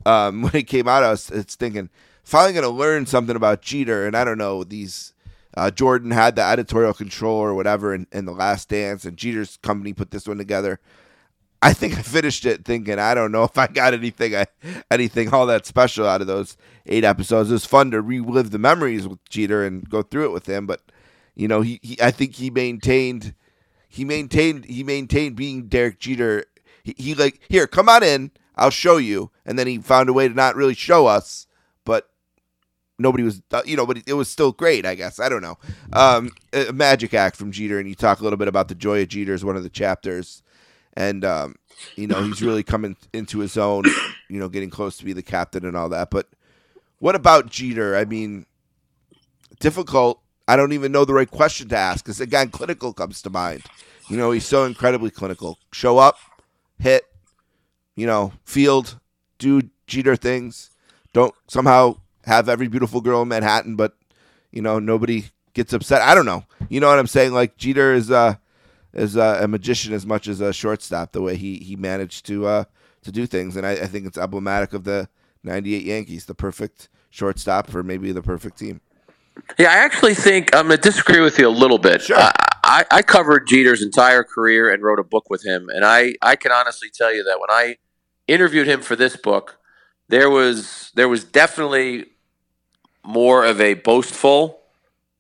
Um, 0.05 0.41
when 0.43 0.55
it 0.55 0.63
came 0.63 0.87
out, 0.87 1.03
I 1.03 1.11
was 1.11 1.29
it's 1.29 1.55
thinking 1.55 1.89
finally 2.23 2.53
going 2.53 2.63
to 2.63 2.69
learn 2.69 3.05
something 3.05 3.35
about 3.35 3.61
Jeter, 3.61 4.07
and 4.07 4.15
I 4.15 4.23
don't 4.23 4.37
know 4.37 4.63
these. 4.63 5.11
Uh, 5.55 5.69
Jordan 5.69 6.11
had 6.11 6.35
the 6.35 6.43
editorial 6.43 6.93
control 6.93 7.37
or 7.37 7.53
whatever 7.53 7.93
in, 7.93 8.07
in 8.11 8.25
the 8.25 8.31
Last 8.31 8.69
Dance, 8.69 9.05
and 9.05 9.17
Jeter's 9.17 9.57
company 9.57 9.93
put 9.93 10.11
this 10.11 10.27
one 10.27 10.37
together. 10.37 10.79
I 11.61 11.73
think 11.73 11.97
I 11.97 12.01
finished 12.01 12.45
it 12.45 12.65
thinking 12.65 12.97
I 12.97 13.13
don't 13.13 13.31
know 13.31 13.43
if 13.43 13.57
I 13.57 13.67
got 13.67 13.93
anything 13.93 14.35
I, 14.35 14.47
anything 14.89 15.33
all 15.33 15.45
that 15.45 15.65
special 15.65 16.07
out 16.07 16.21
of 16.21 16.27
those 16.27 16.57
eight 16.87 17.03
episodes. 17.03 17.51
It 17.51 17.53
was 17.53 17.65
fun 17.65 17.91
to 17.91 18.01
relive 18.01 18.51
the 18.51 18.57
memories 18.57 19.07
with 19.07 19.23
Jeter 19.29 19.63
and 19.65 19.87
go 19.87 20.01
through 20.01 20.25
it 20.25 20.31
with 20.31 20.47
him, 20.47 20.65
but 20.65 20.81
you 21.35 21.47
know 21.47 21.61
he, 21.61 21.79
he 21.83 22.01
I 22.01 22.11
think 22.11 22.35
he 22.35 22.49
maintained 22.49 23.35
he 23.87 24.05
maintained 24.05 24.65
he 24.65 24.83
maintained 24.83 25.35
being 25.35 25.67
Derek 25.67 25.99
Jeter. 25.99 26.45
He, 26.83 26.95
he 26.97 27.13
like 27.13 27.41
here 27.47 27.67
come 27.67 27.89
on 27.89 28.01
in, 28.01 28.31
I'll 28.55 28.71
show 28.71 28.97
you, 28.97 29.29
and 29.45 29.59
then 29.59 29.67
he 29.67 29.77
found 29.77 30.09
a 30.09 30.13
way 30.13 30.27
to 30.27 30.33
not 30.33 30.55
really 30.55 30.73
show 30.73 31.05
us, 31.05 31.45
nobody 33.01 33.23
was 33.23 33.41
you 33.65 33.75
know, 33.75 33.85
but 33.85 34.01
it 34.05 34.13
was 34.13 34.29
still 34.29 34.51
great. 34.51 34.85
I 34.85 34.95
guess 34.95 35.19
I 35.19 35.29
don't 35.29 35.41
know. 35.41 35.57
Um, 35.93 36.31
a 36.53 36.71
magic 36.71 37.13
act 37.13 37.35
from 37.35 37.51
Jeter, 37.51 37.79
and 37.79 37.87
you 37.87 37.95
talk 37.95 38.19
a 38.19 38.23
little 38.23 38.37
bit 38.37 38.47
about 38.47 38.67
the 38.67 38.75
joy 38.75 39.01
of 39.01 39.09
Jeter 39.09 39.33
is 39.33 39.45
one 39.45 39.55
of 39.55 39.63
the 39.63 39.69
chapters 39.69 40.43
and 40.93 41.23
um, 41.23 41.55
you 41.95 42.07
know 42.07 42.21
he's 42.23 42.41
really 42.41 42.63
coming 42.63 42.95
into 43.13 43.39
his 43.39 43.57
own. 43.57 43.83
You 44.29 44.39
know, 44.39 44.47
getting 44.47 44.69
close 44.69 44.97
to 44.97 45.03
be 45.03 45.11
the 45.11 45.21
captain 45.21 45.65
and 45.65 45.75
all 45.75 45.89
that. 45.89 46.09
But 46.09 46.29
what 46.99 47.15
about 47.15 47.49
Jeter? 47.49 47.97
I 47.97 48.05
mean, 48.05 48.45
difficult. 49.59 50.21
I 50.47 50.55
don't 50.55 50.71
even 50.71 50.91
know 50.91 51.03
the 51.03 51.13
right 51.13 51.29
question 51.29 51.67
to 51.69 51.77
ask 51.77 52.05
because 52.05 52.21
again, 52.21 52.49
clinical 52.49 52.93
comes 52.93 53.21
to 53.23 53.29
mind. 53.29 53.63
You 54.09 54.17
know, 54.17 54.31
he's 54.31 54.45
so 54.45 54.63
incredibly 54.65 55.09
clinical. 55.09 55.57
Show 55.73 55.97
up, 55.97 56.17
hit, 56.79 57.03
you 57.95 58.05
know, 58.05 58.33
field, 58.43 58.99
do 59.37 59.61
Jeter 59.87 60.15
things. 60.15 60.69
Don't 61.13 61.35
somehow 61.47 61.97
have 62.26 62.49
every 62.49 62.67
beautiful 62.67 63.01
girl 63.01 63.22
in 63.22 63.28
Manhattan, 63.28 63.76
but 63.76 63.95
you 64.51 64.61
know 64.61 64.80
nobody 64.80 65.26
gets 65.53 65.74
upset. 65.74 66.01
I 66.01 66.15
don't 66.15 66.26
know. 66.26 66.45
You 66.69 66.80
know 66.80 66.88
what 66.88 66.99
I'm 66.99 67.07
saying? 67.07 67.34
Like 67.34 67.57
Jeter 67.57 67.93
is. 67.93 68.11
uh 68.11 68.36
is 68.93 69.15
uh, 69.15 69.39
a 69.41 69.47
magician 69.47 69.93
as 69.93 70.05
much 70.05 70.28
as 70.28 70.41
a 70.41 70.51
shortstop. 70.51 71.11
The 71.13 71.22
way 71.22 71.38
he 71.38 71.57
he 71.57 71.76
managed 71.76 72.26
to 72.28 72.45
uh, 72.45 72.63
to 73.03 73.11
do 73.11 73.26
things, 73.26 73.55
and 73.55 73.65
I, 73.65 73.72
I 73.72 73.86
think 73.88 74.05
it's 74.05 74.17
emblematic 74.17 74.74
of 74.74 74.84
the 74.84 75.07
'98 75.43 75.84
Yankees, 75.84 76.26
the 76.26 76.36
perfect 76.36 76.89
shortstop 77.09 77.69
for 77.69 77.84
maybe 77.84 78.11
the 78.11 78.22
perfect 78.22 78.57
team. 78.57 78.82
Yeah, 79.57 79.69
I 79.72 79.76
actually 79.78 80.13
think 80.13 80.53
I'm 80.55 80.67
going 80.67 80.78
to 80.78 80.82
disagree 80.82 81.22
with 81.22 81.39
you 81.39 81.47
a 81.47 81.49
little 81.49 81.78
bit. 81.78 82.01
Sure. 82.01 82.17
I, 82.17 82.32
I, 82.63 82.86
I 82.91 83.01
covered 83.01 83.47
Jeter's 83.47 83.82
entire 83.82 84.24
career 84.24 84.69
and 84.72 84.84
wrote 84.84 84.99
a 84.99 85.03
book 85.03 85.30
with 85.30 85.45
him, 85.45 85.69
and 85.69 85.86
I, 85.86 86.15
I 86.22 86.36
can 86.36 86.51
honestly 86.51 86.89
tell 86.93 87.13
you 87.13 87.24
that 87.24 87.39
when 87.39 87.49
I 87.49 87.78
interviewed 88.28 88.67
him 88.67 88.82
for 88.82 88.95
this 88.95 89.15
book, 89.15 89.57
there 90.12 90.30
was 90.30 90.91
there 90.93 91.09
was 91.09 91.24
definitely 91.24 92.05
more 93.03 93.43
of 93.43 93.59
a 93.59 93.74
boastful 93.74 94.59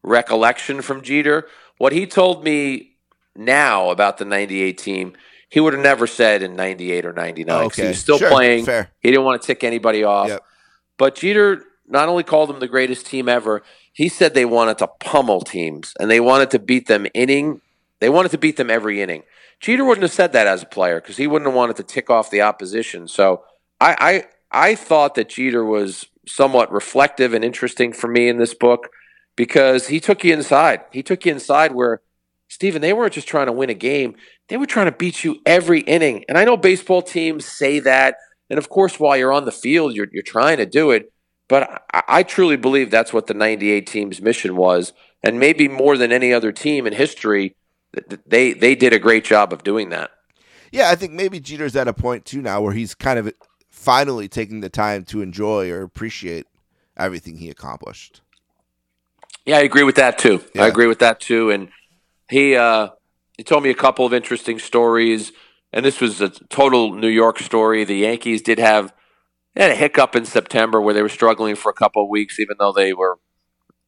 recollection 0.03 0.81
from 0.81 1.01
Jeter. 1.01 1.47
What 1.77 1.93
he 1.93 2.05
told 2.05 2.43
me 2.43 2.91
now 3.35 3.89
about 3.89 4.17
the 4.17 4.25
98 4.25 4.77
team, 4.77 5.13
he 5.49 5.59
would 5.59 5.73
have 5.73 5.81
never 5.81 6.05
said 6.05 6.43
in 6.43 6.55
98 6.55 7.05
or 7.05 7.13
99. 7.13 7.65
Okay. 7.65 7.81
He 7.83 7.87
was 7.87 7.99
still 7.99 8.19
Sure. 8.19 8.29
playing. 8.29 8.65
Fair. 8.65 8.91
He 8.99 9.09
didn't 9.09 9.25
want 9.25 9.41
to 9.41 9.45
tick 9.47 9.63
anybody 9.63 10.03
off. 10.03 10.27
Yep. 10.27 10.43
But 10.97 11.15
Jeter 11.15 11.63
not 11.87 12.09
only 12.09 12.23
called 12.23 12.49
them 12.49 12.59
the 12.59 12.67
greatest 12.67 13.05
team 13.05 13.27
ever, 13.27 13.63
he 13.93 14.09
said 14.09 14.33
they 14.33 14.45
wanted 14.45 14.77
to 14.79 14.87
pummel 14.87 15.41
teams 15.41 15.93
and 15.99 16.11
they 16.11 16.19
wanted 16.19 16.51
to 16.51 16.59
beat 16.59 16.87
them 16.87 17.07
inning. 17.13 17.61
They 17.99 18.09
wanted 18.09 18.31
to 18.31 18.37
beat 18.37 18.57
them 18.57 18.69
every 18.69 19.01
inning. 19.01 19.23
Jeter 19.59 19.85
wouldn't 19.85 20.03
have 20.03 20.11
said 20.11 20.33
that 20.33 20.47
as 20.47 20.63
a 20.63 20.65
player 20.65 20.99
because 20.99 21.17
he 21.17 21.27
wouldn't 21.27 21.47
have 21.47 21.55
wanted 21.55 21.77
to 21.77 21.83
tick 21.83 22.09
off 22.09 22.29
the 22.29 22.41
opposition. 22.41 23.07
So 23.07 23.43
I, 23.79 23.95
I 23.99 24.23
I 24.51 24.75
thought 24.75 25.15
that 25.15 25.29
Jeter 25.29 25.63
was 25.63 26.07
somewhat 26.27 26.71
reflective 26.71 27.33
and 27.33 27.43
interesting 27.43 27.93
for 27.93 28.07
me 28.07 28.27
in 28.29 28.37
this 28.37 28.53
book 28.53 28.89
because 29.35 29.87
he 29.87 29.99
took 29.99 30.23
you 30.23 30.33
inside. 30.33 30.81
He 30.91 31.03
took 31.03 31.25
you 31.25 31.31
inside 31.31 31.73
where 31.73 32.01
Steven, 32.47 32.81
they 32.81 32.93
weren't 32.93 33.13
just 33.13 33.27
trying 33.27 33.45
to 33.45 33.53
win 33.53 33.69
a 33.69 33.73
game, 33.73 34.15
they 34.49 34.57
were 34.57 34.65
trying 34.65 34.87
to 34.87 34.91
beat 34.91 35.23
you 35.23 35.39
every 35.45 35.79
inning. 35.81 36.25
And 36.27 36.37
I 36.37 36.43
know 36.43 36.57
baseball 36.57 37.01
teams 37.01 37.45
say 37.45 37.79
that. 37.79 38.17
And 38.49 38.57
of 38.57 38.67
course, 38.67 38.99
while 38.99 39.15
you're 39.15 39.31
on 39.31 39.45
the 39.45 39.51
field, 39.51 39.95
you're, 39.95 40.09
you're 40.11 40.23
trying 40.23 40.57
to 40.57 40.65
do 40.65 40.91
it. 40.91 41.13
But 41.47 41.83
I, 41.93 42.03
I 42.07 42.23
truly 42.23 42.57
believe 42.57 42.91
that's 42.91 43.13
what 43.13 43.27
the 43.27 43.33
98 43.33 43.87
team's 43.87 44.21
mission 44.21 44.57
was. 44.57 44.91
And 45.23 45.39
maybe 45.39 45.69
more 45.69 45.95
than 45.95 46.11
any 46.11 46.33
other 46.33 46.51
team 46.51 46.85
in 46.85 46.91
history, 46.91 47.55
th- 47.95 48.09
th- 48.09 48.21
they, 48.25 48.51
they 48.51 48.75
did 48.75 48.91
a 48.91 48.99
great 48.99 49.23
job 49.23 49.53
of 49.53 49.63
doing 49.63 49.89
that. 49.89 50.11
Yeah, 50.73 50.89
I 50.89 50.95
think 50.95 51.13
maybe 51.13 51.39
Jeter's 51.39 51.75
at 51.77 51.87
a 51.87 51.93
point 51.93 52.25
too 52.25 52.41
now 52.41 52.61
where 52.61 52.73
he's 52.73 52.93
kind 52.93 53.17
of 53.17 53.31
finally 53.81 54.27
taking 54.27 54.61
the 54.61 54.69
time 54.69 55.03
to 55.03 55.21
enjoy 55.21 55.71
or 55.71 55.81
appreciate 55.81 56.45
everything 56.95 57.37
he 57.37 57.49
accomplished. 57.49 58.21
Yeah, 59.45 59.57
I 59.57 59.61
agree 59.61 59.83
with 59.83 59.95
that 59.95 60.19
too. 60.19 60.43
Yeah. 60.53 60.63
I 60.63 60.67
agree 60.67 60.85
with 60.85 60.99
that 60.99 61.19
too. 61.19 61.49
And 61.49 61.69
he 62.29 62.55
uh, 62.55 62.89
he 63.37 63.43
told 63.43 63.63
me 63.63 63.71
a 63.71 63.75
couple 63.75 64.05
of 64.05 64.13
interesting 64.13 64.59
stories. 64.59 65.31
And 65.73 65.83
this 65.83 65.99
was 65.99 66.21
a 66.21 66.29
total 66.29 66.93
New 66.93 67.07
York 67.07 67.39
story. 67.39 67.83
The 67.83 67.95
Yankees 67.95 68.41
did 68.41 68.59
have 68.59 68.93
had 69.55 69.71
a 69.71 69.75
hiccup 69.75 70.15
in 70.15 70.25
September 70.25 70.79
where 70.79 70.93
they 70.93 71.01
were 71.01 71.09
struggling 71.09 71.55
for 71.55 71.69
a 71.69 71.73
couple 71.73 72.03
of 72.03 72.09
weeks, 72.09 72.39
even 72.39 72.57
though 72.59 72.73
they 72.73 72.93
were 72.93 73.19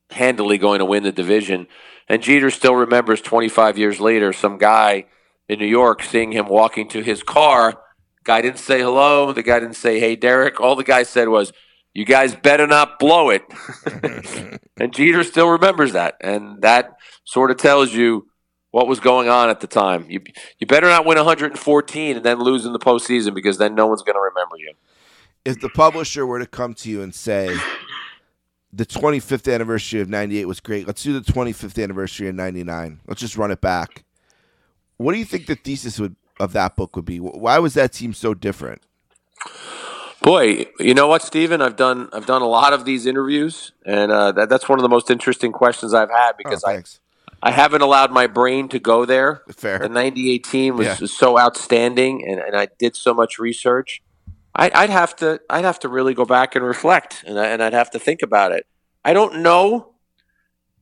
handily 0.09 0.57
going 0.57 0.79
to 0.79 0.85
win 0.85 1.03
the 1.03 1.11
division. 1.11 1.67
And 2.09 2.23
Jeter 2.23 2.49
still 2.49 2.75
remembers 2.75 3.21
25 3.21 3.77
years 3.77 3.99
later 3.99 4.33
some 4.33 4.57
guy 4.57 5.05
in 5.47 5.59
New 5.59 5.67
York 5.67 6.01
seeing 6.01 6.31
him 6.31 6.47
walking 6.47 6.87
to 6.89 7.01
his 7.01 7.21
car. 7.21 7.79
Guy 8.24 8.41
didn't 8.41 8.59
say 8.59 8.82
hello. 8.82 9.34
The 9.34 9.43
guy 9.43 9.59
didn't 9.59 9.76
say, 9.76 9.99
"Hey, 9.99 10.15
Derek." 10.15 10.59
All 10.59 10.76
the 10.76 10.84
guy 10.84 11.03
said 11.03 11.28
was, 11.28 11.51
"You 11.93 12.05
guys 12.05 12.36
better 12.36 12.67
not 12.67 12.99
blow 12.99 13.30
it." 13.30 13.43
and 14.78 14.93
Jeter 14.93 15.24
still 15.24 15.49
remembers 15.49 15.93
that, 15.93 16.15
and 16.21 16.61
that 16.61 16.95
sort 17.26 17.51
of 17.51 17.57
tells 17.57 17.93
you 17.93 18.28
what 18.74 18.88
was 18.88 18.99
going 18.99 19.30
on 19.30 19.49
at 19.49 19.59
the 19.59 19.67
time. 19.67 20.05
You 20.09 20.21
you 20.59 20.65
better 20.65 20.88
not 20.88 21.05
win 21.05 21.17
114 21.17 22.15
and 22.15 22.26
then 22.26 22.39
lose 22.39 22.65
in 22.65 22.74
the 22.74 22.80
postseason 22.80 23.36
because 23.36 23.59
then 23.59 23.76
no 23.76 23.86
one's 23.86 24.01
going 24.01 24.15
to 24.15 24.19
remember 24.19 24.57
you. 24.57 24.74
If 25.45 25.61
the 25.61 25.69
publisher 25.69 26.26
were 26.26 26.39
to 26.39 26.47
come 26.47 26.74
to 26.76 26.89
you 26.89 27.01
and 27.03 27.13
say 27.13 27.55
the 28.71 28.86
25th 28.86 29.53
anniversary 29.53 30.01
of 30.01 30.09
98 30.09 30.45
was 30.45 30.59
great, 30.59 30.88
let's 30.88 31.03
do 31.03 31.19
the 31.19 31.32
25th 31.32 31.82
anniversary 31.82 32.30
of 32.30 32.36
99. 32.36 33.01
Let's 33.05 33.21
just 33.21 33.38
run 33.38 33.51
it 33.51 33.61
back. 33.61 34.05
What 34.97 35.13
do 35.13 35.19
you 35.19 35.26
think 35.26 35.45
the 35.45 35.55
thesis 35.55 35.99
would 35.99 36.15
of 36.39 36.53
that 36.53 36.75
book 36.75 36.95
would 36.95 37.05
be? 37.05 37.17
Why 37.17 37.59
was 37.59 37.73
that 37.75 37.93
team 37.93 38.13
so 38.13 38.34
different? 38.34 38.81
Boy, 40.21 40.67
you 40.79 40.93
know 40.93 41.07
what, 41.07 41.21
Stephen? 41.21 41.61
I've 41.61 41.75
done 41.75 42.09
I've 42.13 42.25
done 42.25 42.41
a 42.41 42.47
lot 42.47 42.71
of 42.71 42.86
these 42.86 43.05
interviews, 43.05 43.73
and 43.86 44.11
uh, 44.11 44.31
that, 44.31 44.49
that's 44.49 44.69
one 44.69 44.79
of 44.79 44.84
the 44.84 44.89
most 44.89 45.11
interesting 45.11 45.51
questions 45.51 45.93
I've 45.93 46.09
had 46.09 46.34
because 46.38 46.63
oh, 46.65 46.71
I. 46.71 46.84
I 47.45 47.51
haven't 47.51 47.81
allowed 47.81 48.09
my 48.09 48.27
brain 48.27 48.69
to 48.69 48.79
go 48.79 49.03
there. 49.03 49.41
Fair. 49.51 49.79
The 49.79 49.89
'98 49.89 50.45
team 50.45 50.77
was, 50.77 50.88
Yeah. 50.88 50.97
was 51.01 51.11
so 51.11 51.38
outstanding, 51.38 52.25
and, 52.25 52.39
and 52.39 52.55
I 52.55 52.69
did 52.79 52.95
so 52.95 53.13
much 53.13 53.38
research. 53.38 54.01
I, 54.55 54.71
I'd 54.73 54.89
have 54.89 55.13
to 55.17 55.41
I'd 55.49 55.65
have 55.65 55.79
to 55.79 55.89
really 55.89 56.13
go 56.13 56.23
back 56.23 56.55
and 56.55 56.63
reflect, 56.63 57.21
and, 57.27 57.38
I, 57.38 57.47
and 57.47 57.61
I'd 57.61 57.73
have 57.73 57.91
to 57.91 57.99
think 57.99 58.21
about 58.21 58.53
it. 58.53 58.65
I 59.03 59.11
don't 59.11 59.41
know 59.41 59.93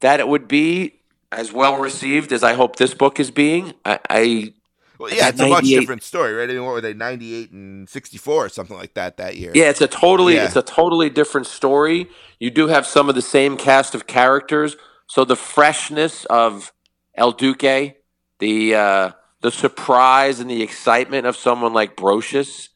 that 0.02 0.20
it 0.20 0.28
would 0.28 0.48
be 0.48 1.00
as 1.32 1.52
well 1.52 1.78
received 1.78 2.32
as 2.32 2.44
I 2.44 2.54
hope 2.54 2.76
this 2.76 2.94
book 2.94 3.20
is 3.20 3.32
being. 3.32 3.74
I, 3.84 4.00
I 4.10 4.54
Well, 5.02 5.12
yeah, 5.12 5.30
it's 5.30 5.40
a 5.42 5.48
much 5.48 5.66
different 5.66 6.04
story, 6.04 6.34
right? 6.34 6.48
I 6.48 6.54
mean, 6.54 6.64
what 6.64 6.74
were 6.74 6.82
they, 6.82 6.94
98 6.94 7.52
and 7.52 7.90
64 7.90 8.46
or 8.46 8.50
something 8.50 8.78
like 8.78 8.94
that 8.94 9.18
that 9.18 9.36
year? 9.36 9.52
Yeah, 9.56 9.70
it's 9.70 9.82
a 9.82 9.88
totally 9.88 10.36
Yeah. 10.36 10.46
it's 10.46 10.56
a 10.56 10.62
totally 10.62 11.10
different 11.10 11.48
story. 11.48 12.08
You 12.40 12.52
do 12.52 12.68
have 12.68 12.86
some 12.86 13.10
of 13.10 13.16
the 13.16 13.22
same 13.22 13.58
cast 13.58 13.96
of 13.96 14.06
characters, 14.06 14.78
so 15.08 15.26
the 15.26 15.36
freshness 15.36 16.26
of 16.26 16.72
El 17.16 17.32
Duque, 17.32 17.96
the 18.38 18.76
uh, 18.76 19.12
the 19.42 19.52
surprise 19.52 20.40
and 20.40 20.50
the 20.50 20.62
excitement 20.62 21.26
of 21.26 21.36
someone 21.36 21.74
like 21.74 21.98
Brosius, 21.98 22.70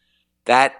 that 0.46 0.74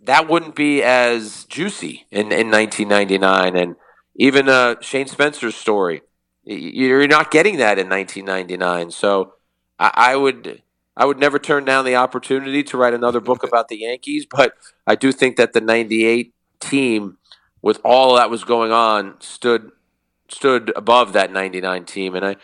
that 0.00 0.26
wouldn't 0.26 0.54
be 0.54 0.82
as 0.82 1.44
juicy 1.44 2.06
in, 2.10 2.32
in 2.32 2.50
1999, 2.50 3.56
and 3.56 3.76
even 4.16 4.48
uh, 4.48 4.76
Shane 4.80 5.06
Spencer's 5.06 5.54
story, 5.54 6.00
you're 6.44 7.06
not 7.06 7.30
getting 7.30 7.58
that 7.58 7.78
in 7.78 7.90
1999. 7.90 8.90
So 8.90 9.34
I, 9.78 9.90
I 9.94 10.16
would. 10.16 10.62
I 10.98 11.04
would 11.06 11.18
never 11.18 11.38
turn 11.38 11.64
down 11.64 11.84
the 11.84 11.94
opportunity 11.94 12.62
to 12.64 12.76
write 12.76 12.92
another 12.92 13.20
book 13.20 13.44
about 13.44 13.68
the 13.68 13.78
Yankees, 13.78 14.26
but 14.28 14.52
I 14.86 14.96
do 14.96 15.12
think 15.12 15.36
that 15.36 15.52
the 15.52 15.60
'98 15.60 16.34
team, 16.60 17.16
with 17.62 17.80
all 17.84 18.16
that 18.16 18.28
was 18.30 18.42
going 18.44 18.72
on, 18.72 19.14
stood 19.20 19.70
stood 20.28 20.72
above 20.76 21.12
that 21.14 21.32
'99 21.32 21.84
team, 21.84 22.14
and 22.14 22.24
I, 22.26 22.36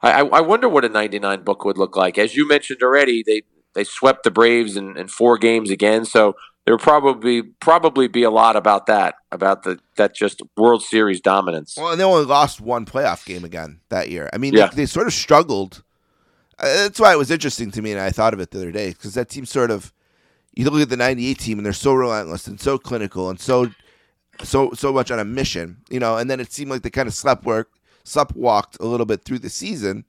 I, 0.00 0.20
I 0.22 0.40
wonder 0.40 0.68
what 0.68 0.84
a 0.84 0.88
'99 0.88 1.42
book 1.42 1.64
would 1.64 1.76
look 1.76 1.96
like. 1.96 2.16
As 2.18 2.36
you 2.36 2.46
mentioned 2.48 2.80
already, 2.82 3.22
they 3.26 3.42
they 3.74 3.84
swept 3.84 4.22
the 4.22 4.30
Braves 4.30 4.76
in, 4.76 4.96
in 4.96 5.08
four 5.08 5.36
games 5.36 5.70
again, 5.70 6.04
so 6.04 6.34
there 6.64 6.74
would 6.74 6.82
probably 6.82 7.42
probably 7.42 8.08
be 8.08 8.22
a 8.22 8.30
lot 8.30 8.54
about 8.54 8.86
that, 8.86 9.16
about 9.32 9.64
the 9.64 9.80
that 9.96 10.14
just 10.14 10.40
World 10.56 10.82
Series 10.82 11.20
dominance. 11.20 11.74
Well, 11.76 11.90
and 11.90 12.00
they 12.00 12.04
only 12.04 12.26
lost 12.26 12.60
one 12.60 12.86
playoff 12.86 13.26
game 13.26 13.44
again 13.44 13.80
that 13.88 14.08
year. 14.08 14.30
I 14.32 14.38
mean, 14.38 14.54
Yeah. 14.54 14.68
they, 14.68 14.76
they 14.76 14.86
sort 14.86 15.06
of 15.08 15.12
struggled. 15.14 15.82
That's 16.58 16.98
why 16.98 17.12
it 17.12 17.18
was 17.18 17.30
interesting 17.30 17.70
to 17.72 17.82
me, 17.82 17.92
and 17.92 18.00
I 18.00 18.10
thought 18.10 18.34
of 18.34 18.40
it 18.40 18.50
the 18.50 18.58
other 18.58 18.72
day 18.72 18.90
because 18.90 19.14
that 19.14 19.28
team 19.28 19.46
sort 19.46 19.70
of. 19.70 19.92
You 20.54 20.68
look 20.68 20.82
at 20.82 20.88
the 20.88 20.96
'98 20.96 21.38
team, 21.38 21.58
and 21.58 21.64
they're 21.64 21.72
so 21.72 21.94
relentless 21.94 22.48
and 22.48 22.60
so 22.60 22.78
clinical 22.78 23.30
and 23.30 23.38
so, 23.38 23.70
so 24.42 24.72
so 24.72 24.92
much 24.92 25.12
on 25.12 25.20
a 25.20 25.24
mission, 25.24 25.76
you 25.88 26.00
know. 26.00 26.16
And 26.16 26.28
then 26.28 26.40
it 26.40 26.52
seemed 26.52 26.70
like 26.70 26.82
they 26.82 26.90
kind 26.90 27.06
of 27.06 27.14
slept 27.14 27.44
work, 27.44 27.70
slept 28.02 28.34
walked 28.34 28.76
a 28.80 28.84
little 28.84 29.06
bit 29.06 29.22
through 29.22 29.38
the 29.38 29.50
season, 29.50 30.04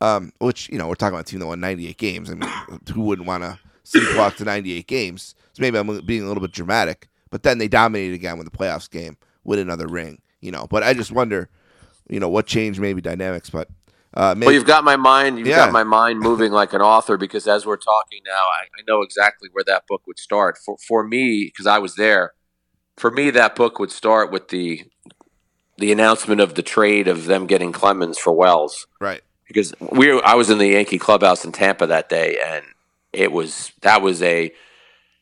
um, 0.00 0.32
which 0.38 0.70
you 0.70 0.78
know 0.78 0.88
we're 0.88 0.94
talking 0.94 1.14
about 1.14 1.28
a 1.28 1.30
team 1.30 1.40
that 1.40 1.46
won 1.46 1.60
98 1.60 1.98
games. 1.98 2.30
I 2.30 2.34
mean, 2.34 2.50
who 2.94 3.02
wouldn't 3.02 3.28
want 3.28 3.42
to 3.42 3.58
sleepwalk 3.84 4.36
to 4.36 4.44
98 4.44 4.86
games? 4.86 5.34
So 5.52 5.60
maybe 5.60 5.78
I'm 5.78 6.00
being 6.06 6.22
a 6.22 6.26
little 6.26 6.40
bit 6.40 6.52
dramatic, 6.52 7.08
but 7.30 7.42
then 7.42 7.58
they 7.58 7.68
dominated 7.68 8.14
again 8.14 8.38
with 8.38 8.50
the 8.50 8.56
playoffs 8.56 8.90
game, 8.90 9.18
win 9.44 9.58
another 9.58 9.86
ring, 9.86 10.22
you 10.40 10.50
know. 10.50 10.66
But 10.66 10.84
I 10.84 10.94
just 10.94 11.12
wonder, 11.12 11.50
you 12.08 12.20
know, 12.20 12.30
what 12.30 12.46
changed 12.46 12.80
maybe 12.80 13.02
dynamics, 13.02 13.50
but 13.50 13.68
uh, 14.16 14.34
maybe 14.34 14.46
Well, 14.46 14.54
you've 14.54 14.64
got 14.66 14.82
my 14.82 14.96
mind. 14.96 15.38
You've 15.38 15.48
Yeah. 15.48 15.56
got 15.66 15.72
my 15.72 15.84
mind 15.84 16.18
moving 16.20 16.50
like 16.50 16.72
an 16.72 16.80
author 16.80 17.16
because 17.16 17.46
as 17.46 17.64
we're 17.66 17.76
talking 17.76 18.20
now, 18.26 18.32
I, 18.46 18.64
I 18.78 18.82
know 18.88 19.02
exactly 19.02 19.48
where 19.52 19.64
that 19.64 19.86
book 19.86 20.02
would 20.06 20.18
start. 20.18 20.58
For 20.64 20.76
for 20.88 21.04
me, 21.04 21.44
because 21.52 21.66
I 21.66 21.78
was 21.78 21.94
there. 21.96 22.32
For 22.96 23.10
me, 23.10 23.30
that 23.30 23.54
book 23.54 23.78
would 23.78 23.92
start 23.92 24.32
with 24.32 24.48
the 24.48 24.84
the 25.78 25.92
announcement 25.92 26.40
of 26.40 26.54
the 26.54 26.62
trade 26.62 27.06
of 27.06 27.26
them 27.26 27.46
getting 27.46 27.70
Clemens 27.72 28.18
for 28.18 28.32
Wells. 28.32 28.86
right. 29.00 29.20
Because 29.46 29.72
we, 29.78 30.12
were- 30.12 30.26
I 30.26 30.34
was 30.34 30.50
in 30.50 30.58
the 30.58 30.66
Yankee 30.68 30.98
clubhouse 30.98 31.44
in 31.44 31.52
Tampa 31.52 31.86
that 31.86 32.08
day, 32.08 32.38
and 32.44 32.64
it 33.12 33.30
was 33.30 33.70
that 33.82 34.02
was 34.02 34.20
a. 34.22 34.50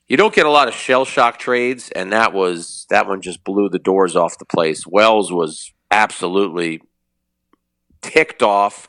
You 0.09 0.17
don't 0.17 0.35
get 0.35 0.47
a 0.47 0.51
lot 0.51 0.69
of 0.69 0.75
shell 0.75 1.05
shock 1.05 1.39
trades, 1.39 1.91
and 1.91 2.13
that 2.13 2.33
was 2.33 2.87
that 2.91 3.07
one 3.07 3.21
just 3.21 3.43
blew 3.45 3.69
the 3.69 3.79
doors 3.79 4.17
off 4.17 4.39
the 4.39 4.45
place. 4.47 4.87
Wells 4.87 5.31
was 5.33 5.73
absolutely 5.91 6.81
ticked 8.05 8.43
off. 8.43 8.89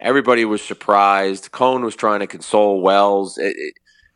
Everybody 0.00 0.44
was 0.44 0.62
surprised. 0.62 1.50
Cone 1.52 1.84
was 1.84 1.96
trying 1.96 2.20
to 2.20 2.26
console 2.26 2.80
Wells. 2.80 3.36
It, 3.38 3.54
it, 3.56 3.74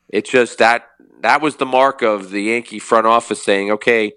it 0.09 0.25
just 0.25 0.59
that 0.59 0.87
that 1.21 1.41
was 1.43 1.57
the 1.57 1.67
mark 1.67 2.03
of 2.03 2.31
the 2.31 2.43
Yankee 2.43 2.79
front 2.79 3.07
office 3.07 3.43
saying, 3.43 3.71
"Okay, 3.71 4.13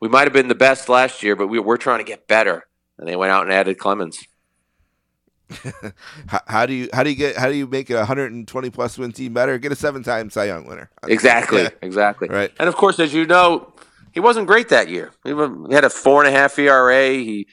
we 0.00 0.08
might 0.08 0.24
have 0.24 0.32
been 0.32 0.48
the 0.48 0.54
best 0.54 0.88
last 0.88 1.22
year, 1.22 1.34
but 1.36 1.46
we, 1.48 1.58
we're 1.58 1.76
trying 1.76 1.98
to 1.98 2.04
get 2.04 2.26
better." 2.28 2.66
And 2.98 3.08
they 3.08 3.16
went 3.16 3.32
out 3.32 3.44
and 3.44 3.52
added 3.52 3.78
Clemens. 3.78 4.22
How, 6.28 6.40
how 6.46 6.66
do 6.66 6.72
you 6.72 6.88
how 6.92 7.02
do 7.02 7.10
you 7.10 7.16
get 7.16 7.36
how 7.36 7.48
do 7.48 7.56
you 7.56 7.66
make 7.66 7.90
a 7.90 7.96
120 7.96 8.70
plus 8.70 8.96
win 8.98 9.10
team 9.10 9.32
better? 9.34 9.58
Get 9.58 9.72
a 9.72 9.76
seven 9.76 10.04
time 10.04 10.30
Cy 10.30 10.44
Young 10.44 10.64
winner. 10.64 10.90
Exactly, 11.08 11.62
Yeah. 11.62 11.70
exactly. 11.82 12.28
Right. 12.28 12.52
And 12.60 12.68
of 12.68 12.76
course, 12.76 13.00
as 13.00 13.12
you 13.12 13.26
know, 13.26 13.72
he 14.12 14.20
wasn't 14.20 14.46
great 14.46 14.68
that 14.68 14.88
year. 14.88 15.10
He 15.24 15.30
had 15.72 15.84
a 15.84 15.90
four 15.90 16.22
and 16.24 16.32
a 16.32 16.38
half 16.38 16.56
ERA. 16.56 17.08
He, 17.10 17.48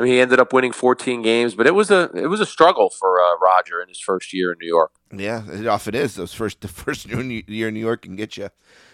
I 0.00 0.02
mean, 0.04 0.12
he 0.14 0.20
ended 0.20 0.40
up 0.40 0.54
winning 0.54 0.72
14 0.72 1.20
games, 1.20 1.54
but 1.54 1.66
it 1.66 1.74
was 1.74 1.90
a 1.90 2.10
it 2.14 2.28
was 2.28 2.40
a 2.40 2.46
struggle 2.46 2.88
for 2.88 3.20
uh, 3.20 3.36
Roger 3.36 3.82
in 3.82 3.88
his 3.88 4.00
first 4.00 4.32
year 4.32 4.50
in 4.50 4.58
New 4.58 4.66
York. 4.66 4.92
Yeah, 5.14 5.42
it 5.46 5.66
often 5.66 5.94
is. 5.94 6.14
Those 6.14 6.32
first 6.32 6.62
the 6.62 6.68
first 6.68 7.06
year 7.46 7.68
in 7.68 7.74
New 7.74 7.80
York 7.80 8.00
can 8.02 8.16
get 8.16 8.38
you. 8.38 8.48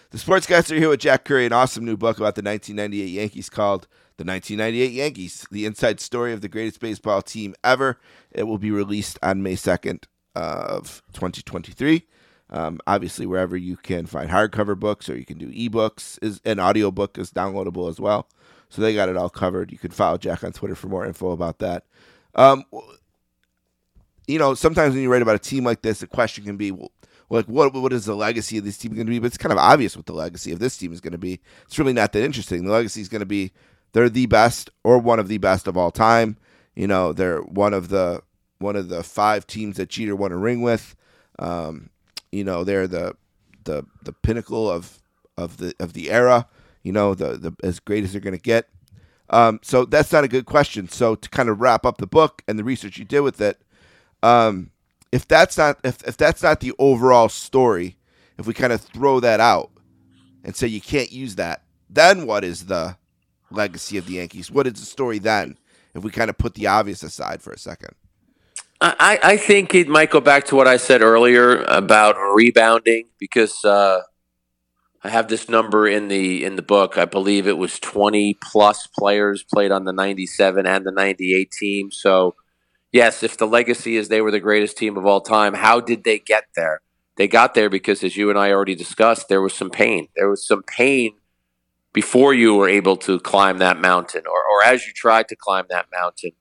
The 0.09 0.17
sports 0.17 0.45
guys 0.45 0.69
are 0.69 0.75
here 0.75 0.89
with 0.89 0.99
Jack 0.99 1.23
Curry, 1.23 1.45
an 1.45 1.53
awesome 1.53 1.85
new 1.85 1.95
book 1.95 2.17
about 2.17 2.35
the 2.35 2.41
1998 2.41 3.05
Yankees 3.07 3.49
called 3.49 3.87
"The 4.17 4.25
1998 4.25 4.91
Yankees: 4.91 5.47
The 5.49 5.65
Inside 5.65 6.01
Story 6.01 6.33
of 6.33 6.41
the 6.41 6.49
Greatest 6.49 6.81
Baseball 6.81 7.21
Team 7.21 7.55
Ever." 7.63 7.97
It 8.31 8.43
will 8.43 8.57
be 8.57 8.71
released 8.71 9.17
on 9.23 9.41
May 9.41 9.55
2nd 9.55 10.03
of 10.35 11.03
2023. 11.13 12.05
Um, 12.49 12.79
obviously, 12.85 13.25
wherever 13.25 13.55
you 13.55 13.77
can 13.77 14.07
find 14.07 14.29
hardcover 14.29 14.77
books 14.77 15.09
or 15.09 15.17
you 15.17 15.25
can 15.25 15.37
do 15.37 15.51
ebooks, 15.53 16.19
is 16.21 16.41
an 16.43 16.59
audiobook 16.59 17.17
is 17.17 17.31
downloadable 17.31 17.89
as 17.89 17.97
well. 17.97 18.27
So 18.69 18.81
they 18.81 18.93
got 18.93 19.09
it 19.09 19.17
all 19.17 19.29
covered. 19.29 19.71
You 19.71 19.77
can 19.77 19.91
follow 19.91 20.17
Jack 20.17 20.43
on 20.43 20.51
Twitter 20.51 20.75
for 20.75 20.87
more 20.87 21.05
info 21.05 21.31
about 21.31 21.59
that. 21.59 21.85
Um, 22.35 22.65
you 24.27 24.39
know, 24.39 24.53
sometimes 24.53 24.93
when 24.93 25.03
you 25.03 25.11
write 25.11 25.21
about 25.21 25.35
a 25.35 25.39
team 25.39 25.63
like 25.63 25.81
this, 25.81 25.99
the 25.99 26.07
question 26.07 26.43
can 26.43 26.57
be, 26.57 26.71
well, 26.71 26.91
like, 27.29 27.45
what 27.45 27.73
what 27.73 27.91
is 27.91 28.05
the 28.05 28.15
legacy 28.15 28.57
of 28.57 28.63
this 28.63 28.77
team 28.77 28.93
going 28.93 29.07
to 29.07 29.11
be? 29.11 29.19
But 29.19 29.27
it's 29.27 29.37
kind 29.37 29.51
of 29.51 29.57
obvious 29.57 29.97
what 29.97 30.05
the 30.05 30.13
legacy 30.13 30.51
of 30.51 30.59
this 30.59 30.77
team 30.77 30.93
is 30.93 31.01
going 31.01 31.11
to 31.11 31.17
be. 31.17 31.39
It's 31.65 31.77
really 31.77 31.93
not 31.93 32.13
that 32.13 32.23
interesting. 32.23 32.65
The 32.65 32.71
legacy 32.71 33.01
is 33.01 33.09
going 33.09 33.19
to 33.19 33.25
be 33.25 33.51
they're 33.93 34.09
the 34.09 34.27
best 34.27 34.69
or 34.83 34.97
one 34.99 35.19
of 35.19 35.27
the 35.27 35.37
best 35.37 35.67
of 35.67 35.77
all 35.77 35.91
time. 35.91 36.37
You 36.75 36.87
know, 36.87 37.13
they're 37.13 37.41
one 37.41 37.73
of 37.73 37.89
the 37.89 38.21
one 38.59 38.75
of 38.75 38.89
the 38.89 39.03
five 39.03 39.45
teams 39.45 39.77
that 39.77 39.89
Jeter 39.89 40.15
won 40.15 40.31
a 40.31 40.37
ring 40.37 40.61
with. 40.61 40.95
Um, 41.39 41.89
you 42.31 42.43
know, 42.43 42.63
they're 42.63 42.87
the 42.87 43.15
the 43.63 43.85
the 44.03 44.13
pinnacle 44.13 44.69
of 44.69 45.01
of 45.37 45.57
the 45.57 45.73
of 45.79 45.93
the 45.93 46.11
era. 46.11 46.47
You 46.87 46.93
know, 46.93 47.13
the 47.13 47.35
the 47.37 47.53
as 47.63 47.81
great 47.81 48.05
as 48.05 48.13
they're 48.13 48.21
going 48.21 48.31
to 48.33 48.41
get. 48.41 48.69
Um, 49.29 49.59
so 49.61 49.83
that's 49.83 50.13
not 50.13 50.23
a 50.23 50.29
good 50.29 50.45
question. 50.45 50.87
So 50.87 51.15
to 51.15 51.29
kind 51.29 51.49
of 51.49 51.59
wrap 51.59 51.85
up 51.85 51.97
the 51.97 52.07
book 52.07 52.43
and 52.47 52.57
the 52.57 52.63
research 52.63 52.97
you 52.97 53.03
did 53.03 53.19
with 53.19 53.41
it, 53.41 53.61
um, 54.23 54.71
if 55.11 55.27
that's 55.27 55.57
not 55.57 55.81
if, 55.83 56.01
if 56.07 56.15
that's 56.15 56.41
not 56.41 56.61
the 56.61 56.71
overall 56.79 57.27
story, 57.27 57.97
if 58.37 58.47
we 58.47 58.53
kind 58.53 58.71
of 58.71 58.79
throw 58.79 59.19
that 59.19 59.41
out 59.41 59.69
and 60.45 60.55
say 60.55 60.67
you 60.67 60.79
can't 60.79 61.11
use 61.11 61.35
that, 61.35 61.63
then 61.89 62.25
what 62.25 62.45
is 62.45 62.67
the 62.67 62.95
legacy 63.51 63.97
of 63.97 64.05
the 64.05 64.13
Yankees? 64.13 64.49
What 64.49 64.65
is 64.65 64.75
the 64.75 64.85
story 64.85 65.19
then? 65.19 65.57
If 65.93 66.03
we 66.03 66.09
kind 66.09 66.29
of 66.29 66.37
put 66.37 66.53
the 66.53 66.67
obvious 66.67 67.03
aside 67.03 67.41
for 67.41 67.51
a 67.51 67.59
second. 67.59 67.95
I, 68.79 69.19
I 69.21 69.37
think 69.37 69.75
it 69.75 69.89
might 69.89 70.11
go 70.11 70.21
back 70.21 70.45
to 70.45 70.55
what 70.55 70.67
I 70.67 70.77
said 70.77 71.01
earlier 71.01 71.63
about 71.63 72.15
rebounding 72.33 73.09
because 73.19 73.65
uh, 73.65 74.03
I 75.07 75.11
have 75.11 75.29
this 75.29 75.47
number 75.47 75.87
in 75.87 76.09
the 76.09 76.43
in 76.43 76.57
the 76.57 76.61
book. 76.61 76.97
I 76.97 77.05
believe 77.05 77.47
it 77.47 77.57
was 77.57 77.79
twenty 77.79 78.33
plus 78.33 78.87
players 78.87 79.43
played 79.43 79.71
on 79.71 79.85
the 79.85 79.93
ninety 79.93 80.25
seven 80.25 80.67
and 80.67 80.85
the 80.85 80.91
ninety 80.91 81.33
eight 81.33 81.51
team. 81.51 81.91
So 81.91 82.35
yes, 82.91 83.23
if 83.23 83.37
the 83.37 83.47
legacy 83.47 83.95
is 83.95 84.09
they 84.09 84.21
were 84.21 84.31
the 84.31 84.39
greatest 84.39 84.77
team 84.77 84.97
of 84.97 85.05
all 85.05 85.21
time, 85.21 85.53
how 85.53 85.79
did 85.79 86.03
they 86.03 86.19
get 86.19 86.45
there? 86.55 86.81
They 87.15 87.27
got 87.27 87.53
there 87.53 87.69
because, 87.69 88.03
as 88.03 88.17
you 88.17 88.29
and 88.29 88.37
I 88.37 88.51
already 88.51 88.75
discussed, 88.75 89.29
there 89.29 89.41
was 89.41 89.53
some 89.53 89.69
pain. 89.69 90.09
There 90.15 90.29
was 90.29 90.45
some 90.45 90.61
pain 90.61 91.13
before 91.93 92.33
you 92.33 92.55
were 92.55 92.69
able 92.69 92.97
to 92.97 93.19
climb 93.19 93.57
that 93.59 93.79
mountain, 93.79 94.23
or, 94.27 94.37
or 94.37 94.63
as 94.63 94.85
you 94.85 94.93
tried 94.93 95.27
to 95.29 95.35
climb 95.35 95.65
that 95.69 95.87
mountain. 95.91 96.31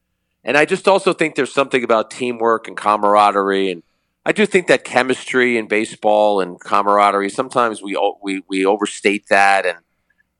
And 0.44 0.56
I 0.56 0.64
just 0.64 0.86
also 0.86 1.12
think 1.12 1.34
there's 1.34 1.54
something 1.54 1.82
about 1.82 2.10
teamwork 2.10 2.68
and 2.68 2.76
camaraderie, 2.76 3.70
and 3.70 3.82
I 4.26 4.32
do 4.32 4.44
think 4.44 4.66
that 4.66 4.82
chemistry 4.82 5.56
in 5.56 5.68
baseball 5.68 6.40
and 6.40 6.58
camaraderie 6.58 7.30
sometimes 7.30 7.80
we 7.80 7.96
we 8.20 8.42
we 8.48 8.66
overstate 8.66 9.28
that, 9.28 9.64
and 9.64 9.78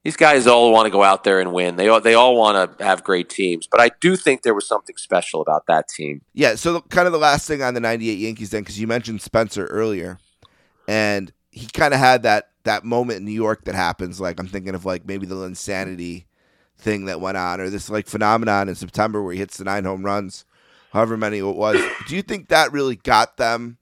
these 0.03 0.17
guys 0.17 0.49
all 0.49 0.73
want 0.73 0.87
to 0.87 0.91
go 0.91 1.05
out 1.05 1.23
there 1.23 1.39
and 1.39 1.53
win. 1.53 1.77
They 1.77 1.89
all, 1.89 2.01
they 2.01 2.15
all 2.15 2.37
want 2.37 2.79
to 2.79 2.85
have 2.85 3.05
great 3.05 3.29
teams, 3.29 3.69
but 3.69 3.81
I 3.81 3.93
do 4.01 4.17
think 4.17 4.43
there 4.43 4.55
was 4.55 4.67
something 4.67 4.97
special 4.97 5.41
about 5.41 5.67
that 5.69 5.87
team. 5.87 6.23
Yeah, 6.35 6.57
so 6.57 6.81
kind 6.81 7.07
of 7.07 7.13
the 7.13 7.19
last 7.21 7.47
thing 7.47 7.63
on 7.63 7.75
the 7.75 7.81
98 7.81 8.19
Yankees 8.19 8.51
then 8.51 8.65
cuz 8.65 8.81
you 8.81 8.89
mentioned 8.89 9.23
Spencer 9.23 9.67
earlier 9.67 10.19
and 10.89 11.33
he 11.53 11.67
kind 11.67 11.95
of 11.95 12.01
had 12.01 12.25
that 12.25 12.51
that 12.65 12.85
moment 12.85 13.21
in 13.21 13.25
New 13.25 13.31
York 13.31 13.65
that 13.67 13.77
happens 13.77 14.21
like 14.21 14.41
I'm 14.41 14.49
thinking 14.49 14.75
of 14.75 14.85
like 14.85 15.07
maybe 15.07 15.27
the 15.27 15.41
insanity 15.43 16.27
thing 16.77 17.05
that 17.05 17.21
went 17.21 17.37
on 17.37 17.61
or 17.61 17.71
this 17.71 17.89
like 17.89 18.09
phenomenon 18.09 18.69
in 18.69 18.75
September 18.75 19.23
where 19.23 19.33
he 19.33 19.39
hits 19.39 19.59
the 19.59 19.65
nine 19.65 19.85
home 19.85 20.05
runs, 20.05 20.45
however 20.97 21.17
many 21.19 21.39
it 21.39 21.43
was. 21.45 21.79
Do 22.09 22.17
you 22.17 22.23
think 22.23 22.49
that 22.49 22.73
really 22.73 22.97
got 22.97 23.37
them 23.37 23.77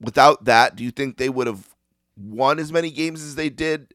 without 0.00 0.44
that? 0.46 0.74
Do 0.74 0.82
you 0.82 0.90
think 0.90 1.16
they 1.16 1.28
would 1.28 1.46
have 1.46 1.68
won 2.16 2.58
as 2.58 2.72
many 2.72 2.90
games 2.90 3.22
as 3.22 3.36
they 3.36 3.48
did? 3.48 3.94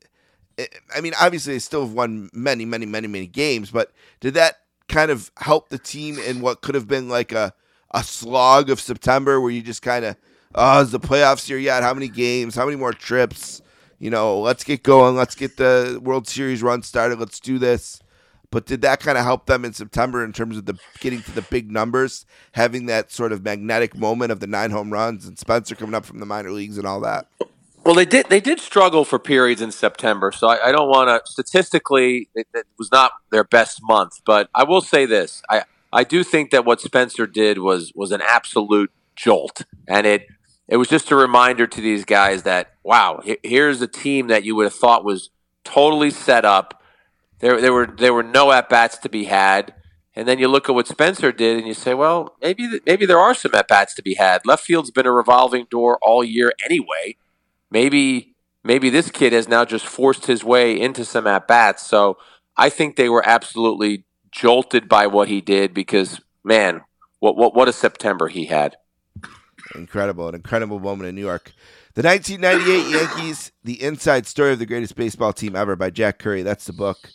I- 0.95 1.01
mean, 1.01 1.13
obviously 1.19 1.53
they 1.53 1.59
still 1.59 1.81
have 1.81 1.91
won 1.93 2.29
many, 2.33 2.63
many, 2.63 2.85
many, 2.85 3.07
many 3.07 3.27
games, 3.27 3.69
but 3.69 3.91
did 4.21 4.33
that 4.35 4.59
kind 4.87 5.11
of 5.11 5.29
help 5.37 5.67
the 5.67 5.77
team 5.77 6.17
in 6.17 6.39
what 6.39 6.61
could 6.61 6.73
have 6.73 6.87
been 6.87 7.09
like 7.09 7.33
a 7.33 7.53
a 7.91 8.03
slog 8.03 8.69
of 8.69 8.79
September 8.81 9.39
where 9.39 9.51
you 9.51 9.61
just 9.61 9.81
kind 9.81 10.03
of, 10.03 10.15
oh, 10.55 10.81
is 10.81 10.91
the 10.91 10.99
playoffs 10.99 11.47
here 11.47 11.57
yet? 11.57 11.83
How 11.83 11.93
many 11.93 12.07
games? 12.09 12.55
How 12.55 12.65
many 12.65 12.75
more 12.77 12.93
trips? 12.93 13.61
You 13.99 14.09
know, 14.09 14.39
let's 14.39 14.63
get 14.63 14.83
going. 14.83 15.15
Let's 15.15 15.35
get 15.35 15.57
the 15.57 15.99
World 16.03 16.27
Series 16.27 16.61
run 16.63 16.81
started. 16.83 17.19
Let's 17.19 17.39
do 17.39 17.59
this. 17.59 17.99
But 18.49 18.65
did 18.65 18.81
that 18.83 19.01
kind 19.01 19.17
of 19.17 19.25
help 19.25 19.45
them 19.45 19.65
in 19.65 19.73
September 19.73 20.23
in 20.23 20.31
terms 20.31 20.57
of 20.57 20.65
the 20.65 20.75
getting 20.99 21.21
to 21.23 21.31
the 21.31 21.41
big 21.41 21.69
numbers, 21.69 22.25
having 22.53 22.85
that 22.85 23.11
sort 23.11 23.33
of 23.33 23.43
magnetic 23.43 23.95
moment 23.95 24.31
of 24.31 24.39
the 24.39 24.47
nine 24.47 24.71
home 24.71 24.91
runs 24.91 25.25
and 25.25 25.37
Spencer 25.37 25.75
coming 25.75 25.95
up 25.95 26.05
from 26.05 26.19
the 26.19 26.25
minor 26.25 26.51
leagues 26.51 26.77
and 26.77 26.87
all 26.87 27.01
that? 27.01 27.27
Well, 27.83 27.95
they 27.95 28.05
did. 28.05 28.27
They 28.29 28.41
did 28.41 28.59
struggle 28.59 29.05
for 29.05 29.17
periods 29.17 29.61
in 29.61 29.71
September, 29.71 30.33
so 30.33 30.47
I, 30.49 30.67
I 30.67 30.71
don't 30.73 30.89
want 30.89 31.07
to. 31.07 31.31
Statistically, 31.31 32.27
it, 32.35 32.45
it 32.53 32.67
was 32.77 32.91
not 32.91 33.13
their 33.31 33.45
best 33.45 33.79
month, 33.81 34.21
but 34.25 34.49
I 34.53 34.65
will 34.65 34.81
say 34.81 35.05
this: 35.05 35.41
I 35.49 35.63
I 35.93 36.03
do 36.03 36.23
think 36.23 36.51
that 36.51 36.65
what 36.65 36.81
Spencer 36.81 37.25
did 37.25 37.59
was 37.59 37.93
was 37.95 38.11
an 38.11 38.21
absolute 38.21 38.91
jolt, 39.15 39.63
and 39.87 40.05
it 40.05 40.27
it 40.67 40.75
was 40.75 40.89
just 40.89 41.11
a 41.11 41.15
reminder 41.15 41.65
to 41.65 41.79
these 41.79 42.03
guys 42.03 42.43
that 42.43 42.73
wow, 42.83 43.21
here's 43.41 43.81
a 43.81 43.87
team 43.87 44.27
that 44.27 44.43
you 44.43 44.53
would 44.55 44.65
have 44.65 44.75
thought 44.75 45.05
was 45.05 45.29
totally 45.63 46.11
set 46.11 46.43
up. 46.43 46.76
There 47.39 47.59
there 47.61 47.73
were 47.73 47.87
there 47.87 48.13
were 48.13 48.23
no 48.23 48.51
at 48.51 48.69
bats 48.69 48.97
to 48.99 49.09
be 49.09 49.25
had. 49.25 49.73
And 50.15 50.27
then 50.27 50.39
you 50.39 50.47
look 50.47 50.67
at 50.67 50.73
what 50.73 50.87
Spencer 50.87 51.31
did, 51.31 51.57
and 51.57 51.67
you 51.67 51.75
say, 51.75 51.93
"Well, 51.93 52.35
maybe 52.41 52.79
maybe 52.85 53.05
there 53.05 53.19
are 53.19 53.35
some 53.35 53.53
at 53.53 53.67
bats 53.67 53.93
to 53.95 54.01
be 54.01 54.15
had." 54.15 54.45
Left 54.45 54.63
field's 54.63 54.89
been 54.89 55.05
a 55.05 55.11
revolving 55.11 55.67
door 55.69 55.99
all 56.01 56.23
year 56.23 56.51
anyway 56.65 57.15
maybe 57.69 58.35
maybe 58.63 58.89
this 58.89 59.11
kid 59.11 59.33
has 59.33 59.47
now 59.47 59.65
just 59.65 59.85
forced 59.85 60.25
his 60.25 60.43
way 60.43 60.79
into 60.79 61.05
some 61.05 61.27
at 61.27 61.47
bats. 61.47 61.85
So 61.85 62.17
I 62.55 62.69
think 62.69 62.95
they 62.95 63.09
were 63.09 63.27
absolutely 63.27 64.05
jolted 64.31 64.89
by 64.89 65.07
what 65.07 65.27
he 65.27 65.41
did 65.41 65.73
because 65.73 66.21
man, 66.43 66.81
what 67.19 67.35
what 67.35 67.55
what 67.55 67.67
a 67.67 67.73
September 67.73 68.27
he 68.27 68.45
had. 68.45 68.77
Incredible, 69.75 70.29
an 70.29 70.35
incredible 70.35 70.79
moment 70.79 71.09
in 71.09 71.15
New 71.15 71.21
York. 71.21 71.51
The 71.95 72.03
1998 72.03 72.91
Yankees, 72.91 73.51
the 73.63 73.81
inside 73.81 74.27
story 74.27 74.53
of 74.53 74.59
the 74.59 74.67
greatest 74.67 74.95
baseball 74.95 75.33
team 75.33 75.55
ever 75.55 75.75
by 75.75 75.89
Jack 75.89 76.19
Curry. 76.19 76.43
That's 76.43 76.65
the 76.65 76.73
book. 76.73 77.09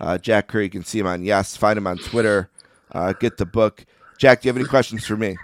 Uh, 0.00 0.16
Jack 0.18 0.48
Curry, 0.48 0.64
you 0.64 0.70
can 0.70 0.84
see 0.84 0.98
him 0.98 1.06
on 1.06 1.22
Yes. 1.22 1.56
Find 1.56 1.76
him 1.76 1.86
on 1.86 1.98
Twitter. 1.98 2.50
Uh, 2.92 3.12
get 3.12 3.36
the 3.36 3.46
book. 3.46 3.84
Jack, 4.18 4.40
do 4.42 4.48
you 4.48 4.50
have 4.52 4.56
any 4.56 4.68
questions 4.68 5.06
for 5.06 5.16
me? 5.16 5.36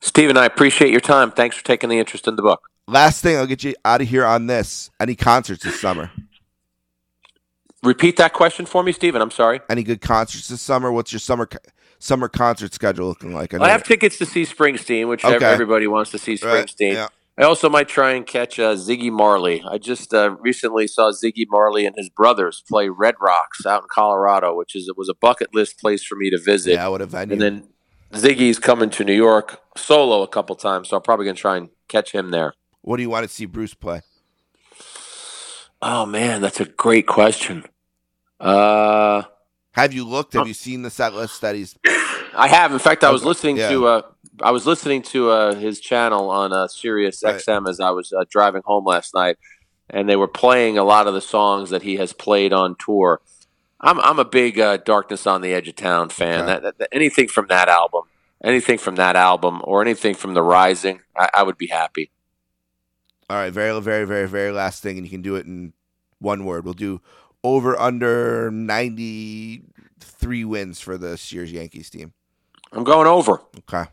Steven, 0.00 0.36
I 0.36 0.44
appreciate 0.46 0.90
your 0.90 1.00
time. 1.00 1.30
Thanks 1.30 1.56
for 1.56 1.64
taking 1.64 1.88
the 1.90 1.98
interest 1.98 2.26
in 2.28 2.36
the 2.36 2.42
book. 2.42 2.60
Last 2.88 3.22
thing, 3.22 3.36
I'll 3.36 3.46
get 3.46 3.64
you 3.64 3.74
out 3.84 4.00
of 4.00 4.08
here 4.08 4.24
on 4.24 4.46
this. 4.46 4.90
Any 5.00 5.14
concerts 5.16 5.64
this 5.64 5.80
summer? 5.80 6.10
Repeat 7.82 8.16
that 8.16 8.32
question 8.32 8.66
for 8.66 8.82
me, 8.82 8.92
Steven. 8.92 9.20
I'm 9.20 9.30
sorry. 9.30 9.60
Any 9.68 9.82
good 9.82 10.00
concerts 10.00 10.48
this 10.48 10.60
summer? 10.60 10.90
What's 10.90 11.12
your 11.12 11.20
summer 11.20 11.46
co- 11.46 11.58
summer 11.98 12.28
concert 12.28 12.72
schedule 12.74 13.06
looking 13.08 13.32
like? 13.32 13.54
I 13.54 13.68
have 13.68 13.82
tickets 13.84 14.18
to 14.18 14.26
see 14.26 14.42
Springsteen, 14.42 15.08
which 15.08 15.24
Okay. 15.24 15.44
everybody 15.44 15.86
wants 15.86 16.10
to 16.12 16.18
see 16.18 16.32
Right, 16.42 16.66
Springsteen. 16.66 16.94
yeah. 16.94 17.08
I 17.38 17.42
also 17.44 17.68
might 17.68 17.88
try 17.88 18.12
and 18.12 18.26
catch 18.26 18.58
uh, 18.58 18.74
Ziggy 18.74 19.10
Marley. 19.10 19.62
I 19.70 19.76
just 19.78 20.14
uh, 20.14 20.36
recently 20.40 20.86
saw 20.86 21.10
Ziggy 21.12 21.44
Marley 21.48 21.84
and 21.84 21.94
his 21.96 22.08
brothers 22.08 22.62
play 22.66 22.88
Red 22.88 23.14
Rocks 23.20 23.66
out 23.66 23.82
in 23.82 23.88
Colorado, 23.90 24.56
which 24.56 24.74
is 24.74 24.88
it 24.88 24.96
was 24.96 25.08
a 25.10 25.14
bucket 25.14 25.54
list 25.54 25.78
place 25.78 26.02
for 26.02 26.16
me 26.16 26.30
to 26.30 26.38
visit. 26.42 26.72
Yeah, 26.72 26.88
what 26.88 27.02
a 27.02 27.06
venue. 27.06 27.34
And 27.34 27.42
then 27.42 27.68
Ziggy's 28.12 28.58
coming 28.58 28.88
to 28.90 29.04
New 29.04 29.12
York 29.14 29.60
solo 29.76 30.22
a 30.22 30.28
couple 30.28 30.56
times, 30.56 30.88
so 30.88 30.96
I'm 30.96 31.02
probably 31.02 31.26
gonna 31.26 31.36
try 31.36 31.58
and 31.58 31.68
catch 31.88 32.12
him 32.12 32.30
there. 32.30 32.54
what 32.80 32.96
do 32.96 33.02
you 33.02 33.10
want 33.10 33.24
to 33.28 33.32
see 33.32 33.44
Bruce 33.44 33.74
play? 33.74 34.00
Oh 35.82 36.06
man, 36.06 36.40
that's 36.40 36.60
a 36.60 36.64
great 36.64 37.06
question. 37.06 37.64
Uh, 38.40 39.22
Have 39.72 39.92
you 39.92 40.04
looked? 40.06 40.32
Have 40.32 40.48
you 40.48 40.54
seen 40.54 40.82
the 40.82 40.90
set 40.90 41.12
list 41.14 41.42
that 41.42 41.54
he's? 41.54 41.76
I 42.34 42.48
have. 42.48 42.72
In 42.72 42.78
fact, 42.78 43.04
I 43.04 43.10
was 43.10 43.22
Okay, 43.22 43.28
listening 43.28 43.56
yeah. 43.58 43.68
to 43.70 43.86
uh, 43.86 44.02
I 44.42 44.50
was 44.50 44.66
listening 44.66 45.02
to 45.02 45.30
uh, 45.30 45.54
his 45.54 45.80
channel 45.80 46.30
on 46.30 46.52
uh, 46.52 46.68
Sirius 46.68 47.22
Right. 47.22 47.36
XM 47.36 47.68
as 47.68 47.80
I 47.80 47.90
was 47.90 48.12
uh, 48.12 48.24
driving 48.28 48.62
home 48.64 48.84
last 48.84 49.14
night, 49.14 49.36
and 49.88 50.08
they 50.08 50.16
were 50.16 50.28
playing 50.28 50.76
a 50.78 50.84
lot 50.84 51.06
of 51.06 51.14
the 51.14 51.20
songs 51.20 51.70
that 51.70 51.82
he 51.82 51.96
has 51.96 52.12
played 52.12 52.52
on 52.52 52.76
tour. 52.78 53.20
I'm 53.80 54.00
I'm 54.00 54.18
a 54.18 54.24
big 54.24 54.58
uh, 54.58 54.78
Darkness 54.78 55.26
on 55.26 55.40
the 55.42 55.52
Edge 55.54 55.68
of 55.68 55.76
Town 55.76 56.08
fan. 56.08 56.40
Okay. 56.40 56.46
That, 56.46 56.62
that, 56.62 56.78
that- 56.78 56.88
anything 56.92 57.28
from 57.28 57.46
that 57.48 57.68
album, 57.68 58.02
anything 58.42 58.78
from 58.78 58.96
that 58.96 59.16
album, 59.16 59.60
or 59.64 59.82
anything 59.82 60.14
from 60.14 60.34
The 60.34 60.42
Rising, 60.42 61.00
I, 61.16 61.28
I 61.34 61.42
would 61.42 61.58
be 61.58 61.66
happy. 61.68 62.10
All 63.28 63.36
right, 63.36 63.52
very, 63.52 63.78
very, 63.80 64.04
very, 64.06 64.28
very 64.28 64.52
last 64.52 64.82
thing, 64.82 64.96
and 64.98 65.04
you 65.06 65.10
can 65.10 65.22
do 65.22 65.34
it 65.36 65.46
in 65.46 65.72
one 66.20 66.44
word. 66.44 66.64
We'll 66.64 66.74
do 66.74 67.00
over 67.42 67.78
under 67.78 68.50
ninety 68.50 69.62
three 70.00 70.44
wins 70.44 70.80
for 70.80 70.96
this 70.98 71.32
year's 71.32 71.52
Yankees 71.52 71.90
team. 71.90 72.12
I'm 72.72 72.84
going 72.84 73.06
over. 73.06 73.42
Okay. 73.70 73.88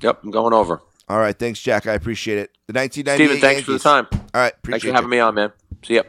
Yep, 0.00 0.20
I'm 0.24 0.30
going 0.30 0.52
over. 0.52 0.80
All 1.08 1.18
right. 1.18 1.38
Thanks, 1.38 1.60
Jack. 1.60 1.86
I 1.86 1.94
appreciate 1.94 2.38
it. 2.38 2.50
The 2.66 2.72
1998 2.72 3.26
Steven, 3.26 3.40
thanks 3.40 3.62
for 3.62 3.72
the 3.72 3.78
time. 3.78 4.06
All 4.12 4.40
right. 4.40 4.54
Thanks 4.64 4.84
for 4.84 4.92
having 4.92 5.10
you. 5.10 5.16
me 5.16 5.20
on, 5.20 5.34
man. 5.34 5.52
See 5.82 5.96
ya. 5.96 6.02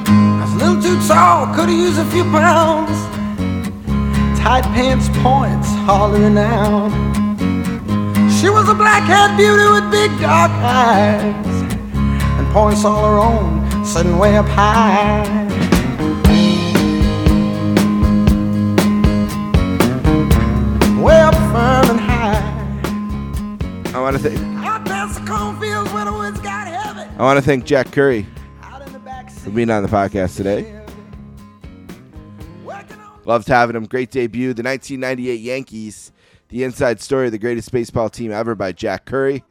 I 0.00 0.40
was 0.42 0.54
a 0.54 0.56
little 0.56 0.82
too 0.82 1.06
tall, 1.06 1.54
could've 1.54 1.74
used 1.74 1.98
a 1.98 2.04
few 2.06 2.24
pounds. 2.24 3.17
Tight 4.38 4.64
pants 4.72 5.08
points, 5.18 5.68
hollering 5.84 6.38
out. 6.38 6.90
She 8.40 8.48
was 8.48 8.68
a 8.68 8.74
black-haired 8.74 9.36
beauty 9.36 9.68
with 9.68 9.90
big 9.90 10.10
dark 10.20 10.50
eyes, 10.52 11.34
and 12.38 12.48
points 12.52 12.84
all 12.84 13.04
her 13.04 13.18
own, 13.18 13.84
sitting 13.84 14.16
way 14.16 14.36
up 14.36 14.46
high. 14.46 15.26
Way 21.02 21.20
up 21.20 21.34
firm 21.34 21.90
and 21.90 22.00
high. 22.00 22.42
I 23.94 24.00
want 24.00 24.16
to 24.16 24.22
thank 24.22 24.38
Out 24.64 24.84
past 24.86 25.20
the 25.20 25.26
cornfields 25.26 25.92
where 25.92 26.04
the 26.04 26.12
woods 26.12 26.40
got 26.40 26.68
heavy. 26.68 27.10
I 27.18 27.22
want 27.22 27.38
to 27.38 27.42
thank 27.44 27.64
Jack 27.64 27.90
Curry 27.90 28.26
Out 28.62 28.86
in 28.86 28.92
the 28.92 28.98
back 28.98 29.30
for 29.30 29.50
being 29.50 29.70
on 29.70 29.82
the 29.82 29.88
podcast 29.88 30.36
today. 30.36 30.77
Loved 33.28 33.46
having 33.48 33.76
him. 33.76 33.84
Great 33.84 34.10
debut. 34.10 34.54
The 34.54 34.62
1998 34.62 35.38
Yankees, 35.38 36.12
the 36.48 36.64
inside 36.64 36.98
story 36.98 37.26
of 37.26 37.32
the 37.32 37.38
greatest 37.38 37.70
baseball 37.70 38.08
team 38.08 38.32
ever 38.32 38.54
by 38.54 38.72
Jack 38.72 39.04
Curry. 39.04 39.44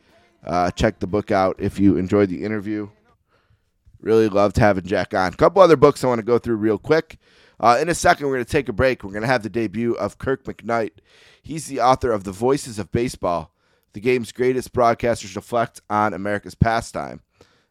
Uh, 0.43 0.71
check 0.71 0.97
the 0.97 1.05
book 1.05 1.29
out 1.29 1.57
if 1.59 1.79
you 1.79 1.95
enjoyed 1.95 2.29
the 2.29 2.43
interview. 2.43 2.89
Really 4.01 4.29
loved 4.29 4.57
having 4.57 4.83
Jack 4.83 5.13
on. 5.13 5.31
A 5.31 5.37
couple 5.37 5.61
other 5.61 5.75
books 5.75 6.03
I 6.03 6.07
want 6.07 6.17
to 6.17 6.25
go 6.25 6.39
through 6.39 6.55
real 6.55 6.79
quick. 6.79 7.19
Uh, 7.59 7.77
in 7.79 7.87
a 7.87 7.93
second, 7.93 8.25
we're 8.25 8.33
going 8.33 8.45
to 8.45 8.51
take 8.51 8.67
a 8.67 8.73
break. 8.73 9.03
We're 9.03 9.11
going 9.11 9.21
to 9.21 9.27
have 9.27 9.43
the 9.43 9.49
debut 9.49 9.93
of 9.93 10.17
Kirk 10.17 10.45
McKnight. 10.45 10.93
He's 11.43 11.67
the 11.67 11.79
author 11.79 12.11
of 12.11 12.23
The 12.23 12.31
Voices 12.31 12.79
of 12.79 12.91
Baseball, 12.91 13.53
the 13.93 13.99
game's 13.99 14.31
greatest 14.31 14.73
broadcasters 14.73 15.35
reflect 15.35 15.81
on 15.87 16.15
America's 16.15 16.55
pastime. 16.55 17.21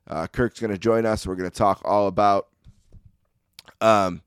Uh, 0.07 0.28
Kirk's 0.28 0.61
going 0.61 0.72
to 0.72 0.78
join 0.78 1.04
us. 1.04 1.26
We're 1.26 1.34
going 1.34 1.50
to 1.50 1.57
talk 1.57 1.82
all 1.84 2.07
about 2.07 2.46
um, 3.80 4.22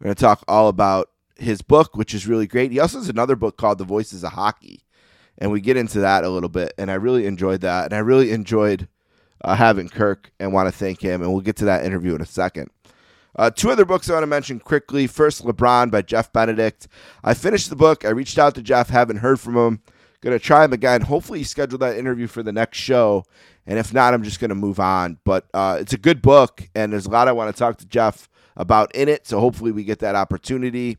we're 0.00 0.06
going 0.06 0.16
to 0.16 0.20
talk 0.20 0.42
all 0.48 0.68
about 0.68 1.10
his 1.36 1.62
book, 1.62 1.96
which 1.96 2.14
is 2.14 2.26
really 2.26 2.46
great. 2.46 2.72
He 2.72 2.80
also 2.80 2.98
has 2.98 3.08
another 3.08 3.36
book 3.36 3.56
called 3.56 3.78
The 3.78 3.84
Voices 3.84 4.24
of 4.24 4.32
Hockey, 4.32 4.84
and 5.38 5.50
we 5.50 5.60
get 5.60 5.76
into 5.76 6.00
that 6.00 6.24
a 6.24 6.30
little 6.30 6.48
bit. 6.48 6.72
And 6.78 6.90
I 6.90 6.94
really 6.94 7.26
enjoyed 7.26 7.60
that, 7.62 7.86
and 7.86 7.94
I 7.94 7.98
really 7.98 8.30
enjoyed 8.30 8.88
uh, 9.42 9.56
having 9.56 9.88
Kirk, 9.88 10.32
and 10.38 10.52
want 10.52 10.68
to 10.68 10.72
thank 10.72 11.00
him. 11.00 11.22
And 11.22 11.32
we'll 11.32 11.42
get 11.42 11.56
to 11.56 11.64
that 11.66 11.84
interview 11.84 12.14
in 12.14 12.20
a 12.20 12.26
second. 12.26 12.70
Uh, 13.36 13.50
two 13.50 13.70
other 13.70 13.84
books 13.84 14.10
I 14.10 14.14
want 14.14 14.22
to 14.24 14.26
mention 14.26 14.58
quickly. 14.58 15.06
First, 15.06 15.44
LeBron 15.44 15.90
by 15.90 16.02
Jeff 16.02 16.32
Benedict. 16.32 16.88
I 17.22 17.34
finished 17.34 17.70
the 17.70 17.76
book. 17.76 18.04
I 18.04 18.10
reached 18.10 18.38
out 18.38 18.54
to 18.56 18.62
Jeff, 18.62 18.88
haven't 18.90 19.18
heard 19.18 19.38
from 19.38 19.56
him. 19.56 19.80
Going 20.20 20.38
to 20.38 20.44
try 20.44 20.64
him 20.64 20.72
again. 20.74 21.02
Hopefully, 21.02 21.38
he 21.38 21.44
scheduled 21.44 21.80
that 21.80 21.96
interview 21.96 22.26
for 22.26 22.42
the 22.42 22.52
next 22.52 22.78
show. 22.78 23.24
And 23.66 23.78
if 23.78 23.94
not, 23.94 24.12
I'm 24.12 24.22
just 24.22 24.40
going 24.40 24.50
to 24.50 24.54
move 24.54 24.80
on. 24.80 25.18
But 25.24 25.46
uh, 25.54 25.78
it's 25.80 25.92
a 25.92 25.98
good 25.98 26.20
book, 26.20 26.68
and 26.74 26.92
there's 26.92 27.06
a 27.06 27.10
lot 27.10 27.28
I 27.28 27.32
want 27.32 27.54
to 27.54 27.58
talk 27.58 27.78
to 27.78 27.86
Jeff 27.86 28.28
about 28.56 28.94
in 28.94 29.08
it. 29.08 29.26
So 29.26 29.40
hopefully, 29.40 29.72
we 29.72 29.84
get 29.84 30.00
that 30.00 30.14
opportunity, 30.14 30.98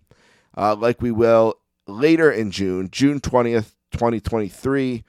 uh, 0.58 0.76
like 0.76 1.02
we 1.02 1.12
will 1.12 1.56
later 1.88 2.32
in 2.32 2.52
June, 2.52 2.90
June 2.92 3.20
20th, 3.20 3.74
2023. 3.92 5.04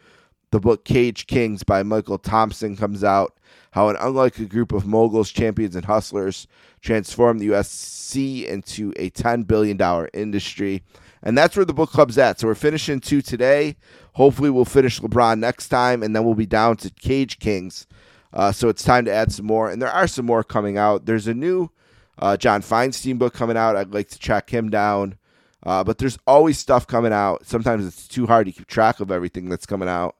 The 0.51 0.61
book 0.61 0.84
Cage 0.84 1.26
Kings 1.26 1.62
by 1.62 1.82
Michael 1.82 2.18
Thompson 2.18 2.76
comes 2.76 3.03
out. 3.03 3.38
How 3.70 3.88
an 3.88 3.97
unlikely 3.99 4.45
group 4.45 4.72
of 4.72 4.86
moguls, 4.86 5.30
champions, 5.30 5.74
and 5.74 5.86
hustlers 5.86 6.47
transformed 6.82 7.40
the 7.40 7.49
UFC 7.49 8.47
into 8.47 8.93
a 8.97 9.09
$10 9.11 9.47
billion 9.47 9.80
industry. 10.12 10.82
And 11.22 11.38
that's 11.38 11.57
where 11.57 11.64
the 11.64 11.72
book 11.72 11.90
club's 11.90 12.18
at. 12.18 12.38
So 12.38 12.49
we're 12.49 12.55
finishing 12.55 13.01
two 13.01 13.22
today. 13.22 13.76
Hopefully, 14.12 14.51
we'll 14.51 14.66
finish 14.66 15.01
LeBron 15.01 15.38
next 15.38 15.68
time, 15.68 16.03
and 16.03 16.14
then 16.14 16.24
we'll 16.24 16.34
be 16.34 16.45
down 16.45 16.76
to 16.78 16.90
Cage 16.90 17.38
Kings. 17.38 17.86
Uh, 18.32 18.53
so 18.53 18.68
it's 18.68 18.82
time 18.82 19.07
to 19.07 19.12
add 19.12 19.32
some 19.32 19.47
more. 19.47 19.70
And 19.70 19.80
there 19.80 19.90
are 19.90 20.07
some 20.07 20.26
more 20.26 20.45
coming 20.45 20.76
out. 20.76 21.07
There's 21.07 21.26
a 21.26 21.34
new 21.34 21.70
uh, 22.19 22.37
John 22.37 22.63
Feinstein 22.63 23.19
book 23.19 23.35
coming 23.35 23.57
out. 23.57 23.77
I'd 23.77 23.95
like 23.95 24.09
to 24.11 24.19
track 24.19 24.51
him 24.51 24.71
down. 24.71 25.17
Uh, 25.65 25.85
but 25.85 25.99
there's 25.99 26.19
always 26.27 26.59
stuff 26.59 26.87
coming 26.87 27.13
out. 27.13 27.47
Sometimes 27.47 27.87
it's 27.87 28.09
too 28.09 28.27
hard 28.27 28.47
to 28.47 28.53
keep 28.53 28.67
track 28.67 29.01
of 29.01 29.13
everything 29.13 29.49
that's 29.49 29.67
coming 29.67 29.89
out. 29.89 30.17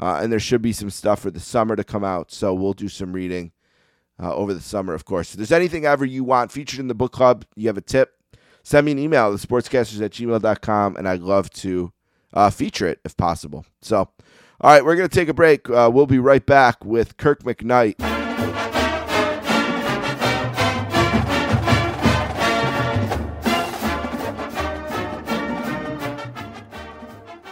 Uh, 0.00 0.18
and 0.22 0.32
there 0.32 0.40
should 0.40 0.62
be 0.62 0.72
some 0.72 0.90
stuff 0.90 1.20
for 1.20 1.30
the 1.30 1.40
summer 1.40 1.76
to 1.76 1.84
come 1.84 2.04
out. 2.04 2.32
So 2.32 2.52
we'll 2.54 2.72
do 2.72 2.88
some 2.88 3.12
reading 3.12 3.52
uh, 4.20 4.34
over 4.34 4.54
the 4.54 4.60
summer, 4.60 4.94
of 4.94 5.04
course. 5.04 5.32
If 5.32 5.36
there's 5.36 5.52
anything 5.52 5.84
ever 5.84 6.04
you 6.04 6.24
want 6.24 6.50
featured 6.50 6.80
in 6.80 6.88
the 6.88 6.94
book 6.94 7.12
club, 7.12 7.44
you 7.54 7.68
have 7.68 7.76
a 7.76 7.82
tip, 7.82 8.14
send 8.62 8.86
me 8.86 8.92
an 8.92 8.98
email, 8.98 9.32
thesportscasters 9.32 10.02
at 10.02 10.12
gmail.com, 10.12 10.96
and 10.96 11.08
I'd 11.08 11.20
love 11.20 11.50
to 11.50 11.92
uh, 12.32 12.50
feature 12.50 12.88
it 12.88 13.00
if 13.04 13.16
possible. 13.16 13.64
So, 13.82 13.98
all 13.98 14.10
right, 14.62 14.84
we're 14.84 14.96
going 14.96 15.08
to 15.08 15.14
take 15.14 15.28
a 15.28 15.34
break. 15.34 15.68
Uh, 15.68 15.90
we'll 15.92 16.06
be 16.06 16.18
right 16.18 16.44
back 16.44 16.84
with 16.84 17.16
Kirk 17.16 17.42
McKnight. 17.42 17.96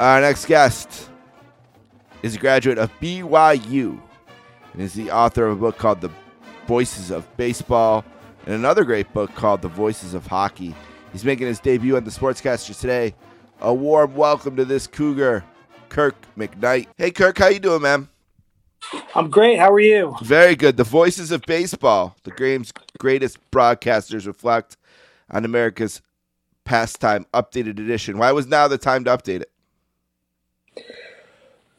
Our 0.00 0.22
next 0.22 0.46
guest 0.46 1.10
is 2.22 2.34
a 2.34 2.38
graduate 2.38 2.78
of 2.78 2.90
BYU 3.00 4.00
and 4.72 4.80
is 4.80 4.94
the 4.94 5.10
author 5.10 5.46
of 5.46 5.58
a 5.58 5.60
book 5.60 5.76
called 5.76 6.00
The 6.00 6.08
Voices 6.66 7.10
of 7.10 7.28
Baseball 7.36 8.02
and 8.46 8.54
another 8.54 8.82
great 8.84 9.12
book 9.12 9.34
called 9.34 9.60
The 9.60 9.68
Voices 9.68 10.14
of 10.14 10.26
Hockey. 10.26 10.74
He's 11.12 11.22
making 11.22 11.48
his 11.48 11.60
debut 11.60 11.98
on 11.98 12.04
the 12.04 12.10
Sportscasters 12.10 12.80
today. 12.80 13.14
A 13.60 13.74
warm 13.74 14.14
welcome 14.14 14.56
to 14.56 14.64
this 14.64 14.86
Cougar, 14.86 15.44
Kirk 15.90 16.16
McKnight. 16.34 16.86
Hey, 16.96 17.10
Kirk, 17.10 17.36
how 17.36 17.48
you 17.48 17.60
doing, 17.60 17.82
man? 17.82 18.08
I'm 19.14 19.28
great. 19.28 19.58
How 19.58 19.70
are 19.70 19.80
you? 19.80 20.16
Very 20.22 20.56
good. 20.56 20.78
The 20.78 20.84
Voices 20.84 21.30
of 21.30 21.42
Baseball, 21.42 22.16
the 22.22 22.30
game's 22.30 22.72
greatest 22.98 23.36
broadcasters 23.50 24.26
reflect 24.26 24.78
on 25.30 25.44
America's 25.44 26.00
pastime 26.64 27.26
updated 27.34 27.78
edition. 27.78 28.16
Why 28.16 28.32
was 28.32 28.46
now 28.46 28.66
the 28.66 28.78
time 28.78 29.04
to 29.04 29.14
update 29.14 29.42
it? 29.42 29.50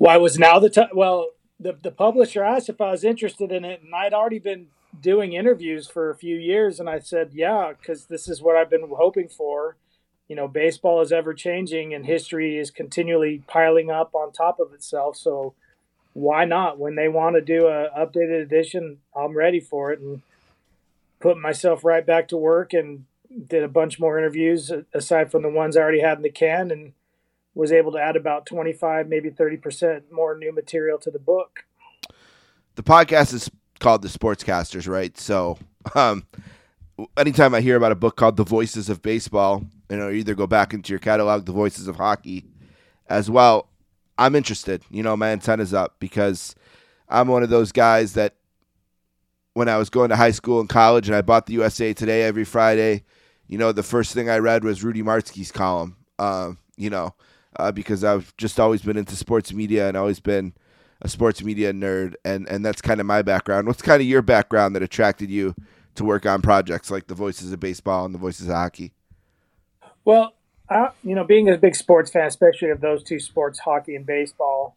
Why 0.02 0.18
was 0.18 0.40
now 0.40 0.58
the 0.58 0.72
time? 0.72 0.90
Well, 0.96 1.28
the, 1.60 1.74
the 1.74 1.92
publisher 1.92 2.44
asked 2.44 2.70
if 2.70 2.82
I 2.82 2.90
was 2.90 3.04
interested 3.04 3.52
in 3.52 3.64
it, 3.64 3.84
and 3.84 3.94
I'd 3.94 4.16
already 4.16 4.40
been 4.40 4.70
doing 5.00 5.34
interviews 5.34 5.88
for 5.88 6.10
a 6.10 6.16
few 6.16 6.38
years, 6.38 6.80
and 6.80 6.90
I 6.90 6.98
said, 6.98 7.34
yeah, 7.36 7.74
because 7.78 8.06
this 8.06 8.28
is 8.28 8.42
what 8.42 8.56
I've 8.56 8.72
been 8.72 8.90
hoping 8.90 9.28
for. 9.28 9.76
You 10.28 10.36
know, 10.36 10.48
baseball 10.48 11.02
is 11.02 11.12
ever 11.12 11.36
changing, 11.36 11.94
and 11.94 12.04
history 12.04 12.58
is 12.58 12.72
continually 12.72 13.44
piling 13.46 13.92
up 13.92 14.16
on 14.16 14.32
top 14.32 14.60
of 14.60 14.74
itself. 14.74 15.18
So, 15.18 15.54
why 16.14 16.46
not? 16.46 16.80
When 16.80 16.96
they 16.96 17.08
want 17.08 17.36
to 17.36 17.42
do 17.42 17.68
a 17.68 17.92
updated 17.96 18.42
edition, 18.42 19.02
I'm 19.16 19.38
ready 19.38 19.60
for 19.60 19.92
it, 19.92 20.00
and 20.00 20.24
put 21.20 21.38
myself 21.38 21.86
right 21.86 22.04
back 22.04 22.28
to 22.30 22.38
work 22.38 22.74
and 22.74 23.06
did 23.48 23.62
a 23.62 23.68
bunch 23.68 24.00
more 24.00 24.18
interviews 24.18 24.72
aside 24.96 25.30
from 25.30 25.44
the 25.44 25.50
ones 25.50 25.78
I 25.78 25.82
already 25.82 26.02
had 26.02 26.18
in 26.18 26.24
the 26.24 26.32
can, 26.32 26.72
and 26.72 26.94
was 27.54 27.72
able 27.72 27.92
to 27.92 28.00
add 28.00 28.16
about 28.16 28.46
25, 28.46 29.08
maybe 29.08 29.30
30% 29.30 30.04
more 30.12 30.38
new 30.38 30.54
material 30.54 30.98
to 31.00 31.12
the 31.12 31.20
book. 31.20 31.66
The 32.76 32.84
podcast 32.84 33.34
is 33.34 33.50
called 33.80 34.02
The 34.02 34.08
Sportscasters, 34.08 34.88
right? 34.88 35.18
So, 35.18 35.58
um, 35.96 36.26
anytime 37.18 37.54
I 37.54 37.62
hear 37.62 37.76
about 37.76 37.92
a 37.92 37.96
book 37.96 38.16
called 38.16 38.38
The 38.38 38.44
Voices 38.44 38.90
of 38.90 39.02
Baseball, 39.02 39.66
you 39.90 39.98
know, 39.98 40.10
either 40.10 40.36
go 40.36 40.48
back 40.48 40.74
into 40.74 40.92
your 40.94 41.00
catalog, 41.00 41.46
The 41.46 41.52
Voices 41.52 41.88
of 41.88 41.98
Hockey, 41.98 42.46
as 43.08 43.30
well. 43.30 43.68
I'm 44.18 44.36
interested. 44.36 44.84
You 44.90 45.04
know, 45.04 45.18
my 45.18 45.30
antenna's 45.30 45.74
up 45.74 45.96
because 46.00 46.56
I'm 47.10 47.28
one 47.28 47.44
of 47.44 47.50
those 47.50 47.72
guys 47.72 48.14
that 48.14 48.36
when 49.54 49.68
I 49.68 49.78
was 49.78 49.90
going 49.90 50.10
to 50.10 50.16
high 50.16 50.32
school 50.32 50.60
and 50.60 50.70
college 50.70 51.08
and 51.08 51.16
I 51.16 51.22
bought 51.22 51.46
the 51.46 51.54
USA 51.54 51.94
Today 51.94 52.24
every 52.24 52.46
Friday, 52.46 53.04
you 53.48 53.58
know, 53.58 53.74
the 53.74 53.84
first 53.84 54.14
thing 54.14 54.30
I 54.30 54.38
read 54.38 54.64
was 54.64 54.84
Rudy 54.84 55.04
Martzke's 55.04 55.52
column. 55.52 55.98
Um, 56.20 56.58
you 56.78 56.90
know, 56.90 57.16
uh, 57.58 57.72
because 57.72 58.04
I've 58.04 58.36
just 58.38 58.60
always 58.60 58.82
been 58.82 58.98
into 58.98 59.16
sports 59.16 59.54
media 59.54 59.88
and 59.88 59.98
always 59.98 60.20
been 60.20 60.54
a 61.02 61.08
sports 61.08 61.44
media 61.44 61.74
nerd, 61.74 62.14
and 62.24 62.48
and 62.48 62.64
that's 62.64 62.82
kind 62.82 63.00
of 63.00 63.06
my 63.06 63.22
background. 63.22 63.68
What's 63.68 63.82
kind 63.82 64.02
of 64.02 64.08
your 64.08 64.22
background 64.22 64.76
that 64.76 64.84
attracted 64.84 65.30
you 65.30 65.56
to 65.96 66.04
work 66.04 66.26
on 66.26 66.42
projects 66.42 66.92
like 66.92 67.08
the 67.08 67.16
Voices 67.16 67.52
of 67.52 67.60
Baseball 67.60 68.06
and 68.06 68.14
the 68.14 68.20
Voices 68.20 68.48
of 68.48 68.56
Hockey? 68.56 68.94
Well, 70.06 70.34
I, 70.70 70.92
you 71.04 71.16
know, 71.16 71.24
being 71.24 71.50
a 71.50 71.58
big 71.58 71.76
sports 71.76 72.12
fan, 72.12 72.28
especially 72.28 72.70
of 72.70 72.82
those 72.82 73.04
two 73.04 73.20
sports, 73.20 73.60
hockey 73.60 73.96
and 73.96 74.06
baseball, 74.06 74.76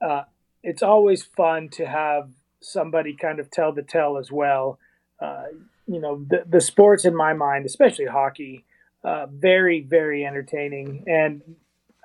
uh, 0.00 0.24
it's 0.62 0.82
always 0.82 1.22
fun 1.22 1.68
to 1.70 1.86
have 1.86 2.30
somebody 2.60 3.14
kind 3.14 3.40
of 3.40 3.50
tell 3.50 3.72
the 3.72 3.82
tale 3.82 4.16
as 4.16 4.30
well. 4.30 4.78
Uh, 5.20 5.44
you 5.86 6.00
know, 6.00 6.24
the, 6.28 6.44
the 6.46 6.60
sports 6.60 7.04
in 7.04 7.14
my 7.14 7.32
mind, 7.34 7.66
especially 7.66 8.06
hockey, 8.06 8.64
uh, 9.02 9.26
very, 9.26 9.80
very 9.80 10.24
entertaining. 10.24 11.04
And 11.06 11.42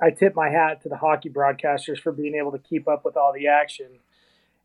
I 0.01 0.11
tip 0.11 0.35
my 0.35 0.49
hat 0.49 0.81
to 0.83 0.89
the 0.89 0.97
hockey 0.97 1.29
broadcasters 1.29 1.99
for 1.99 2.11
being 2.11 2.35
able 2.35 2.51
to 2.51 2.59
keep 2.59 2.87
up 2.87 3.03
with 3.03 3.17
all 3.17 3.33
the 3.33 3.47
action. 3.47 3.99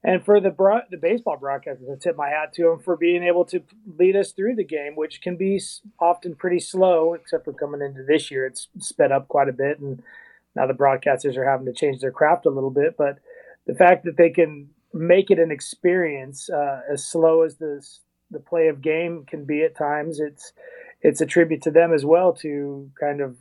And 0.03 0.23
for 0.23 0.39
the 0.39 0.51
bro- 0.51 0.83
the 0.91 0.99
baseball 0.99 1.39
broadcasters, 1.39 1.91
I 1.91 1.97
tip 1.99 2.17
my 2.17 2.29
hat 2.29 2.53
to 2.55 2.65
them 2.65 2.81
for 2.81 2.95
being 2.95 3.23
able 3.23 3.47
to 3.47 3.63
lead 3.99 4.17
us 4.17 4.33
through 4.33 4.55
the 4.55 4.65
game, 4.65 4.97
which 4.97 5.23
can 5.23 5.37
be 5.37 5.61
often 5.99 6.35
pretty 6.35 6.61
slow. 6.61 7.15
Except 7.15 7.45
for 7.45 7.55
coming 7.55 7.81
into 7.81 8.05
this 8.05 8.31
year, 8.31 8.45
it's 8.45 8.69
sped 8.79 9.13
up 9.13 9.29
quite 9.29 9.49
a 9.49 9.53
bit, 9.53 9.79
and 9.79 10.03
now 10.55 10.67
the 10.67 10.75
broadcasters 10.75 11.37
are 11.37 11.49
having 11.49 11.67
to 11.67 11.73
change 11.73 12.01
their 12.01 12.13
craft 12.13 12.45
a 12.45 12.51
little 12.51 12.71
bit. 12.71 12.97
But 12.99 13.19
the 13.67 13.75
fact 13.75 14.05
that 14.05 14.19
they 14.19 14.29
can 14.29 14.69
make 14.93 15.31
it 15.31 15.39
an 15.39 15.51
experience, 15.51 16.51
uh, 16.51 16.83
as 16.91 17.05
slow 17.05 17.43
as 17.43 17.57
the 17.57 17.85
the 18.31 18.41
play 18.41 18.69
of 18.69 18.83
game 18.83 19.25
can 19.27 19.45
be 19.45 19.63
at 19.63 19.75
times, 19.75 20.21
it's 20.21 20.53
it's 21.01 21.23
a 21.23 21.27
tribute 21.27 21.63
to 21.63 21.71
them 21.71 21.95
as 21.95 22.05
well 22.05 22.35
to 22.35 22.91
kind 23.01 23.23
of 23.23 23.37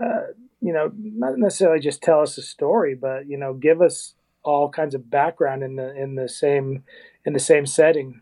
uh, 0.00 0.32
you 0.60 0.72
know, 0.72 0.90
not 0.94 1.38
necessarily 1.38 1.80
just 1.80 2.02
tell 2.02 2.20
us 2.20 2.38
a 2.38 2.42
story, 2.42 2.94
but 2.94 3.26
you 3.28 3.36
know, 3.36 3.54
give 3.54 3.82
us 3.82 4.14
all 4.42 4.70
kinds 4.70 4.94
of 4.94 5.10
background 5.10 5.62
in 5.62 5.76
the 5.76 5.94
in 5.94 6.14
the 6.14 6.28
same 6.28 6.84
in 7.24 7.32
the 7.32 7.40
same 7.40 7.66
setting. 7.66 8.20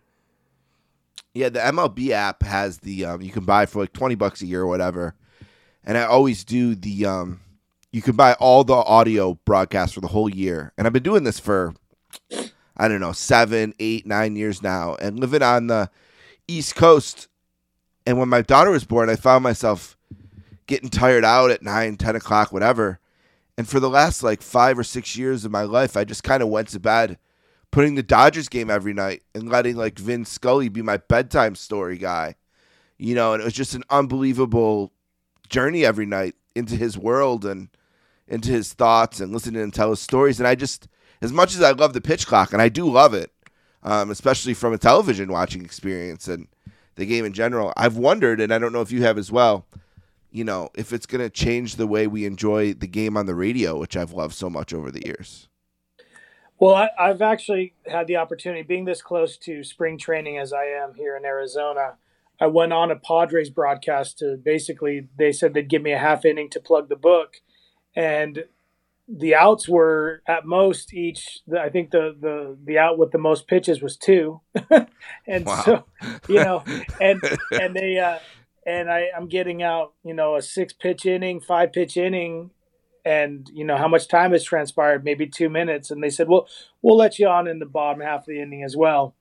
Yeah, 1.35 1.49
the 1.49 1.61
MLB 1.61 2.11
app 2.11 2.43
has 2.43 2.79
the 2.79 3.05
um, 3.05 3.23
you 3.23 3.31
can 3.31 3.45
buy 3.45 3.67
for 3.67 3.81
like 3.81 3.93
twenty 3.93 4.15
bucks 4.15 4.43
a 4.43 4.47
year 4.47 4.63
or 4.63 4.67
whatever, 4.67 5.15
and 5.85 5.99
I 5.99 6.05
always 6.05 6.45
do 6.45 6.75
the 6.75 7.07
um, 7.07 7.41
you 7.93 8.03
can 8.03 8.17
buy 8.17 8.35
all 8.35 8.65
the 8.65 8.75
audio 8.75 9.39
broadcasts 9.45 9.95
for 9.95 10.01
the 10.01 10.09
whole 10.09 10.29
year, 10.29 10.73
and 10.77 10.87
I've 10.87 10.93
been 10.93 11.03
doing 11.03 11.25
this 11.25 11.39
for 11.39 11.75
I 12.77 12.89
don't 12.89 13.01
know 13.01 13.13
seven, 13.13 13.75
eight, 13.79 14.07
nine 14.07 14.37
years 14.37 14.63
now, 14.63 14.97
and 14.97 15.19
living 15.19 15.43
on 15.43 15.69
the 15.69 15.91
East 16.49 16.75
Coast. 16.75 17.29
And 18.07 18.19
when 18.19 18.29
my 18.29 18.43
daughter 18.43 18.71
was 18.71 18.85
born, 18.85 19.09
I 19.09 19.17
found 19.17 19.43
myself 19.45 19.94
getting 20.67 20.91
tired 20.91 21.25
out 21.25 21.51
at 21.51 21.63
9, 21.63 21.97
10 21.97 22.17
o'clock, 22.17 22.53
whatever. 22.53 23.01
And 23.57 23.69
for 23.69 23.81
the 23.81 23.91
last 23.91 24.23
like 24.23 24.43
five 24.43 24.79
or 24.79 24.85
six 24.85 25.17
years 25.17 25.45
of 25.45 25.53
my 25.53 25.63
life, 25.63 25.97
I 25.97 26.05
just 26.05 26.25
kind 26.25 26.43
of 26.43 26.49
went 26.49 26.69
to 26.69 26.81
bed 26.81 27.19
putting 27.71 27.97
the 27.97 28.03
Dodgers 28.03 28.49
game 28.49 28.71
every 28.71 28.95
night 28.95 29.23
and 29.35 29.49
letting 29.49 29.77
like 29.77 29.99
Vin 29.99 30.25
Scully 30.25 30.69
be 30.69 30.83
my 30.83 30.97
bedtime 30.97 31.55
story 31.57 31.99
guy. 31.99 32.37
You 32.99 33.15
know, 33.17 33.33
and 33.33 33.41
it 33.41 33.45
was 33.45 33.53
just 33.53 33.75
an 33.75 33.83
unbelievable 33.91 34.93
journey 35.49 35.85
every 35.85 36.07
night 36.07 36.37
into 36.55 36.77
his 36.77 36.97
world 36.97 37.45
and 37.45 37.69
into 38.29 38.51
his 38.51 38.73
thoughts 38.73 39.21
and 39.21 39.33
listening 39.33 39.55
to 39.55 39.63
him 39.63 39.71
tell 39.71 39.91
his 39.91 40.01
stories. 40.01 40.39
And 40.39 40.47
I 40.47 40.55
just, 40.55 40.89
as 41.21 41.33
much 41.33 41.55
as 41.55 41.63
I 41.63 41.73
love 41.73 41.93
the 41.93 42.01
pitch 42.01 42.27
clock, 42.27 42.53
and 42.53 42.63
I 42.63 42.69
do 42.69 42.89
love 42.89 43.13
it, 43.13 43.33
um, 43.83 44.11
especially 44.11 44.55
from 44.55 44.73
a 44.73 44.79
television 44.79 45.31
watching 45.31 45.65
experience 45.65 46.29
and 46.29 46.47
the 46.95 47.07
game 47.07 47.25
in 47.25 47.33
general, 47.33 47.73
I've 47.77 47.97
wondered, 47.97 48.41
and 48.41 48.55
I 48.55 48.59
don't 48.59 48.73
know 48.73 48.83
if 48.83 48.93
you 48.93 49.03
have 49.03 49.19
as 49.19 49.33
well, 49.33 49.67
you 50.35 50.43
know, 50.43 50.69
if 50.75 50.93
it's 50.93 51.07
going 51.07 51.21
to 51.21 51.31
change 51.31 51.77
the 51.77 51.87
way 51.87 52.09
we 52.09 52.27
enjoy 52.27 52.75
the 52.75 52.89
game 52.89 53.17
on 53.17 53.27
the 53.27 53.37
radio, 53.37 53.79
which 53.79 53.97
I've 53.97 54.13
loved 54.13 54.35
so 54.35 54.51
much 54.51 54.75
over 54.75 54.91
the 54.91 55.07
years. 55.07 55.49
Well, 56.59 56.75
I, 56.75 57.07
have 57.07 57.23
actually 57.23 57.75
had 57.87 58.09
the 58.09 58.17
opportunity, 58.17 58.63
being 58.63 58.85
this 58.85 59.01
close 59.01 59.37
to 59.39 59.63
spring 59.63 59.97
training 59.97 60.39
as 60.39 60.53
I 60.53 60.65
am 60.65 60.95
here 60.95 61.17
in 61.17 61.25
Arizona, 61.25 61.95
I 62.41 62.49
went 62.49 62.73
on 62.73 62.91
a 62.91 62.97
Padres 62.97 63.49
broadcast 63.49 64.19
to 64.19 64.37
basically 64.37 65.07
they 65.17 65.31
said 65.31 65.55
they'd 65.55 65.69
give 65.69 65.83
me 65.83 65.93
a 65.93 65.99
half 65.99 66.25
inning 66.25 66.51
to 66.51 66.61
plug 66.61 66.89
the 66.89 66.97
book, 66.97 67.37
and 67.95 68.45
the 69.07 69.37
outs 69.37 69.69
were 69.69 70.21
at 70.27 70.47
most 70.47 70.93
each. 70.93 71.41
I 71.57 71.69
think 71.69 71.91
the 71.91 72.17
the 72.19 72.57
the 72.65 72.79
out 72.79 72.99
with 72.99 73.13
the 73.13 73.19
most 73.19 73.47
pitches 73.47 73.81
was 73.81 73.97
two, 73.97 74.41
and 75.29 75.47
wow. 75.47 75.63
so 75.65 75.85
you 76.29 76.37
know, 76.37 76.65
and 77.01 77.21
and 77.53 77.77
they 77.77 77.99
uh, 77.99 78.19
and 78.67 78.91
I 78.91 79.09
I'm 79.17 79.29
getting 79.29 79.63
out 79.63 79.93
you 80.05 80.15
know 80.15 80.37
a 80.37 80.43
six 80.43 80.73
pitch 80.73 81.07
inning, 81.07 81.41
five 81.41 81.73
pitch 81.73 81.97
inning, 81.97 82.51
and 83.05 83.51
you 83.53 83.65
know 83.65 83.77
how 83.77 83.89
much 83.89 84.09
time 84.09 84.33
has 84.33 84.45
transpired, 84.45 85.05
maybe 85.05 85.27
two 85.27 85.49
minutes, 85.49 85.91
and 85.91 86.03
they 86.03 86.11
said, 86.11 86.29
well, 86.29 86.49
we'll 86.83 86.97
let 86.97 87.19
you 87.19 87.29
on 87.29 87.47
in 87.47 87.59
the 87.59 87.67
bottom 87.67 88.03
half 88.03 88.21
of 88.21 88.27
the 88.27 88.41
inning 88.41 88.63
as 88.63 88.77
well. 88.77 89.15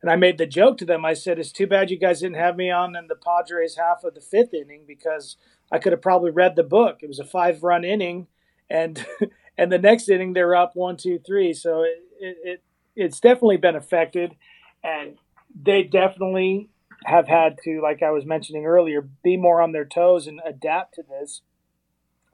And 0.00 0.10
I 0.10 0.16
made 0.16 0.36
the 0.36 0.46
joke 0.46 0.78
to 0.78 0.84
them. 0.84 1.04
I 1.04 1.14
said, 1.14 1.38
"It's 1.38 1.52
too 1.52 1.66
bad 1.66 1.90
you 1.90 1.98
guys 1.98 2.20
didn't 2.20 2.36
have 2.36 2.56
me 2.56 2.70
on 2.70 2.96
in 2.96 3.06
the 3.06 3.14
Padres 3.14 3.76
half 3.76 4.02
of 4.02 4.14
the 4.14 4.20
fifth 4.20 4.52
inning 4.52 4.82
because 4.86 5.36
I 5.70 5.78
could 5.78 5.92
have 5.92 6.02
probably 6.02 6.32
read 6.32 6.56
the 6.56 6.64
book. 6.64 6.98
It 7.02 7.08
was 7.08 7.20
a 7.20 7.24
five 7.24 7.62
run 7.62 7.84
inning." 7.84 8.26
and 8.72 9.06
and 9.58 9.70
the 9.70 9.78
next 9.78 10.08
inning 10.08 10.32
they're 10.32 10.56
up 10.56 10.74
one, 10.74 10.96
two, 10.96 11.20
three. 11.24 11.52
So 11.52 11.82
it, 11.82 12.02
it, 12.18 12.36
it 12.44 12.62
it's 12.96 13.20
definitely 13.20 13.58
been 13.58 13.76
affected, 13.76 14.34
and 14.82 15.16
they 15.54 15.84
definitely 15.84 16.68
have 17.04 17.28
had 17.28 17.58
to, 17.64 17.80
like 17.82 18.02
I 18.02 18.10
was 18.10 18.24
mentioning 18.24 18.66
earlier, 18.66 19.02
be 19.22 19.36
more 19.36 19.60
on 19.60 19.72
their 19.72 19.84
toes 19.84 20.26
and 20.26 20.40
adapt 20.44 20.94
to 20.94 21.02
this, 21.02 21.42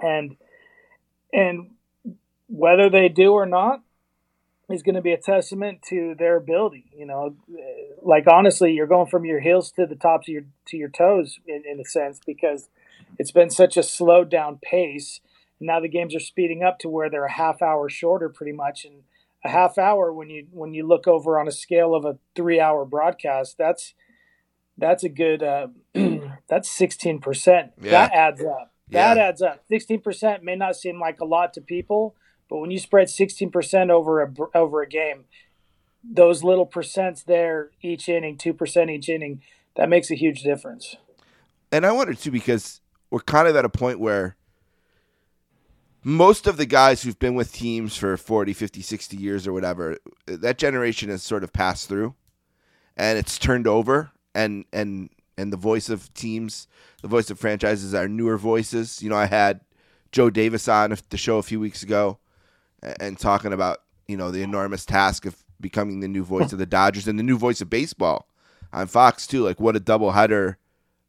and 0.01 0.37
and 1.33 1.73
whether 2.49 2.89
they 2.89 3.09
do 3.09 3.33
or 3.33 3.47
not 3.47 3.83
is 4.71 4.83
going 4.83 4.95
to 4.95 5.03
be 5.03 5.13
a 5.13 5.19
testament 5.19 5.81
to 5.89 6.15
their 6.19 6.37
ability. 6.37 6.87
You 6.97 7.07
know, 7.07 7.37
like 8.03 8.27
honestly, 8.27 8.73
you're 8.73 8.87
going 8.87 9.09
from 9.09 9.25
your 9.25 9.41
heels 9.41 9.71
to 9.73 9.87
the 9.87 9.97
tops 9.97 10.29
of 10.29 10.33
your 10.33 10.45
to 10.69 10.77
your 10.77 10.91
toes 10.91 11.39
in, 11.47 11.63
in 11.71 11.81
a 11.81 11.85
sense 11.85 12.21
because 12.25 12.69
it's 13.19 13.33
been 13.33 13.51
such 13.51 13.77
a 13.77 13.83
slowed 13.83 14.31
down 14.31 14.59
pace 14.63 15.21
now 15.61 15.81
the 15.81 15.89
games 15.89 16.15
are 16.15 16.21
speeding 16.21 16.63
up 16.63 16.79
to 16.81 16.89
where 16.89 17.11
they're 17.11 17.25
a 17.25 17.33
half 17.33 17.63
hour 17.63 17.89
shorter, 17.89 18.29
pretty 18.29 18.53
much. 18.53 18.85
And 18.85 19.03
a 19.45 19.49
half 19.49 19.79
hour, 19.79 20.13
when 20.13 20.31
you 20.31 20.47
when 20.53 20.75
you 20.75 20.87
look 20.87 21.07
over 21.07 21.39
on 21.39 21.49
a 21.49 21.53
scale 21.53 21.95
of 21.95 22.05
a 22.05 22.19
three 22.35 22.61
hour 22.61 22.85
broadcast, 22.85 23.57
that's 23.59 23.95
that's 24.79 25.03
a 25.03 25.09
good 25.09 25.43
uh, 25.43 25.69
that's 26.49 26.71
sixteen 26.71 27.19
percent. 27.21 27.73
That 27.79 28.13
adds 28.13 28.43
up. 28.43 28.73
That 28.91 29.17
yeah. 29.17 29.25
adds 29.25 29.43
up. 29.43 29.65
Sixteen 29.69 30.01
percent 30.01 30.43
may 30.43 30.57
not 30.57 30.77
seem 30.77 31.01
like 31.01 31.21
a 31.21 31.25
lot 31.25 31.53
to 31.55 31.61
people, 31.61 32.15
but 32.49 32.59
when 32.59 32.71
you 32.71 32.79
spread 32.79 33.11
sixteen 33.11 33.51
percent 33.51 33.91
over 33.91 34.23
a 34.23 34.33
over 34.55 34.81
a 34.81 34.89
game, 34.89 35.25
those 36.03 36.45
little 36.45 36.67
percents 36.67 37.25
there 37.25 37.71
each 37.83 38.09
inning, 38.09 38.39
two 38.39 38.55
percent 38.55 38.91
each 38.91 39.09
inning, 39.09 39.43
that 39.77 39.89
makes 39.89 40.11
a 40.11 40.15
huge 40.15 40.43
difference. 40.43 40.97
And 41.71 41.85
I 41.85 41.93
wonder 41.93 42.15
too 42.15 42.31
because 42.31 42.81
we're 43.11 43.21
kind 43.21 43.49
of 43.49 43.57
at 43.57 43.65
a 43.65 43.69
point 43.69 44.01
where 44.01 44.37
most 46.05 46.47
of 46.47 46.57
the 46.57 46.67
guys 46.67 47.03
who've 47.03 47.19
been 47.19 47.35
with 47.35 47.53
teams 47.53 47.97
for 47.97 48.17
40, 48.17 48.53
50, 48.53 48.81
60 48.81 49.17
years 49.17 49.47
or 49.47 49.53
whatever, 49.53 49.99
that 50.27 50.57
generation 50.57 51.11
has 51.11 51.23
sort 51.23 51.43
of 51.43 51.53
passed 51.53 51.89
through 51.89 52.15
and 52.97 53.19
it's 53.19 53.39
turned 53.39 53.67
over 53.67 54.13
and 54.39 54.65
and 54.73 55.11
and 55.37 55.53
the 55.53 55.57
voice 55.57 55.89
of 55.89 56.13
teams, 56.15 56.69
the 57.03 57.09
voice 57.09 57.31
of 57.31 57.39
franchises 57.39 57.95
are 57.95 58.09
newer 58.09 58.39
voices. 58.39 59.03
You 59.03 59.11
know, 59.11 59.17
I 59.17 59.27
had 59.27 59.61
Joe 60.13 60.31
Davis 60.31 60.69
on 60.69 60.97
the 61.11 61.17
show 61.17 61.39
a 61.39 61.43
few 61.43 61.61
weeks 61.61 61.83
ago 61.83 62.19
and 63.01 63.19
talking 63.19 63.53
about, 63.53 63.83
you 64.07 64.17
know, 64.17 64.31
the 64.31 64.43
enormous 64.43 64.85
task 64.85 65.27
of 65.27 65.37
becoming 65.61 66.01
the 66.01 66.09
new 66.09 66.25
voice 66.25 66.53
of 66.53 66.59
the 66.59 66.67
Dodgers 66.67 67.09
and 67.09 67.19
the 67.19 67.25
new 67.25 67.37
voice 67.37 67.61
of 67.61 67.69
baseball 67.69 68.29
on 68.73 68.87
Fox 68.87 69.27
too. 69.27 69.43
Like 69.43 69.61
what 69.61 69.77
a 69.77 69.81
double 69.81 70.13
header 70.13 70.59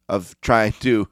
of 0.08 0.40
trying 0.40 0.72
to 0.72 1.08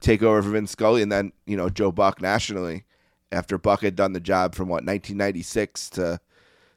take 0.00 0.22
over 0.22 0.42
for 0.42 0.50
Vin 0.50 0.66
Scully 0.66 1.02
and 1.02 1.12
then, 1.12 1.32
you 1.46 1.56
know, 1.56 1.68
Joe 1.68 1.92
Buck 1.92 2.20
nationally 2.20 2.84
after 3.30 3.56
Buck 3.56 3.82
had 3.82 3.96
done 3.96 4.12
the 4.12 4.20
job 4.20 4.54
from 4.54 4.68
what 4.68 4.84
1996 4.84 5.90
to 5.90 6.20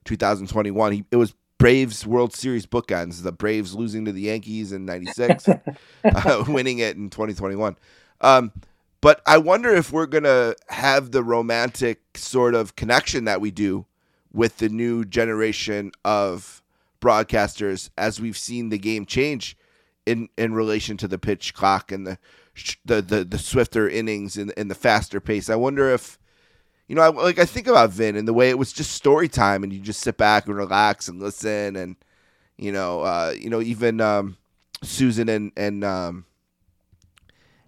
2021. 0.06 0.92
He, 0.92 1.06
it 1.12 1.16
was 1.16 1.34
Braves 1.60 2.08
World 2.08 2.34
Series 2.34 2.66
bookends. 2.66 3.22
The 3.22 3.32
Braves 3.32 3.76
losing 3.76 4.06
to 4.06 4.12
the 4.12 4.22
Yankees 4.22 4.72
in 4.72 4.86
'96, 4.86 5.48
uh, 6.04 6.46
winning 6.48 6.80
it 6.80 6.96
in 6.96 7.10
2021. 7.10 7.76
Um, 8.22 8.52
but 9.02 9.22
I 9.28 9.38
wonder 9.38 9.70
if 9.70 9.92
we're 9.92 10.08
gonna 10.08 10.56
have 10.70 11.12
the 11.12 11.24
romantic 11.24 12.02
sort 12.18 12.56
of 12.56 12.76
connection 12.76 13.26
that 13.26 13.42
we 13.42 13.52
do 13.52 13.86
with 14.34 14.58
the 14.58 14.70
new 14.70 15.06
generation 15.06 15.92
of 16.04 16.62
broadcasters 17.02 17.90
as 17.98 18.20
we've 18.20 18.38
seen 18.38 18.70
the 18.70 18.78
game 18.78 19.06
change 19.06 19.58
in 20.06 20.30
in 20.38 20.54
relation 20.54 20.98
to 20.98 21.08
the 21.08 21.18
pitch 21.18 21.54
clock 21.54 21.92
and 21.92 22.08
the 22.08 22.18
the 22.86 23.02
the, 23.02 23.24
the 23.24 23.38
swifter 23.38 23.88
innings 23.88 24.38
and, 24.38 24.54
and 24.56 24.72
the 24.72 24.76
faster 24.76 25.20
pace. 25.20 25.50
I 25.50 25.56
wonder 25.56 25.90
if 25.90 26.19
you 26.90 26.96
know, 26.96 27.04
I, 27.04 27.10
like 27.10 27.38
I 27.38 27.46
think 27.46 27.68
about 27.68 27.92
Vin 27.92 28.16
and 28.16 28.28
the 28.28 28.34
way 28.34 28.50
it 28.50 28.58
was 28.58 28.74
just 28.74 28.92
story 28.92 29.30
time, 29.30 29.64
and 29.64 29.72
you 29.72 29.80
just 29.80 30.02
sit 30.02 30.18
back 30.18 30.48
and 30.48 30.56
relax 30.56 31.08
and 31.08 31.22
listen, 31.22 31.76
and 31.76 31.96
you 32.58 32.72
know, 32.72 33.02
uh, 33.02 33.34
you 33.40 33.50
know, 33.50 33.62
even 33.62 34.02
um, 34.02 34.38
Suzyn 34.84 35.30
and 35.30 35.52
and 35.56 35.84
um, 35.84 36.26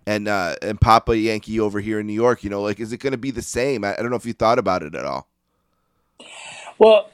and 0.08 0.28
uh, 0.28 0.56
and 0.64 0.82
Papa 0.82 1.16
Yankee 1.16 1.60
over 1.60 1.80
here 1.80 2.00
in 2.00 2.08
New 2.08 2.14
York, 2.14 2.44
you 2.44 2.50
know, 2.50 2.64
like 2.64 2.80
is 2.80 2.92
it 2.92 2.98
going 2.98 3.12
to 3.12 3.18
be 3.18 3.30
the 3.30 3.44
same? 3.44 3.84
I, 3.84 3.94
I, 3.94 3.98
don't 3.98 4.10
know 4.10 4.16
if 4.16 4.26
you 4.26 4.34
thought 4.34 4.58
about 4.58 4.82
it 4.82 4.96
at 4.96 5.06
all. 5.06 5.28
Well, 6.80 7.12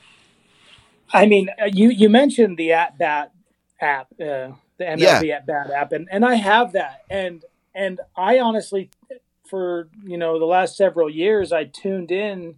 I 1.11 1.25
mean, 1.25 1.49
uh, 1.61 1.65
you 1.65 1.89
you 1.89 2.07
mentioned 2.07 2.55
the 2.55 2.71
at 2.71 2.97
bat 2.97 3.33
app, 3.81 4.07
uh, 4.13 4.55
the 4.77 4.85
MLB 4.85 5.23
yeah. 5.23 5.35
at 5.35 5.45
bat 5.45 5.71
app, 5.71 5.91
and 5.91 6.07
and 6.09 6.23
I 6.23 6.35
have 6.35 6.71
that, 6.71 7.03
and 7.09 7.43
and 7.75 7.99
I 8.15 8.39
honestly 8.39 8.91
for 9.49 9.89
you 10.03 10.17
know 10.17 10.39
the 10.39 10.45
last 10.45 10.77
several 10.77 11.09
years, 11.09 11.51
I 11.51 11.65
tuned 11.65 12.11
in 12.11 12.55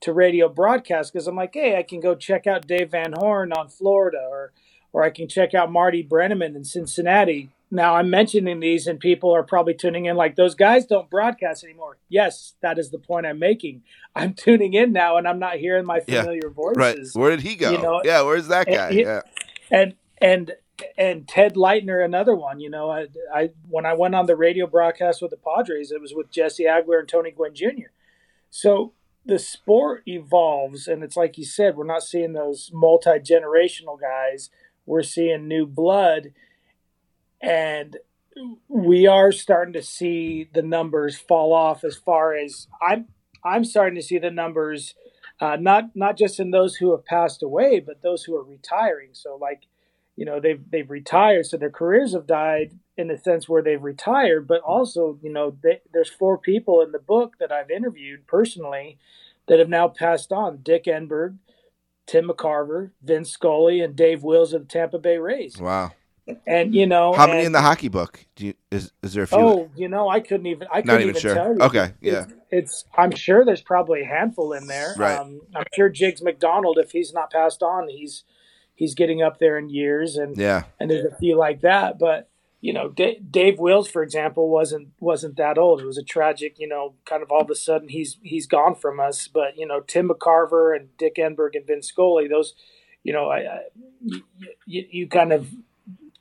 to 0.00 0.12
radio 0.12 0.48
broadcasts 0.48 1.10
because 1.10 1.26
I'm 1.26 1.36
like, 1.36 1.54
hey, 1.54 1.76
I 1.76 1.82
can 1.82 2.00
go 2.00 2.14
check 2.14 2.46
out 2.46 2.66
Dave 2.66 2.90
Van 2.92 3.12
Horne 3.12 3.52
on 3.52 3.68
Florida, 3.68 4.26
or 4.30 4.52
or 4.92 5.02
I 5.02 5.10
can 5.10 5.28
check 5.28 5.54
out 5.54 5.70
Marty 5.70 6.02
Brennaman 6.02 6.56
in 6.56 6.64
Cincinnati. 6.64 7.50
Now 7.70 7.96
I'm 7.96 8.08
mentioning 8.08 8.60
these, 8.60 8.86
and 8.86 8.98
people 8.98 9.34
are 9.34 9.42
probably 9.42 9.74
tuning 9.74 10.06
in 10.06 10.16
like 10.16 10.36
those 10.36 10.54
guys 10.54 10.86
don't 10.86 11.10
broadcast 11.10 11.64
anymore. 11.64 11.98
Yes, 12.08 12.54
that 12.62 12.78
is 12.78 12.90
the 12.90 12.98
point 12.98 13.26
I'm 13.26 13.38
making. 13.38 13.82
I'm 14.14 14.34
tuning 14.34 14.74
in 14.74 14.92
now, 14.92 15.16
and 15.16 15.28
I'm 15.28 15.38
not 15.38 15.56
hearing 15.56 15.84
my 15.84 16.00
familiar 16.00 16.46
yeah, 16.46 16.54
voices. 16.54 17.12
Right? 17.14 17.20
Where 17.20 17.30
did 17.30 17.40
he 17.40 17.56
go? 17.56 17.72
You 17.72 17.78
know, 17.78 18.00
yeah, 18.04 18.22
where's 18.22 18.48
that 18.48 18.66
guy? 18.66 18.88
And, 18.88 18.98
yeah, 18.98 19.20
and 19.70 19.94
and 20.18 20.52
and 20.96 21.26
Ted 21.26 21.54
Leitner, 21.54 22.04
another 22.04 22.34
one. 22.34 22.60
You 22.60 22.70
know, 22.70 22.90
I, 22.90 23.06
I 23.32 23.50
when 23.68 23.86
I 23.86 23.94
went 23.94 24.14
on 24.14 24.26
the 24.26 24.36
radio 24.36 24.66
broadcast 24.66 25.22
with 25.22 25.30
the 25.30 25.36
Padres, 25.36 25.90
it 25.90 26.00
was 26.00 26.14
with 26.14 26.30
Jesse 26.30 26.64
Agler 26.64 27.00
and 27.00 27.08
Tony 27.08 27.30
Gwynn 27.30 27.54
Jr. 27.54 27.90
So 28.50 28.92
the 29.24 29.38
sport 29.38 30.02
evolves, 30.06 30.88
and 30.88 31.02
it's 31.02 31.16
like 31.16 31.38
you 31.38 31.44
said, 31.44 31.76
we're 31.76 31.84
not 31.84 32.02
seeing 32.02 32.32
those 32.32 32.70
multi 32.72 33.10
generational 33.10 34.00
guys. 34.00 34.50
We're 34.86 35.02
seeing 35.02 35.46
new 35.46 35.66
blood, 35.66 36.32
and 37.40 37.98
we 38.68 39.06
are 39.06 39.32
starting 39.32 39.74
to 39.74 39.82
see 39.82 40.48
the 40.52 40.62
numbers 40.62 41.18
fall 41.18 41.52
off. 41.52 41.84
As 41.84 41.96
far 41.96 42.34
as 42.34 42.68
I'm, 42.80 43.06
I'm 43.44 43.64
starting 43.64 43.96
to 43.96 44.02
see 44.02 44.18
the 44.18 44.30
numbers, 44.30 44.94
uh, 45.40 45.56
not 45.60 45.94
not 45.94 46.16
just 46.16 46.40
in 46.40 46.50
those 46.50 46.76
who 46.76 46.92
have 46.92 47.04
passed 47.04 47.42
away, 47.42 47.80
but 47.80 48.02
those 48.02 48.24
who 48.24 48.34
are 48.34 48.44
retiring. 48.44 49.10
So 49.12 49.36
like 49.36 49.67
you 50.18 50.24
know 50.24 50.40
they've 50.40 50.62
they've 50.70 50.90
retired. 50.90 51.46
So 51.46 51.56
their 51.56 51.70
careers 51.70 52.12
have 52.12 52.26
died 52.26 52.72
in 52.96 53.06
the 53.06 53.16
sense 53.16 53.48
where 53.48 53.62
they've 53.62 53.82
retired 53.82 54.48
but 54.48 54.60
also 54.62 55.18
you 55.22 55.32
know 55.32 55.56
they, 55.62 55.80
there's 55.92 56.10
four 56.10 56.36
people 56.36 56.82
in 56.82 56.90
the 56.90 56.98
book 56.98 57.36
that 57.38 57.52
i've 57.52 57.70
interviewed 57.70 58.26
personally 58.26 58.98
that 59.46 59.60
have 59.60 59.68
now 59.68 59.88
passed 59.88 60.32
on. 60.32 60.58
Dick 60.62 60.84
enberg 60.84 61.36
tim 62.06 62.28
mccarver 62.28 62.90
vince 63.02 63.30
scully 63.30 63.80
and 63.80 63.94
dave 63.94 64.22
wills 64.22 64.52
of 64.52 64.62
the 64.62 64.68
tampa 64.68 64.98
bay 64.98 65.18
rays. 65.18 65.58
Wow. 65.58 65.92
And 66.46 66.74
you 66.74 66.86
know 66.86 67.14
how 67.14 67.26
many 67.26 67.44
in 67.44 67.52
the 67.52 67.62
hockey 67.62 67.88
book? 67.88 68.26
Do 68.36 68.48
you, 68.48 68.54
is 68.70 68.92
is 69.02 69.14
there 69.14 69.22
a 69.22 69.26
few? 69.26 69.38
Oh 69.38 69.70
you 69.76 69.88
know 69.88 70.08
i 70.08 70.20
couldn't 70.20 70.46
even 70.46 70.66
i 70.70 70.82
couldn't 70.82 70.86
Not 70.86 71.00
even, 71.00 71.10
even 71.10 71.20
sure. 71.22 71.34
tell 71.34 71.54
you. 71.54 71.60
Okay 71.60 71.92
yeah. 72.00 72.24
it's, 72.24 72.32
it's, 72.50 72.84
i'm 72.96 73.12
sure 73.12 73.44
there's 73.44 73.62
probably 73.62 74.02
a 74.02 74.06
handful 74.06 74.52
in 74.52 74.66
there. 74.66 74.94
Right. 74.98 75.18
Um, 75.18 75.40
i'm 75.54 75.64
sure 75.74 75.88
jiggs 75.88 76.20
mcdonald 76.20 76.78
if 76.78 76.90
he's 76.90 77.12
not 77.14 77.30
passed 77.30 77.62
on 77.62 77.88
he's 77.88 78.24
he's 78.78 78.94
getting 78.94 79.20
up 79.20 79.40
there 79.40 79.58
in 79.58 79.68
years, 79.68 80.16
and 80.16 80.36
yeah, 80.36 80.64
and 80.78 80.88
there's 80.88 81.04
a 81.04 81.16
few 81.16 81.36
like 81.36 81.62
that. 81.62 81.98
But 81.98 82.30
you 82.60 82.72
know, 82.72 82.88
D- 82.88 83.20
Dave 83.30 83.58
Wills, 83.58 83.88
for 83.88 84.02
example, 84.02 84.48
wasn't 84.48 84.90
wasn't 85.00 85.36
that 85.36 85.58
old. 85.58 85.80
It 85.80 85.86
was 85.86 85.98
a 85.98 86.04
tragic, 86.04 86.58
you 86.58 86.68
know, 86.68 86.94
kind 87.04 87.22
of 87.22 87.30
all 87.30 87.42
of 87.42 87.50
a 87.50 87.56
sudden 87.56 87.88
he's 87.88 88.18
he's 88.22 88.46
gone 88.46 88.76
from 88.76 89.00
us. 89.00 89.26
But 89.26 89.56
you 89.56 89.66
know, 89.66 89.80
Tim 89.80 90.08
McCarver 90.08 90.74
and 90.74 90.96
Dick 90.96 91.16
Enberg 91.16 91.54
and 91.54 91.66
Vince 91.66 91.88
Scully, 91.88 92.28
those, 92.28 92.54
you 93.02 93.12
know, 93.12 93.28
I, 93.28 93.38
I 93.38 93.60
you, 94.64 94.86
you 94.90 95.08
kind 95.08 95.32
of 95.32 95.48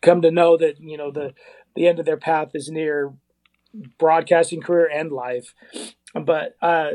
come 0.02 0.24
to 0.24 0.32
know 0.32 0.58
that 0.58 0.80
you 0.80 0.98
know 0.98 1.12
the 1.12 1.34
the 1.76 1.88
end 1.88 2.00
of 2.00 2.06
their 2.06 2.18
path 2.18 2.50
is 2.56 2.70
near 2.70 3.14
broadcasting 4.00 4.62
career 4.62 4.90
and 4.92 5.12
life. 5.12 5.54
But 6.16 6.56
uh, 6.60 6.90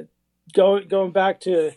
going 0.53 0.89
going 0.89 1.13
back 1.13 1.41
to 1.43 1.73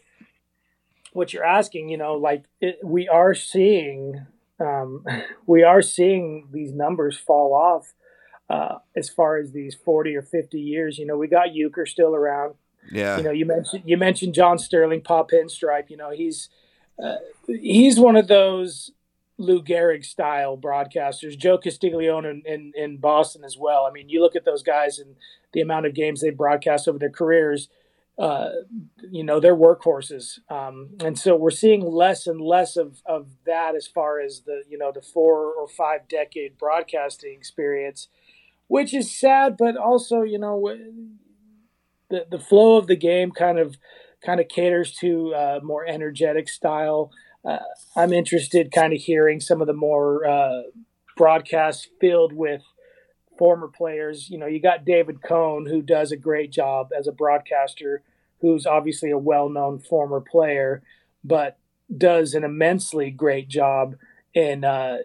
what 1.16 1.32
you're 1.34 1.45
asking, 1.45 1.89
you 1.89 1.97
know, 1.97 2.16
like 2.16 2.43
it, 2.59 2.80
we 2.84 3.07
are 3.07 3.34
seeing 3.34 4.26
um, 4.59 5.05
we 5.45 5.63
are 5.63 5.82
seeing 5.82 6.49
these 6.51 6.74
numbers 6.74 7.18
fall 7.18 7.53
off 7.53 7.93
uh, 8.49 8.80
as 8.95 9.09
far 9.09 9.38
as 9.38 9.51
these 9.51 9.76
40 9.76 10.16
or 10.16 10.22
50 10.22 10.59
years. 10.59 10.97
You 10.97 11.05
know, 11.05 11.18
we 11.18 11.28
got 11.28 11.49
Uecker 11.49 11.88
still 11.88 12.16
around. 12.16 12.55
Yeah. 12.91 13.18
You 13.18 13.24
know, 13.24 13.32
you 13.32 13.45
mentioned 13.45 13.84
you 13.86 13.97
mentioned 13.97 14.36
John 14.36 14.59
Sterling, 14.59 15.01
Pop 15.01 15.32
Pinstripe. 15.32 15.89
You 15.89 15.97
know, 15.97 16.11
he's 16.11 16.49
uh, 17.01 17.16
he's 17.47 17.99
one 17.99 18.16
of 18.16 18.28
those 18.28 18.91
Lou 19.38 19.63
Gehrig 19.63 20.05
style 20.05 20.57
broadcasters. 20.57 21.38
Joe 21.38 21.57
Castiglione 21.57 22.30
in, 22.30 22.43
in, 22.45 22.72
in 22.76 22.97
Boston 22.97 23.43
as 23.43 23.57
well. 23.57 23.86
I 23.86 23.91
mean, 23.91 24.09
you 24.09 24.22
look 24.22 24.36
at 24.36 24.45
those 24.45 24.63
guys 24.63 24.99
and 24.99 25.16
the 25.53 25.61
amount 25.61 25.86
of 25.86 25.93
games 25.93 26.22
they 26.22 26.30
broadcast 26.30 26.88
over 26.88 26.99
their 26.99 27.09
careers. 27.09 27.70
Uh, 28.18 28.49
you 29.11 29.24
know, 29.24 29.41
they're 29.41 29.55
workhorses, 29.55 30.39
um, 30.49 30.91
and 31.03 31.20
so 31.20 31.36
we're 31.36 31.51
seeing 31.51 31.82
less 31.82 32.28
and 32.28 32.39
less 32.39 32.78
of, 32.78 33.01
of 33.05 33.28
that 33.45 33.76
as 33.76 33.88
far 33.88 34.22
as 34.22 34.43
the 34.45 34.63
you 34.70 34.78
know 34.78 34.89
the 34.89 35.01
four 35.01 35.53
or 35.53 35.68
five 35.68 36.07
decade 36.07 36.57
broadcasting 36.57 37.34
experience, 37.34 38.07
which 38.68 38.93
is 38.93 39.13
sad, 39.20 39.57
but 39.57 39.76
also 39.76 40.22
you 40.22 40.39
know 40.39 40.74
the 42.09 42.26
the 42.32 42.39
flow 42.39 42.78
of 42.78 42.88
the 42.88 42.95
game 42.95 43.32
kind 43.32 43.59
of 43.59 43.76
kind 44.26 44.39
of 44.39 44.47
caters 44.47 44.93
to 44.93 45.34
uh, 45.34 45.59
more 45.61 45.86
energetic 45.86 46.49
style. 46.49 47.11
Uh, 47.47 47.59
I'm 47.95 48.11
interested, 48.11 48.72
kind 48.72 48.93
of 48.93 48.99
hearing 48.99 49.39
some 49.39 49.61
of 49.61 49.68
the 49.68 49.74
more 49.74 50.28
uh, 50.28 50.61
broadcasts 51.16 51.88
filled 52.01 52.34
with 52.34 52.61
former 53.38 53.67
players. 53.67 54.29
You 54.29 54.38
know, 54.38 54.47
you 54.47 54.61
got 54.61 54.86
David 54.86 55.21
Cone, 55.21 55.65
who 55.65 55.81
does 55.81 56.11
a 56.11 56.17
great 56.17 56.51
job 56.51 56.89
as 56.97 57.07
a 57.07 57.11
broadcaster, 57.11 58.03
who's 58.41 58.65
obviously 58.65 59.11
a 59.11 59.17
well-known 59.17 59.79
former 59.79 60.21
player, 60.21 60.83
but 61.23 61.57
does 61.95 62.33
an 62.33 62.43
immensely 62.43 63.11
great 63.11 63.47
job 63.47 63.95
in 64.33 64.63
uh, 64.63 64.97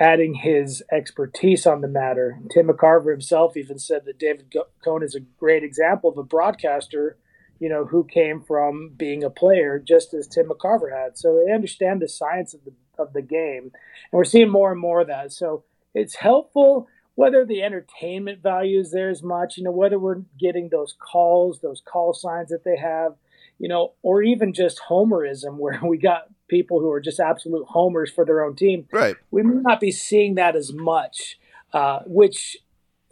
adding 0.00 0.34
his 0.34 0.82
expertise 0.90 1.66
on 1.66 1.80
the 1.80 1.88
matter. 1.88 2.38
Tim 2.52 2.68
McCarver 2.68 3.10
himself 3.10 3.56
even 3.56 3.78
said 3.78 4.04
that 4.06 4.18
David 4.18 4.52
Cone 4.84 5.02
is 5.02 5.14
a 5.14 5.20
great 5.20 5.62
example 5.62 6.10
of 6.10 6.18
a 6.18 6.22
broadcaster, 6.22 7.16
you 7.60 7.68
know, 7.68 7.84
who 7.84 8.04
came 8.04 8.42
from 8.42 8.92
being 8.96 9.22
a 9.22 9.30
player, 9.30 9.78
just 9.78 10.14
as 10.14 10.26
Tim 10.26 10.48
McCarver 10.48 10.90
had. 10.92 11.16
So 11.16 11.42
they 11.44 11.52
understand 11.52 12.00
the 12.00 12.08
science 12.08 12.54
of 12.54 12.64
the 12.64 12.72
of 12.96 13.12
the 13.12 13.22
game, 13.22 13.64
and 13.64 14.12
we're 14.12 14.24
seeing 14.24 14.50
more 14.50 14.70
and 14.70 14.80
more 14.80 15.00
of 15.00 15.08
that. 15.08 15.32
So 15.32 15.64
it's 15.94 16.14
helpful 16.14 16.88
whether 17.14 17.44
the 17.44 17.62
entertainment 17.62 18.42
value 18.42 18.80
is 18.80 18.90
there 18.90 19.10
as 19.10 19.22
much, 19.22 19.56
you 19.56 19.64
know, 19.64 19.70
whether 19.70 19.98
we're 19.98 20.22
getting 20.38 20.68
those 20.68 20.94
calls, 20.98 21.60
those 21.60 21.82
call 21.84 22.12
signs 22.12 22.50
that 22.50 22.64
they 22.64 22.76
have, 22.76 23.14
you 23.58 23.68
know, 23.68 23.92
or 24.02 24.22
even 24.22 24.52
just 24.52 24.80
homerism 24.88 25.56
where 25.58 25.80
we 25.82 25.98
got 25.98 26.28
people 26.48 26.80
who 26.80 26.90
are 26.90 27.00
just 27.00 27.20
absolute 27.20 27.66
homers 27.68 28.10
for 28.10 28.24
their 28.24 28.44
own 28.44 28.56
team. 28.56 28.86
Right. 28.92 29.16
We 29.30 29.42
may 29.42 29.62
not 29.62 29.80
be 29.80 29.92
seeing 29.92 30.34
that 30.34 30.56
as 30.56 30.72
much, 30.72 31.38
uh, 31.72 32.00
which 32.06 32.58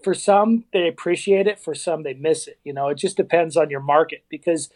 for 0.03 0.15
some 0.15 0.65
they 0.73 0.89
appreciate 0.89 1.47
it, 1.47 1.61
for 1.61 1.75
some 1.75 2.03
they 2.03 2.15
miss 2.15 2.49
it. 2.49 2.59
You 2.65 2.73
know, 2.73 2.89
it 2.89 2.99
just 2.99 3.17
depends 3.17 3.57
on 3.57 3.71
your 3.71 3.81
market 3.81 4.25
because 4.29 4.69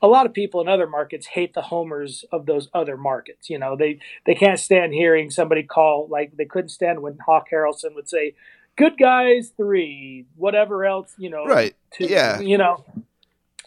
a 0.00 0.06
lot 0.06 0.26
of 0.26 0.32
people 0.32 0.60
in 0.60 0.68
other 0.68 0.86
markets 0.86 1.26
hate 1.26 1.54
the 1.54 1.62
homers 1.62 2.24
of 2.30 2.46
those 2.46 2.68
other 2.72 2.96
markets. 2.96 3.50
You 3.50 3.58
know, 3.58 3.76
they 3.76 3.98
they 4.26 4.34
can't 4.34 4.60
stand 4.60 4.94
hearing 4.94 5.30
somebody 5.30 5.62
call 5.62 6.06
like 6.08 6.36
they 6.36 6.44
couldn't 6.44 6.68
stand 6.68 7.02
when 7.02 7.18
Hawk 7.26 7.48
Harrelson 7.52 7.94
would 7.94 8.08
say, 8.08 8.34
"Good 8.78 8.96
guys 8.98 9.52
Three, 9.56 10.26
whatever 10.36 10.84
else. 10.86 11.12
You 11.18 11.30
know, 11.30 11.44
right? 11.44 11.74
Two, 11.92 12.04
yeah. 12.06 12.40
You 12.40 12.56
know, 12.58 12.84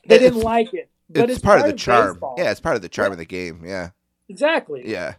they 0.06 0.18
didn't 0.18 0.42
like 0.42 0.74
it. 0.74 0.90
But 1.10 1.24
it's, 1.24 1.34
it's, 1.34 1.42
part, 1.42 1.60
part 1.60 1.70
of 1.70 1.76
the 1.76 1.78
charm. 1.78 2.14
baseball. 2.14 2.36
Yeah, 2.38 2.52
it's 2.52 2.62
part 2.62 2.78
of 2.78 2.82
the 2.82 2.90
charm 2.90 3.10
Yeah. 3.10 3.14
of 3.14 3.18
the 3.20 3.26
game. 3.26 3.64
Yeah. 3.66 3.90
Exactly. 4.30 4.84
Yeah. 4.86 5.16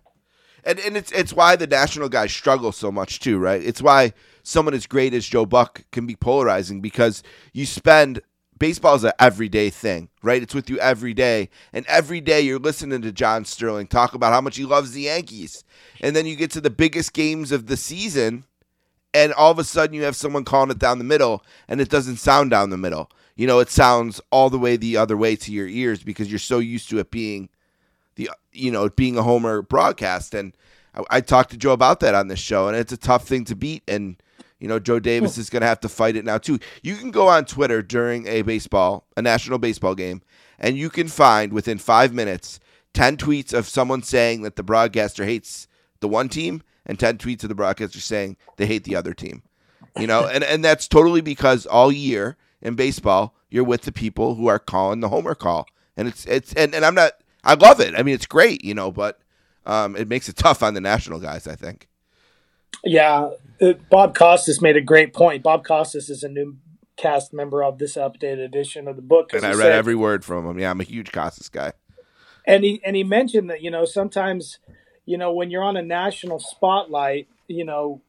And 0.64 0.78
and 0.80 0.96
it's 0.96 1.12
it's 1.12 1.32
why 1.34 1.56
the 1.56 1.66
national 1.66 2.08
guys 2.08 2.32
struggle 2.32 2.72
so 2.72 2.90
much 2.90 3.20
too, 3.20 3.38
right? 3.38 3.62
It's 3.62 3.82
why 3.82 4.12
someone 4.42 4.74
as 4.74 4.86
great 4.86 5.12
as 5.12 5.26
Joe 5.26 5.44
Buck 5.44 5.84
can 5.92 6.06
be 6.06 6.16
polarizing 6.16 6.80
because 6.80 7.22
you 7.52 7.66
spend 7.66 8.22
baseball 8.58 8.94
is 8.94 9.02
an 9.04 9.12
everyday 9.18 9.70
thing, 9.70 10.08
right? 10.22 10.40
It's 10.40 10.54
with 10.54 10.70
you 10.70 10.78
every 10.78 11.14
day. 11.14 11.50
And 11.72 11.84
every 11.86 12.20
day 12.20 12.40
you're 12.42 12.60
listening 12.60 13.02
to 13.02 13.10
John 13.12 13.44
Sterling 13.44 13.88
talk 13.88 14.14
about 14.14 14.32
how 14.32 14.40
much 14.40 14.56
he 14.56 14.64
loves 14.64 14.92
the 14.92 15.02
Yankees. 15.02 15.64
And 16.00 16.14
then 16.14 16.26
you 16.26 16.36
get 16.36 16.52
to 16.52 16.60
the 16.60 16.70
biggest 16.70 17.12
games 17.12 17.50
of 17.50 17.66
the 17.66 17.76
season 17.76 18.44
and 19.14 19.32
all 19.32 19.50
of 19.50 19.58
a 19.58 19.64
sudden 19.64 19.94
you 19.94 20.02
have 20.02 20.16
someone 20.16 20.44
calling 20.44 20.70
it 20.70 20.78
down 20.78 20.98
the 20.98 21.04
middle 21.04 21.44
and 21.68 21.80
it 21.80 21.88
doesn't 21.88 22.16
sound 22.16 22.50
down 22.50 22.70
the 22.70 22.78
middle. 22.78 23.10
You 23.36 23.46
know, 23.46 23.60
it 23.60 23.70
sounds 23.70 24.20
all 24.30 24.50
the 24.50 24.58
way 24.58 24.76
the 24.76 24.96
other 24.96 25.16
way 25.16 25.36
to 25.36 25.52
your 25.52 25.66
ears 25.68 26.02
because 26.02 26.30
you're 26.30 26.38
so 26.38 26.58
used 26.58 26.90
to 26.90 26.98
it 26.98 27.10
being 27.10 27.48
the 28.16 28.30
you 28.52 28.70
know, 28.70 28.84
it 28.84 28.96
being 28.96 29.16
a 29.16 29.22
homer 29.22 29.62
broadcast 29.62 30.34
and 30.34 30.56
I, 30.94 31.02
I 31.10 31.20
talked 31.20 31.50
to 31.50 31.56
Joe 31.56 31.72
about 31.72 32.00
that 32.00 32.14
on 32.14 32.28
this 32.28 32.40
show 32.40 32.68
and 32.68 32.76
it's 32.76 32.92
a 32.92 32.98
tough 32.98 33.26
thing 33.26 33.44
to 33.46 33.56
beat 33.56 33.82
and 33.88 34.16
you 34.58 34.68
know, 34.68 34.78
Joe 34.78 35.00
Davis 35.00 35.38
is 35.38 35.50
going 35.50 35.62
to 35.62 35.66
have 35.66 35.80
to 35.80 35.88
fight 35.88 36.14
it 36.14 36.24
now 36.24 36.38
too. 36.38 36.60
You 36.84 36.94
can 36.94 37.10
go 37.10 37.26
on 37.26 37.46
Twitter 37.46 37.82
during 37.82 38.28
a 38.28 38.42
baseball, 38.42 39.08
a 39.16 39.22
national 39.22 39.58
baseball 39.58 39.96
game, 39.96 40.22
and 40.56 40.78
you 40.78 40.88
can 40.88 41.08
find 41.08 41.52
within 41.52 41.78
5 41.78 42.14
minutes 42.14 42.60
10 42.94 43.16
tweets 43.16 43.52
of 43.52 43.66
someone 43.66 44.04
saying 44.04 44.42
that 44.42 44.54
the 44.54 44.62
broadcaster 44.62 45.24
hates 45.24 45.66
the 45.98 46.06
one 46.06 46.28
team 46.28 46.62
and 46.86 46.98
10 46.98 47.18
tweets 47.18 47.42
of 47.42 47.48
the 47.48 47.54
broadcaster 47.54 48.00
saying 48.00 48.36
they 48.56 48.66
hate 48.66 48.84
the 48.84 48.96
other 48.96 49.14
team. 49.14 49.42
You 49.98 50.06
know, 50.06 50.26
and, 50.26 50.42
and 50.42 50.64
that's 50.64 50.88
totally 50.88 51.20
because 51.20 51.66
all 51.66 51.92
year 51.92 52.36
in 52.62 52.74
baseball, 52.74 53.34
you're 53.50 53.64
with 53.64 53.82
the 53.82 53.92
people 53.92 54.36
who 54.36 54.46
are 54.46 54.58
calling 54.58 55.00
the 55.00 55.08
homer 55.10 55.34
call. 55.34 55.66
And 55.96 56.08
it's 56.08 56.24
it's 56.24 56.54
and, 56.54 56.74
and 56.74 56.84
I'm 56.84 56.94
not 56.94 57.12
I 57.44 57.54
love 57.54 57.80
it. 57.80 57.94
I 57.94 58.02
mean 58.02 58.14
it's 58.14 58.26
great, 58.26 58.64
you 58.64 58.72
know, 58.72 58.90
but 58.90 59.20
um, 59.66 59.94
it 59.94 60.08
makes 60.08 60.28
it 60.28 60.36
tough 60.36 60.62
on 60.62 60.74
the 60.74 60.80
national 60.80 61.20
guys, 61.20 61.46
I 61.46 61.54
think. 61.54 61.88
Yeah, 62.84 63.30
uh, 63.60 63.74
Bob 63.90 64.14
Costas 64.16 64.60
made 64.60 64.76
a 64.76 64.80
great 64.80 65.12
point. 65.12 65.42
Bob 65.42 65.64
Costas 65.64 66.08
is 66.08 66.24
a 66.24 66.28
new 66.28 66.56
cast 66.96 67.32
member 67.32 67.62
of 67.62 67.78
this 67.78 67.96
updated 67.96 68.44
edition 68.44 68.88
of 68.88 68.96
the 68.96 69.02
book. 69.02 69.32
And 69.32 69.44
I 69.44 69.50
read 69.50 69.58
said- 69.58 69.72
every 69.72 69.94
word 69.94 70.24
from 70.24 70.46
him. 70.46 70.58
Yeah, 70.58 70.70
I'm 70.70 70.80
a 70.80 70.84
huge 70.84 71.12
Costas 71.12 71.48
guy. 71.48 71.72
and 72.46 72.64
he 72.64 72.80
and 72.84 72.96
he 72.96 73.04
mentioned 73.04 73.50
that 73.50 73.62
you 73.62 73.70
know 73.70 73.84
sometimes 73.84 74.58
you 75.06 75.18
know 75.18 75.32
when 75.32 75.50
you're 75.50 75.64
on 75.64 75.76
a 75.76 75.82
national 75.82 76.38
spotlight, 76.38 77.28
you 77.48 77.64
know 77.64 78.00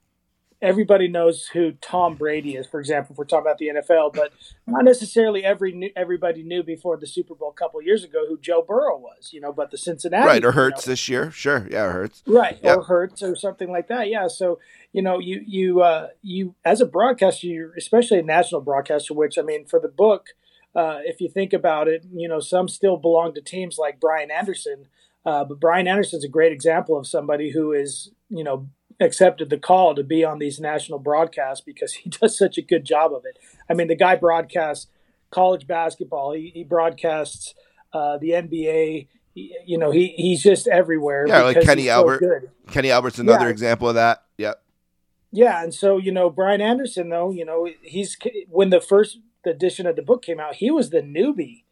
everybody 0.62 1.10
knows 1.10 1.48
who 1.48 1.74
Tom 1.74 2.16
Brady 2.16 2.56
is, 2.56 2.66
for 2.66 2.80
example, 2.80 3.12
if 3.12 3.18
we're 3.18 3.26
talking 3.26 3.46
about 3.46 3.58
the 3.58 3.68
NFL, 3.68 4.14
but 4.14 4.32
not 4.66 4.86
necessarily 4.86 5.44
every 5.44 5.92
everybody 5.96 6.42
knew 6.42 6.64
before 6.64 6.96
the 6.98 7.06
Super 7.06 7.36
Bowl 7.36 7.50
a 7.50 7.54
couple 7.54 7.82
of 7.82 7.86
years 7.86 8.04
ago 8.06 8.26
who 8.30 8.40
Joe 8.40 8.64
Burrow 8.66 8.98
was. 8.98 9.32
You 9.34 9.42
know, 9.42 9.52
but 9.52 9.72
the 9.72 9.78
Cincinnati 9.78 10.26
Right, 10.26 10.36
or 10.44 10.48
you 10.48 10.52
know, 10.52 10.52
Hurts 10.52 10.86
this 10.86 11.10
year. 11.10 11.32
Sure. 11.32 11.68
Yeah, 11.70 11.92
hurts. 11.92 12.24
right 12.26 12.58
Yeah. 12.64 12.76
or 12.76 12.84
hurts 12.84 13.22
or 13.22 13.36
something 13.36 13.70
like 13.70 13.88
that 13.90 14.10
yeah 14.10 14.28
so 14.28 14.60
you 14.94 15.02
know 15.02 15.20
you 15.20 15.44
you 15.46 15.82
uh 15.82 16.08
you 16.22 16.56
as 16.64 16.80
a 16.80 16.86
broadcaster 16.86 17.48
you're 17.48 17.74
especially 17.76 18.20
a 18.20 18.24
national 18.24 18.62
broadcaster 18.62 19.14
which 19.14 19.38
i 19.38 19.42
mean 19.42 19.66
for 19.66 19.80
the 19.80 19.88
book 19.88 20.28
uh 20.76 21.00
if 21.04 21.20
you 21.20 21.28
think 21.30 21.52
about 21.52 21.88
it 21.88 22.06
you 22.14 22.28
know 22.30 22.40
some 22.40 22.68
still 22.70 22.96
belong 22.98 23.34
to 23.34 23.42
teams 23.42 23.78
like 23.78 24.00
brian 24.00 24.30
anderson 24.32 24.86
uh, 25.26 25.44
but 25.44 25.60
brian 25.60 25.88
anderson's 25.88 26.24
a 26.24 26.30
great 26.30 26.52
example 26.52 26.98
of 26.98 27.08
somebody 27.08 27.52
who 27.52 27.72
is 27.72 28.12
you 28.30 28.44
know 28.44 28.68
accepted 29.00 29.50
the 29.50 29.58
call 29.58 29.96
to 29.96 30.04
be 30.04 30.24
on 30.24 30.40
these 30.40 30.60
national 30.60 31.00
broadcasts 31.00 31.64
because 31.64 31.94
he 32.04 32.10
does 32.10 32.38
such 32.38 32.58
a 32.58 32.62
good 32.62 32.86
job 32.86 33.14
of 33.14 33.24
it 33.26 33.38
i 33.70 33.74
mean 33.74 33.88
the 33.88 33.96
guy 33.96 34.16
broadcasts 34.16 34.88
college 35.32 35.66
basketball 35.68 36.34
he, 36.34 36.52
he 36.54 36.64
broadcasts 36.64 37.54
uh, 37.94 38.18
the 38.20 38.30
nba 38.32 39.08
he, 39.34 39.56
you 39.66 39.78
know 39.80 39.90
he 39.92 40.10
he's 40.16 40.44
just 40.44 40.68
everywhere 40.68 41.26
Yeah, 41.28 41.42
like 41.42 41.60
Kenny 41.62 41.86
so 41.86 41.92
Albert. 41.92 42.20
good. 42.20 42.50
Kenny 42.72 42.92
Albert's 42.92 43.18
another 43.18 43.46
Yeah. 43.46 43.52
example 43.52 43.90
of 43.90 43.96
that. 43.96 44.24
Yep. 44.38 44.62
Yeah, 45.32 45.64
and 45.64 45.74
so 45.74 45.98
you 45.98 46.12
know 46.12 46.30
Brian 46.30 46.62
Anderson, 46.62 47.10
though 47.10 47.32
you 47.32 47.44
know 47.44 47.68
he's 47.82 48.16
when 48.48 48.70
the 48.70 48.80
first 48.80 49.18
edition 49.44 49.88
of 49.88 49.96
the 49.96 50.04
book 50.04 50.22
came 50.24 50.40
out, 50.40 50.56
he 50.56 50.70
was 50.70 50.92
the 50.92 51.02
newbie 51.02 51.63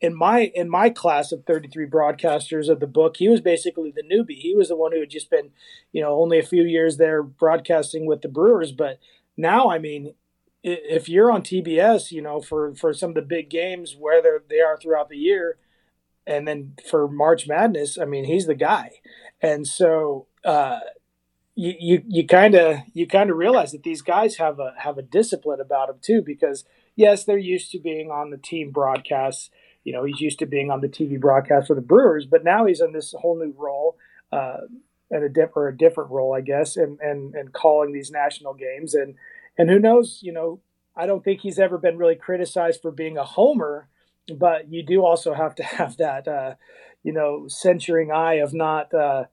in 0.00 0.14
my 0.14 0.52
in 0.54 0.68
my 0.68 0.90
class 0.90 1.32
of 1.32 1.44
33 1.44 1.86
broadcasters 1.86 2.68
of 2.68 2.80
the 2.80 2.86
book. 2.86 3.16
He 3.16 3.28
was 3.28 3.40
basically 3.40 3.92
the 3.94 4.02
newbie. 4.02 4.38
He 4.38 4.54
was 4.54 4.68
the 4.68 4.76
one 4.76 4.92
who 4.92 5.00
had 5.00 5.10
just 5.10 5.30
been, 5.30 5.50
you 5.92 6.02
know, 6.02 6.20
only 6.20 6.38
a 6.38 6.42
few 6.42 6.64
years 6.64 6.96
there 6.96 7.22
broadcasting 7.22 8.06
with 8.06 8.22
the 8.22 8.28
Brewers, 8.28 8.72
but 8.72 8.98
now 9.36 9.70
I 9.70 9.78
mean 9.78 10.14
if 10.66 11.08
you're 11.08 11.30
on 11.30 11.42
TBS, 11.42 12.10
you 12.10 12.20
know, 12.20 12.40
for 12.40 12.74
for 12.74 12.92
some 12.92 13.10
of 13.10 13.14
the 13.14 13.22
big 13.22 13.48
games, 13.48 13.96
whether 13.98 14.42
they 14.48 14.60
are 14.60 14.76
throughout 14.76 15.08
the 15.08 15.16
year, 15.16 15.58
and 16.26 16.46
then 16.46 16.74
for 16.90 17.06
March 17.06 17.46
Madness, 17.46 17.96
I 17.98 18.04
mean, 18.04 18.24
he's 18.24 18.46
the 18.46 18.54
guy, 18.54 18.90
and 19.40 19.66
so 19.66 20.26
uh, 20.44 20.80
you 21.54 22.02
you 22.06 22.26
kind 22.26 22.56
of 22.56 22.78
you 22.94 23.06
kind 23.06 23.30
of 23.30 23.36
realize 23.36 23.70
that 23.72 23.84
these 23.84 24.02
guys 24.02 24.36
have 24.36 24.58
a 24.58 24.74
have 24.78 24.98
a 24.98 25.02
discipline 25.02 25.60
about 25.60 25.86
them 25.86 25.98
too, 26.02 26.20
because 26.20 26.64
yes, 26.96 27.24
they're 27.24 27.38
used 27.38 27.70
to 27.70 27.78
being 27.78 28.10
on 28.10 28.30
the 28.30 28.38
team 28.38 28.72
broadcasts. 28.72 29.50
You 29.86 29.92
know, 29.92 30.04
he's 30.04 30.20
used 30.20 30.40
to 30.40 30.46
being 30.46 30.70
on 30.70 30.80
the 30.80 30.88
TV 30.88 31.18
broadcast 31.18 31.68
for 31.68 31.74
the 31.74 31.80
Brewers, 31.80 32.26
but 32.26 32.42
now 32.42 32.66
he's 32.66 32.80
in 32.80 32.92
this 32.92 33.14
whole 33.16 33.38
new 33.38 33.54
role. 33.56 33.96
Uh, 34.32 34.58
and 35.08 35.22
a 35.22 35.28
diff- 35.28 35.56
or 35.56 35.68
a 35.68 35.76
different 35.76 36.10
role, 36.10 36.34
I 36.34 36.40
guess, 36.40 36.76
and, 36.76 36.98
and 36.98 37.32
and 37.36 37.52
calling 37.52 37.92
these 37.92 38.10
national 38.10 38.54
games, 38.54 38.92
and 38.92 39.14
and 39.56 39.70
who 39.70 39.78
knows, 39.78 40.18
you 40.20 40.32
know, 40.32 40.58
I 40.96 41.06
don't 41.06 41.22
think 41.22 41.40
he's 41.40 41.58
ever 41.58 41.78
been 41.78 41.98
really 41.98 42.14
criticized 42.14 42.80
for 42.80 42.90
being 42.90 43.18
a 43.18 43.24
homer, 43.24 43.88
but 44.34 44.72
you 44.72 44.82
do 44.82 45.04
also 45.04 45.34
have 45.34 45.54
to 45.56 45.62
have 45.62 45.96
that, 45.98 46.26
uh, 46.26 46.54
you 47.02 47.12
know, 47.12 47.46
censuring 47.48 48.10
eye 48.10 48.34
of 48.34 48.54
not, 48.54 48.92
uh, 48.94 49.24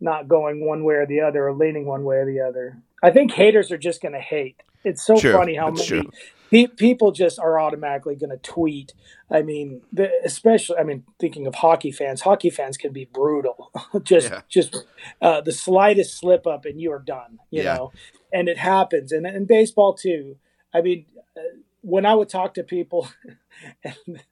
not 0.00 0.28
going 0.28 0.66
one 0.66 0.84
way 0.84 0.94
or 0.96 1.06
the 1.06 1.20
other 1.20 1.46
or 1.46 1.54
leaning 1.54 1.86
one 1.86 2.04
way 2.04 2.16
or 2.16 2.26
the 2.26 2.40
other. 2.40 2.76
I 3.02 3.10
think 3.10 3.32
haters 3.32 3.70
are 3.70 3.78
just 3.78 4.02
going 4.02 4.12
to 4.12 4.20
hate. 4.20 4.62
It's 4.84 5.04
so 5.04 5.16
True. 5.16 5.32
funny 5.32 5.54
how 5.54 5.70
many 5.70 5.86
true. 5.86 6.10
Pe- 6.52 6.66
people 6.66 7.10
just 7.10 7.38
are 7.40 7.58
automatically 7.58 8.14
going 8.14 8.30
to 8.30 8.36
tweet. 8.36 8.92
I 9.30 9.42
mean, 9.42 9.80
the, 9.92 10.10
especially 10.24 10.76
I 10.78 10.84
mean, 10.84 11.04
thinking 11.18 11.46
of 11.46 11.56
hockey 11.56 11.90
fans, 11.90 12.20
hockey 12.20 12.50
fans 12.50 12.76
can 12.76 12.92
be 12.92 13.06
brutal. 13.06 13.70
just 14.02 14.30
Yeah. 14.30 14.42
just 14.48 14.84
uh, 15.20 15.40
the 15.40 15.52
slightest 15.52 16.18
slip 16.18 16.46
up 16.46 16.64
and 16.66 16.80
you 16.80 16.92
are 16.92 16.98
done. 17.00 17.38
You 17.50 17.62
Yeah. 17.62 17.74
know, 17.76 17.92
and 18.32 18.48
it 18.48 18.58
happens, 18.58 19.10
and 19.12 19.26
in 19.26 19.46
baseball 19.46 19.94
too. 19.94 20.36
I 20.74 20.80
mean, 20.82 21.06
uh, 21.36 21.40
when 21.80 22.06
I 22.06 22.14
would 22.14 22.28
talk 22.28 22.54
to 22.54 22.62
people, 22.62 23.08
and 23.84 24.22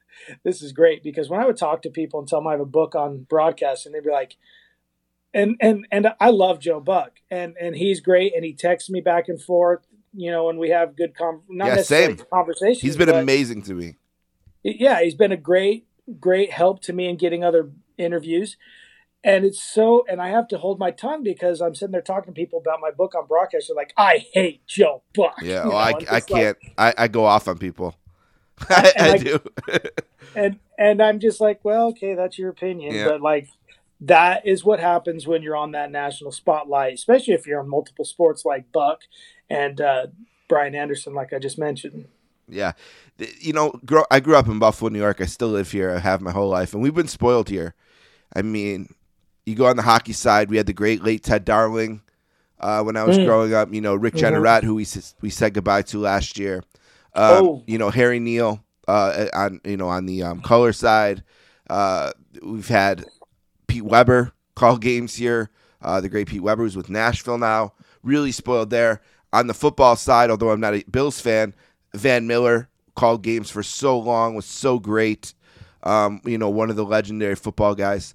this 0.43 0.61
is 0.61 0.71
great 0.71 1.03
because 1.03 1.29
when 1.29 1.39
I 1.41 1.45
would 1.45 1.57
talk 1.57 1.81
to 1.83 1.89
people 1.89 2.19
and 2.19 2.27
tell 2.29 2.39
them 2.39 2.47
I 2.47 2.51
have 2.51 2.61
a 2.61 2.65
book 2.65 2.95
on 2.95 3.23
broadcasting, 3.29 3.91
they'd 3.91 4.03
be 4.03 4.11
like, 4.11 4.37
and 5.33 5.55
and 5.59 5.87
and 5.91 6.07
I 6.19 6.29
love 6.29 6.59
Joe 6.59 6.79
Buck, 6.79 7.19
and 7.29 7.55
and 7.59 7.75
he's 7.75 7.99
great, 8.01 8.35
and 8.35 8.43
he 8.45 8.53
texts 8.53 8.89
me 8.89 9.01
back 9.01 9.29
and 9.29 9.41
forth, 9.41 9.85
you 10.13 10.31
know, 10.31 10.49
and 10.49 10.59
we 10.59 10.69
have 10.69 10.95
good 10.95 11.15
com- 11.15 11.43
not 11.49 11.67
Yeah, 11.67 11.75
necessarily 11.75 12.17
same. 12.17 12.25
conversations. 12.31 12.81
He's 12.81 12.97
been 12.97 13.09
amazing 13.09 13.61
to 13.63 13.73
me. 13.73 13.95
yeah, 14.63 15.01
he's 15.01 15.15
been 15.15 15.31
a 15.31 15.37
great, 15.37 15.87
great 16.19 16.51
help 16.51 16.81
to 16.83 16.93
me 16.93 17.07
in 17.07 17.17
getting 17.17 17.43
other 17.43 17.71
interviews. 17.97 18.57
And 19.23 19.45
it's 19.45 19.61
so, 19.61 20.03
and 20.09 20.19
I 20.19 20.29
have 20.29 20.47
to 20.47 20.57
hold 20.57 20.79
my 20.79 20.89
tongue 20.91 21.21
because 21.23 21.61
I'm 21.61 21.75
sitting 21.75 21.91
there 21.91 22.01
talking 22.01 22.33
to 22.33 22.39
people 22.39 22.59
about 22.59 22.79
my 22.81 22.89
book 22.89 23.13
on 23.13 23.27
broadcast. 23.27 23.67
They're 23.67 23.75
like, 23.75 23.93
I 23.95 24.25
hate 24.33 24.65
Joe 24.65 25.03
Buck. 25.13 25.35
Yeah, 25.43 25.61
oh, 25.65 25.75
I, 25.75 25.93
I 26.09 26.19
can't. 26.21 26.57
I, 26.77 26.93
I 26.97 27.07
go 27.07 27.25
off 27.25 27.47
on 27.47 27.59
people. 27.59 27.95
I, 28.69 28.93
I 28.99 29.09
I- 29.11 29.17
do. 29.17 29.39
and 30.35 30.59
and 30.77 31.01
I'm 31.01 31.19
just 31.19 31.39
like, 31.39 31.59
well, 31.63 31.89
okay, 31.89 32.15
that's 32.15 32.37
your 32.39 32.49
opinion, 32.49 32.95
Yeah. 32.95 33.09
but 33.09 33.21
like 33.21 33.47
that 34.03 34.47
is 34.47 34.63
what 34.65 34.79
happens 34.79 35.27
when 35.27 35.43
you're 35.43 35.55
on 35.55 35.73
that 35.73 35.91
national 35.91 36.31
spotlight, 36.31 36.95
especially 36.95 37.35
if 37.35 37.45
you're 37.45 37.59
on 37.59 37.69
multiple 37.69 38.03
sports 38.05 38.43
like 38.43 38.71
Buck 38.71 39.01
and 39.51 39.79
uh, 39.81 40.07
Brian 40.47 40.75
Anderson, 40.75 41.13
like 41.13 41.33
I 41.33 41.39
just 41.39 41.59
mentioned. 41.59 42.05
Yeah, 42.47 42.73
you 43.39 43.53
know, 43.53 43.71
grow, 43.85 44.03
I 44.11 44.19
grew 44.19 44.35
up 44.35 44.47
in 44.47 44.59
Buffalo, 44.59 44.89
New 44.89 44.99
York. 44.99 45.21
I 45.21 45.25
still 45.25 45.49
live 45.49 45.71
here. 45.71 45.91
I 45.91 45.99
have 45.99 46.21
my 46.21 46.31
whole 46.31 46.49
life, 46.49 46.73
and 46.73 46.81
we've 46.83 46.93
been 46.95 47.07
spoiled 47.07 47.49
here. 47.49 47.75
I 48.35 48.41
mean, 48.41 48.93
you 49.45 49.55
go 49.55 49.67
on 49.67 49.75
the 49.77 49.83
hockey 49.83 50.13
side. 50.13 50.49
We 50.49 50.57
had 50.57 50.65
the 50.65 50.73
great 50.73 51.03
late 51.03 51.23
Ted 51.23 51.45
Darling 51.45 52.01
uh, 52.59 52.83
when 52.83 52.97
I 52.97 53.03
was 53.03 53.17
Mm. 53.17 53.25
growing 53.25 53.53
up. 53.53 53.73
You 53.73 53.81
know, 53.81 53.95
Rick 53.95 54.15
Mhm. 54.15 54.21
Jeanneret, 54.21 54.63
who 54.63 54.75
we 54.75 54.85
we 55.21 55.29
said 55.29 55.53
goodbye 55.53 55.83
to 55.83 55.99
last 55.99 56.37
year. 56.37 56.63
Um, 57.13 57.45
Oh. 57.45 57.63
You 57.67 57.77
know, 57.77 57.89
Harry 57.89 58.19
Neale 58.19 58.63
uh, 58.87 59.27
on 59.33 59.61
you 59.63 59.77
know 59.77 59.87
on 59.87 60.05
the 60.05 60.23
um, 60.23 60.41
color 60.41 60.73
side. 60.73 61.23
Uh, 61.69 62.11
we've 62.43 62.67
had 62.67 63.05
Pete 63.67 63.85
Weber 63.85 64.33
call 64.55 64.77
games 64.77 65.15
here. 65.15 65.49
Uh, 65.81 66.01
the 66.01 66.09
great 66.09 66.27
Pete 66.27 66.43
Weber, 66.43 66.63
who's 66.63 66.75
with 66.75 66.89
Nashville 66.89 67.37
now, 67.37 67.73
really 68.03 68.31
spoiled 68.33 68.69
there. 68.71 69.01
On 69.33 69.47
the 69.47 69.53
football 69.53 69.95
side, 69.95 70.29
although 70.29 70.51
I'm 70.51 70.59
not 70.59 70.73
a 70.75 70.83
Bills 70.89 71.19
fan, 71.21 71.53
Van 71.93 72.27
Miller 72.27 72.67
called 72.95 73.23
games 73.23 73.49
for 73.49 73.63
so 73.63 73.97
long, 73.97 74.35
was 74.35 74.45
so 74.45 74.77
great. 74.79 75.33
Um, 75.83 76.21
you 76.25 76.37
know, 76.37 76.49
one 76.49 76.69
of 76.69 76.75
the 76.75 76.85
legendary 76.85 77.35
football 77.35 77.73
guys. 77.75 78.13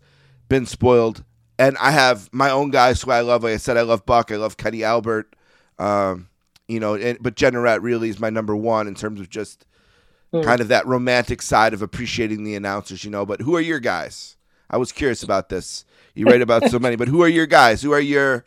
Been 0.48 0.66
spoiled, 0.66 1.24
and 1.58 1.76
I 1.78 1.90
have 1.90 2.28
my 2.32 2.50
own 2.50 2.70
guys 2.70 3.02
who 3.02 3.10
I 3.10 3.20
love. 3.22 3.42
Like 3.42 3.54
I 3.54 3.56
said, 3.56 3.76
I 3.76 3.82
love 3.82 4.06
Buck. 4.06 4.30
I 4.30 4.36
love 4.36 4.56
Kenny 4.56 4.84
Albert. 4.84 5.34
Um, 5.78 6.28
you 6.68 6.78
know, 6.78 6.94
and, 6.94 7.18
but 7.20 7.34
Jeanneret 7.34 7.82
really 7.82 8.08
is 8.08 8.20
my 8.20 8.30
number 8.30 8.54
one 8.54 8.86
in 8.86 8.94
terms 8.94 9.20
of 9.20 9.28
just 9.28 9.64
Hmm. 10.32 10.42
kind 10.42 10.60
of 10.60 10.66
that 10.68 10.84
romantic 10.86 11.40
side 11.40 11.72
of 11.72 11.82
appreciating 11.82 12.42
the 12.42 12.56
announcers. 12.56 13.04
You 13.04 13.10
know, 13.10 13.24
but 13.24 13.40
who 13.40 13.54
are 13.56 13.60
your 13.60 13.78
guys? 13.80 14.36
I 14.68 14.76
was 14.76 14.90
curious 14.92 15.22
about 15.22 15.48
this. 15.48 15.84
You 16.14 16.26
write 16.26 16.42
about 16.42 16.68
so 16.68 16.78
many, 16.80 16.96
but 16.96 17.06
who 17.08 17.22
are 17.22 17.28
your 17.28 17.46
guys? 17.46 17.82
Who 17.82 17.92
are 17.92 18.00
your 18.00 18.44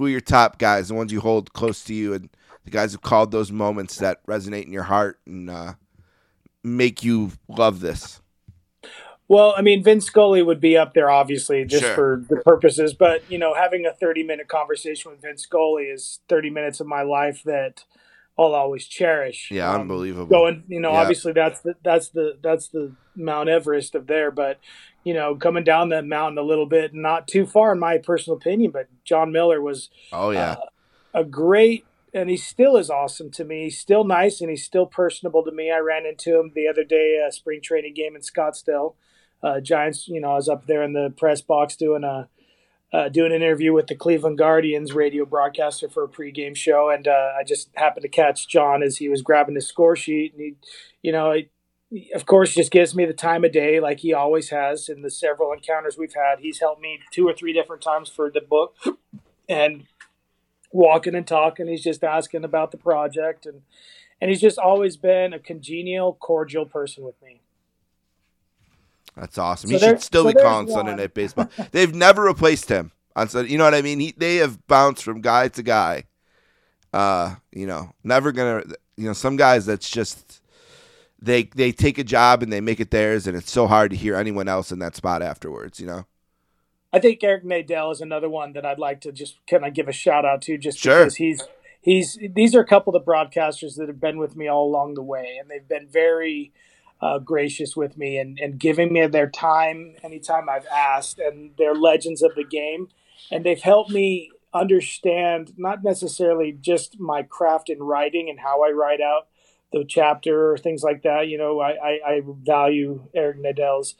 who 0.00 0.06
are 0.06 0.10
your 0.10 0.20
top 0.22 0.58
guys? 0.58 0.88
The 0.88 0.94
ones 0.94 1.12
you 1.12 1.20
hold 1.20 1.52
close 1.52 1.84
to 1.84 1.94
you, 1.94 2.14
and 2.14 2.30
the 2.64 2.70
guys 2.70 2.92
who 2.92 2.98
called 2.98 3.32
those 3.32 3.52
moments 3.52 3.98
that 3.98 4.24
resonate 4.26 4.64
in 4.64 4.72
your 4.72 4.84
heart 4.84 5.20
and 5.26 5.50
uh, 5.50 5.74
make 6.64 7.04
you 7.04 7.32
love 7.48 7.80
this. 7.80 8.22
Well, 9.28 9.52
I 9.56 9.60
mean, 9.60 9.84
Vin 9.84 10.00
Scully 10.00 10.42
would 10.42 10.58
be 10.58 10.76
up 10.78 10.94
there, 10.94 11.10
obviously, 11.10 11.64
just 11.66 11.84
Sure. 11.84 11.94
for 11.94 12.24
the 12.30 12.36
purposes. 12.40 12.94
But 12.94 13.30
you 13.30 13.36
know, 13.36 13.52
having 13.54 13.84
a 13.84 13.92
thirty-minute 13.92 14.48
conversation 14.48 15.10
with 15.10 15.20
Vin 15.20 15.36
Scully 15.36 15.84
is 15.84 16.20
thirty 16.30 16.48
minutes 16.48 16.80
of 16.80 16.86
my 16.86 17.02
life 17.02 17.42
that 17.44 17.84
I'll 18.38 18.54
always 18.54 18.86
cherish. 18.86 19.50
Yeah, 19.50 19.70
Um, 19.70 19.82
unbelievable. 19.82 20.26
Going, 20.26 20.64
you 20.68 20.80
know, 20.80 20.92
Yeah. 20.92 21.00
obviously 21.00 21.32
that's 21.32 21.60
the 21.60 21.74
that's 21.84 22.08
the 22.08 22.38
that's 22.42 22.68
the 22.68 22.92
Mount 23.24 23.48
Everest 23.48 23.94
of 23.94 24.06
there. 24.06 24.30
But 24.30 24.58
you 25.04 25.14
know, 25.14 25.34
coming 25.34 25.64
down 25.64 25.88
that 25.90 26.06
mountain 26.06 26.38
a 26.38 26.42
little 26.42 26.66
bit, 26.66 26.94
not 26.94 27.26
too 27.26 27.46
far, 27.46 27.72
in 27.72 27.78
my 27.78 27.98
personal 27.98 28.36
opinion. 28.36 28.70
But 28.70 28.88
Jon 29.04 29.32
Miller 29.32 29.60
was 29.60 29.90
oh 30.12 30.30
yeah, 30.30 30.56
a 31.14 31.24
great 31.24 31.84
and 32.12 32.28
he 32.28 32.36
still 32.36 32.76
is 32.76 32.90
awesome 32.90 33.30
to 33.30 33.44
me. 33.44 33.64
He's 33.64 33.78
still 33.78 34.04
nice 34.04 34.40
and 34.40 34.50
he's 34.50 34.64
still 34.64 34.86
personable 34.86 35.44
to 35.44 35.52
me. 35.52 35.70
I 35.70 35.78
ran 35.78 36.06
into 36.06 36.38
him 36.38 36.52
the 36.54 36.66
other 36.68 36.84
day, 36.84 37.22
a 37.26 37.30
spring 37.30 37.60
training 37.62 37.94
game 37.94 38.16
in 38.16 38.22
Scottsdale. 38.22 38.94
Uh, 39.42 39.60
Giants, 39.60 40.08
you 40.08 40.20
know, 40.20 40.32
I 40.32 40.34
was 40.34 40.48
up 40.48 40.66
there 40.66 40.82
in 40.82 40.92
the 40.92 41.12
press 41.16 41.40
box 41.40 41.76
doing 41.76 42.04
a 42.04 42.28
uh, 42.92 43.08
doing 43.08 43.32
an 43.32 43.40
interview 43.40 43.72
with 43.72 43.86
the 43.86 43.94
Cleveland 43.94 44.36
Guardians 44.36 44.92
radio 44.92 45.24
broadcaster 45.24 45.88
for 45.88 46.02
a 46.02 46.08
pregame 46.08 46.56
show, 46.56 46.90
and 46.90 47.06
uh, 47.06 47.32
I 47.38 47.44
just 47.44 47.70
happened 47.76 48.02
to 48.02 48.08
catch 48.08 48.48
Jon 48.48 48.82
as 48.82 48.96
he 48.96 49.08
was 49.08 49.22
grabbing 49.22 49.54
his 49.54 49.68
score 49.68 49.94
sheet, 49.94 50.32
and 50.32 50.42
he, 50.42 50.54
you 51.00 51.12
know, 51.12 51.32
he, 51.32 51.50
of 52.14 52.26
course, 52.26 52.54
just 52.54 52.70
gives 52.70 52.94
me 52.94 53.04
the 53.04 53.12
time 53.12 53.44
of 53.44 53.52
day 53.52 53.80
like 53.80 54.00
he 54.00 54.14
always 54.14 54.50
has 54.50 54.88
in 54.88 55.02
the 55.02 55.10
several 55.10 55.52
encounters 55.52 55.98
we've 55.98 56.14
had. 56.14 56.38
He's 56.40 56.60
helped 56.60 56.80
me 56.80 57.00
two 57.10 57.26
or 57.26 57.34
three 57.34 57.52
different 57.52 57.82
times 57.82 58.08
for 58.08 58.30
the 58.30 58.40
book, 58.40 58.76
and 59.48 59.84
walking 60.72 61.14
and 61.14 61.26
talking. 61.26 61.66
He's 61.66 61.82
just 61.82 62.04
asking 62.04 62.44
about 62.44 62.70
the 62.70 62.78
project, 62.78 63.44
and 63.44 63.62
and 64.20 64.30
he's 64.30 64.40
just 64.40 64.58
always 64.58 64.96
been 64.96 65.32
a 65.32 65.38
congenial, 65.38 66.14
cordial 66.14 66.64
person 66.64 67.02
with 67.04 67.20
me. 67.22 67.40
that's 69.16 69.38
awesome. 69.38 69.70
So 69.70 69.78
he 69.78 69.80
should 69.80 70.02
still 70.02 70.24
so 70.24 70.32
be 70.32 70.40
calling 70.40 70.68
Sunday. 70.68 70.94
Night 70.94 71.14
Baseball. 71.14 71.50
They've 71.72 71.94
never 71.94 72.22
replaced 72.22 72.68
him 72.68 72.92
on 73.16 73.28
Sunday. 73.28 73.50
You 73.50 73.58
know 73.58 73.64
what 73.64 73.74
I 73.74 73.82
mean? 73.82 73.98
He, 73.98 74.14
they 74.16 74.36
have 74.36 74.64
bounced 74.68 75.02
from 75.02 75.22
guy 75.22 75.48
to 75.48 75.62
guy. 75.62 76.04
Uh, 76.92 77.36
you 77.50 77.66
know, 77.66 77.92
never 78.04 78.30
gonna. 78.30 78.62
You 78.96 79.06
know, 79.06 79.12
some 79.12 79.36
guys 79.36 79.66
that's 79.66 79.90
just 79.90 80.39
they 81.22 81.44
they 81.54 81.72
take 81.72 81.98
a 81.98 82.04
job 82.04 82.42
and 82.42 82.52
they 82.52 82.60
make 82.60 82.80
it 82.80 82.90
theirs, 82.90 83.26
and 83.26 83.36
it's 83.36 83.50
so 83.50 83.66
hard 83.66 83.90
to 83.90 83.96
hear 83.96 84.16
anyone 84.16 84.48
else 84.48 84.72
in 84.72 84.78
that 84.80 84.96
spot 84.96 85.22
afterwards. 85.22 85.80
You 85.80 85.86
know. 85.86 86.06
I 86.92 86.98
think 86.98 87.22
Eric 87.22 87.44
Nadel 87.44 87.92
is 87.92 88.00
another 88.00 88.28
one 88.28 88.52
that 88.54 88.66
I'd 88.66 88.80
like 88.80 89.00
to 89.02 89.12
just 89.12 89.36
kind 89.48 89.64
of 89.64 89.74
give 89.74 89.86
a 89.86 89.92
shout 89.92 90.24
out 90.24 90.42
to, 90.42 90.58
just 90.58 90.78
Sure. 90.78 91.04
because 91.04 91.16
he's 91.16 91.42
he's 91.80 92.18
these 92.34 92.54
are 92.54 92.60
a 92.60 92.66
couple 92.66 92.94
of 92.94 93.04
the 93.04 93.10
broadcasters 93.10 93.76
that 93.76 93.88
have 93.88 94.00
been 94.00 94.18
with 94.18 94.36
me 94.36 94.48
all 94.48 94.66
along 94.66 94.94
the 94.94 95.02
way, 95.02 95.36
and 95.40 95.50
they've 95.50 95.68
been 95.68 95.86
very 95.88 96.52
uh, 97.00 97.18
gracious 97.18 97.76
with 97.76 97.96
me 97.96 98.18
and, 98.18 98.38
and 98.38 98.58
giving 98.58 98.92
me 98.92 99.06
their 99.06 99.28
time 99.28 99.94
anytime 100.02 100.48
I've 100.48 100.66
asked, 100.66 101.18
and 101.18 101.52
they're 101.56 101.74
legends 101.74 102.22
of 102.22 102.34
the 102.34 102.44
game, 102.44 102.88
and 103.30 103.44
they've 103.44 103.60
helped 103.60 103.90
me 103.90 104.30
understand 104.52 105.54
not 105.56 105.84
necessarily 105.84 106.52
just 106.52 106.98
my 106.98 107.22
craft 107.22 107.70
in 107.70 107.78
writing 107.78 108.28
and 108.28 108.40
how 108.40 108.64
I 108.64 108.70
write 108.70 109.00
out 109.00 109.28
the 109.72 109.84
chapter 109.86 110.52
or 110.52 110.58
things 110.58 110.82
like 110.82 111.02
that. 111.02 111.28
You 111.28 111.38
know, 111.38 111.60
I, 111.60 111.70
I, 111.70 112.00
I 112.06 112.22
value 112.24 113.08
Eric 113.14 113.38
Nadel's 113.38 113.94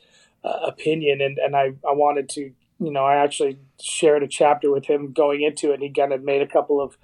uh, 0.45 0.61
opinion, 0.67 1.21
and, 1.21 1.39
and 1.39 1.55
I, 1.55 1.75
I 1.87 1.93
wanted 1.93 2.29
to, 2.31 2.53
you 2.79 2.93
know, 2.93 3.05
I 3.05 3.17
actually 3.17 3.59
shared 3.81 4.23
a 4.23 4.29
chapter 4.29 4.71
with 4.71 4.87
him 4.87 5.13
going 5.13 5.43
into 5.43 5.71
it, 5.71 5.75
and 5.75 5.83
he 5.83 5.93
kind 5.93 6.13
of 6.13 6.23
made 6.23 6.43
a 6.43 6.47
couple 6.47 6.81
of 6.81 6.97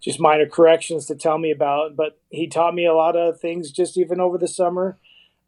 just 0.00 0.18
minor 0.18 0.46
corrections 0.46 1.06
to 1.06 1.14
tell 1.14 1.38
me 1.38 1.50
about. 1.50 1.96
But 1.96 2.18
he 2.30 2.46
taught 2.46 2.74
me 2.74 2.86
a 2.86 2.94
lot 2.94 3.16
of 3.16 3.40
things 3.40 3.70
just 3.70 3.96
even 3.96 4.20
over 4.20 4.38
the 4.38 4.48
summer. 4.48 4.98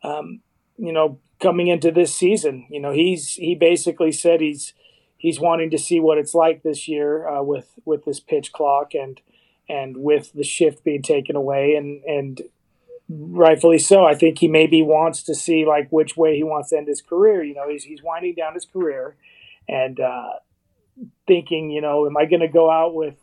Um, 0.03 0.41
you 0.77 0.93
know, 0.93 1.19
coming 1.41 1.69
into 1.69 1.91
this 1.91 2.15
season, 2.15 2.67
you 2.71 2.81
know, 2.81 2.93
he's 2.93 3.35
he 3.35 3.55
basically 3.55 4.13
said 4.13 4.41
he's 4.41 4.75
he's 5.19 5.41
wanting 5.41 5.71
to 5.71 5.79
see 5.79 6.01
what 6.01 6.19
it's 6.19 6.35
like 6.35 6.63
this 6.63 6.89
year 6.89 7.29
uh, 7.29 7.43
with 7.43 7.73
with 7.85 8.05
this 8.05 8.21
pitch 8.21 8.53
clock 8.53 8.95
and 8.95 9.21
and 9.69 9.97
with 9.97 10.33
the 10.33 10.45
shift 10.45 10.85
being 10.85 11.03
taken 11.03 11.37
away 11.37 11.75
and 11.75 12.03
and 12.05 12.43
rightfully 13.13 13.79
so. 13.79 14.05
I 14.05 14.15
think 14.15 14.39
he 14.39 14.49
maybe 14.49 14.83
wants 14.83 15.23
to 15.25 15.35
see 15.35 15.65
like 15.65 15.89
which 15.91 16.17
way 16.17 16.37
he 16.37 16.43
wants 16.43 16.71
to 16.71 16.79
end 16.79 16.89
his 16.89 17.03
career. 17.03 17.43
You 17.43 17.55
know, 17.55 17.69
he's 17.69 17.85
he's 17.85 18.03
winding 18.03 18.35
down 18.35 18.55
his 18.55 18.65
career 18.65 19.17
and 19.69 19.99
uh, 20.01 20.33
thinking, 21.27 21.71
you 21.71 21.81
know, 21.81 22.07
am 22.07 22.17
I 22.17 22.27
going 22.27 22.41
to 22.41 22.49
go 22.49 22.71
out 22.71 22.95
with, 22.95 23.15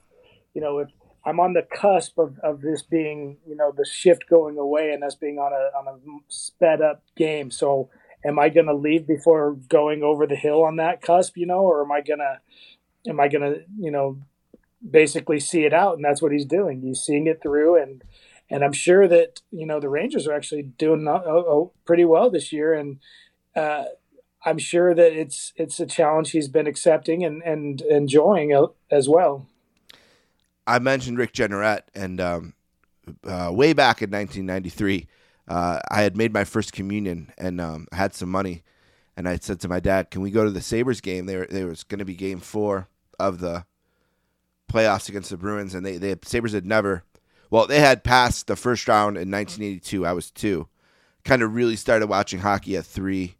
you 0.53 0.61
know, 0.61 0.79
if 0.79 0.89
I'm 1.25 1.39
on 1.39 1.53
the 1.53 1.61
cusp 1.61 2.17
of, 2.17 2.39
of 2.39 2.61
this 2.61 2.81
being, 2.81 3.37
you 3.47 3.55
know, 3.55 3.73
the 3.75 3.85
shift 3.85 4.29
going 4.29 4.57
away 4.57 4.91
and 4.91 5.03
us 5.03 5.15
being 5.15 5.37
on 5.37 5.51
a 5.53 5.77
on 5.77 5.87
a 5.87 5.99
sped 6.27 6.81
up 6.81 7.03
game. 7.15 7.51
So 7.51 7.89
am 8.25 8.39
I 8.39 8.49
going 8.49 8.67
to 8.67 8.73
leave 8.73 9.07
before 9.07 9.53
going 9.69 10.03
over 10.03 10.25
the 10.25 10.35
hill 10.35 10.63
on 10.63 10.77
that 10.77 11.01
cusp, 11.01 11.37
you 11.37 11.45
know, 11.45 11.61
or 11.61 11.83
am 11.83 11.91
I 11.91 12.01
going 12.01 12.19
to 12.19 12.39
am 13.09 13.19
I 13.19 13.27
going 13.27 13.53
to, 13.53 13.61
you 13.77 13.91
know, 13.91 14.17
basically 14.89 15.39
see 15.39 15.65
it 15.65 15.73
out 15.73 15.95
and 15.95 16.05
that's 16.05 16.21
what 16.21 16.31
he's 16.31 16.45
doing. 16.45 16.81
He's 16.81 17.01
seeing 17.01 17.27
it 17.27 17.41
through 17.41 17.81
and 17.81 18.01
and 18.49 18.63
I'm 18.63 18.73
sure 18.73 19.07
that, 19.07 19.41
you 19.51 19.65
know, 19.65 19.79
the 19.79 19.89
Rangers 19.89 20.27
are 20.27 20.33
actually 20.33 20.63
doing 20.63 21.07
uh, 21.07 21.21
oh, 21.25 21.45
oh, 21.47 21.71
pretty 21.85 22.05
well 22.05 22.29
this 22.29 22.51
year 22.51 22.73
and 22.73 22.99
uh 23.55 23.85
I'm 24.45 24.57
sure 24.57 24.95
that 24.95 25.13
it's 25.13 25.51
it's 25.55 25.79
a 25.79 25.85
challenge 25.85 26.31
he's 26.31 26.47
been 26.47 26.67
accepting 26.67 27.23
and 27.25 27.41
and 27.43 27.81
enjoying 27.81 28.67
as 28.89 29.09
well. 29.09 29.47
I 30.65 30.79
mentioned 30.79 31.17
Rick 31.17 31.33
Jeanneret, 31.33 31.81
and 31.95 32.21
um, 32.21 32.53
uh, 33.23 33.49
way 33.51 33.73
back 33.73 34.03
in 34.03 34.11
1993, 34.11 35.07
uh, 35.47 35.79
I 35.89 36.03
had 36.03 36.15
made 36.15 36.31
my 36.31 36.43
first 36.43 36.73
communion 36.73 37.33
and 37.39 37.59
um, 37.59 37.87
had 37.91 38.13
some 38.13 38.29
money, 38.29 38.61
and 39.17 39.27
I 39.27 39.37
said 39.37 39.59
to 39.61 39.67
my 39.67 39.79
dad, 39.79 40.11
"Can 40.11 40.21
we 40.21 40.31
go 40.31 40.45
to 40.45 40.51
the 40.51 40.61
Sabres 40.61 41.01
game? 41.01 41.25
There, 41.25 41.47
was 41.67 41.83
going 41.83 41.99
to 41.99 42.05
be 42.05 42.15
Game 42.15 42.39
Four 42.39 42.87
of 43.19 43.39
the 43.39 43.65
playoffs 44.71 45.09
against 45.09 45.31
the 45.31 45.37
Bruins, 45.37 45.73
and 45.73 45.83
they, 45.83 45.97
they 45.97 46.15
Sabres 46.23 46.53
had 46.53 46.67
never, 46.67 47.03
well, 47.49 47.67
they 47.67 47.79
had 47.79 48.03
passed 48.03 48.47
the 48.47 48.55
first 48.55 48.87
round 48.87 49.17
in 49.17 49.31
1982. 49.31 50.05
I 50.05 50.13
was 50.13 50.31
two, 50.31 50.67
kind 51.23 51.41
of 51.41 51.55
really 51.55 51.75
started 51.75 52.07
watching 52.07 52.39
hockey 52.39 52.77
at 52.77 52.85
three. 52.85 53.35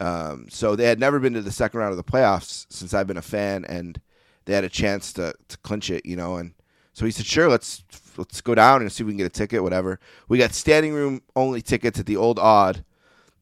Um, 0.00 0.46
so 0.48 0.76
they 0.76 0.84
had 0.84 1.00
never 1.00 1.18
been 1.18 1.34
to 1.34 1.42
the 1.42 1.52
second 1.52 1.80
round 1.80 1.90
of 1.90 1.96
the 1.96 2.04
playoffs 2.04 2.66
since 2.70 2.94
I've 2.94 3.06
been 3.06 3.16
a 3.16 3.22
fan, 3.22 3.64
and 3.64 4.00
they 4.44 4.54
had 4.54 4.64
a 4.64 4.68
chance 4.68 5.12
to, 5.14 5.34
to 5.48 5.58
clinch 5.58 5.90
it, 5.90 6.06
you 6.06 6.16
know. 6.16 6.36
And 6.36 6.54
so 6.92 7.04
he 7.04 7.10
said, 7.10 7.26
"Sure, 7.26 7.48
let's 7.48 7.84
let's 8.16 8.40
go 8.40 8.54
down 8.54 8.80
and 8.80 8.90
see 8.90 9.02
if 9.02 9.06
we 9.06 9.12
can 9.12 9.18
get 9.18 9.26
a 9.26 9.30
ticket, 9.30 9.62
whatever." 9.62 9.98
We 10.28 10.38
got 10.38 10.52
standing 10.52 10.92
room 10.92 11.22
only 11.34 11.62
tickets 11.62 11.98
at 11.98 12.06
the 12.06 12.16
old 12.16 12.38
Aud, 12.38 12.84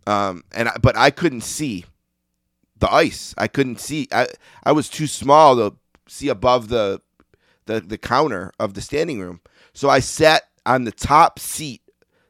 um, 0.06 0.44
and 0.52 0.68
I, 0.68 0.76
but 0.80 0.96
I 0.96 1.10
couldn't 1.10 1.42
see 1.42 1.84
the 2.78 2.92
ice. 2.92 3.34
I 3.38 3.48
couldn't 3.48 3.80
see. 3.80 4.08
I 4.12 4.28
I 4.64 4.72
was 4.72 4.88
too 4.88 5.06
small 5.06 5.56
to 5.56 5.76
see 6.08 6.28
above 6.28 6.68
the 6.68 7.00
the 7.66 7.80
the 7.80 7.98
counter 7.98 8.52
of 8.58 8.74
the 8.74 8.80
standing 8.80 9.20
room. 9.20 9.40
So 9.76 9.88
I 9.88 10.00
sat 10.00 10.42
on 10.64 10.84
the 10.84 10.92
top 10.92 11.38
seat, 11.38 11.82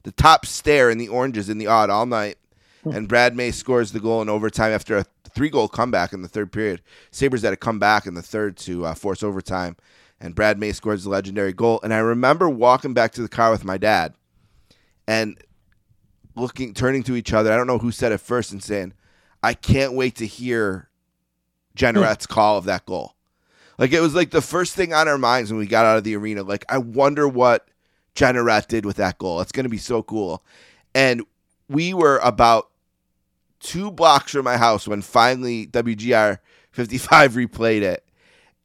the 0.02 0.12
top 0.12 0.44
stair 0.44 0.90
in 0.90 0.98
the 0.98 1.08
oranges 1.08 1.48
in 1.48 1.58
the 1.58 1.68
Aud 1.68 1.88
all 1.88 2.04
night 2.04 2.36
and 2.92 3.08
Brad 3.08 3.36
May 3.36 3.50
scores 3.50 3.92
the 3.92 4.00
goal 4.00 4.22
in 4.22 4.28
overtime 4.28 4.72
after 4.72 4.96
a 4.96 5.04
three 5.34 5.48
goal 5.48 5.68
comeback 5.68 6.12
in 6.12 6.22
the 6.22 6.28
third 6.28 6.52
period. 6.52 6.82
Sabres 7.10 7.42
had 7.42 7.50
to 7.50 7.56
come 7.56 7.78
back 7.78 8.06
in 8.06 8.14
the 8.14 8.22
third 8.22 8.56
to 8.58 8.86
uh, 8.86 8.94
force 8.94 9.22
overtime, 9.22 9.76
and 10.20 10.34
Brad 10.34 10.58
May 10.58 10.72
scores 10.72 11.04
the 11.04 11.10
legendary 11.10 11.52
goal. 11.52 11.80
And 11.82 11.92
I 11.92 11.98
remember 11.98 12.48
walking 12.48 12.94
back 12.94 13.12
to 13.12 13.22
the 13.22 13.28
car 13.28 13.50
with 13.50 13.64
my 13.64 13.78
dad 13.78 14.14
and 15.06 15.38
looking, 16.34 16.74
turning 16.74 17.02
to 17.04 17.16
each 17.16 17.32
other. 17.32 17.52
I 17.52 17.56
don't 17.56 17.66
know 17.66 17.78
who 17.78 17.92
said 17.92 18.12
it 18.12 18.18
first 18.18 18.52
and 18.52 18.62
saying, 18.62 18.92
I 19.42 19.54
can't 19.54 19.94
wait 19.94 20.16
to 20.16 20.26
hear 20.26 20.88
Jeanneret's 21.76 22.26
call 22.26 22.58
of 22.58 22.64
that 22.64 22.86
goal. 22.86 23.15
Like 23.78 23.92
it 23.92 24.00
was 24.00 24.14
like 24.14 24.30
the 24.30 24.40
first 24.42 24.74
thing 24.74 24.92
on 24.92 25.08
our 25.08 25.18
minds 25.18 25.50
when 25.50 25.58
we 25.58 25.66
got 25.66 25.84
out 25.84 25.98
of 25.98 26.04
the 26.04 26.16
arena. 26.16 26.42
Like, 26.42 26.64
I 26.68 26.78
wonder 26.78 27.28
what 27.28 27.68
Jeanneret 28.14 28.68
did 28.68 28.86
with 28.86 28.96
that 28.96 29.18
goal. 29.18 29.40
It's 29.40 29.52
going 29.52 29.64
to 29.64 29.70
be 29.70 29.78
so 29.78 30.02
cool. 30.02 30.42
And 30.94 31.22
we 31.68 31.92
were 31.94 32.18
about 32.18 32.70
two 33.60 33.90
blocks 33.90 34.32
from 34.32 34.44
my 34.44 34.56
house 34.56 34.88
when 34.88 35.02
finally 35.02 35.66
WGR 35.66 36.38
55 36.72 37.32
replayed 37.32 37.82
it. 37.82 38.04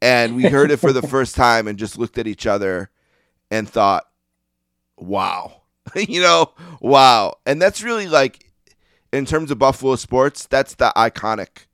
And 0.00 0.34
we 0.34 0.44
heard 0.44 0.70
it 0.70 0.78
for 0.78 0.92
the 0.92 1.02
first 1.08 1.36
time 1.36 1.68
and 1.68 1.78
just 1.78 1.98
looked 1.98 2.18
at 2.18 2.26
each 2.26 2.46
other 2.46 2.90
and 3.50 3.68
thought, 3.68 4.04
wow. 4.96 5.62
you 5.94 6.20
know, 6.20 6.52
wow. 6.80 7.34
And 7.46 7.60
that's 7.60 7.82
really 7.82 8.08
like, 8.08 8.50
in 9.12 9.26
terms 9.26 9.50
of 9.50 9.58
Buffalo 9.58 9.96
sports, 9.96 10.46
that's 10.46 10.74
the 10.74 10.92
iconic, 10.96 11.66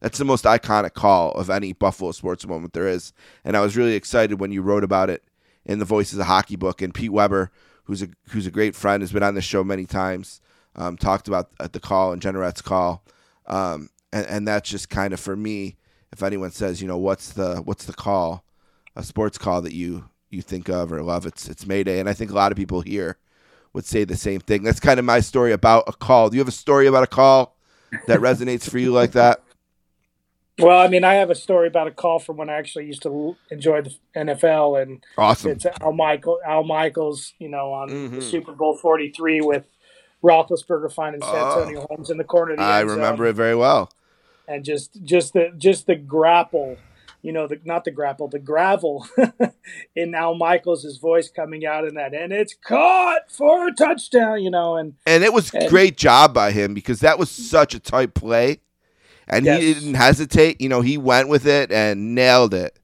that's 0.00 0.18
the 0.18 0.24
most 0.24 0.44
iconic 0.44 0.94
call 0.94 1.32
of 1.32 1.50
any 1.50 1.72
Buffalo 1.72 2.12
sports 2.12 2.46
moment 2.46 2.72
there 2.72 2.88
is. 2.88 3.12
And 3.44 3.56
I 3.56 3.60
was 3.60 3.76
really 3.76 3.94
excited 3.94 4.40
when 4.40 4.52
you 4.52 4.62
wrote 4.62 4.84
about 4.84 5.10
it 5.10 5.24
in 5.64 5.78
the 5.78 5.84
Voices 5.84 6.18
of 6.18 6.26
Hockey 6.26 6.56
book. 6.56 6.80
And 6.80 6.94
Pete 6.94 7.12
Weber, 7.12 7.50
who's 7.84 8.02
a 8.02 8.08
who's 8.30 8.46
a 8.46 8.50
great 8.50 8.74
friend, 8.74 9.02
has 9.02 9.12
been 9.12 9.22
on 9.22 9.34
the 9.34 9.42
show 9.42 9.64
many 9.64 9.86
times 9.86 10.40
um, 10.78 10.96
talked 10.96 11.28
about 11.28 11.50
the 11.72 11.80
call 11.80 12.12
and 12.12 12.22
Jeanneret's 12.22 12.62
call, 12.62 13.02
um, 13.46 13.90
and, 14.12 14.26
and 14.26 14.48
that's 14.48 14.70
just 14.70 14.88
kind 14.88 15.12
of 15.12 15.20
for 15.20 15.36
me. 15.36 15.76
If 16.12 16.22
anyone 16.22 16.52
says, 16.52 16.80
you 16.80 16.88
know, 16.88 16.96
what's 16.96 17.32
the 17.32 17.56
what's 17.56 17.84
the 17.84 17.92
call, 17.92 18.44
a 18.96 19.02
sports 19.02 19.36
call 19.36 19.60
that 19.62 19.74
you 19.74 20.08
you 20.30 20.40
think 20.40 20.68
of 20.68 20.92
or 20.92 21.02
love, 21.02 21.26
it's 21.26 21.48
it's 21.48 21.66
Mayday, 21.66 21.98
and 21.98 22.08
I 22.08 22.14
think 22.14 22.30
a 22.30 22.34
lot 22.34 22.52
of 22.52 22.56
people 22.56 22.80
here 22.80 23.18
would 23.72 23.84
say 23.84 24.04
the 24.04 24.16
same 24.16 24.40
thing. 24.40 24.62
That's 24.62 24.80
kind 24.80 24.98
of 24.98 25.04
my 25.04 25.20
story 25.20 25.52
about 25.52 25.84
a 25.86 25.92
call. 25.92 26.30
Do 26.30 26.36
you 26.36 26.40
have 26.40 26.48
a 26.48 26.52
story 26.52 26.86
about 26.86 27.02
a 27.02 27.08
call 27.08 27.56
that 28.06 28.20
resonates 28.20 28.70
for 28.70 28.78
you 28.78 28.92
like 28.92 29.12
that? 29.12 29.42
Well, 30.58 30.80
I 30.80 30.88
mean, 30.88 31.04
I 31.04 31.14
have 31.14 31.30
a 31.30 31.34
story 31.34 31.68
about 31.68 31.86
a 31.86 31.92
call 31.92 32.18
from 32.18 32.36
when 32.36 32.50
I 32.50 32.54
actually 32.54 32.86
used 32.86 33.02
to 33.02 33.36
enjoy 33.50 33.82
the 33.82 33.94
NFL, 34.16 34.82
and 34.82 35.04
awesome. 35.16 35.52
It's 35.52 35.66
Al 35.80 35.92
Michael, 35.92 36.40
Al 36.44 36.64
Michaels, 36.64 37.32
you 37.38 37.48
know, 37.48 37.72
on 37.72 37.88
mm-hmm. 37.88 38.20
Super 38.20 38.52
Bowl 38.52 38.76
forty 38.76 39.10
three 39.10 39.40
with 39.40 39.66
Roethlisberger 40.22 40.92
finding 40.92 41.20
oh, 41.22 41.86
Holmes 41.88 42.10
in 42.10 42.18
the 42.18 42.24
corner. 42.24 42.56
The 42.56 42.62
I 42.62 42.80
remember 42.80 43.26
it 43.26 43.34
very 43.34 43.54
well. 43.54 43.90
And 44.46 44.64
just 44.64 45.02
just 45.04 45.34
the 45.34 45.52
just 45.56 45.86
the 45.86 45.94
grapple, 45.94 46.76
you 47.22 47.32
know, 47.32 47.46
the 47.46 47.60
not 47.64 47.84
the 47.84 47.90
grapple, 47.90 48.28
the 48.28 48.38
gravel 48.38 49.06
in 49.96 50.14
Al 50.14 50.34
Michaels' 50.34 50.98
voice 50.98 51.30
coming 51.30 51.66
out 51.66 51.86
in 51.86 51.94
that, 51.94 52.14
and 52.14 52.32
it's 52.32 52.54
caught 52.54 53.30
for 53.30 53.68
a 53.68 53.72
touchdown, 53.72 54.42
you 54.42 54.50
know, 54.50 54.76
and 54.76 54.94
and 55.06 55.22
it 55.22 55.32
was 55.32 55.52
and, 55.52 55.68
great 55.68 55.96
job 55.96 56.34
by 56.34 56.50
him 56.50 56.74
because 56.74 57.00
that 57.00 57.18
was 57.18 57.30
such 57.30 57.74
a 57.74 57.80
tight 57.80 58.14
play, 58.14 58.60
and 59.28 59.44
yes. 59.44 59.62
he 59.62 59.74
didn't 59.74 59.94
hesitate. 59.94 60.60
You 60.60 60.68
know, 60.68 60.80
he 60.80 60.98
went 60.98 61.28
with 61.28 61.46
it 61.46 61.70
and 61.72 62.14
nailed 62.14 62.54
it. 62.54 62.78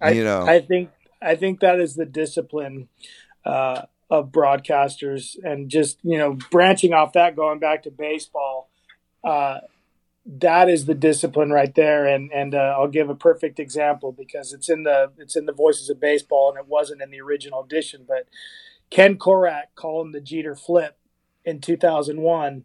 I, 0.00 0.10
you 0.10 0.24
know, 0.24 0.46
I 0.46 0.60
think 0.60 0.90
I 1.20 1.34
think 1.34 1.60
that 1.60 1.80
is 1.80 1.94
the 1.94 2.06
discipline. 2.06 2.88
Uh, 3.44 3.82
of 4.10 4.30
broadcasters 4.32 5.36
and 5.44 5.68
just 5.68 5.98
you 6.02 6.16
know 6.16 6.38
branching 6.50 6.92
off 6.92 7.12
that 7.12 7.36
going 7.36 7.58
back 7.58 7.82
to 7.82 7.90
baseball 7.90 8.70
uh, 9.24 9.58
that 10.24 10.68
is 10.68 10.86
the 10.86 10.94
discipline 10.94 11.50
right 11.50 11.74
there 11.74 12.06
and 12.06 12.32
and 12.32 12.54
uh, 12.54 12.74
I'll 12.78 12.88
give 12.88 13.10
a 13.10 13.14
perfect 13.14 13.58
example 13.58 14.12
because 14.12 14.52
it's 14.52 14.68
in 14.68 14.82
the 14.84 15.10
it's 15.18 15.36
in 15.36 15.46
the 15.46 15.52
voices 15.52 15.90
of 15.90 16.00
baseball 16.00 16.50
and 16.50 16.58
it 16.58 16.66
wasn't 16.66 17.02
in 17.02 17.10
the 17.10 17.20
original 17.20 17.62
edition 17.62 18.04
but 18.06 18.28
Ken 18.90 19.18
Korach 19.18 19.66
calling 19.74 20.12
the 20.12 20.20
Jeter 20.20 20.54
flip 20.54 20.96
in 21.44 21.60
2001 21.60 22.64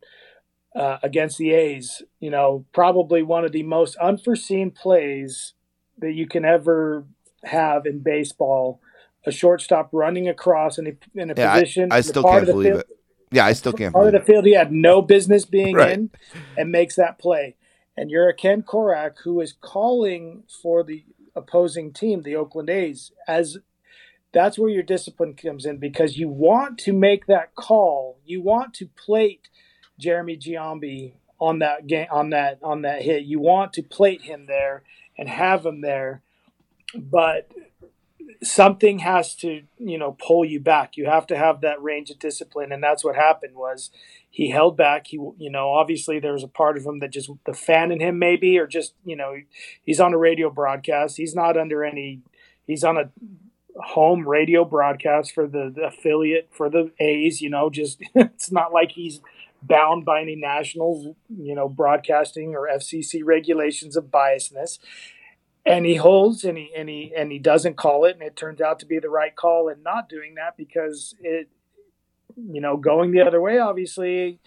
uh, 0.75 0.97
against 1.03 1.37
the 1.37 1.51
A's 1.51 2.01
you 2.19 2.29
know 2.29 2.65
probably 2.73 3.23
one 3.23 3.45
of 3.45 3.51
the 3.51 3.63
most 3.63 3.95
unforeseen 3.97 4.71
plays 4.71 5.53
that 5.99 6.13
you 6.13 6.27
can 6.27 6.45
ever 6.45 7.05
have 7.43 7.85
in 7.85 7.99
baseball 7.99 8.79
a 9.25 9.31
shortstop 9.31 9.89
running 9.91 10.27
across 10.27 10.77
in 10.77 10.87
a, 10.87 11.21
in 11.21 11.31
a 11.31 11.33
yeah, 11.35 11.53
position. 11.53 11.91
I, 11.91 11.97
I 11.97 12.01
still 12.01 12.23
can't 12.23 12.45
believe 12.45 12.73
field, 12.73 12.79
it. 12.81 12.87
Yeah, 13.31 13.45
I 13.45 13.53
still 13.53 13.73
can't. 13.73 13.93
Part 13.93 14.07
of 14.07 14.13
the 14.13 14.25
field 14.25 14.45
he 14.45 14.53
had 14.53 14.71
no 14.71 15.01
business 15.01 15.45
being 15.45 15.75
right. 15.75 15.93
in, 15.93 16.11
and 16.57 16.71
makes 16.71 16.95
that 16.95 17.19
play. 17.19 17.55
And 17.95 18.09
you're 18.09 18.29
a 18.29 18.35
Ken 18.35 18.63
Korach 18.63 19.19
who 19.23 19.39
is 19.39 19.53
calling 19.53 20.43
for 20.61 20.83
the 20.83 21.03
opposing 21.35 21.93
team, 21.93 22.23
the 22.23 22.35
Oakland 22.35 22.69
A's, 22.69 23.11
as 23.27 23.57
that's 24.33 24.57
where 24.57 24.69
your 24.69 24.83
discipline 24.83 25.35
comes 25.35 25.65
in 25.65 25.77
because 25.77 26.17
you 26.17 26.27
want 26.27 26.79
to 26.79 26.93
make 26.93 27.27
that 27.27 27.55
call. 27.55 28.19
You 28.25 28.41
want 28.41 28.73
to 28.75 28.87
plate 28.87 29.49
Jeremy 29.99 30.37
Giambi 30.37 31.13
on 31.39 31.59
that 31.59 31.87
game 31.87 32.07
on 32.11 32.29
that 32.31 32.59
on 32.63 32.81
that 32.83 33.01
hit. 33.01 33.23
You 33.23 33.39
want 33.39 33.73
to 33.73 33.83
plate 33.83 34.21
him 34.21 34.45
there 34.47 34.83
and 35.17 35.29
have 35.29 35.65
him 35.65 35.81
there. 35.81 36.21
But 36.95 37.51
something 38.43 38.99
has 38.99 39.35
to 39.35 39.63
you 39.77 39.97
know 39.97 40.17
pull 40.19 40.43
you 40.43 40.59
back 40.59 40.97
you 40.97 41.05
have 41.05 41.25
to 41.25 41.37
have 41.37 41.61
that 41.61 41.81
range 41.81 42.09
of 42.09 42.19
discipline 42.19 42.71
and 42.71 42.83
that's 42.83 43.03
what 43.03 43.15
happened 43.15 43.55
was 43.55 43.89
he 44.29 44.49
held 44.49 44.75
back 44.75 45.07
he 45.07 45.17
you 45.37 45.49
know 45.49 45.69
obviously 45.69 46.19
there 46.19 46.33
was 46.33 46.43
a 46.43 46.47
part 46.47 46.77
of 46.77 46.85
him 46.85 46.99
that 46.99 47.11
just 47.11 47.29
the 47.45 47.53
fan 47.53 47.91
in 47.91 47.99
him 47.99 48.19
maybe 48.19 48.57
or 48.57 48.67
just 48.67 48.93
you 49.05 49.15
know 49.15 49.35
he's 49.83 49.99
on 49.99 50.13
a 50.13 50.17
radio 50.17 50.49
broadcast 50.49 51.17
he's 51.17 51.35
not 51.35 51.57
under 51.57 51.83
any 51.83 52.21
he's 52.67 52.83
on 52.83 52.97
a 52.97 53.09
home 53.81 54.27
radio 54.27 54.63
broadcast 54.63 55.33
for 55.33 55.47
the, 55.47 55.71
the 55.73 55.83
affiliate 55.83 56.49
for 56.51 56.69
the 56.69 56.91
A's 56.99 57.41
you 57.41 57.49
know 57.49 57.69
just 57.69 58.01
it's 58.15 58.51
not 58.51 58.73
like 58.73 58.91
he's 58.91 59.21
bound 59.67 60.05
by 60.05 60.21
any 60.21 60.35
national 60.35 61.15
you 61.29 61.55
know 61.55 61.67
broadcasting 61.67 62.55
or 62.55 62.67
FCC 62.67 63.21
regulations 63.23 63.95
of 63.95 64.05
biasness 64.05 64.79
and 65.65 65.85
he 65.85 65.95
holds 65.95 66.43
and 66.43 66.57
he 66.57 66.71
and 66.75 66.89
he 66.89 67.13
and 67.15 67.31
he 67.31 67.39
doesn't 67.39 67.75
call 67.75 68.05
it 68.05 68.13
and 68.13 68.23
it 68.23 68.35
turns 68.35 68.61
out 68.61 68.79
to 68.79 68.85
be 68.85 68.99
the 68.99 69.09
right 69.09 69.35
call 69.35 69.69
and 69.69 69.83
not 69.83 70.09
doing 70.09 70.35
that 70.35 70.57
because 70.57 71.15
it 71.21 71.49
you 72.35 72.61
know 72.61 72.77
going 72.77 73.11
the 73.11 73.21
other 73.21 73.41
way 73.41 73.59
obviously 73.59 74.39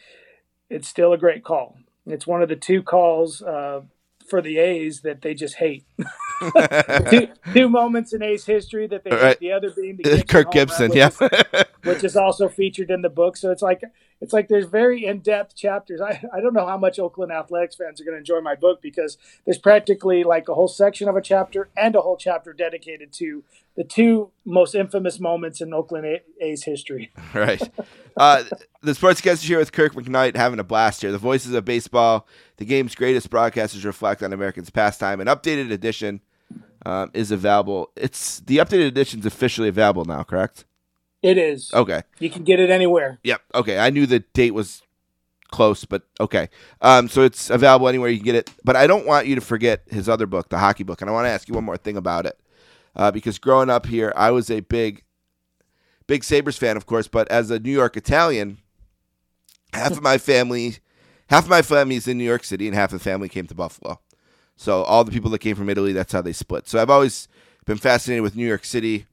it's 0.69 0.89
still 0.89 1.13
a 1.13 1.19
great 1.19 1.45
call 1.45 1.79
it's 2.07 2.27
one 2.27 2.43
of 2.43 2.49
the 2.49 2.57
two 2.57 2.83
calls 2.83 3.43
uh, 3.43 3.81
for 4.29 4.43
the 4.43 4.59
A's 4.59 5.01
that 5.03 5.23
they 5.23 5.35
just 5.35 5.57
hate. 5.57 5.85
two, 7.11 7.29
two, 7.53 7.69
moments 7.69 8.13
in 8.13 8.23
A's 8.23 8.45
history 8.45 8.87
that 8.89 9.05
they 9.05 9.11
right. 9.11 9.23
hate. 9.23 9.39
The 9.41 9.53
other 9.53 9.71
being 9.71 9.97
the 9.97 10.25
Kirk 10.29 10.53
Gibson, 10.53 10.93
yeah, 10.93 11.09
is, 11.09 11.19
which 11.85 12.05
is 12.05 12.17
also 12.17 12.49
featured 12.49 12.91
in 12.91 13.03
the 13.03 13.09
book. 13.09 13.37
So 13.37 13.51
it's 13.51 13.63
like 13.63 13.83
it's 14.21 14.33
like 14.33 14.49
there's 14.49 14.67
very 14.67 15.05
in-depth 15.05 15.55
chapters. 15.55 16.01
I, 16.01 16.23
I 16.33 16.41
don't 16.41 16.55
know 16.55 16.67
how 16.67 16.79
much 16.79 16.99
Oakland 16.99 17.33
Athletics 17.33 17.77
fans 17.77 18.01
are 18.01 18.05
going 18.05 18.15
to 18.15 18.19
enjoy 18.19 18.41
my 18.41 18.55
book 18.55 18.81
because 18.81 19.19
there's 19.45 19.59
practically 19.59 20.25
like 20.25 20.49
a 20.49 20.55
whole 20.55 20.69
section 20.69 21.09
of 21.09 21.17
a 21.17 21.23
chapter 21.23 21.69
and 21.77 21.95
a 21.95 22.01
whole 22.01 22.17
chapter 22.17 22.53
dedicated 22.53 23.13
to 23.15 23.45
the 23.77 23.85
two 23.85 24.31
most 24.45 24.75
infamous 24.75 25.21
moments 25.21 25.61
in 25.61 25.75
Oakland 25.75 26.21
A's 26.41 26.65
history. 26.65 27.13
Right. 27.35 27.61
Uh, 28.17 28.45
the 28.81 28.93
Sportscasters 28.93 29.55
with 29.59 29.73
Kirk 29.73 29.93
McKnight 29.93 30.37
having 30.37 30.59
a 30.59 30.65
blast 30.65 31.03
here. 31.03 31.13
The 31.13 31.19
voices 31.19 31.53
of 31.53 31.67
baseball, 31.67 32.27
the 32.57 32.65
game's 32.65 32.95
greatest 32.95 33.29
broadcasters 33.29 33.85
reflect 33.85 34.23
on 34.23 34.33
Americans' 34.33 34.71
pastime. 34.71 35.21
An 35.21 35.27
updated 35.27 35.71
edition 35.71 36.23
um, 36.87 37.11
is 37.13 37.31
available. 37.31 37.91
It's 37.95 38.41
the 38.41 38.59
updated 38.59 38.87
edition 38.87 39.21
is 39.21 39.27
officially 39.27 39.69
available 39.69 40.07
now, 40.07 40.23
correct? 40.23 40.65
It 41.23 41.39
is. 41.39 41.73
Okay. 41.73 42.03
You 42.19 42.31
can 42.31 42.45
get 42.45 42.61
it 42.61 42.71
anywhere. 42.71 43.19
Yep. 43.25 43.43
Okay. 43.55 43.79
I 43.79 43.91
knew 43.91 44.07
the 44.07 44.21
date 44.21 44.55
was 44.55 44.83
close, 45.51 45.85
but 45.85 46.03
okay. 46.21 46.49
Um, 46.81 47.09
so 47.09 47.23
it's 47.23 47.51
available 47.51 47.89
anywhere 47.89 48.11
you 48.11 48.19
can 48.19 48.25
get 48.25 48.35
it. 48.35 48.51
But 48.65 48.77
I 48.77 48.87
don't 48.87 49.07
want 49.07 49.27
you 49.27 49.35
to 49.35 49.41
forget 49.41 49.83
his 49.89 50.09
other 50.09 50.27
book, 50.27 50.49
the 50.49 50.59
hockey 50.59 50.85
book, 50.85 51.01
and 51.01 51.11
I 51.11 51.13
want 51.13 51.27
to 51.27 51.31
ask 51.31 51.49
you 51.49 51.55
one 51.55 51.65
more 51.65 51.77
thing 51.77 51.97
about 51.97 52.27
it. 52.27 52.39
Uh, 52.95 53.11
because 53.11 53.39
growing 53.39 53.71
up 53.71 53.87
here, 53.87 54.13
I 54.17 54.31
was 54.31 54.51
a 54.51 54.61
big, 54.61 55.05
big 56.07 56.25
Sabres 56.25 56.57
fan, 56.57 56.77
of 56.77 56.87
course. 56.87 57.09
But 57.09 57.29
as 57.29 57.51
a 57.51 57.59
New 57.59 57.73
York 57.73 57.97
Italian, 57.97 58.59
half 59.73 59.93
of 59.93 60.03
my 60.03 60.19
family, 60.19 60.79
half 61.29 61.45
of 61.45 61.51
my 61.51 61.63
family 61.63 61.97
is 61.97 62.09
in 62.09 62.19
New 62.19 62.25
York 62.25 62.45
City, 62.45 62.67
and 62.67 62.75
half 62.75 62.93
of 62.93 62.99
the 62.99 63.05
family 63.05 63.29
came 63.29 63.47
to 63.47 63.55
Buffalo. 63.55 64.01
So 64.57 64.83
all 64.85 65.05
the 65.05 65.13
people 65.13 65.31
that 65.33 65.41
came 65.41 65.57
from 65.57 65.69
Italy, 65.69 65.93
that's 65.93 66.13
how 66.13 66.23
they 66.23 66.33
split. 66.33 66.67
So 66.69 66.81
I've 66.81 66.91
always 66.91 67.29
been 67.67 67.77
fascinated 67.77 68.23
with 68.23 68.37
New 68.37 68.47
York 68.47 68.65
City. 68.65 69.07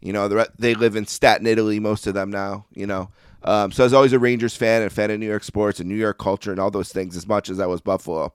You 0.00 0.12
know, 0.12 0.28
they 0.58 0.74
live 0.74 0.96
in 0.96 1.06
Staten, 1.06 1.46
Italy, 1.46 1.80
most 1.80 2.06
of 2.06 2.14
them 2.14 2.30
now. 2.30 2.66
You 2.72 2.86
know, 2.86 3.10
um, 3.42 3.72
so 3.72 3.82
I 3.82 3.86
was 3.86 3.94
always 3.94 4.12
a 4.12 4.18
Rangers 4.18 4.56
fan 4.56 4.82
and 4.82 4.90
a 4.90 4.94
fan 4.94 5.10
of 5.10 5.18
New 5.18 5.26
York 5.26 5.44
sports 5.44 5.80
and 5.80 5.88
New 5.88 5.96
York 5.96 6.18
culture 6.18 6.50
and 6.50 6.60
all 6.60 6.70
those 6.70 6.92
things 6.92 7.16
as 7.16 7.26
much 7.26 7.48
as 7.50 7.60
I 7.60 7.66
was 7.66 7.80
Buffalo. 7.80 8.32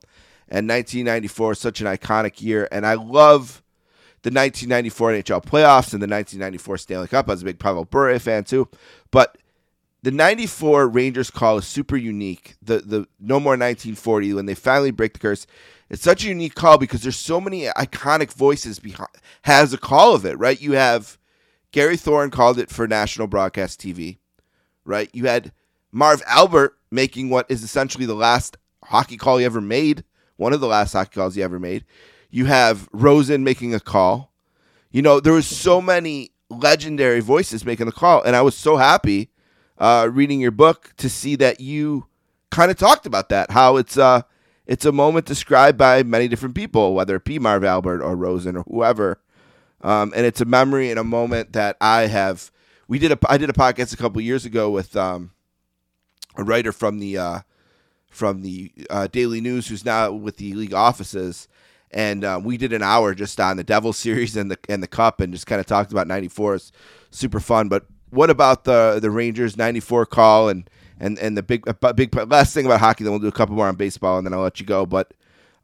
And 0.49 0.67
1994 0.67 1.53
is 1.53 1.59
such 1.59 1.81
an 1.81 1.87
iconic 1.87 2.41
year, 2.41 2.67
and 2.71 2.85
I 2.85 2.93
love 2.95 3.63
the 4.23 4.29
1994 4.29 5.11
NHL 5.11 5.43
playoffs 5.43 5.93
and 5.93 6.01
the 6.01 6.07
1994 6.07 6.77
Stanley 6.77 7.07
Cup. 7.07 7.27
I 7.27 7.33
was 7.33 7.41
a 7.41 7.45
big 7.45 7.59
Pavel 7.59 7.85
Bure 7.85 8.19
fan 8.19 8.43
too, 8.43 8.67
but 9.11 9.37
the 10.03 10.11
94 10.11 10.87
Rangers 10.89 11.31
call 11.31 11.57
is 11.57 11.65
super 11.65 11.95
unique. 11.95 12.55
The 12.61 12.79
the 12.79 13.07
no 13.19 13.39
more 13.39 13.53
1940 13.53 14.33
when 14.33 14.45
they 14.45 14.55
finally 14.55 14.91
break 14.91 15.13
the 15.13 15.19
curse. 15.19 15.47
It's 15.89 16.03
such 16.03 16.25
a 16.25 16.29
unique 16.29 16.55
call 16.55 16.77
because 16.77 17.03
there's 17.03 17.17
so 17.17 17.39
many 17.39 17.63
iconic 17.65 18.33
voices 18.33 18.79
behind 18.79 19.09
has 19.43 19.73
a 19.73 19.77
call 19.77 20.15
of 20.15 20.25
it, 20.25 20.37
right? 20.39 20.59
You 20.59 20.73
have 20.73 21.17
Gary 21.73 21.97
Thorne 21.97 22.29
called 22.29 22.59
it 22.59 22.69
for 22.69 22.87
national 22.87 23.27
broadcast 23.27 23.81
TV, 23.81 24.19
right? 24.85 25.09
You 25.11 25.25
had 25.25 25.51
Marv 25.91 26.21
Albert 26.27 26.77
making 26.91 27.29
what 27.29 27.47
is 27.49 27.63
essentially 27.63 28.05
the 28.05 28.13
last 28.13 28.57
hockey 28.83 29.17
call 29.17 29.39
he 29.39 29.45
ever 29.45 29.59
made, 29.59 30.03
one 30.37 30.53
of 30.53 30.61
the 30.61 30.67
last 30.67 30.93
hockey 30.93 31.15
calls 31.15 31.33
he 31.33 31.41
ever 31.41 31.59
made. 31.59 31.83
You 32.29 32.45
have 32.45 32.87
Rosen 32.93 33.43
making 33.43 33.73
a 33.73 33.79
call. 33.79 34.31
You 34.91 35.01
know, 35.01 35.19
there 35.19 35.33
was 35.33 35.47
so 35.47 35.81
many 35.81 36.29
legendary 36.49 37.21
voices 37.21 37.65
making 37.65 37.87
the 37.87 37.91
call, 37.91 38.21
and 38.21 38.35
I 38.35 38.43
was 38.43 38.55
so 38.55 38.77
happy 38.77 39.31
uh, 39.79 40.09
reading 40.11 40.39
your 40.39 40.51
book 40.51 40.93
to 40.97 41.09
see 41.09 41.35
that 41.37 41.59
you 41.59 42.05
kind 42.51 42.69
of 42.69 42.77
talked 42.77 43.07
about 43.07 43.29
that. 43.29 43.49
How 43.49 43.77
it's 43.77 43.97
uh, 43.97 44.21
it's 44.67 44.85
a 44.85 44.91
moment 44.91 45.25
described 45.25 45.79
by 45.79 46.03
many 46.03 46.27
different 46.27 46.53
people, 46.53 46.93
whether 46.93 47.15
it 47.15 47.25
be 47.25 47.39
Marv 47.39 47.63
Albert 47.63 48.03
or 48.03 48.15
Rosen 48.15 48.57
or 48.57 48.63
whoever, 48.63 49.19
um, 49.83 50.13
and 50.15 50.25
it's 50.25 50.41
a 50.41 50.45
memory 50.45 50.89
and 50.89 50.99
a 50.99 51.03
moment 51.03 51.53
that 51.53 51.77
I 51.79 52.07
have. 52.07 52.51
We 52.87 52.99
did 52.99 53.11
a 53.11 53.19
I 53.27 53.37
did 53.37 53.49
a 53.49 53.53
podcast 53.53 53.93
a 53.93 53.97
couple 53.97 54.21
years 54.21 54.45
ago 54.45 54.69
with 54.69 54.95
um, 54.95 55.31
a 56.35 56.43
writer 56.43 56.71
from 56.71 56.99
the 56.99 57.17
uh, 57.17 57.39
from 58.09 58.41
the 58.41 58.71
uh, 58.89 59.07
Daily 59.07 59.41
News 59.41 59.67
who's 59.67 59.85
now 59.85 60.11
with 60.11 60.37
the 60.37 60.53
league 60.53 60.73
offices 60.73 61.47
and 61.93 62.23
uh, 62.23 62.41
we 62.43 62.57
did 62.57 62.73
an 62.73 62.81
hour 62.81 63.13
just 63.13 63.39
on 63.39 63.57
the 63.57 63.63
Devil 63.63 63.93
series 63.93 64.35
and 64.35 64.49
the 64.51 64.57
and 64.67 64.81
the 64.81 64.87
Cup, 64.87 65.21
and 65.21 65.31
just 65.31 65.47
kind 65.47 65.59
of 65.59 65.67
talked 65.67 65.91
about 65.91 66.07
'94. 66.07 66.55
It's 66.55 66.71
super 67.11 67.39
fun. 67.39 67.69
But 67.69 67.85
what 68.09 68.29
about 68.29 68.63
the 68.63 68.99
the 69.01 69.11
Rangers 69.11 69.55
'94 69.55 70.07
call 70.07 70.49
and 70.49 70.69
and 70.99 71.17
and 71.19 71.37
the 71.37 71.43
big 71.43 71.65
big 71.95 72.15
last 72.29 72.53
thing 72.53 72.65
about 72.65 72.79
hockey? 72.79 73.03
Then 73.03 73.11
we'll 73.11 73.19
do 73.19 73.27
a 73.27 73.31
couple 73.31 73.55
more 73.55 73.67
on 73.67 73.75
baseball, 73.75 74.17
and 74.17 74.25
then 74.25 74.33
I'll 74.33 74.41
let 74.41 74.59
you 74.59 74.65
go. 74.65 74.85
But 74.85 75.13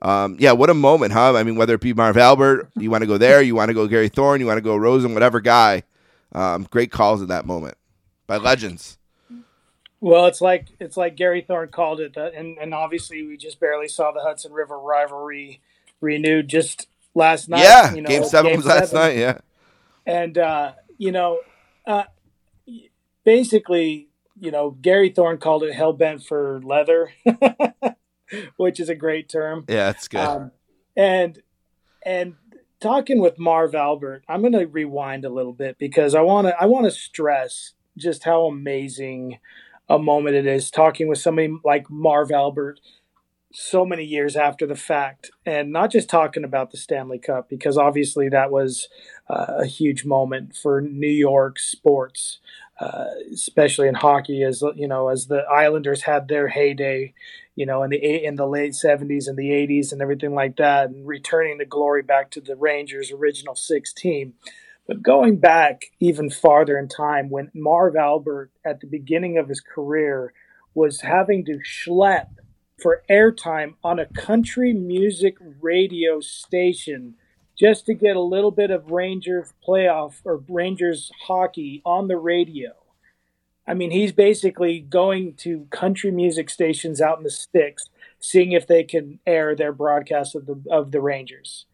um, 0.02 0.38
yeah, 0.40 0.54
what 0.54 0.70
a 0.70 0.74
moment, 0.74 1.14
huh? 1.14 1.36
I 1.36 1.44
mean, 1.44 1.56
whether 1.56 1.76
it 1.76 1.82
be 1.82 1.94
Marv 1.94 2.18
Albert, 2.18 2.70
you 2.78 2.90
want 2.90 3.02
to 3.02 3.08
go 3.08 3.18
there, 3.18 3.42
you 3.42 3.56
want 3.56 3.70
to 3.70 3.74
go 3.74 3.88
Gary 3.88 4.10
Thorne, 4.10 4.40
you 4.40 4.46
want 4.46 4.58
to 4.58 4.62
go 4.62 4.76
Rosen, 4.76 5.14
whatever 5.14 5.42
guy. 5.42 5.84
Um, 6.32 6.68
great 6.70 6.92
calls 6.92 7.22
in 7.22 7.28
that 7.28 7.46
moment 7.46 7.76
by 8.28 8.38
legends. 8.38 8.98
Well, 10.02 10.28
it's 10.28 10.40
like 10.40 10.68
it's 10.80 10.96
like 10.96 11.16
Gary 11.16 11.42
Thorne 11.42 11.70
called 11.70 12.00
it, 12.00 12.16
and 12.16 12.58
and 12.58 12.74
obviously 12.74 13.24
we 13.24 13.36
just 13.36 13.60
barely 13.60 13.90
saw 13.90 14.12
the 14.12 14.22
Hudson 14.22 14.54
River 14.54 14.80
rivalry 14.80 15.62
renewed 16.00 16.48
just 16.48 16.88
last 17.14 17.50
night. 17.50 17.64
Yeah, 17.64 17.94
you 17.94 18.02
know, 18.02 18.08
game 18.08 18.24
seven 18.24 18.52
game 18.52 18.58
was 18.58 18.66
seven. 18.66 18.80
last 18.82 18.94
night. 18.94 19.18
Yeah, 19.18 19.40
and 20.06 20.38
uh, 20.38 20.74
you 20.98 21.12
know, 21.12 21.40
uh, 21.86 22.04
basically, 23.26 24.08
you 24.40 24.52
know, 24.52 24.72
Gary 24.72 25.10
Thorne 25.10 25.38
called 25.38 25.64
it 25.64 25.74
hell 25.74 25.92
bent 25.92 26.24
for 26.24 26.62
leather, 26.64 27.12
which 28.58 28.80
is 28.80 28.90
a 28.90 28.96
great 28.96 29.30
term. 29.30 29.66
Yeah, 29.68 29.86
that's 29.88 30.08
good. 30.08 30.20
Um, 30.20 30.52
and 30.96 31.40
and 32.06 32.36
talking 32.80 33.20
with 33.20 33.40
Marv 33.40 33.76
Albert, 33.76 34.24
I'm 34.28 34.42
going 34.42 34.54
to 34.54 34.66
rewind 34.66 35.26
a 35.26 35.30
little 35.30 35.54
bit 35.54 35.78
because 35.78 36.16
I 36.16 36.22
want 36.22 36.48
to 36.48 36.62
I 36.62 36.66
want 36.66 36.86
to 36.86 36.92
stress 36.92 37.74
just 37.98 38.24
how 38.24 38.46
amazing 38.46 39.40
a 39.88 40.00
moment 40.00 40.36
it 40.36 40.46
is 40.46 40.70
talking 40.70 41.08
with 41.08 41.20
somebody 41.20 41.54
like 41.66 41.90
Marv 41.90 42.32
Albert 42.32 42.80
so 43.52 43.84
many 43.84 44.04
years 44.04 44.36
after 44.36 44.68
the 44.68 44.76
fact 44.76 45.32
and 45.44 45.72
not 45.72 45.92
just 45.92 46.08
talking 46.08 46.44
about 46.44 46.70
the 46.70 46.78
Stanley 46.78 47.18
Cup 47.18 47.50
because 47.50 47.80
obviously 47.80 48.30
that 48.30 48.52
was 48.52 48.88
uh, 49.28 49.56
a 49.58 49.66
huge 49.66 50.06
moment 50.06 50.56
for 50.56 50.82
New 50.82 51.10
York 51.10 51.58
sports 51.58 52.40
uh, 52.80 53.06
especially 53.34 53.88
in 53.88 53.96
hockey 53.96 54.44
as 54.44 54.64
you 54.76 54.88
know 54.88 55.10
as 55.10 55.28
the 55.28 55.42
Islanders 55.52 56.04
had 56.04 56.28
their 56.28 56.48
heyday 56.48 57.14
you 57.60 57.66
know 57.66 57.84
in 57.84 57.90
the 57.90 58.26
in 58.26 58.36
the 58.36 58.48
late 58.48 58.72
70s 58.72 59.28
and 59.28 59.38
the 59.38 59.50
80s 59.50 59.92
and 59.92 60.02
everything 60.02 60.34
like 60.34 60.56
that 60.56 60.90
and 60.90 61.06
returning 61.06 61.58
the 61.58 61.66
glory 61.66 62.02
back 62.02 62.32
to 62.32 62.42
the 62.42 62.56
Rangers 62.56 63.12
original 63.12 63.54
6 63.54 63.94
team 63.94 64.34
but 64.88 65.04
going 65.04 65.38
back 65.38 65.92
even 66.00 66.30
farther 66.30 66.80
in 66.80 66.88
time 66.88 67.30
when 67.30 67.52
Marv 67.54 67.98
Albert 67.98 68.50
at 68.66 68.80
the 68.80 68.88
beginning 68.88 69.38
of 69.38 69.50
his 69.50 69.60
career 69.60 70.34
was 70.74 71.02
having 71.02 71.44
to 71.46 71.60
schlep 71.60 72.28
for 72.82 73.04
airtime 73.10 73.74
on 73.84 74.00
a 74.00 74.06
country 74.06 74.74
music 74.74 75.36
radio 75.60 76.22
station 76.22 77.16
just 77.60 77.86
to 77.88 77.94
get 77.94 78.16
a 78.16 78.22
little 78.22 78.52
bit 78.52 78.72
of 78.72 78.90
Rangers 78.90 79.54
playoff 79.68 80.22
or 80.24 80.42
Rangers 80.48 81.12
hockey 81.28 81.82
on 81.86 82.08
the 82.08 82.16
radio. 82.16 82.79
I 83.70 83.76
mean, 83.76 83.92
he's 83.92 84.12
basically 84.12 84.80
going 84.80 85.36
to 85.36 85.68
country 85.70 86.12
music 86.12 86.50
stations 86.50 87.00
out 87.00 87.20
in 87.20 87.24
the 87.24 87.30
sticks, 87.30 87.90
seeing 88.20 88.52
if 88.52 88.66
they 88.66 88.84
can 88.84 89.20
air 89.28 89.56
their 89.56 89.72
broadcast 89.72 90.36
of 90.36 90.48
the 90.48 90.62
of 90.72 90.92
the 90.92 91.02
Rangers. 91.02 91.66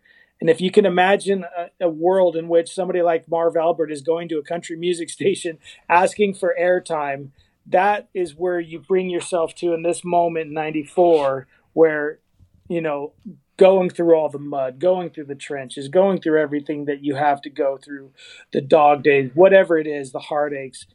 And 0.42 0.50
if 0.50 0.60
you 0.60 0.70
can 0.70 0.86
imagine 0.86 1.46
a, 1.58 1.86
a 1.86 1.90
world 1.90 2.36
in 2.36 2.50
which 2.50 2.74
somebody 2.74 3.02
like 3.02 3.30
Marv 3.30 3.56
Albert 3.56 3.92
is 3.92 4.02
going 4.02 4.28
to 4.30 4.38
a 4.38 4.44
country 4.44 4.76
music 4.76 5.10
station 5.20 5.58
asking 5.90 6.36
for 6.36 6.54
airtime 6.60 7.30
that 7.66 8.10
is 8.14 8.36
where 8.36 8.60
you 8.60 8.80
bring 8.80 9.10
yourself 9.10 9.56
to 9.56 9.74
in 9.74 9.84
this 9.84 10.04
moment 10.04 10.52
94 10.52 11.48
where 11.74 12.20
you 12.68 12.82
know 12.82 13.14
going 13.58 13.90
through 13.90 14.16
all 14.16 14.30
the 14.30 14.40
mud 14.40 14.80
going 14.80 15.10
through 15.10 15.26
the 15.26 15.36
trenches 15.36 15.88
going 15.88 16.20
through 16.20 16.40
everything 16.40 16.86
that 16.86 17.04
you 17.04 17.16
have 17.16 17.42
to 17.42 17.50
go 17.50 17.78
through 17.78 18.12
the 18.54 18.62
dog 18.62 19.04
days 19.04 19.32
whatever 19.34 19.78
it 19.78 19.88
is 19.88 20.12
the 20.12 20.20
heartaches 20.20 20.86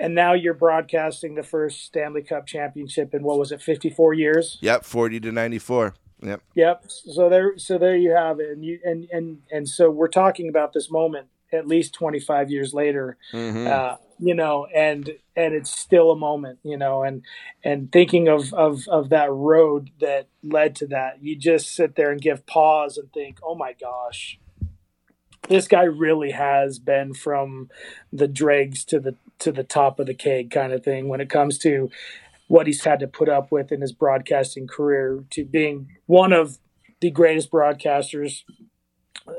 and 0.00 0.14
now 0.14 0.32
you're 0.32 0.54
broadcasting 0.54 1.34
the 1.34 1.42
first 1.42 1.84
stanley 1.84 2.22
cup 2.22 2.46
championship 2.46 3.14
in 3.14 3.22
what 3.22 3.38
was 3.38 3.52
it 3.52 3.62
54 3.62 4.14
years? 4.14 4.58
Yep 4.60 4.84
40 4.84 5.20
to 5.20 5.32
94 5.32 5.94
yep. 6.22 6.42
Yep. 6.54 6.84
So 6.88 7.28
there 7.28 7.58
so 7.58 7.78
there 7.78 7.96
you 7.96 8.10
have 8.10 8.40
it. 8.40 8.50
And 8.50 8.64
you 8.64 8.78
and 8.84 9.08
and 9.10 9.38
and 9.50 9.68
so 9.68 9.90
we're 9.90 10.08
talking 10.08 10.48
about 10.48 10.72
this 10.72 10.90
moment 10.90 11.28
at 11.52 11.66
least 11.66 11.94
25 11.94 12.50
years 12.50 12.72
later. 12.74 13.16
Mm-hmm. 13.32 13.66
uh, 13.66 13.96
you 14.22 14.34
know 14.34 14.66
and 14.74 15.10
and 15.34 15.54
it's 15.54 15.70
still 15.70 16.10
a 16.10 16.16
moment 16.16 16.58
you 16.62 16.76
know 16.76 17.02
and 17.02 17.22
and 17.64 17.90
thinking 17.90 18.28
of 18.28 18.52
of 18.52 18.86
of 18.88 19.08
that 19.08 19.32
road 19.32 19.90
that 19.98 20.28
led 20.42 20.76
to 20.76 20.86
that 20.86 21.22
you 21.22 21.34
just 21.34 21.74
sit 21.74 21.96
there 21.96 22.12
and 22.12 22.20
give 22.20 22.44
pause 22.44 22.98
and 22.98 23.10
think 23.12 23.38
oh 23.42 23.54
my 23.54 23.72
gosh 23.72 24.38
this 25.48 25.66
guy 25.66 25.84
really 25.84 26.32
has 26.32 26.78
been 26.78 27.14
from 27.14 27.70
the 28.12 28.28
dregs 28.28 28.84
to 28.84 29.00
the 29.00 29.16
to 29.40 29.52
the 29.52 29.64
top 29.64 29.98
of 30.00 30.06
the 30.06 30.14
keg 30.14 30.50
kind 30.50 30.72
of 30.72 30.84
thing 30.84 31.08
when 31.08 31.20
it 31.20 31.28
comes 31.30 31.58
to 31.58 31.90
what 32.48 32.66
he's 32.66 32.84
had 32.84 33.00
to 33.00 33.06
put 33.06 33.28
up 33.28 33.52
with 33.52 33.70
in 33.72 33.80
his 33.80 33.92
broadcasting 33.92 34.66
career 34.66 35.24
to 35.30 35.44
being 35.44 35.88
one 36.06 36.32
of 36.32 36.58
the 37.00 37.10
greatest 37.10 37.50
broadcasters 37.50 38.42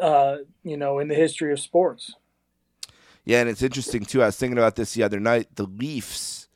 uh, 0.02 0.38
you 0.64 0.78
know 0.78 1.00
in 1.00 1.08
the 1.08 1.16
history 1.16 1.52
of 1.52 1.60
sports 1.60 2.16
yeah, 3.24 3.40
and 3.42 3.50
it's 3.50 3.62
interesting 3.62 4.04
too. 4.04 4.24
I 4.24 4.26
was 4.26 4.36
thinking 4.38 4.58
about 4.58 4.76
this 4.76 4.96
the 4.96 5.04
other 5.04 5.20
night. 5.20 5.56
The 5.56 5.66
Leafs, 5.68 6.48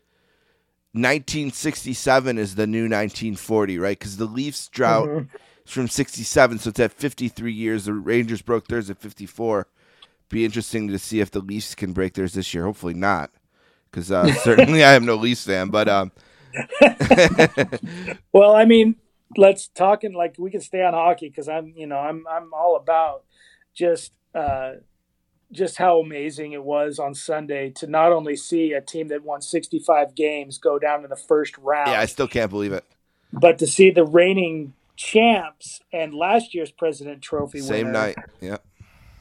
1967 0.94 2.40
is 2.40 2.56
the 2.56 2.66
new 2.66 2.86
1940, 2.86 3.78
right? 3.78 3.98
Because 4.00 4.18
the 4.18 4.26
Leafs 4.26 4.68
drought 4.70 5.08
Mhm. 5.08 5.30
is 5.64 5.72
from 5.72 5.88
67, 5.88 6.58
so 6.58 6.70
it's 6.70 6.80
at 6.80 6.92
53 6.92 7.54
years. 7.54 7.86
The 7.86 7.94
Rangers 7.94 8.42
broke 8.42 8.68
theirs 8.68 8.90
at 8.90 8.98
54. 8.98 9.68
Be 10.30 10.44
interesting 10.46 10.88
to 10.90 11.00
see 11.00 11.20
if 11.20 11.32
the 11.32 11.40
Leafs 11.40 11.76
can 11.76 11.94
break 11.94 12.14
theirs 12.14 12.34
this 12.34 12.54
year. 12.54 12.66
Hopefully 12.66 12.94
not, 12.96 13.32
because 13.92 14.12
uh, 14.12 14.34
certainly 14.44 14.84
I 14.84 14.94
am 14.94 15.06
no 15.06 15.16
Leafs 15.16 15.46
fan. 15.46 15.70
But 15.70 15.88
um, 15.88 16.12
Well, 18.34 18.56
I 18.56 18.66
mean, 18.66 18.96
let's 19.38 19.68
talk 19.68 20.04
and 20.04 20.16
like 20.16 20.36
we 20.38 20.52
can 20.52 20.62
stay 20.62 20.84
on 20.84 20.94
hockey 20.94 21.30
because 21.30 21.48
I'm, 21.50 21.74
you 21.76 21.88
know, 21.88 21.98
I'm 21.98 22.26
I'm 22.30 22.54
all 22.54 22.76
about 22.76 23.24
just 23.74 24.14
uh, 24.34 24.74
just 25.52 25.78
how 25.78 26.00
amazing 26.00 26.52
it 26.54 26.64
was 26.64 27.00
on 27.00 27.14
Sunday 27.14 27.70
to 27.72 27.88
not 27.88 28.12
only 28.12 28.36
see 28.36 28.74
a 28.74 28.82
team 28.82 29.08
that 29.10 29.24
won 29.24 29.42
65 29.42 30.16
games 30.16 30.58
go 30.58 30.80
down 30.80 31.04
in 31.04 31.10
the 31.10 31.16
first 31.16 31.58
round, 31.60 31.92
yeah, 31.92 32.00
I 32.00 32.06
still 32.06 32.28
can't 32.28 32.50
believe 32.50 32.74
it. 32.74 32.84
but 33.32 33.58
to 33.60 33.68
see 33.68 33.92
the 33.92 34.06
reigning 34.06 34.74
champs 34.98 35.82
and 35.92 36.14
last 36.14 36.54
year's 36.56 36.72
President 36.72 37.22
Trophy 37.22 37.60
Same 37.60 37.88
winner 37.88 37.92
night. 37.92 38.16
Yeah. 38.42 38.58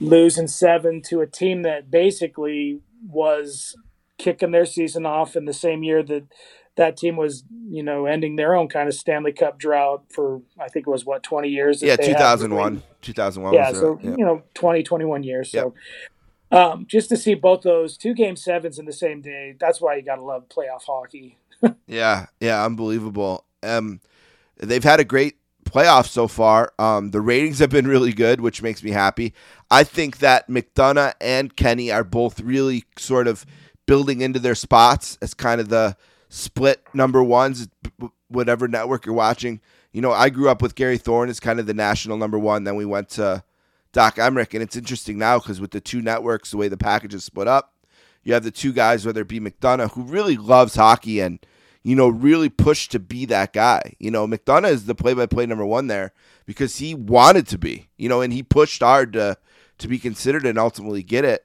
Losing 0.05 0.47
seven 0.49 1.03
to 1.03 1.21
a 1.21 1.27
team 1.27 1.63
that 1.63 1.91
basically 1.91 2.81
was 3.09 3.77
kicking 4.19 4.51
their 4.51 4.67
season 4.67 5.07
off 5.07 5.37
in 5.37 5.45
the 5.45 5.53
same 5.53 5.83
year 5.83 6.03
that 6.03 6.25
that 6.77 6.97
team 6.97 7.17
was, 7.17 7.45
you 7.69 7.83
know, 7.83 8.07
ending 8.07 8.37
their 8.37 8.55
own 8.55 8.69
kind 8.69 8.89
of 8.89 8.95
Stanley 8.95 9.33
Cup 9.33 9.59
drought 9.59 10.05
for 10.11 10.43
I 10.59 10.69
think 10.69 10.87
it 10.87 10.91
was 10.91 11.05
what 11.05 11.23
twenty 11.23 11.49
years. 11.49 11.83
Yeah, 11.83 11.97
2001. 11.97 12.83
2001 13.03 13.55
Yeah, 13.55 13.71
was 13.71 13.79
so 13.79 13.99
yeah. 14.03 14.17
you 14.17 14.25
know, 14.25 14.43
20, 14.55 14.83
21 14.83 15.23
years. 15.23 15.51
So 15.51 15.75
um, 16.51 16.87
just 16.89 17.09
to 17.09 17.17
see 17.17 17.35
both 17.35 17.63
those 17.63 17.97
two 17.97 18.15
game 18.15 18.37
sevens 18.37 18.79
in 18.79 18.87
the 18.87 18.93
same 18.93 19.21
day, 19.21 19.57
that's 19.59 19.81
why 19.81 19.97
you 19.97 20.03
got 20.03 20.17
to 20.17 20.23
love 20.23 20.49
playoff 20.49 20.85
hockey. 20.87 21.39
Yeah, 21.87 22.27
yeah, 22.41 22.63
unbelievable. 22.63 23.47
Um, 23.63 24.03
they've 24.59 24.85
had 24.85 25.01
a 25.01 25.05
great 25.05 25.37
playoff 25.65 26.07
so 26.07 26.29
far. 26.29 26.73
Um, 26.79 27.11
the 27.11 27.21
ratings 27.21 27.59
have 27.59 27.71
been 27.71 27.87
really 27.87 28.13
good, 28.13 28.41
which 28.41 28.63
makes 28.63 28.83
me 28.83 28.91
happy. 28.91 29.35
I 29.71 29.85
think 29.85 30.19
that 30.19 30.49
McDonough 30.49 31.15
and 31.21 31.55
Kenny 31.57 31.91
are 31.91 32.05
both 32.05 32.41
really 32.41 32.85
sort 32.97 33.27
of 33.27 33.45
building 33.87 34.21
into 34.21 34.39
their 34.39 34.55
spots 34.55 35.19
as 35.21 35.35
kind 35.35 35.61
of 35.61 35.69
the 35.69 35.97
split 36.29 36.83
number 36.93 37.23
ones, 37.23 37.69
whatever 38.29 38.69
network 38.69 39.07
you're 39.07 39.15
watching. 39.15 39.61
You 39.93 40.01
know, 40.01 40.13
I 40.13 40.31
grew 40.31 40.49
up 40.49 40.63
with 40.63 40.75
Gary 40.75 40.99
Thorne 40.99 41.29
as 41.29 41.41
kind 41.41 41.61
of 41.61 41.67
the 41.67 41.75
national 41.75 42.17
number 42.17 42.39
one. 42.39 42.65
Then 42.65 42.77
we 42.77 42.85
went 42.85 43.09
to 43.11 43.45
Doc 43.93 44.17
Emrick, 44.17 44.55
and 44.55 44.63
it's 44.63 44.77
interesting 44.77 45.19
now 45.19 45.39
because 45.39 45.61
with 45.61 45.71
the 45.71 45.81
two 45.81 46.03
networks, 46.03 46.51
the 46.51 46.57
way 46.57 46.69
the 46.69 46.77
package 46.77 47.15
is 47.15 47.25
split 47.25 47.47
up, 47.47 47.75
you 48.25 48.35
have 48.35 48.43
the 48.43 48.51
two 48.51 48.73
guys, 48.73 49.07
whether 49.07 49.21
it 49.21 49.29
be 49.29 49.39
McDonough, 49.39 49.93
who 49.93 50.03
really 50.03 50.37
loves 50.37 50.75
hockey 50.75 51.21
and 51.21 51.39
you 51.85 51.95
know 51.95 52.09
really 52.09 52.49
pushed 52.49 52.91
to 52.93 52.99
be 52.99 53.27
that 53.27 53.53
guy. 53.53 53.95
You 54.01 54.11
know, 54.11 54.27
McDonough 54.27 54.71
is 54.71 54.87
the 54.87 54.95
play-by-play 54.95 55.47
number 55.47 55.67
one 55.67 55.87
there 55.87 56.13
because 56.47 56.79
he 56.79 56.95
wanted 56.95 57.47
to 57.49 57.59
be. 57.59 57.89
You 57.97 58.09
know, 58.09 58.23
and 58.23 58.33
he 58.33 58.43
pushed 58.43 58.83
hard 58.83 59.13
to 59.13 59.37
to 59.79 59.89
be 59.89 59.99
considered 59.99 60.47
and 60.47 60.59
ultimately 60.59 61.03
get 61.03 61.25
it, 61.25 61.45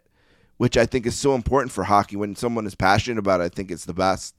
which 0.57 0.78
I 0.78 0.86
think 0.86 1.06
is 1.06 1.18
so 1.18 1.36
important 1.36 1.72
for 1.72 1.84
hockey. 1.84 2.16
When 2.16 2.36
someone 2.36 2.66
is 2.66 2.74
passionate 2.74 3.20
about 3.20 3.41
it, 3.41 3.45
I 3.45 3.49
think 3.49 3.70
it's 3.70 3.86
the 3.86 3.94
best. 3.94 4.36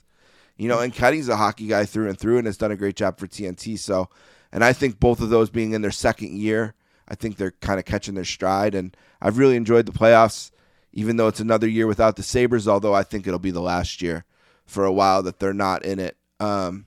You 0.56 0.68
know, 0.68 0.80
and 0.80 0.92
Kenny's 0.92 1.28
a 1.28 1.36
hockey 1.36 1.66
guy 1.66 1.84
through 1.84 2.08
and 2.08 2.18
through 2.18 2.38
and 2.38 2.46
has 2.46 2.56
done 2.56 2.72
a 2.72 2.76
great 2.76 2.96
job 2.96 3.18
for 3.18 3.26
TNT. 3.26 3.78
So, 3.78 4.08
and 4.52 4.64
I 4.64 4.72
think 4.72 5.00
both 5.00 5.20
of 5.20 5.30
those 5.30 5.48
being 5.48 5.72
in 5.72 5.82
their 5.82 5.90
second 5.90 6.36
year, 6.36 6.74
I 7.08 7.14
think 7.14 7.36
they're 7.36 7.52
kind 7.60 7.78
of 7.78 7.86
catching 7.86 8.14
their 8.14 8.24
stride. 8.24 8.74
And 8.74 8.96
I've 9.22 9.38
really 9.38 9.56
enjoyed 9.56 9.86
the 9.86 9.92
playoffs, 9.92 10.50
even 10.92 11.16
though 11.16 11.28
it's 11.28 11.40
another 11.40 11.68
year 11.68 11.86
without 11.86 12.16
the 12.16 12.22
Sabres, 12.22 12.68
although 12.68 12.94
I 12.94 13.02
think 13.02 13.26
it'll 13.26 13.38
be 13.38 13.50
the 13.50 13.60
last 13.60 14.02
year 14.02 14.24
for 14.70 14.84
a 14.84 14.92
while 14.92 15.22
that 15.24 15.38
they're 15.38 15.52
not 15.52 15.84
in 15.84 15.98
it. 15.98 16.16
Um, 16.38 16.86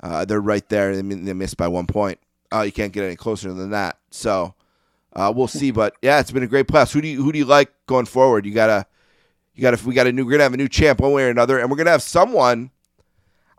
uh, 0.00 0.24
they're 0.24 0.40
right 0.40 0.66
there. 0.68 1.02
Mean, 1.02 1.24
they 1.24 1.32
missed 1.32 1.56
by 1.56 1.68
one 1.68 1.86
point. 1.86 2.18
Uh, 2.52 2.62
you 2.62 2.72
can't 2.72 2.92
get 2.92 3.04
any 3.04 3.16
closer 3.16 3.52
than 3.52 3.70
that. 3.70 3.98
So 4.10 4.54
uh, 5.12 5.32
we'll 5.34 5.48
see. 5.48 5.70
But 5.70 5.96
yeah, 6.02 6.20
it's 6.20 6.30
been 6.30 6.42
a 6.42 6.48
great 6.48 6.66
playoffs. 6.66 6.92
Who 6.92 7.00
do 7.00 7.08
you 7.08 7.22
who 7.22 7.32
do 7.32 7.38
you 7.38 7.44
like 7.44 7.72
going 7.86 8.06
forward? 8.06 8.46
You 8.46 8.52
gotta 8.52 8.86
you 9.54 9.62
gotta 9.62 9.84
we 9.86 9.94
got 9.94 10.06
a 10.06 10.12
new 10.12 10.24
we're 10.24 10.32
gonna 10.32 10.44
have 10.44 10.54
a 10.54 10.58
new 10.58 10.68
champ 10.68 11.00
one 11.00 11.12
way 11.12 11.24
or 11.24 11.30
another, 11.30 11.58
and 11.58 11.70
we're 11.70 11.76
gonna 11.76 11.90
have 11.90 12.02
someone. 12.02 12.70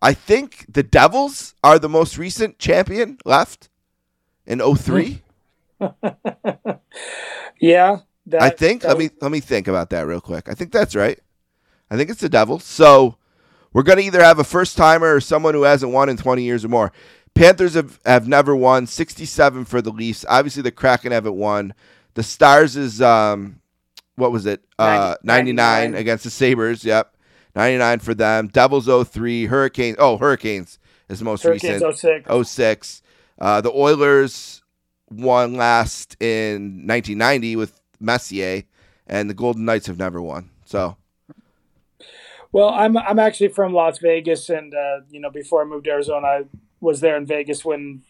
I 0.01 0.13
think 0.13 0.65
the 0.71 0.83
Devils 0.83 1.55
are 1.63 1.79
the 1.79 1.89
most 1.89 2.17
recent 2.17 2.59
champion 2.59 3.17
left 3.25 3.69
in 4.45 4.59
03. 4.59 5.21
Yeah, 7.59 7.99
that, 8.27 8.41
I 8.41 8.49
think. 8.49 8.83
Let 8.83 8.97
me 8.97 9.09
let 9.21 9.31
me 9.31 9.39
think 9.39 9.67
about 9.67 9.89
that 9.91 10.05
real 10.05 10.21
quick. 10.21 10.49
I 10.49 10.53
think 10.53 10.71
that's 10.71 10.95
right. 10.95 11.19
I 11.89 11.97
think 11.97 12.09
it's 12.09 12.21
the 12.21 12.29
Devils. 12.29 12.63
So 12.63 13.17
we're 13.75 13.83
gonna 13.83 13.99
either 13.99 14.23
have 14.23 14.39
a 14.39 14.45
first 14.45 14.77
timer 14.77 15.15
or 15.15 15.19
someone 15.19 15.53
who 15.53 15.63
hasn't 15.63 15.91
won 15.91 16.07
in 16.07 16.15
20 16.15 16.41
years 16.41 16.63
or 16.63 16.69
more. 16.69 16.93
Panthers 17.33 17.73
have, 17.73 17.99
have 18.05 18.25
never 18.25 18.55
won. 18.55 18.87
67 18.87 19.65
for 19.65 19.81
the 19.81 19.91
Leafs. 19.91 20.23
Obviously, 20.29 20.63
the 20.63 20.71
Kraken 20.71 21.11
haven't 21.11 21.35
won. 21.35 21.73
The 22.13 22.23
Stars 22.23 22.77
is 22.77 23.01
um, 23.01 23.59
what 24.15 24.31
was 24.31 24.45
it? 24.45 24.63
Uh, 24.79 25.15
90 25.23 25.51
99, 25.51 25.55
99. 25.55 25.99
against 25.99 26.23
the 26.23 26.29
Sabers. 26.29 26.85
Yep, 26.85 27.17
99 27.53 27.99
for 27.99 28.13
them. 28.13 28.47
Devils 28.47 29.09
03. 29.09 29.47
Hurricanes. 29.47 29.97
Oh, 29.99 30.17
Hurricanes 30.19 30.79
is 31.09 31.19
the 31.19 31.25
most 31.25 31.43
Hurricanes 31.43 31.83
recent. 31.83 32.25
06. 32.29 32.49
06. 32.49 33.01
Uh, 33.37 33.59
the 33.59 33.73
Oilers 33.73 34.63
won 35.11 35.55
last 35.55 36.15
in 36.21 36.87
1990 36.87 37.57
with 37.57 37.77
Messier, 37.99 38.63
and 39.05 39.29
the 39.29 39.33
Golden 39.33 39.65
Knights 39.65 39.87
have 39.87 39.99
never 39.99 40.21
won. 40.21 40.49
So 40.63 40.95
Well, 42.55 42.69
I'm 42.69 42.95
I'm 42.97 43.19
actually 43.19 43.49
from 43.49 43.73
Las 43.73 43.97
Vegas, 43.97 44.49
and 44.49 44.73
uh, 44.73 45.01
you 45.09 45.19
know, 45.19 45.29
before 45.29 45.61
I 45.61 45.65
moved 45.65 45.83
to 45.83 45.91
Arizona, 45.91 46.25
I 46.25 46.43
was 46.79 47.01
there 47.01 47.17
in 47.17 47.25
Vegas 47.25 47.65
when 47.65 48.03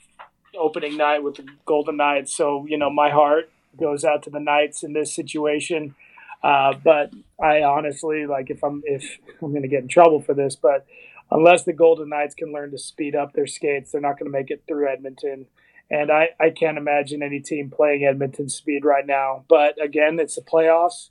opening 0.56 0.98
night 0.98 1.24
with 1.24 1.38
the 1.38 1.48
Golden 1.66 1.98
Knights. 1.98 2.38
So 2.38 2.64
you 2.70 2.78
know, 2.78 2.92
my 2.92 3.10
heart 3.10 3.50
goes 3.76 4.06
out 4.06 4.22
to 4.22 4.30
the 4.30 4.40
Knights 4.40 4.84
in 4.84 4.94
this 4.94 5.16
situation. 5.16 5.96
Uh, 6.44 6.74
but 6.84 7.12
I 7.42 7.64
honestly 7.64 8.28
like 8.28 8.52
if 8.52 8.64
I'm 8.64 8.84
if 8.86 9.18
I'm 9.42 9.50
going 9.50 9.64
to 9.64 9.68
get 9.68 9.82
in 9.82 9.88
trouble 9.88 10.22
for 10.22 10.36
this, 10.36 10.56
but 10.56 10.86
unless 11.32 11.64
the 11.64 11.74
Golden 11.74 12.10
Knights 12.10 12.36
can 12.36 12.54
learn 12.54 12.70
to 12.70 12.78
speed 12.78 13.16
up 13.16 13.34
their 13.34 13.48
skates, 13.48 13.94
they're 13.94 14.00
not 14.00 14.20
going 14.20 14.32
to 14.32 14.38
make 14.38 14.52
it 14.52 14.62
through 14.68 14.88
Edmonton. 14.88 15.48
And 15.90 16.12
I, 16.12 16.30
I 16.40 16.52
can't 16.52 16.78
imagine 16.78 17.24
any 17.24 17.40
team 17.40 17.72
playing 17.72 18.06
Edmonton 18.06 18.50
speed 18.50 18.86
right 18.86 19.08
now. 19.08 19.44
But 19.50 19.84
again, 19.84 20.20
it's 20.20 20.36
the 20.36 20.42
playoffs 20.42 21.10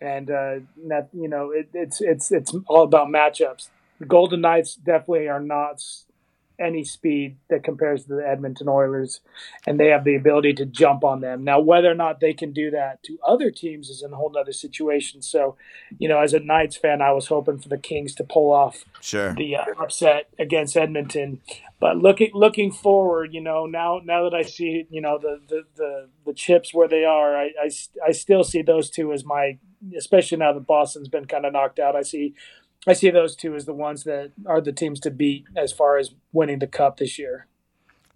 and 0.00 0.30
uh, 0.30 0.56
that 0.88 1.08
you 1.12 1.28
know 1.28 1.50
it, 1.50 1.68
it's 1.72 2.00
it's 2.00 2.30
it's 2.32 2.54
all 2.66 2.84
about 2.84 3.08
matchups. 3.08 3.68
The 3.98 4.06
Golden 4.06 4.42
Knights 4.42 4.74
definitely 4.74 5.28
are 5.28 5.40
not 5.40 5.80
any 6.58 6.84
speed 6.84 7.36
that 7.48 7.62
compares 7.62 8.04
to 8.04 8.14
the 8.14 8.26
Edmonton 8.26 8.68
Oilers, 8.68 9.20
and 9.66 9.78
they 9.78 9.88
have 9.88 10.04
the 10.04 10.14
ability 10.14 10.54
to 10.54 10.66
jump 10.66 11.04
on 11.04 11.20
them. 11.20 11.44
Now, 11.44 11.60
whether 11.60 11.90
or 11.90 11.94
not 11.94 12.20
they 12.20 12.32
can 12.32 12.52
do 12.52 12.70
that 12.70 13.02
to 13.04 13.18
other 13.26 13.50
teams 13.50 13.90
is 13.90 14.02
a 14.02 14.08
whole 14.08 14.34
other 14.38 14.52
situation. 14.52 15.22
So, 15.22 15.56
you 15.98 16.08
know, 16.08 16.20
as 16.20 16.34
a 16.34 16.40
Knights 16.40 16.76
fan, 16.76 17.02
I 17.02 17.12
was 17.12 17.26
hoping 17.26 17.58
for 17.58 17.68
the 17.68 17.78
Kings 17.78 18.14
to 18.16 18.24
pull 18.24 18.52
off 18.52 18.84
sure. 19.00 19.34
the 19.34 19.56
uh, 19.56 19.64
upset 19.78 20.28
against 20.38 20.76
Edmonton. 20.76 21.40
But 21.78 21.98
looking 21.98 22.30
looking 22.32 22.72
forward, 22.72 23.34
you 23.34 23.40
know, 23.42 23.66
now 23.66 24.00
now 24.02 24.24
that 24.24 24.34
I 24.34 24.42
see, 24.42 24.86
you 24.90 25.00
know, 25.00 25.18
the 25.18 25.40
the 25.48 25.62
the, 25.76 26.08
the 26.26 26.32
chips 26.32 26.72
where 26.72 26.88
they 26.88 27.04
are, 27.04 27.36
I, 27.36 27.52
I 27.62 27.70
I 28.06 28.12
still 28.12 28.44
see 28.44 28.62
those 28.62 28.88
two 28.88 29.12
as 29.12 29.24
my, 29.24 29.58
especially 29.96 30.38
now 30.38 30.52
that 30.52 30.66
Boston's 30.66 31.08
been 31.08 31.26
kind 31.26 31.44
of 31.44 31.52
knocked 31.52 31.78
out. 31.78 31.94
I 31.96 32.02
see. 32.02 32.34
I 32.88 32.92
see 32.92 33.10
those 33.10 33.34
two 33.34 33.54
as 33.56 33.64
the 33.64 33.74
ones 33.74 34.04
that 34.04 34.30
are 34.46 34.60
the 34.60 34.72
teams 34.72 35.00
to 35.00 35.10
beat 35.10 35.44
as 35.56 35.72
far 35.72 35.98
as 35.98 36.14
winning 36.32 36.60
the 36.60 36.68
cup 36.68 36.98
this 36.98 37.18
year. 37.18 37.46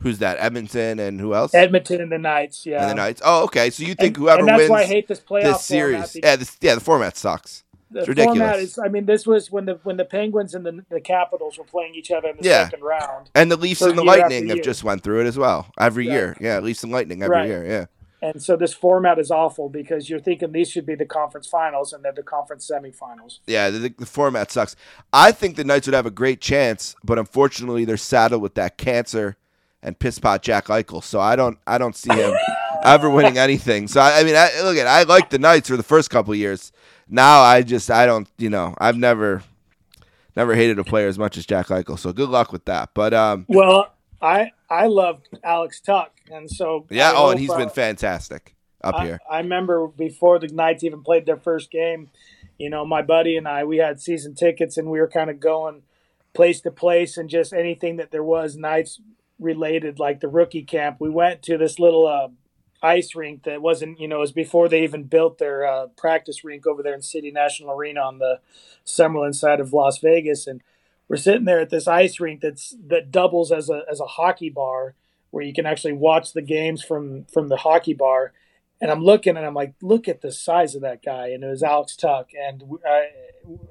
Who's 0.01 0.19
that? 0.21 0.39
Edmonton 0.39 0.99
and 1.01 1.21
who 1.21 1.35
else? 1.35 1.53
Edmonton 1.55 2.01
and 2.01 2.11
the 2.13 2.19
Knights, 2.19 2.65
yeah. 2.65 2.83
and 2.83 2.91
the 2.91 2.95
Knights. 2.95 3.21
Oh, 3.25 3.45
okay. 3.45 3.69
So 3.71 3.83
you 3.83 3.95
think 3.95 4.17
And- 4.17 4.25
whoever 4.25 4.39
and 4.41 4.49
that's 4.49 4.59
wins 4.61 4.71
why 4.71 4.83
I 4.83 4.87
hate 4.87 5.09
this 5.09 5.21
playoff 5.21 5.43
this 5.43 5.65
series? 5.65 6.17
Yeah, 6.23 6.37
this, 6.37 6.57
yeah. 6.61 6.75
The 6.77 6.81
format 6.81 7.17
sucks. 7.17 7.65
the 7.91 7.99
it's 8.01 8.09
ridiculous. 8.09 8.39
format 8.39 8.59
is. 8.61 8.79
I 8.79 8.89
mean, 8.89 9.05
this 9.07 9.27
was 9.27 9.51
when 9.51 9.65
the 9.67 9.81
when 9.83 9.97
the 9.97 10.05
Penguins 10.05 10.55
and 10.55 10.65
the 10.65 10.85
the 10.89 11.01
Capitals 11.01 11.59
were 11.59 11.65
playing 11.65 11.97
each 11.97 12.11
other 12.13 12.29
in 12.29 12.37
the 12.39 12.45
Yeah. 12.45 12.65
second 12.65 12.83
round. 12.83 13.31
And 13.35 13.51
the 13.51 13.57
Leafs 13.57 13.83
and 13.83 13.99
the 13.99 14.05
Lightning 14.05 14.49
have 14.49 14.63
just 14.63 14.85
went 14.85 15.03
through 15.03 15.23
it 15.23 15.27
as 15.27 15.37
well 15.37 15.67
every 15.79 16.07
Right. 16.07 16.15
year. 16.15 16.37
Yeah, 16.41 16.61
Leafs 16.61 16.83
and 16.85 16.93
Lightning 16.93 17.23
every 17.25 17.37
Right. 17.37 17.49
year. 17.49 17.67
Yeah. 17.67 17.87
And 18.23 18.43
so 18.43 18.57
this 18.57 18.75
format 18.75 19.19
is 19.19 19.31
awful 19.31 19.69
because 19.71 20.11
you're 20.11 20.21
thinking 20.21 20.53
these 20.53 20.71
should 20.71 20.85
be 20.85 20.95
the 20.95 21.07
conference 21.07 21.47
finals 21.47 21.93
and 21.93 22.05
they're 22.05 22.13
the 22.13 22.23
conference 22.23 22.71
semifinals. 22.71 23.39
Yeah, 23.47 23.71
the, 23.71 23.89
the 23.89 24.07
format 24.07 24.51
sucks. 24.51 24.77
I 25.13 25.33
think 25.33 25.57
the 25.57 25.65
Knights 25.65 25.87
would 25.87 25.95
have 25.95 26.07
a 26.07 26.11
great 26.11 26.41
chance, 26.41 26.95
but 27.03 27.19
unfortunately, 27.19 27.85
they're 27.87 27.97
saddled 27.97 28.43
with 28.43 28.55
that 28.57 28.77
cancer 28.77 29.37
and 29.83 29.99
piss 29.99 30.19
pot 30.19 30.43
Jack 30.43 30.67
Eichel. 30.67 31.03
So 31.03 31.19
I 31.19 31.35
don't, 31.35 31.59
I 31.67 31.79
don't 31.79 31.97
see 31.97 32.13
him 32.15 32.35
ever 32.83 33.09
winning 33.09 33.39
anything. 33.39 33.89
So 33.89 34.01
I, 34.01 34.21
I 34.21 34.25
mean, 34.25 34.37
I, 34.37 34.51
look 34.63 34.77
at, 34.77 34.87
I 34.87 35.05
like 35.05 35.31
the 35.31 35.39
Knights 35.39 35.71
for 35.71 35.79
the 35.79 35.83
first 35.83 36.11
couple 36.11 36.33
of 36.33 36.39
years. 36.39 36.73
Now 37.09 37.41
I 37.41 37.63
just, 37.63 37.91
I 37.91 38.05
don't, 38.05 38.29
you 38.37 38.51
know, 38.51 38.75
I've 38.79 38.99
never, 38.99 39.43
never 40.37 40.55
hated 40.55 40.79
a 40.79 40.85
player 40.85 41.09
as 41.09 41.19
much 41.19 41.39
as 41.39 41.47
Jack 41.47 41.69
Eichel. 41.69 41.99
So 41.99 42.13
good 42.13 42.29
luck 42.29 42.53
with 42.53 42.67
that. 42.67 42.91
But 42.93 43.15
um, 43.15 43.47
Well, 43.49 43.95
I 44.21 44.53
I 44.69 44.87
loved 44.87 45.29
Alex 45.43 45.81
Tuch, 45.81 46.11
and 46.31 46.51
so 46.51 46.87
yeah. 46.91 47.11
I 47.11 47.15
Oh, 47.17 47.31
and 47.31 47.33
hope, 47.33 47.39
he's 47.39 47.51
uh, 47.51 47.59
been 47.59 47.71
fantastic 47.71 48.55
up 48.83 48.95
I, 48.97 49.05
here. 49.05 49.21
I 49.31 49.39
remember 49.39 49.87
before 49.89 50.39
the 50.39 50.49
Knights 50.49 50.85
even 50.85 51.03
played 51.03 51.27
their 51.27 51.37
first 51.37 51.71
game, 51.71 52.11
you 52.59 52.71
know, 52.71 52.85
my 52.85 53.03
buddy 53.03 53.37
and 53.37 53.47
I 53.49 53.65
we 53.65 53.79
had 53.79 54.01
season 54.01 54.35
tickets 54.35 54.77
and 54.77 54.91
we 54.91 55.01
were 55.01 55.09
kind 55.09 55.31
of 55.31 55.41
going 55.41 55.83
place 56.35 56.61
to 56.63 56.71
place 56.71 57.17
and 57.17 57.29
just 57.29 57.53
anything 57.53 57.97
that 57.97 58.11
there 58.11 58.23
was 58.23 58.57
Knights 58.57 59.01
related, 59.39 59.99
like 59.99 60.21
the 60.21 60.29
rookie 60.29 60.63
camp. 60.63 60.99
We 61.01 61.11
went 61.11 61.43
to 61.43 61.59
this 61.59 61.79
little 61.79 62.07
uh, 62.07 62.29
ice 62.83 63.15
rink 63.15 63.43
that 63.45 63.63
wasn't, 63.63 63.99
you 63.99 64.07
know, 64.07 64.17
it 64.17 64.21
was 64.21 64.33
before 64.33 64.69
they 64.69 64.83
even 64.83 65.05
built 65.05 65.39
their 65.39 65.67
uh, 65.67 65.87
practice 65.97 66.45
rink 66.45 66.67
over 66.67 66.83
there 66.83 66.95
in 66.95 67.03
City 67.03 67.31
National 67.31 67.73
Arena 67.73 68.01
on 68.01 68.19
the 68.19 68.41
Summerlin 68.85 69.35
side 69.35 69.61
of 69.61 69.73
Las 69.73 69.99
Vegas, 69.99 70.47
and 70.47 70.63
we're 71.09 71.17
sitting 71.17 71.45
there 71.45 71.61
at 71.61 71.71
this 71.71 71.89
ice 71.89 72.21
rink 72.21 72.41
that's 72.41 72.77
that 72.87 73.11
doubles 73.11 73.51
as 73.51 73.69
a 73.69 73.83
as 73.91 74.01
a 74.01 74.07
hockey 74.07 74.51
bar 74.51 74.95
where 75.31 75.45
you 75.45 75.53
can 75.53 75.67
actually 75.67 75.93
watch 75.93 76.33
the 76.33 76.43
games 76.43 76.83
from 76.83 77.25
from 77.33 77.49
the 77.49 77.57
hockey 77.57 77.95
bar. 77.95 78.33
And 78.81 78.91
I'm 78.91 79.05
looking 79.05 79.37
and 79.37 79.45
I'm 79.45 79.55
like, 79.55 79.75
look 79.83 80.09
at 80.09 80.23
the 80.23 80.33
size 80.33 80.75
of 80.75 80.81
that 80.83 81.05
guy. 81.05 81.29
And 81.29 81.45
it 81.45 81.49
was 81.49 81.63
Alex 81.63 81.95
Tuch. 81.97 82.31
And 82.33 82.65
I, 82.87 83.09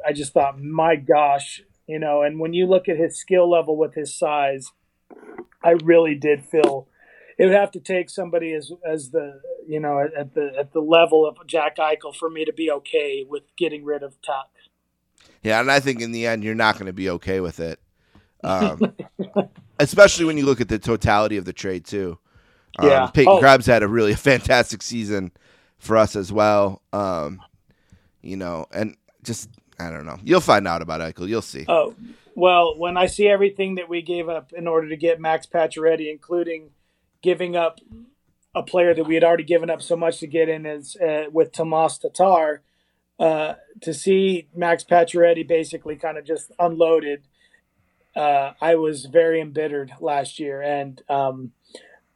I 0.05 0.13
just 0.13 0.33
thought, 0.33 0.61
my 0.61 0.95
gosh, 0.95 1.63
you 1.87 1.97
know. 1.97 2.21
And 2.21 2.39
when 2.39 2.53
you 2.53 2.67
look 2.67 2.87
at 2.87 2.97
his 2.97 3.19
skill 3.19 3.49
level 3.49 3.75
with 3.75 3.95
his 3.95 4.15
size, 4.15 4.71
I 5.63 5.71
really 5.83 6.13
did 6.13 6.45
feel 6.45 6.87
it 7.39 7.45
would 7.45 7.55
have 7.55 7.71
to 7.71 7.79
take 7.79 8.09
somebody 8.09 8.53
as 8.53 8.71
as 8.85 9.09
the 9.09 9.41
you 9.67 9.79
know 9.79 9.99
at 10.15 10.35
the 10.35 10.51
at 10.57 10.73
the 10.73 10.81
level 10.81 11.25
of 11.25 11.35
Jack 11.47 11.77
Eichel 11.77 12.15
for 12.15 12.29
me 12.29 12.45
to 12.45 12.53
be 12.53 12.69
okay 12.69 13.25
with 13.27 13.43
getting 13.57 13.83
rid 13.83 14.03
of 14.03 14.21
Tuch. 14.21 14.69
Yeah, 15.41 15.59
and 15.59 15.71
I 15.71 15.79
think 15.79 16.01
in 16.01 16.11
the 16.11 16.27
end 16.27 16.43
you're 16.43 16.53
not 16.53 16.75
going 16.75 16.87
to 16.87 16.93
be 16.93 17.09
okay 17.09 17.39
with 17.39 17.59
it, 17.59 17.79
um, 18.43 18.93
especially 19.79 20.25
when 20.25 20.37
you 20.37 20.45
look 20.45 20.61
at 20.61 20.67
the 20.69 20.79
totality 20.79 21.37
of 21.37 21.45
the 21.45 21.53
trade 21.53 21.85
too. 21.85 22.17
Um, 22.77 22.87
Yeah. 22.87 23.07
Peyton 23.07 23.33
Oh. 23.33 23.39
Krebs 23.39 23.65
had 23.65 23.81
a 23.83 23.87
really 23.87 24.13
fantastic 24.29 24.81
season 24.81 25.31
for 25.77 25.97
us 25.97 26.15
as 26.15 26.31
well. 26.31 26.81
Um, 26.93 27.41
you 28.21 28.37
know, 28.37 28.67
and 28.71 28.95
just 29.23 29.49
I 29.79 29.89
don't 29.89 30.05
know. 30.05 30.19
You'll 30.23 30.41
find 30.41 30.67
out 30.67 30.81
about 30.81 30.99
Eichel. 31.01 31.27
You'll 31.27 31.41
see. 31.41 31.65
Oh, 31.67 31.95
well, 32.35 32.77
when 32.77 32.97
I 32.97 33.05
see 33.05 33.27
everything 33.27 33.75
that 33.75 33.87
we 33.89 34.01
gave 34.01 34.27
up 34.29 34.51
in 34.53 34.67
order 34.67 34.89
to 34.89 34.97
get 34.97 35.19
Max 35.21 35.45
Pacioretty, 35.47 36.11
including 36.11 36.71
giving 37.21 37.55
up 37.55 37.79
a 38.55 38.63
player 38.63 38.93
that 38.93 39.05
we 39.05 39.13
had 39.15 39.23
already 39.23 39.43
given 39.43 39.69
up 39.69 39.81
so 39.81 39.95
much 39.95 40.19
to 40.19 40.27
get 40.27 40.49
in 40.49 40.65
as 40.65 40.95
uh, 40.97 41.25
with 41.31 41.51
Tomas 41.53 41.97
Tatar, 41.97 42.61
uh, 43.19 43.53
to 43.81 43.93
see 43.93 44.47
Max 44.55 44.83
Pacioretty 44.83 45.47
basically 45.47 45.95
kind 45.95 46.17
of 46.17 46.25
just 46.25 46.51
unloaded, 46.59 47.23
uh, 48.19 48.53
I 48.59 48.75
was 48.75 49.05
very 49.05 49.39
embittered 49.39 49.93
last 50.01 50.39
year 50.39 50.61
and 50.61 51.01
um, 51.07 51.53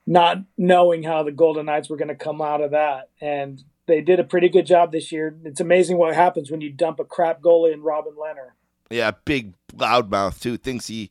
not 0.05 0.39
knowing 0.57 1.03
how 1.03 1.23
the 1.23 1.31
Golden 1.31 1.67
Knights 1.67 1.89
were 1.89 1.95
going 1.95 2.09
to 2.09 2.15
come 2.15 2.41
out 2.41 2.59
of 2.61 2.71
that. 2.71 3.09
And 3.21 3.63
they 3.85 4.01
did 4.01 4.19
a 4.19 4.23
pretty 4.25 4.49
good 4.49 4.65
job 4.65 4.91
this 4.91 5.13
year. 5.13 5.33
It's 5.45 5.61
amazing 5.61 5.97
what 5.97 6.13
happens 6.13 6.51
when 6.51 6.59
you 6.59 6.69
dump 6.71 6.99
a 6.99 7.05
crap 7.05 7.41
goalie 7.41 7.73
in 7.73 7.81
Robin 7.81 8.13
Lehner. 8.13 8.49
Yeah, 8.89 9.11
big 9.23 9.53
loudmouth 9.75 10.41
too. 10.41 10.57
Thinks 10.57 10.87
he 10.87 11.09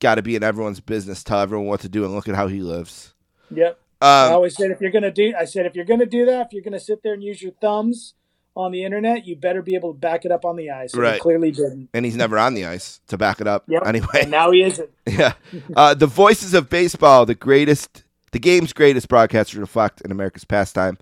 got 0.00 0.16
to 0.16 0.22
be 0.22 0.34
in 0.34 0.42
everyone's 0.42 0.80
business, 0.80 1.22
tell 1.22 1.38
everyone 1.38 1.68
what 1.68 1.80
to 1.80 1.88
do, 1.88 2.04
and 2.04 2.12
look 2.12 2.28
at 2.28 2.34
how 2.34 2.48
he 2.48 2.60
lives. 2.60 3.14
Yep. 3.54 3.78
I 4.00 4.26
Um, 4.26 4.32
always 4.32 4.56
said 4.56 4.72
if 4.72 4.80
you're 4.80 4.90
gonna 4.90 5.12
do, 5.12 5.32
I 5.38 5.44
said 5.44 5.64
if 5.64 5.76
you're 5.76 5.84
gonna 5.84 6.06
do 6.06 6.26
that, 6.26 6.46
if 6.46 6.52
you're 6.52 6.64
gonna 6.64 6.80
sit 6.80 7.04
there 7.04 7.14
and 7.14 7.22
use 7.22 7.40
your 7.40 7.52
thumbs 7.52 8.14
on 8.54 8.72
the 8.72 8.84
internet, 8.84 9.26
you 9.26 9.34
better 9.36 9.62
be 9.62 9.74
able 9.74 9.92
to 9.92 9.98
back 9.98 10.24
it 10.24 10.32
up 10.32 10.44
on 10.44 10.56
the 10.56 10.70
ice. 10.70 10.94
Right. 10.94 11.20
clearly 11.20 11.50
didn't. 11.50 11.88
and 11.94 12.04
he's 12.04 12.16
never 12.16 12.38
on 12.38 12.54
the 12.54 12.66
ice 12.66 13.00
to 13.08 13.16
back 13.16 13.40
it 13.40 13.46
up. 13.46 13.64
Yep. 13.68 13.82
Anyway, 13.86 14.20
And 14.20 14.30
now 14.30 14.50
he 14.50 14.62
isn't. 14.62 14.90
Yeah. 15.06 15.34
Uh, 15.74 15.94
the 15.94 16.06
voices 16.06 16.54
of 16.54 16.68
baseball, 16.70 17.26
the 17.26 17.34
greatest, 17.34 18.04
the 18.32 18.38
game's 18.38 18.72
greatest 18.72 19.08
broadcasters 19.08 19.58
reflect 19.58 20.00
in 20.02 20.10
America's 20.10 20.44
pastime. 20.44 20.98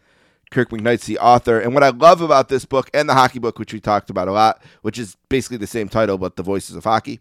Kirk 0.51 0.70
McKnight's 0.70 1.06
the 1.06 1.18
author. 1.18 1.60
And 1.60 1.74
what 1.74 1.85
I 1.85 1.90
love 1.90 2.20
about 2.20 2.48
this 2.48 2.64
book 2.64 2.90
and 2.93 3.09
the 3.09 3.14
hockey 3.14 3.39
book, 3.39 3.59
which 3.59 3.72
we 3.72 3.81
talked 3.81 4.10
about 4.10 4.27
a 4.27 4.32
lot, 4.32 4.62
which 4.82 4.98
is 4.98 5.16
basically 5.28 5.59
the 5.59 5.66
same 5.66 5.89
title, 5.89 6.18
but 6.18 6.36
the 6.36 6.43
voices 6.43 6.74
of 6.77 6.85
hockey, 6.85 7.20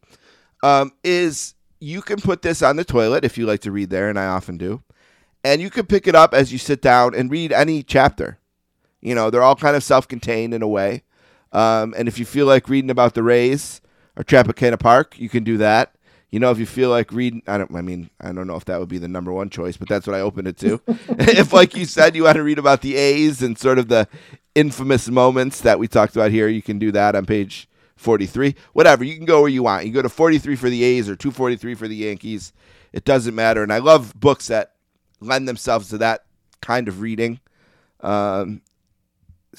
um, 0.64 0.92
is 1.04 1.54
you 1.80 2.02
can 2.02 2.20
put 2.20 2.42
this 2.42 2.62
on 2.62 2.76
the 2.76 2.84
toilet 2.84 3.24
if 3.24 3.38
you 3.38 3.46
like 3.46 3.62
to 3.62 3.72
read 3.72 3.90
there, 3.90 4.10
and 4.10 4.20
I 4.20 4.26
often 4.26 4.58
do. 4.58 4.82
And 5.44 5.62
you 5.62 5.70
can 5.70 5.86
pick 5.86 6.08
it 6.08 6.16
up 6.16 6.34
as 6.34 6.52
you 6.52 6.58
sit 6.58 6.82
down 6.82 7.14
and 7.16 7.32
read 7.32 7.52
any 7.54 7.84
chapter. 7.84 8.40
You 9.02 9.16
know, 9.16 9.30
they're 9.30 9.44
all 9.44 9.56
kind 9.56 9.76
of 9.76 9.84
self 9.84 10.08
contained 10.08 10.54
in 10.54 10.62
a 10.62 10.68
way. 10.68 11.04
Um, 11.52 11.94
and 11.98 12.08
if 12.08 12.20
you 12.20 12.26
feel 12.26 12.46
like 12.46 12.70
reading 12.70 12.92
about 12.92 13.14
the 13.14 13.24
Rays 13.24 13.82
or 14.16 14.24
Tropicana 14.24 14.80
Park, 14.80 15.18
you 15.18 15.30
can 15.30 15.44
do 15.44 15.58
that. 15.58 15.96
You 16.30 16.40
know, 16.40 16.52
if 16.52 16.60
you 16.60 16.68
feel 16.68 16.90
like 16.90 17.12
reading, 17.12 17.42
I 17.48 17.58
don't. 17.58 17.74
I 17.76 17.82
mean, 17.82 18.12
I 18.22 18.32
don't 18.32 18.46
know 18.46 18.56
if 18.56 18.66
that 18.66 18.80
would 18.80 18.90
be 18.90 19.00
the 19.00 19.08
number 19.08 19.32
one 19.34 19.50
choice, 19.50 19.78
but 19.78 19.90
that's 19.90 20.06
what 20.06 20.16
I 20.16 20.22
opened 20.22 20.48
it 20.48 20.58
to. 20.58 20.80
if, 20.88 21.54
like 21.54 21.76
you 21.76 21.86
said, 21.86 22.16
you 22.16 22.24
want 22.24 22.36
to 22.36 22.44
read 22.44 22.60
about 22.60 22.82
the 22.82 22.96
A's 22.96 23.42
and 23.42 23.58
sort 23.58 23.80
of 23.80 23.88
the 23.88 24.08
infamous 24.54 25.08
moments 25.10 25.62
that 25.62 25.80
we 25.80 25.88
talked 25.88 26.16
about 26.16 26.30
here, 26.30 26.48
you 26.48 26.62
can 26.62 26.78
do 26.78 26.92
that 26.92 27.16
on 27.16 27.26
page 27.26 27.68
forty-three. 27.96 28.54
Whatever, 28.74 29.04
you 29.04 29.16
can 29.16 29.26
go 29.26 29.42
where 29.42 29.50
you 29.50 29.64
want. 29.64 29.88
You 29.88 29.92
go 29.92 30.04
to 30.04 30.10
forty-three 30.10 30.56
for 30.56 30.70
the 30.70 30.84
A's 30.84 31.10
or 31.10 31.16
two 31.16 31.32
forty-three 31.32 31.74
for 31.74 31.88
the 31.88 31.96
Yankees. 31.96 32.54
It 32.94 33.06
doesn't 33.06 33.34
matter. 33.34 33.64
And 33.64 33.74
I 33.74 33.80
love 33.80 34.14
books 34.20 34.48
that 34.48 34.74
lend 35.20 35.48
themselves 35.48 35.90
to 35.90 35.98
that 36.00 36.26
kind 36.62 36.88
of 36.88 37.02
reading. 37.02 37.40
Um, 38.02 38.62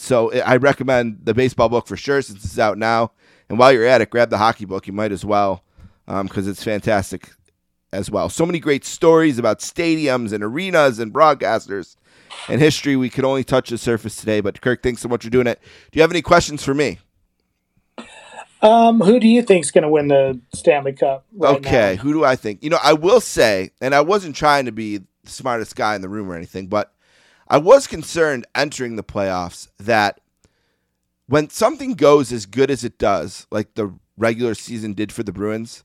so 0.00 0.32
I 0.32 0.54
I 0.54 0.56
recommend 0.56 1.20
the 1.24 1.34
baseball 1.34 1.68
book 1.68 1.86
for 1.86 1.96
sure 1.96 2.22
since 2.22 2.44
it's 2.44 2.58
out 2.58 2.78
now. 2.78 3.12
And 3.48 3.58
while 3.58 3.72
you're 3.72 3.86
at 3.86 4.00
it, 4.00 4.10
grab 4.10 4.30
the 4.30 4.38
hockey 4.38 4.64
book. 4.64 4.86
You 4.86 4.92
might 4.92 5.12
as 5.12 5.24
well 5.24 5.64
because 6.06 6.48
it's 6.48 6.62
fantastic 6.62 7.30
as 7.92 8.10
well. 8.10 8.28
So 8.28 8.46
many 8.46 8.58
great 8.60 8.84
stories 8.84 9.38
about 9.38 9.60
stadiums 9.60 10.32
and 10.32 10.42
arenas 10.42 10.98
and 10.98 11.12
broadcasters 11.12 11.96
and 12.48 12.60
history. 12.60 12.96
We 12.96 13.10
could 13.10 13.24
only 13.24 13.44
touch 13.44 13.70
the 13.70 13.78
surface 13.78 14.16
today. 14.16 14.40
But 14.40 14.60
Kirk, 14.60 14.82
thanks 14.82 15.02
so 15.02 15.08
much 15.08 15.24
for 15.24 15.30
doing 15.30 15.46
it. 15.46 15.60
Do 15.90 15.98
you 15.98 16.02
have 16.02 16.12
any 16.12 16.22
questions 16.22 16.62
for 16.64 16.74
me? 16.74 16.98
Um, 18.62 19.00
who 19.00 19.18
do 19.18 19.26
you 19.26 19.42
think's 19.42 19.70
going 19.70 19.82
to 19.82 19.88
win 19.88 20.08
the 20.08 20.40
Stanley 20.54 20.92
Cup? 20.92 21.24
Right 21.32 21.56
okay, 21.56 21.96
now? 21.96 22.02
who 22.02 22.12
do 22.12 22.24
I 22.24 22.36
think? 22.36 22.62
You 22.62 22.70
know, 22.70 22.78
I 22.82 22.92
will 22.92 23.20
say, 23.20 23.70
and 23.80 23.94
I 23.94 24.02
wasn't 24.02 24.36
trying 24.36 24.66
to 24.66 24.72
be 24.72 24.98
the 24.98 25.30
smartest 25.30 25.76
guy 25.76 25.94
in 25.94 26.02
the 26.02 26.08
room 26.08 26.30
or 26.30 26.36
anything, 26.36 26.66
but 26.66 26.92
I 27.50 27.58
was 27.58 27.88
concerned 27.88 28.46
entering 28.54 28.94
the 28.94 29.02
playoffs 29.02 29.68
that 29.80 30.20
when 31.26 31.50
something 31.50 31.94
goes 31.94 32.30
as 32.30 32.46
good 32.46 32.70
as 32.70 32.84
it 32.84 32.96
does, 32.96 33.48
like 33.50 33.74
the 33.74 33.92
regular 34.16 34.54
season 34.54 34.94
did 34.94 35.10
for 35.10 35.24
the 35.24 35.32
Bruins, 35.32 35.82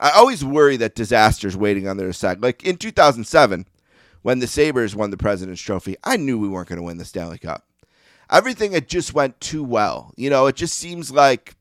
I 0.00 0.10
always 0.10 0.44
worry 0.44 0.76
that 0.78 0.96
disaster's 0.96 1.56
waiting 1.56 1.86
on 1.86 1.98
their 1.98 2.12
side. 2.12 2.42
Like 2.42 2.64
in 2.64 2.78
2007, 2.78 3.66
when 4.22 4.40
the 4.40 4.48
Sabres 4.48 4.96
won 4.96 5.10
the 5.10 5.16
President's 5.16 5.62
Trophy, 5.62 5.96
I 6.02 6.16
knew 6.16 6.36
we 6.36 6.48
weren't 6.48 6.68
going 6.68 6.78
to 6.78 6.82
win 6.82 6.98
the 6.98 7.04
Stanley 7.04 7.38
Cup. 7.38 7.64
Everything 8.28 8.72
had 8.72 8.88
just 8.88 9.14
went 9.14 9.40
too 9.40 9.62
well. 9.62 10.12
You 10.16 10.30
know, 10.30 10.46
it 10.46 10.56
just 10.56 10.76
seems 10.76 11.12
like 11.12 11.54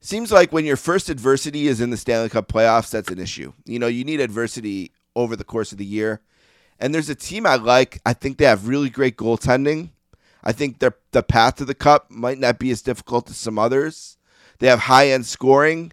seems 0.00 0.30
like 0.30 0.52
when 0.52 0.64
your 0.64 0.76
first 0.76 1.08
adversity 1.08 1.66
is 1.66 1.80
in 1.80 1.90
the 1.90 1.96
Stanley 1.96 2.28
Cup 2.28 2.46
playoffs, 2.46 2.90
that's 2.90 3.10
an 3.10 3.18
issue. 3.18 3.52
You 3.64 3.80
know, 3.80 3.88
you 3.88 4.04
need 4.04 4.20
adversity 4.20 4.92
over 5.16 5.34
the 5.34 5.44
course 5.44 5.72
of 5.72 5.78
the 5.78 5.84
year. 5.84 6.20
And 6.84 6.94
there's 6.94 7.08
a 7.08 7.14
team 7.14 7.46
I 7.46 7.54
like. 7.56 7.98
I 8.04 8.12
think 8.12 8.36
they 8.36 8.44
have 8.44 8.68
really 8.68 8.90
great 8.90 9.16
goaltending. 9.16 9.88
I 10.42 10.52
think 10.52 10.80
their 10.80 10.94
the 11.12 11.22
path 11.22 11.56
to 11.56 11.64
the 11.64 11.74
cup 11.74 12.10
might 12.10 12.38
not 12.38 12.58
be 12.58 12.70
as 12.70 12.82
difficult 12.82 13.30
as 13.30 13.38
some 13.38 13.58
others. 13.58 14.18
They 14.58 14.66
have 14.66 14.80
high 14.80 15.08
end 15.08 15.24
scoring. 15.24 15.92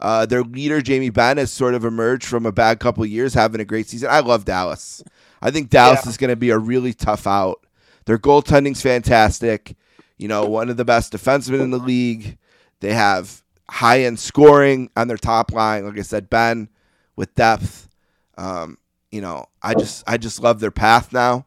Uh, 0.00 0.26
their 0.26 0.42
leader 0.42 0.82
Jamie 0.82 1.10
Benn 1.10 1.36
has 1.36 1.52
sort 1.52 1.74
of 1.74 1.84
emerged 1.84 2.24
from 2.26 2.44
a 2.44 2.50
bad 2.50 2.80
couple 2.80 3.04
of 3.04 3.08
years, 3.08 3.34
having 3.34 3.60
a 3.60 3.64
great 3.64 3.86
season. 3.86 4.08
I 4.10 4.18
love 4.18 4.44
Dallas. 4.44 5.04
I 5.40 5.52
think 5.52 5.70
Dallas 5.70 6.00
Yeah. 6.04 6.10
is 6.10 6.16
going 6.16 6.30
to 6.30 6.34
be 6.36 6.50
a 6.50 6.58
really 6.58 6.92
tough 6.92 7.24
out. 7.28 7.64
Their 8.06 8.18
goaltending's 8.18 8.82
fantastic. 8.82 9.76
You 10.18 10.26
know, 10.26 10.44
one 10.44 10.70
of 10.70 10.76
the 10.76 10.84
best 10.84 11.12
defensemen 11.12 11.60
in 11.60 11.70
the 11.70 11.78
league. 11.78 12.36
They 12.80 12.94
have 12.94 13.44
high 13.70 14.00
end 14.02 14.18
scoring 14.18 14.90
on 14.96 15.06
their 15.06 15.16
top 15.18 15.52
line. 15.52 15.86
Like 15.86 16.00
I 16.00 16.02
said, 16.02 16.28
Benn 16.28 16.68
with 17.14 17.32
depth. 17.36 17.88
Um, 18.36 18.78
you 19.12 19.20
know, 19.20 19.46
I 19.62 19.74
just 19.74 20.02
I 20.06 20.16
just 20.16 20.42
love 20.42 20.58
their 20.58 20.72
path 20.72 21.12
now. 21.12 21.46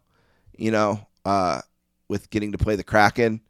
You 0.56 0.72
know, 0.72 1.06
uh, 1.26 1.62
with 2.08 2.30
getting 2.30 2.54
to 2.54 2.58
play 2.58 2.78
the 2.78 2.84
Kraken. 2.84 3.42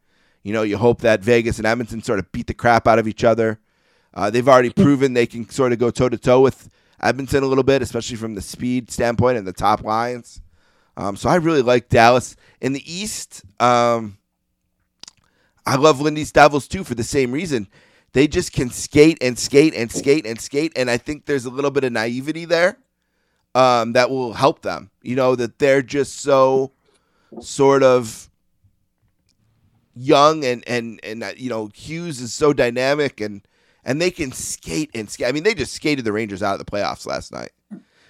You 0.42 0.54
know, 0.54 0.64
you 0.64 0.78
hope 0.78 1.02
that 1.02 1.22
Vegas 1.22 1.58
and 1.58 1.68
Edmonton 1.68 2.02
sort 2.02 2.20
of 2.20 2.32
beat 2.32 2.48
the 2.48 2.54
crap 2.54 2.88
out 2.88 2.98
of 2.98 3.08
each 3.08 3.24
other. 3.24 3.60
Uh, 4.14 4.30
they've 4.30 4.48
already 4.48 4.70
proven 4.70 5.14
they 5.14 5.26
can 5.26 5.50
sort 5.50 5.74
of 5.74 5.80
go 5.80 5.92
toe 5.92 6.08
to 6.08 6.18
toe 6.18 6.40
with 6.40 6.70
Edmonton 7.02 7.44
a 7.44 7.48
little 7.48 7.64
bit, 7.64 7.82
especially 7.82 8.16
from 8.16 8.36
the 8.36 8.42
speed 8.42 8.90
standpoint 8.90 9.38
and 9.38 9.46
the 9.46 9.54
top 9.54 9.84
lines. 9.84 10.42
Um, 10.98 11.18
so 11.18 11.30
I 11.30 11.36
really 11.36 11.62
like 11.62 11.90
Dallas 11.90 12.38
in 12.62 12.72
the 12.72 12.92
East. 12.92 13.44
Um, 13.60 14.18
I 15.66 15.76
love 15.76 16.00
Lindy's 16.00 16.32
Devils 16.32 16.68
too 16.68 16.84
for 16.84 16.96
the 16.96 17.04
same 17.04 17.32
reason. 17.32 17.68
They 18.14 18.28
just 18.28 18.54
can 18.54 18.70
skate 18.70 19.18
and 19.20 19.38
skate 19.38 19.74
and 19.76 19.92
skate 19.92 20.26
and 20.26 20.40
skate, 20.40 20.72
and 20.78 20.90
I 20.90 20.96
think 20.96 21.26
there's 21.26 21.44
a 21.44 21.50
little 21.50 21.72
bit 21.72 21.84
of 21.84 21.92
naivety 21.92 22.46
there 22.46 22.78
um, 23.56 23.94
that 23.94 24.12
will 24.12 24.34
help 24.34 24.62
them. 24.62 24.92
You 25.02 25.16
know 25.16 25.36
that 25.36 25.58
they're 25.58 25.82
just 25.82 26.20
so 26.20 26.74
sort 27.42 27.82
of 27.82 28.30
young 29.96 30.44
and 30.44 30.64
and 30.68 31.00
and 31.04 31.24
uh, 31.24 31.32
you 31.36 31.50
know 31.50 31.72
Hughes 31.74 32.20
is 32.20 32.34
so 32.34 32.54
dynamic 32.54 33.22
and 33.22 33.42
and 33.84 34.00
they 34.02 34.12
can 34.12 34.32
skate 34.32 34.92
and 34.94 35.10
skate. 35.10 35.28
I 35.28 35.32
mean, 35.32 35.44
they 35.44 35.54
just 35.54 35.74
skated 35.74 36.06
the 36.06 36.12
Rangers 36.12 36.44
out 36.44 36.60
of 36.60 36.66
the 36.66 36.70
playoffs 36.70 37.08
last 37.08 37.32
night. 37.32 37.52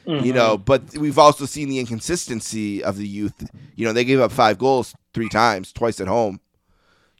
You 0.07 0.33
know, 0.33 0.55
but 0.57 0.95
we've 0.97 1.17
also 1.17 1.47
seen 1.47 1.67
the 1.67 1.79
inconsistency 1.79 2.83
of 2.83 2.97
the 2.97 3.07
youth. 3.07 3.49
You 3.75 3.85
know, 3.85 3.91
they 3.93 4.05
gave 4.05 4.19
up 4.19 4.31
five 4.31 4.59
goals 4.59 4.93
three 5.15 5.29
times, 5.29 5.71
twice 5.73 5.99
at 5.99 6.07
home. 6.07 6.41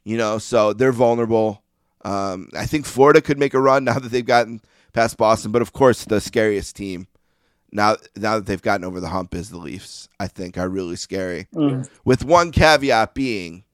You 0.04 0.16
know, 0.16 0.38
so 0.38 0.72
they're 0.72 0.92
vulnerable. 0.92 1.64
Um, 2.04 2.48
I 2.56 2.64
think 2.64 2.86
Florida 2.86 3.20
could 3.20 3.40
make 3.40 3.54
a 3.54 3.60
run 3.60 3.82
now 3.84 3.98
that 3.98 4.10
they've 4.10 4.24
gotten 4.24 4.60
past 4.92 5.16
Boston, 5.16 5.50
but 5.50 5.62
of 5.62 5.72
course 5.72 6.04
the 6.04 6.20
scariest 6.20 6.76
team 6.76 7.08
now 7.72 7.96
now 8.16 8.36
that 8.36 8.46
they've 8.46 8.62
gotten 8.62 8.84
over 8.84 9.00
the 9.00 9.08
hump 9.08 9.34
is 9.34 9.50
the 9.50 9.58
Leafs. 9.58 10.08
I 10.18 10.28
think 10.28 10.56
are 10.56 10.68
really 10.68 10.96
scary. 10.96 11.48
Mm. 11.54 11.88
With 12.04 12.24
one 12.24 12.52
caveat 12.52 13.14
being, 13.14 13.64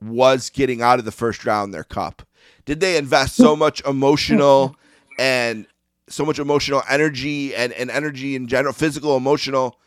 was 0.00 0.50
getting 0.50 0.82
out 0.82 0.98
of 0.98 1.04
the 1.04 1.12
first 1.12 1.44
round 1.44 1.72
their 1.72 1.84
cup. 1.84 2.22
Did 2.64 2.80
they 2.80 2.96
invest 2.96 3.36
so 3.36 3.56
much 3.64 3.80
emotional 3.84 4.76
and 5.18 5.66
so 6.08 6.24
much 6.24 6.38
emotional 6.38 6.82
energy 6.88 7.54
and, 7.54 7.72
and 7.72 7.90
energy 7.90 8.36
in 8.36 8.46
general, 8.46 8.72
physical, 8.72 9.16
emotional, 9.16 9.78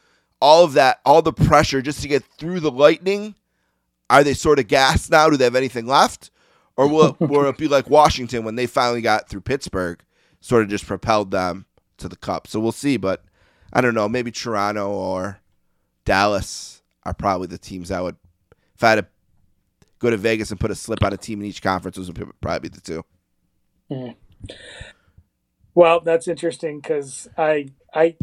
all 0.42 0.64
of 0.64 0.74
that, 0.74 1.00
all 1.06 1.22
the 1.22 1.34
pressure 1.34 1.82
just 1.82 2.02
to 2.02 2.08
get 2.08 2.24
through 2.38 2.60
the 2.60 2.72
lightning? 2.72 3.36
Are 4.10 4.24
they 4.24 4.34
sort 4.34 4.60
of 4.60 4.68
gassed 4.68 5.12
now? 5.12 5.30
Do 5.30 5.38
they 5.38 5.44
have 5.44 5.56
anything 5.56 5.86
left? 5.86 6.32
Or 6.76 6.88
will, 6.88 7.16
will 7.20 7.46
it 7.46 7.58
be 7.58 7.68
like 7.68 7.90
Washington 7.90 8.44
when 8.44 8.56
they 8.56 8.66
finally 8.66 9.02
got 9.02 9.30
through 9.30 9.42
Pittsburgh, 9.42 10.02
sort 10.42 10.64
of 10.64 10.70
just 10.70 10.86
propelled 10.86 11.32
them 11.32 11.66
to 12.00 12.10
the 12.10 12.16
cup? 12.16 12.48
So 12.48 12.60
we'll 12.60 12.72
see. 12.72 12.98
But 12.98 13.24
I 13.72 13.82
don't 13.82 13.94
know. 13.94 14.10
Maybe 14.10 14.32
Toronto 14.32 14.90
or 14.90 15.40
Dallas 16.06 16.82
are 17.04 17.14
probably 17.14 17.48
the 17.48 17.58
teams 17.58 17.92
I 17.92 18.02
would, 18.02 18.16
if 18.76 18.84
I 18.84 18.90
had 18.92 18.96
to 18.96 19.08
go 20.00 20.10
to 20.10 20.18
Vegas 20.18 20.52
and 20.52 20.60
put 20.60 20.72
a 20.72 20.76
slip 20.76 21.04
on 21.04 21.14
a 21.14 21.18
team 21.18 21.40
in 21.42 21.48
each 21.48 21.62
conference, 21.62 21.98
those 21.98 22.08
would 22.12 22.32
probably 22.42 22.70
be 22.70 22.76
the 22.76 22.82
two. 22.82 23.06
Hmm. 23.90 24.12
Well, 25.76 26.00
that's 26.02 26.28
interesting 26.28 26.80
because 26.80 27.28
I, 27.38 27.68
I- 27.94 28.18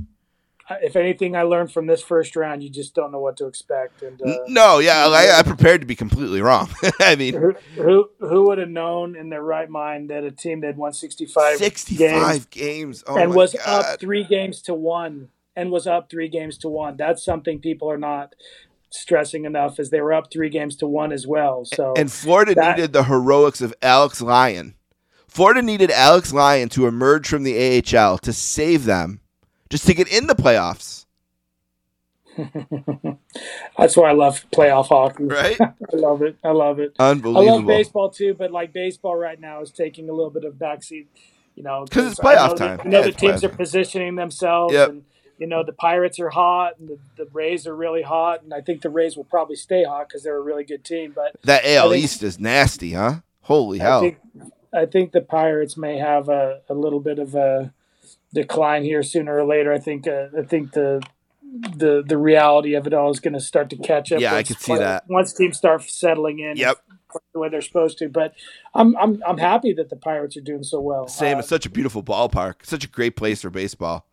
if 0.82 0.97
anything, 0.97 1.36
I 1.36 1.43
learned 1.43 1.72
from 1.72 1.86
this 1.86 2.02
first 2.02 2.34
round, 2.36 2.62
you 2.62 2.70
just 2.70 2.94
don't 2.94 3.12
know 3.12 3.20
what 3.20 3.36
to 3.38 3.47
expect. 3.47 4.02
And 4.02 4.20
uh, 4.20 4.36
no, 4.48 4.78
yeah, 4.78 5.06
I, 5.06 5.38
I 5.38 5.43
prepared 5.43 5.80
to 5.82 5.86
be 5.86 5.94
completely 5.97 6.40
wrong. 6.40 6.68
I 7.01 7.16
mean, 7.16 7.34
who, 7.34 7.55
who 7.76 8.10
who 8.20 8.47
would 8.47 8.59
have 8.59 8.68
known 8.68 9.16
in 9.16 9.28
their 9.30 9.43
right 9.43 9.68
mind 9.70 10.10
that 10.10 10.24
a 10.24 10.30
team 10.30 10.60
that 10.62 10.76
won 10.76 10.93
65, 10.93 11.59
65 11.59 11.97
games 11.98 12.47
games, 12.51 13.05
oh 13.06 13.16
and 13.16 13.34
was 13.34 13.55
God. 13.55 13.84
up 13.94 14.01
three 14.01 14.24
games 14.24 14.62
to 14.62 14.74
one 14.74 15.28
and 15.55 15.70
was 15.70 15.86
up 15.86 16.10
three 16.10 16.28
games 16.28 16.59
to 16.59 16.68
one. 16.68 16.97
That's 16.97 17.24
something 17.24 17.60
people 17.60 17.90
are 17.90 17.98
not 17.98 18.34
stressing 18.90 19.44
enough 19.44 19.78
as 19.78 19.90
they 19.90 20.01
were 20.01 20.12
up 20.12 20.32
three 20.32 20.48
games 20.48 20.76
to 20.76 20.86
one 20.86 21.12
as 21.12 21.26
well. 21.26 21.64
So 21.64 21.94
And 21.97 22.10
Florida 22.10 22.55
that- 22.55 22.76
needed 22.76 22.93
the 22.93 23.05
heroics 23.05 23.60
of 23.60 23.74
Alex 23.82 24.20
Lyon. 24.20 24.74
Florida 25.28 25.60
needed 25.60 25.90
Alex 25.90 26.32
Lyon 26.32 26.68
to 26.70 26.86
emerge 26.86 27.28
from 27.28 27.43
the 27.43 27.56
AHL 27.59 28.16
to 28.18 28.32
save 28.32 28.84
them, 28.86 29.20
just 29.70 29.86
to 29.86 29.94
get 29.94 30.09
in 30.09 30.26
the 30.26 30.34
playoffs, 30.34 31.05
that's 33.78 33.97
why 33.97 34.10
I 34.10 34.12
love 34.12 34.44
playoff 34.51 34.88
hockey. 34.88 35.24
right? 35.24 35.59
I 35.60 35.74
love 35.97 36.22
it. 36.22 36.36
I 36.44 36.51
love 36.51 36.78
it. 36.78 36.94
Unbelievable. 36.98 37.48
I 37.48 37.52
love 37.56 37.66
baseball 37.66 38.10
too, 38.10 38.34
but 38.34 38.51
like 38.51 38.72
baseball 38.72 39.16
right 39.16 39.40
now 39.40 39.60
is 39.62 39.70
taking 39.70 40.09
a 40.09 40.12
little 40.12 40.30
bit 40.30 40.44
of 40.44 40.55
backseat. 40.55 41.06
You 41.55 41.62
know, 41.62 41.84
because 41.84 42.10
it's 42.12 42.20
playoff 42.20 42.56
time. 42.56 42.80
I 42.84 42.88
know 42.88 43.02
the 43.02 43.09
it's 43.09 43.16
teams 43.16 43.43
are 43.43 43.48
positioning 43.48 44.16
themselves, 44.16 44.74
Yep. 44.74 44.88
and 44.90 45.05
you 45.38 45.47
know 45.47 45.64
the 45.64 45.72
Pirates 45.72 46.20
are 46.20 46.28
hot, 46.28 46.78
and 46.78 46.88
the, 46.90 46.98
the 47.16 47.30
Rays 47.32 47.66
are 47.66 47.74
really 47.74 48.02
hot, 48.02 48.43
and 48.43 48.52
I 48.52 48.60
think 48.60 48.82
the 48.82 48.90
Rays 48.90 49.16
will 49.16 49.24
probably 49.24 49.56
stay 49.56 49.84
hot 49.84 50.06
because 50.09 50.22
they're 50.22 50.36
a 50.36 50.40
really 50.43 50.64
good 50.64 50.84
team. 50.84 51.12
But 51.16 51.34
That 51.44 51.64
AL 51.64 51.93
think- 51.93 52.05
East 52.05 52.22
is 52.22 52.38
nasty, 52.38 52.93
huh? 52.93 53.20
Holy 53.40 53.80
I 53.80 53.84
hell. 53.84 54.01
think 54.02 54.18
I 54.74 54.84
think 54.84 55.12
the 55.12 55.22
Pirates 55.22 55.78
may 55.78 55.97
have 55.97 56.28
a, 56.28 56.60
a 56.68 56.74
little 56.74 57.01
bit 57.01 57.18
of 57.18 57.34
a 57.34 57.72
decline 58.40 58.84
here 58.84 59.02
sooner 59.02 59.36
or 59.38 59.44
later. 59.44 59.72
I 59.72 59.78
think 59.78 60.06
uh, 60.06 60.26
I 60.38 60.42
think 60.42 60.72
the 60.72 61.02
the 61.76 62.04
the 62.06 62.18
reality 62.18 62.74
of 62.74 62.86
it 62.86 62.94
all 62.94 63.10
is 63.10 63.20
going 63.20 63.34
to 63.34 63.40
start 63.40 63.70
to 63.70 63.76
catch 63.76 64.12
up. 64.12 64.20
Yeah, 64.20 64.34
I 64.34 64.42
could 64.42 64.58
see 64.58 64.76
that. 64.76 65.04
once 65.08 65.32
teams 65.32 65.56
start 65.56 65.82
settling 65.82 66.38
in. 66.38 66.56
Yep. 66.56 66.78
The 67.32 67.40
way 67.40 67.48
they're 67.48 67.62
supposed 67.62 67.96
to, 67.98 68.08
but 68.10 68.34
I'm 68.74 68.94
I'm 68.96 69.22
I'm 69.26 69.38
happy 69.38 69.72
that 69.74 69.88
the 69.88 69.96
Pirates 69.96 70.36
are 70.36 70.42
doing 70.42 70.62
so 70.62 70.80
well. 70.80 71.08
Same. 71.08 71.36
Uh, 71.36 71.40
It's 71.40 71.48
such 71.48 71.64
a 71.64 71.70
beautiful 71.70 72.02
ballpark. 72.02 72.66
Such 72.66 72.84
a 72.84 72.88
great 72.88 73.16
place 73.16 73.40
for 73.40 73.48
baseball. 73.48 74.06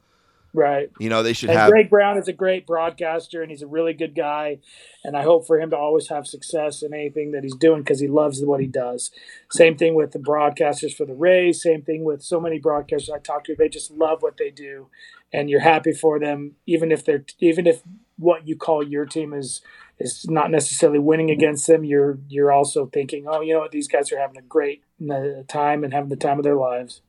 Right. 0.54 0.90
You 1.00 1.10
know, 1.10 1.24
they 1.24 1.34
should 1.34 1.50
And 1.50 1.58
have. 1.58 1.70
Greg 1.72 1.90
Brown 1.90 2.18
is 2.18 2.28
a 2.28 2.34
great 2.34 2.66
broadcaster, 2.66 3.42
and 3.42 3.52
he's 3.52 3.62
a 3.62 3.68
really 3.68 3.94
good 3.94 4.16
guy. 4.16 4.60
And 5.04 5.18
I 5.18 5.24
hope 5.24 5.46
for 5.46 5.60
him 5.60 5.70
to 5.72 5.78
always 5.78 6.10
have 6.10 6.28
success 6.28 6.82
in 6.82 6.94
anything 6.94 7.32
that 7.32 7.44
he's 7.44 7.56
doing 7.56 7.82
because 7.82 8.00
he 8.00 8.08
loves 8.08 8.42
what 8.44 8.60
he 8.62 8.68
does. 8.68 9.12
Same 9.52 9.76
thing 9.78 9.96
with 9.96 10.12
the 10.12 10.20
broadcasters 10.20 10.96
for 10.96 11.06
the 11.06 11.14
Rays. 11.14 11.62
Same 11.62 11.82
thing 11.82 12.04
with 12.04 12.22
so 12.22 12.40
many 12.40 12.60
broadcasters 12.60 13.14
I 13.14 13.20
talk 13.20 13.44
to. 13.46 13.56
They 13.56 13.70
just 13.70 13.92
love 13.92 14.22
what 14.22 14.38
they 14.38 14.50
do, 14.50 14.88
and 15.32 15.50
you're 15.50 15.62
happy 15.62 15.92
for 15.92 16.20
them, 16.20 16.54
even 16.66 16.92
if 16.92 17.04
they're 17.04 17.26
even 17.40 17.68
if 17.68 17.82
what 18.18 18.48
you 18.48 18.56
call 18.56 18.84
your 18.88 19.06
team 19.06 19.34
is 19.34 19.62
is 20.00 20.26
not 20.30 20.52
necessarily 20.52 21.00
winning 21.00 21.30
against 21.30 21.68
them. 21.68 21.84
You're 21.84 22.20
you're 22.28 22.52
also 22.52 22.86
thinking, 22.88 23.26
oh, 23.28 23.42
you 23.42 23.54
know 23.54 23.60
what, 23.60 23.72
these 23.72 23.88
guys 23.88 24.12
are 24.12 24.20
having 24.20 24.38
a 24.38 24.42
great 24.42 24.84
uh, 25.10 25.44
time 25.48 25.84
and 25.84 25.94
having 25.94 26.10
the 26.10 26.16
time 26.16 26.38
of 26.38 26.44
their 26.44 26.56
lives. 26.56 27.02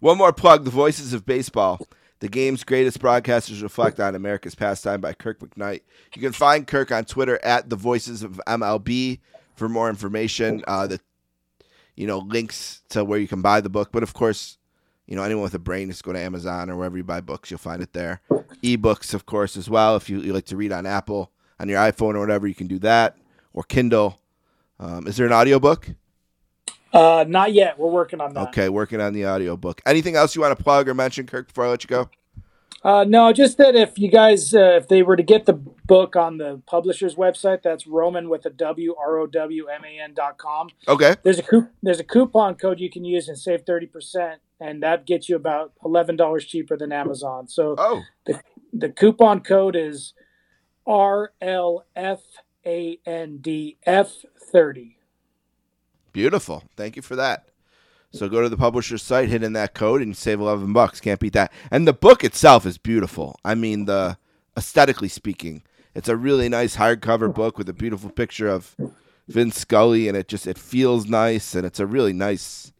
One 0.00 0.18
more 0.18 0.32
plug 0.32 0.64
The 0.64 0.70
Voices 0.70 1.12
of 1.12 1.26
Baseball. 1.26 1.86
The 2.20 2.28
game's 2.28 2.64
greatest 2.64 2.98
broadcasters 2.98 3.62
reflect 3.62 4.00
on 4.00 4.14
America's 4.14 4.54
pastime 4.54 5.00
by 5.00 5.12
Kirk 5.12 5.38
McKnight. 5.40 5.82
You 6.14 6.22
can 6.22 6.32
find 6.32 6.66
Kirk 6.66 6.90
on 6.90 7.04
Twitter 7.04 7.38
at 7.44 7.68
The 7.68 7.76
Voices 7.76 8.22
of 8.22 8.40
MLB 8.46 9.20
for 9.54 9.68
more 9.68 9.88
information. 9.90 10.62
Uh, 10.66 10.86
the 10.86 11.00
you 11.94 12.06
know 12.06 12.18
links 12.18 12.82
to 12.90 13.04
where 13.04 13.18
you 13.18 13.28
can 13.28 13.42
buy 13.42 13.60
the 13.60 13.68
book, 13.68 13.90
but 13.92 14.02
of 14.02 14.14
course, 14.14 14.56
you 15.06 15.14
know 15.14 15.22
anyone 15.22 15.42
with 15.42 15.54
a 15.54 15.58
brain 15.58 15.90
just 15.90 16.04
go 16.04 16.12
to 16.12 16.18
Amazon 16.18 16.70
or 16.70 16.76
wherever 16.76 16.96
you 16.96 17.04
buy 17.04 17.20
books, 17.20 17.50
you'll 17.50 17.58
find 17.58 17.82
it 17.82 17.92
there. 17.92 18.22
Ebooks, 18.62 19.12
of 19.12 19.26
course, 19.26 19.56
as 19.56 19.68
well. 19.68 19.96
If 19.96 20.08
you, 20.08 20.20
you 20.20 20.32
like 20.32 20.46
to 20.46 20.56
read 20.56 20.72
on 20.72 20.86
Apple 20.86 21.30
on 21.60 21.68
your 21.68 21.80
iPhone 21.80 22.14
or 22.14 22.20
whatever, 22.20 22.46
you 22.46 22.54
can 22.54 22.66
do 22.66 22.78
that 22.80 23.16
or 23.52 23.62
Kindle. 23.62 24.20
Um, 24.78 25.06
is 25.06 25.16
there 25.16 25.26
an 25.26 25.32
audiobook? 25.32 25.88
Uh, 26.96 27.24
not 27.28 27.52
yet. 27.52 27.78
We're 27.78 27.90
working 27.90 28.20
on 28.22 28.32
that. 28.34 28.48
Okay, 28.48 28.68
working 28.70 29.00
on 29.02 29.12
the 29.12 29.26
audiobook. 29.26 29.82
Anything 29.84 30.16
else 30.16 30.34
you 30.34 30.40
want 30.40 30.56
to 30.56 30.62
plug 30.64 30.88
or 30.88 30.94
mention, 30.94 31.26
Kirk, 31.26 31.48
before 31.48 31.66
I 31.66 31.68
let 31.68 31.84
you 31.84 31.88
go? 31.88 32.08
Uh, 32.82 33.04
no, 33.04 33.32
just 33.32 33.58
that 33.58 33.74
if 33.74 33.98
you 33.98 34.08
guys, 34.08 34.54
uh, 34.54 34.76
if 34.80 34.88
they 34.88 35.02
were 35.02 35.16
to 35.16 35.22
get 35.22 35.44
the 35.44 35.52
book 35.52 36.14
on 36.16 36.38
the 36.38 36.62
publisher's 36.66 37.16
website, 37.16 37.62
that's 37.62 37.86
Roman 37.86 38.28
with 38.28 38.46
a 38.46 38.50
W 38.50 38.94
R 38.98 39.18
O 39.18 39.26
W 39.26 39.66
M 39.66 39.84
A 39.84 40.00
N 40.02 40.14
dot 40.14 40.38
com. 40.38 40.68
Okay. 40.88 41.16
There's 41.22 41.38
a 41.38 41.42
coup- 41.42 41.68
there's 41.82 42.00
a 42.00 42.04
coupon 42.04 42.54
code 42.54 42.78
you 42.80 42.88
can 42.88 43.04
use 43.04 43.28
and 43.28 43.36
save 43.36 43.62
thirty 43.66 43.86
percent, 43.86 44.40
and 44.60 44.82
that 44.82 45.04
gets 45.04 45.28
you 45.28 45.36
about 45.36 45.72
eleven 45.84 46.16
dollars 46.16 46.44
cheaper 46.46 46.76
than 46.76 46.92
Amazon. 46.92 47.48
So 47.48 47.74
Oh, 47.76 48.02
the 48.72 48.88
coupon 48.88 49.40
code 49.40 49.74
is 49.74 50.14
R 50.86 51.32
L 51.42 51.84
F 51.96 52.20
A 52.64 53.00
N 53.04 53.38
D 53.40 53.78
F 53.84 54.12
thirty. 54.40 54.95
Beautiful. 56.16 56.62
Thank 56.78 56.96
you 56.96 57.02
for 57.02 57.14
that. 57.16 57.50
So 58.10 58.26
go 58.30 58.40
to 58.40 58.48
the 58.48 58.56
publisher's 58.56 59.02
site, 59.02 59.28
hit 59.28 59.42
in 59.42 59.52
that 59.52 59.74
code, 59.74 60.00
and 60.00 60.16
save 60.16 60.40
eleven 60.40 60.72
bucks. 60.72 60.98
Can't 60.98 61.20
beat 61.20 61.34
that. 61.34 61.52
And 61.70 61.86
the 61.86 61.92
book 61.92 62.24
itself 62.24 62.64
is 62.64 62.78
beautiful. 62.78 63.38
I 63.44 63.54
mean, 63.54 63.84
the 63.84 64.16
aesthetically 64.56 65.08
speaking, 65.08 65.62
it's 65.94 66.08
a 66.08 66.16
really 66.16 66.48
nice 66.48 66.76
hardcover 66.76 67.34
book 67.34 67.58
with 67.58 67.68
a 67.68 67.74
beautiful 67.74 68.08
picture 68.08 68.48
of 68.48 68.74
Vin 69.28 69.52
Scully, 69.52 70.08
and 70.08 70.16
it 70.16 70.26
just 70.26 70.46
it 70.46 70.56
feels 70.56 71.04
nice, 71.04 71.54
and 71.54 71.66
it's 71.66 71.80
a 71.80 71.86
really 71.86 72.14
nice. 72.14 72.72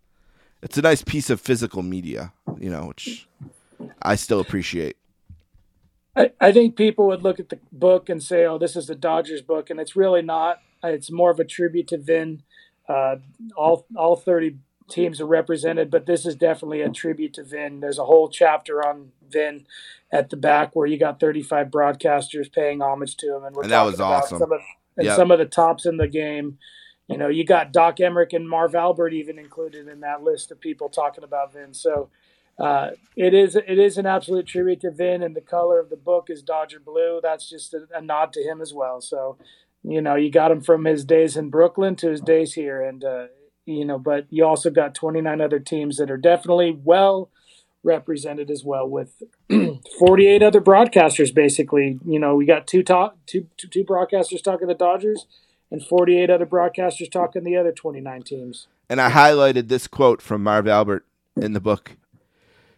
It's 0.62 0.78
a 0.78 0.82
nice 0.82 1.02
piece 1.02 1.28
of 1.28 1.38
physical 1.38 1.82
media, 1.82 2.32
you 2.58 2.70
know, 2.70 2.86
which 2.86 3.28
I 4.00 4.14
still 4.14 4.40
appreciate. 4.40 4.96
I, 6.16 6.30
I 6.40 6.52
think 6.52 6.74
people 6.74 7.06
would 7.08 7.22
look 7.22 7.38
at 7.38 7.50
the 7.50 7.58
book 7.70 8.08
and 8.08 8.22
say, 8.22 8.46
"Oh, 8.46 8.56
this 8.56 8.76
is 8.76 8.86
the 8.86 8.94
Dodgers 8.94 9.42
book," 9.42 9.68
and 9.68 9.78
it's 9.78 9.94
really 9.94 10.22
not. 10.22 10.62
It's 10.82 11.10
more 11.10 11.30
of 11.30 11.38
a 11.38 11.44
tribute 11.44 11.88
to 11.88 11.98
Vin. 11.98 12.42
Uh, 12.88 13.16
all 13.56 13.86
all 13.96 14.16
thirty 14.16 14.58
teams 14.88 15.20
are 15.20 15.26
represented, 15.26 15.90
but 15.90 16.06
this 16.06 16.24
is 16.24 16.36
definitely 16.36 16.80
a 16.80 16.88
tribute 16.90 17.34
to 17.34 17.42
Vin. 17.42 17.80
There's 17.80 17.98
a 17.98 18.04
whole 18.04 18.28
chapter 18.28 18.86
on 18.86 19.12
Vin 19.28 19.66
at 20.12 20.30
the 20.30 20.36
back 20.36 20.76
where 20.76 20.86
you 20.86 20.98
got 20.98 21.18
35 21.18 21.68
broadcasters 21.68 22.52
paying 22.52 22.80
homage 22.80 23.16
to 23.16 23.36
him, 23.36 23.44
and 23.44 23.56
And 23.56 23.70
that 23.70 23.82
was 23.82 24.00
awesome. 24.00 24.38
Some 24.38 24.52
of, 24.52 24.60
and 24.96 25.06
Yep. 25.06 25.16
some 25.16 25.30
of 25.30 25.38
the 25.38 25.46
tops 25.46 25.86
in 25.86 25.96
the 25.96 26.08
game. 26.08 26.58
You 27.08 27.16
know, 27.16 27.28
you 27.28 27.44
got 27.44 27.72
Doc 27.72 27.96
Emrick 27.98 28.32
and 28.32 28.48
Marv 28.48 28.74
Albert 28.74 29.12
even 29.12 29.38
included 29.38 29.86
in 29.88 30.00
that 30.00 30.22
list 30.22 30.50
of 30.50 30.60
people 30.60 30.88
talking 30.88 31.22
about 31.22 31.52
Vin. 31.52 31.72
So 31.72 32.10
uh, 32.58 32.90
it 33.16 33.34
is 33.34 33.54
it 33.54 33.78
is 33.78 33.98
an 33.98 34.06
absolute 34.06 34.46
tribute 34.46 34.80
to 34.80 34.90
Vin, 34.90 35.22
and 35.22 35.36
the 35.36 35.40
color 35.40 35.78
of 35.78 35.90
the 35.90 35.96
book 35.96 36.30
is 36.30 36.42
Dodger 36.42 36.80
blue. 36.80 37.20
That's 37.22 37.48
just 37.48 37.74
a, 37.74 37.86
a 37.94 38.00
nod 38.00 38.32
to 38.32 38.42
him 38.42 38.60
as 38.60 38.72
well. 38.72 39.00
So, 39.00 39.36
you 39.86 40.00
know, 40.00 40.16
you 40.16 40.30
got 40.30 40.50
him 40.50 40.60
from 40.60 40.84
his 40.84 41.04
days 41.04 41.36
in 41.36 41.48
Brooklyn 41.48 41.94
to 41.96 42.10
his 42.10 42.20
days 42.20 42.54
here, 42.54 42.82
and 42.82 43.04
uh, 43.04 43.26
you 43.64 43.84
know, 43.84 43.98
but 43.98 44.26
you 44.30 44.44
also 44.44 44.68
got 44.68 44.94
29 44.94 45.40
other 45.40 45.60
teams 45.60 45.96
that 45.98 46.10
are 46.10 46.16
definitely 46.16 46.76
well 46.84 47.30
represented 47.84 48.50
as 48.50 48.64
well 48.64 48.88
with 48.88 49.22
48 49.98 50.42
other 50.42 50.60
broadcasters. 50.60 51.32
Basically, 51.32 52.00
you 52.04 52.18
know, 52.18 52.34
we 52.34 52.46
got 52.46 52.66
two 52.66 52.82
talk 52.82 53.16
two 53.26 53.46
two, 53.56 53.68
two 53.68 53.84
broadcasters 53.84 54.42
talking 54.42 54.66
the 54.68 54.74
Dodgers. 54.74 55.26
And 55.68 55.84
48 55.84 56.30
other 56.30 56.46
broadcasters 56.46 57.10
talking 57.10 57.42
the 57.42 57.56
other 57.56 57.72
29 57.72 58.22
teams. 58.22 58.68
and 58.88 59.00
I 59.00 59.10
highlighted 59.10 59.66
this 59.66 59.88
quote 59.88 60.22
from 60.22 60.44
Marv 60.44 60.68
Albert 60.68 61.04
in 61.34 61.54
the 61.54 61.60
book. 61.60 61.96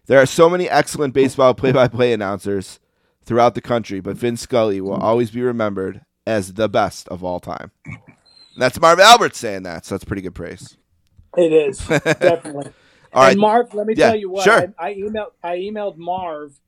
There 0.06 0.18
are 0.18 0.24
so 0.24 0.48
many 0.48 0.70
excellent 0.70 1.12
baseball 1.12 1.52
play-by-play 1.52 2.14
announcers 2.14 2.80
throughout 3.22 3.54
the 3.54 3.60
country, 3.60 4.00
but 4.00 4.16
Vin 4.16 4.38
Scully 4.38 4.80
will 4.80 4.94
always 4.94 5.30
be 5.30 5.42
remembered 5.42 6.00
as 6.28 6.54
the 6.54 6.68
best 6.68 7.08
of 7.08 7.24
all 7.24 7.40
time. 7.40 7.72
That's 8.56 8.80
Marv 8.80 9.00
Albert 9.00 9.36
saying 9.36 9.64
that, 9.64 9.86
so 9.86 9.94
that's 9.94 10.04
pretty 10.04 10.22
good 10.22 10.34
praise. 10.34 10.76
It 11.36 11.52
is 11.52 11.92
definitely. 12.20 12.72
All 13.12 13.24
right. 13.24 13.30
And 13.30 13.38
Marv, 13.38 13.74
let 13.74 13.86
me 13.86 13.94
Yeah, 13.94 13.96
tell 13.96 14.16
you 14.16 14.30
what. 14.30 14.50
sure. 14.50 14.54
I, 14.54 14.68
I 14.78 14.94
emailed 14.94 15.32
I 15.42 15.56
emailed 15.56 15.96
Marv 15.98 16.60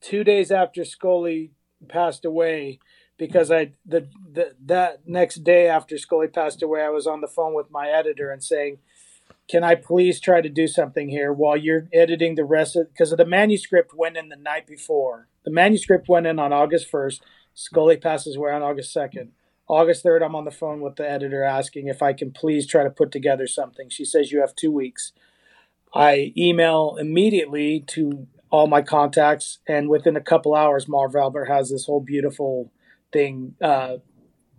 two 0.00 0.24
days 0.24 0.50
after 0.52 0.84
Scully 0.84 1.52
passed 1.88 2.24
away 2.24 2.80
because 3.18 3.50
I 3.50 3.72
the, 3.86 4.08
the 4.32 4.54
that 4.66 5.02
next 5.06 5.44
day 5.44 5.68
after 5.68 5.98
Scully 5.98 6.28
passed 6.28 6.62
away, 6.62 6.82
I 6.82 6.90
was 6.90 7.06
on 7.06 7.20
the 7.22 7.28
phone 7.28 7.54
with 7.54 7.70
my 7.70 7.88
editor 7.88 8.30
and 8.30 8.42
saying, 8.44 8.78
"Can 9.50 9.64
I 9.64 9.74
please 9.76 10.20
try 10.20 10.40
to 10.40 10.48
do 10.50 10.66
something 10.68 11.08
here 11.08 11.32
while 11.32 11.56
you're 11.56 11.88
editing 11.92 12.36
the 12.36 12.44
rest 12.44 12.76
of 12.76 12.88
because 12.92 13.10
the 13.10 13.26
manuscript 13.26 13.94
went 13.94 14.16
in 14.16 14.28
the 14.30 14.36
night 14.36 14.66
before. 14.66 15.28
The 15.44 15.52
manuscript 15.52 16.08
went 16.08 16.26
in 16.26 16.38
on 16.38 16.52
August 16.52 16.88
first. 16.90 17.22
Scully 17.58 17.96
passes 17.96 18.36
away 18.36 18.52
on 18.52 18.62
August 18.62 18.92
second. 18.92 19.32
August 19.66 20.04
3rd, 20.04 20.24
I'm 20.24 20.36
on 20.36 20.44
the 20.44 20.52
phone 20.52 20.80
with 20.80 20.94
the 20.94 21.10
editor 21.10 21.42
asking 21.42 21.88
if 21.88 22.02
I 22.02 22.12
can 22.12 22.30
please 22.30 22.68
try 22.68 22.84
to 22.84 22.90
put 22.90 23.10
together 23.10 23.48
something. 23.48 23.90
She 23.90 24.04
says, 24.04 24.30
You 24.30 24.40
have 24.40 24.54
two 24.54 24.70
weeks. 24.70 25.10
I 25.92 26.32
email 26.36 26.96
immediately 27.00 27.80
to 27.88 28.28
all 28.50 28.68
my 28.68 28.80
contacts, 28.80 29.58
and 29.66 29.88
within 29.88 30.14
a 30.14 30.20
couple 30.20 30.54
hours, 30.54 30.86
Marv 30.86 31.16
Albert 31.16 31.46
has 31.46 31.68
this 31.70 31.86
whole 31.86 32.00
beautiful 32.00 32.70
thing 33.12 33.56
uh, 33.60 33.96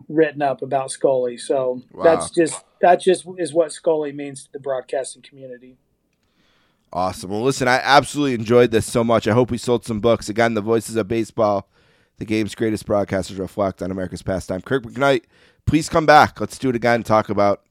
written 0.10 0.42
up 0.42 0.62
about 0.62 0.92
Scully. 0.92 1.38
So 1.38 1.84
Wow. 1.94 2.04
that's 2.04 2.32
just 2.32 2.66
that 2.82 3.00
just 3.00 3.26
is 3.38 3.54
what 3.54 3.72
Scully 3.72 4.12
means 4.12 4.44
to 4.44 4.52
the 4.52 4.60
broadcasting 4.60 5.22
community. 5.22 5.78
Awesome. 6.92 7.30
Well, 7.30 7.44
listen, 7.44 7.70
I 7.70 7.80
absolutely 7.82 8.34
enjoyed 8.34 8.72
this 8.72 8.86
so 8.86 9.06
much. 9.06 9.26
I 9.26 9.32
hope 9.32 9.52
we 9.52 9.58
sold 9.58 9.86
some 9.86 10.02
books. 10.02 10.28
Again, 10.28 10.54
the 10.54 10.62
voices 10.62 10.98
of 10.98 11.08
baseball, 11.08 11.70
the 12.20 12.26
game's 12.26 12.54
greatest 12.54 12.86
broadcasters 12.86 13.40
reflect 13.40 13.82
on 13.82 13.92
America's 13.92 14.22
pastime. 14.22 14.62
Kirk 14.62 14.84
McKnight, 14.84 15.24
please 15.66 15.90
come 15.90 16.06
back. 16.06 16.40
Let's 16.40 16.60
do 16.60 16.70
it 16.70 16.76
again 16.76 16.96
and 16.96 17.06
talk 17.06 17.30
about 17.30 17.64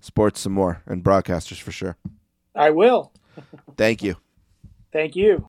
sports 0.00 0.40
some 0.40 0.52
more 0.52 0.82
and 0.86 1.02
broadcasters 1.02 1.60
for 1.60 1.72
sure. 1.72 1.96
I 2.54 2.70
will. 2.70 3.12
Thank 3.76 4.02
you. 4.02 4.16
Thank 4.92 5.16
you. 5.16 5.44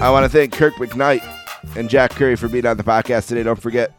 I 0.00 0.10
want 0.10 0.24
to 0.24 0.28
thank 0.28 0.52
Kirk 0.52 0.74
McKnight 0.74 1.41
and 1.76 1.88
Jack 1.88 2.12
Curry 2.12 2.36
for 2.36 2.48
being 2.48 2.66
on 2.66 2.76
the 2.76 2.82
podcast 2.82 3.28
today. 3.28 3.42
Don't 3.42 3.60
forget, 3.60 3.92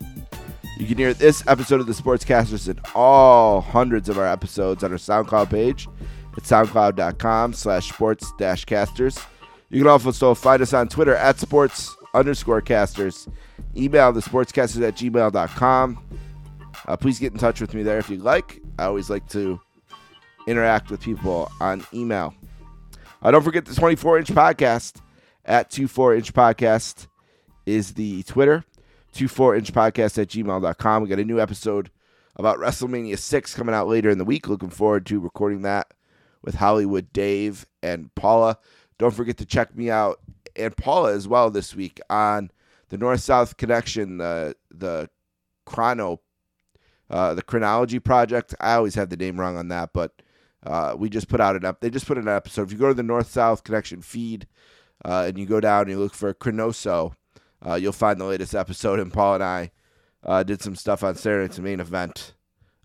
you 0.77 0.85
can 0.85 0.97
hear 0.97 1.13
this 1.13 1.45
episode 1.47 1.79
of 1.79 1.87
the 1.87 1.93
Sportscasters 1.93 2.67
and 2.67 2.79
all 2.95 3.61
hundreds 3.61 4.09
of 4.09 4.17
our 4.17 4.27
episodes 4.27 4.83
on 4.83 4.91
our 4.91 4.97
SoundCloud 4.97 5.49
page 5.49 5.87
at 6.35 6.43
soundcloud.com 6.43 7.53
slash 7.53 7.89
sports 7.89 8.33
dash 8.37 8.65
casters. 8.65 9.19
You 9.69 9.81
can 9.81 9.87
also 9.87 10.33
find 10.33 10.61
us 10.61 10.73
on 10.73 10.87
Twitter 10.87 11.15
at 11.15 11.39
sports 11.39 11.95
underscore 12.13 12.61
casters. 12.61 13.27
Email 13.75 14.11
the 14.11 14.21
sportscasters 14.21 14.87
at 14.87 14.95
gmail.com. 14.95 16.19
Uh, 16.85 16.97
please 16.97 17.19
get 17.19 17.31
in 17.33 17.39
touch 17.39 17.61
with 17.61 17.73
me 17.73 17.83
there 17.83 17.97
if 17.97 18.09
you'd 18.09 18.21
like. 18.21 18.61
I 18.77 18.85
always 18.85 19.09
like 19.09 19.27
to 19.29 19.59
interact 20.47 20.91
with 20.91 21.01
people 21.01 21.51
on 21.59 21.85
email. 21.93 22.33
Uh, 23.21 23.31
don't 23.31 23.43
forget 23.43 23.65
the 23.65 23.73
24 23.73 24.19
inch 24.19 24.27
podcast 24.29 25.01
at 25.45 25.71
24 25.71 26.15
inch 26.15 26.33
podcast 26.33 27.07
is 27.65 27.93
the 27.93 28.23
Twitter. 28.23 28.65
24 29.13 29.55
inch 29.55 29.73
podcast 29.73 30.21
at 30.21 30.29
gmail.com. 30.29 31.03
We 31.03 31.09
got 31.09 31.19
a 31.19 31.23
new 31.23 31.39
episode 31.39 31.91
about 32.35 32.57
WrestleMania 32.57 33.17
6 33.17 33.53
coming 33.53 33.75
out 33.75 33.87
later 33.87 34.09
in 34.09 34.17
the 34.17 34.25
week. 34.25 34.47
Looking 34.47 34.69
forward 34.69 35.05
to 35.07 35.19
recording 35.19 35.61
that 35.61 35.93
with 36.41 36.55
Hollywood 36.55 37.13
Dave 37.13 37.67
and 37.83 38.13
Paula. 38.15 38.57
Don't 38.97 39.13
forget 39.13 39.37
to 39.37 39.45
check 39.45 39.75
me 39.75 39.89
out 39.89 40.19
and 40.55 40.75
Paula 40.75 41.13
as 41.13 41.27
well 41.27 41.49
this 41.49 41.75
week 41.75 41.99
on 42.09 42.51
the 42.89 42.97
North 42.97 43.21
South 43.21 43.57
Connection, 43.57 44.17
the 44.17 44.55
the 44.71 45.09
chrono, 45.65 46.21
uh, 47.09 47.33
the 47.33 47.41
chronology 47.41 47.99
project. 47.99 48.53
I 48.59 48.73
always 48.73 48.95
have 48.95 49.09
the 49.09 49.17
name 49.17 49.39
wrong 49.39 49.57
on 49.57 49.69
that, 49.69 49.91
but 49.93 50.11
uh, 50.65 50.95
we 50.97 51.09
just 51.09 51.27
put 51.27 51.41
out 51.41 51.55
an 51.55 51.65
up. 51.65 51.81
They 51.81 51.89
just 51.89 52.07
put 52.07 52.17
an 52.17 52.27
episode. 52.27 52.63
If 52.63 52.71
you 52.71 52.77
go 52.77 52.89
to 52.89 52.93
the 52.93 53.03
North 53.03 53.29
South 53.29 53.63
Connection 53.63 54.01
feed 54.01 54.47
uh, 55.03 55.25
and 55.27 55.37
you 55.37 55.45
go 55.45 55.59
down 55.59 55.83
and 55.83 55.91
you 55.91 55.99
look 55.99 56.13
for 56.13 56.33
Chronoso, 56.33 57.13
uh, 57.65 57.75
you'll 57.75 57.91
find 57.91 58.19
the 58.19 58.25
latest 58.25 58.55
episode. 58.55 58.99
And 58.99 59.11
Paul 59.11 59.35
and 59.35 59.43
I 59.43 59.71
uh, 60.23 60.43
did 60.43 60.61
some 60.61 60.75
stuff 60.75 61.03
on 61.03 61.15
Saturday 61.15 61.61
main 61.61 61.79
event 61.79 62.33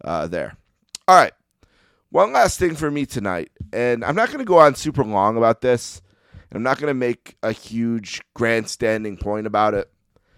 uh, 0.05 0.26
there. 0.26 0.56
All 1.06 1.16
right. 1.16 1.32
One 2.10 2.32
last 2.32 2.59
thing 2.59 2.74
for 2.74 2.90
me 2.90 3.05
tonight, 3.05 3.50
and 3.70 4.02
I'm 4.02 4.14
not 4.14 4.28
going 4.28 4.38
to 4.38 4.44
go 4.44 4.59
on 4.59 4.74
super 4.74 5.05
long 5.05 5.36
about 5.36 5.60
this. 5.60 6.00
I'm 6.52 6.62
not 6.62 6.78
going 6.78 6.90
to 6.90 6.94
make 6.94 7.36
a 7.42 7.52
huge 7.52 8.22
grandstanding 8.34 9.18
point 9.18 9.46
about 9.46 9.74
it. 9.74 9.90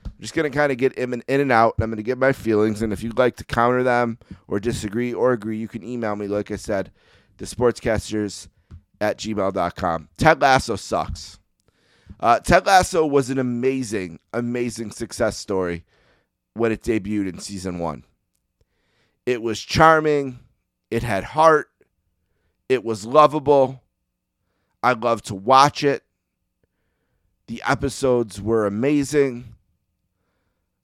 I'm 0.05 0.13
just 0.21 0.35
going 0.35 0.51
to 0.51 0.57
kind 0.57 0.73
of 0.73 0.79
get 0.79 0.95
in 0.95 1.13
and, 1.13 1.25
in 1.29 1.41
and 1.41 1.53
out, 1.53 1.75
and 1.77 1.85
I'm 1.85 1.91
going 1.91 1.99
to 1.99 2.03
get 2.03 2.19
my 2.19 2.33
feelings. 2.33 2.83
And 2.83 2.93
if 2.93 3.03
you'd 3.03 3.19
like 3.19 3.37
to 3.37 3.45
counter 3.45 3.85
them 3.85 4.19
or 4.49 4.59
disagree 4.59 5.15
or 5.15 5.33
agree, 5.33 5.59
you 5.59 5.69
can 5.69 5.85
email 5.85 6.17
me, 6.17 6.27
like 6.27 6.51
I 6.51 6.57
said, 6.57 6.91
the 7.39 7.45
sportscasters 7.45 8.49
at 9.01 9.19
gmail.com. 9.19 10.09
Ted 10.19 10.43
Lasso 10.43 10.77
sucks. 10.77 11.40
Uh, 12.19 12.41
Ted 12.41 12.67
Lasso 12.67 13.07
was 13.07 13.31
an 13.31 13.39
amazing, 13.39 14.19
amazing 14.33 14.91
success 14.91 15.37
story 15.37 15.85
when 16.55 16.73
it 16.73 16.83
debuted 16.83 17.29
in 17.29 17.39
season 17.39 17.79
one. 17.79 18.05
It 19.27 19.43
was 19.43 19.61
charming. 19.61 20.41
It 20.91 21.03
had 21.03 21.25
heart. 21.25 21.71
It 22.69 22.85
was 22.85 23.05
lovable. 23.07 23.83
I 24.83 24.93
loved 24.93 25.27
to 25.27 25.35
watch 25.35 25.85
it. 25.85 26.03
The 27.47 27.63
episodes 27.67 28.41
were 28.41 28.67
amazing. 28.67 29.55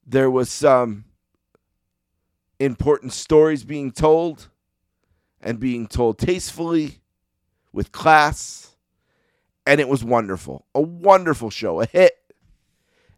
There 0.05 0.29
was 0.29 0.49
some 0.49 1.05
important 2.59 3.13
stories 3.13 3.63
being 3.63 3.91
told 3.91 4.47
and 5.41 5.59
being 5.59 5.87
told 5.87 6.17
tastefully 6.17 6.99
with 7.71 7.91
class. 7.91 8.66
And 9.67 9.81
it 9.81 9.89
was 9.89 10.01
wonderful. 10.01 10.65
A 10.73 10.79
wonderful 10.79 11.49
show, 11.49 11.81
a 11.81 11.85
hit. 11.85 12.13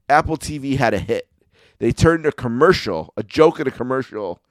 Apple 0.10 0.36
TV 0.36 0.78
had 0.78 0.96
a 0.96 1.00
hit. 1.00 1.30
They 1.78 1.92
turned 1.92 2.26
a 2.26 2.32
commercial, 2.32 3.14
a 3.16 3.22
joke 3.22 3.60
in 3.60 3.68
a 3.68 3.72
commercial, 3.72 4.42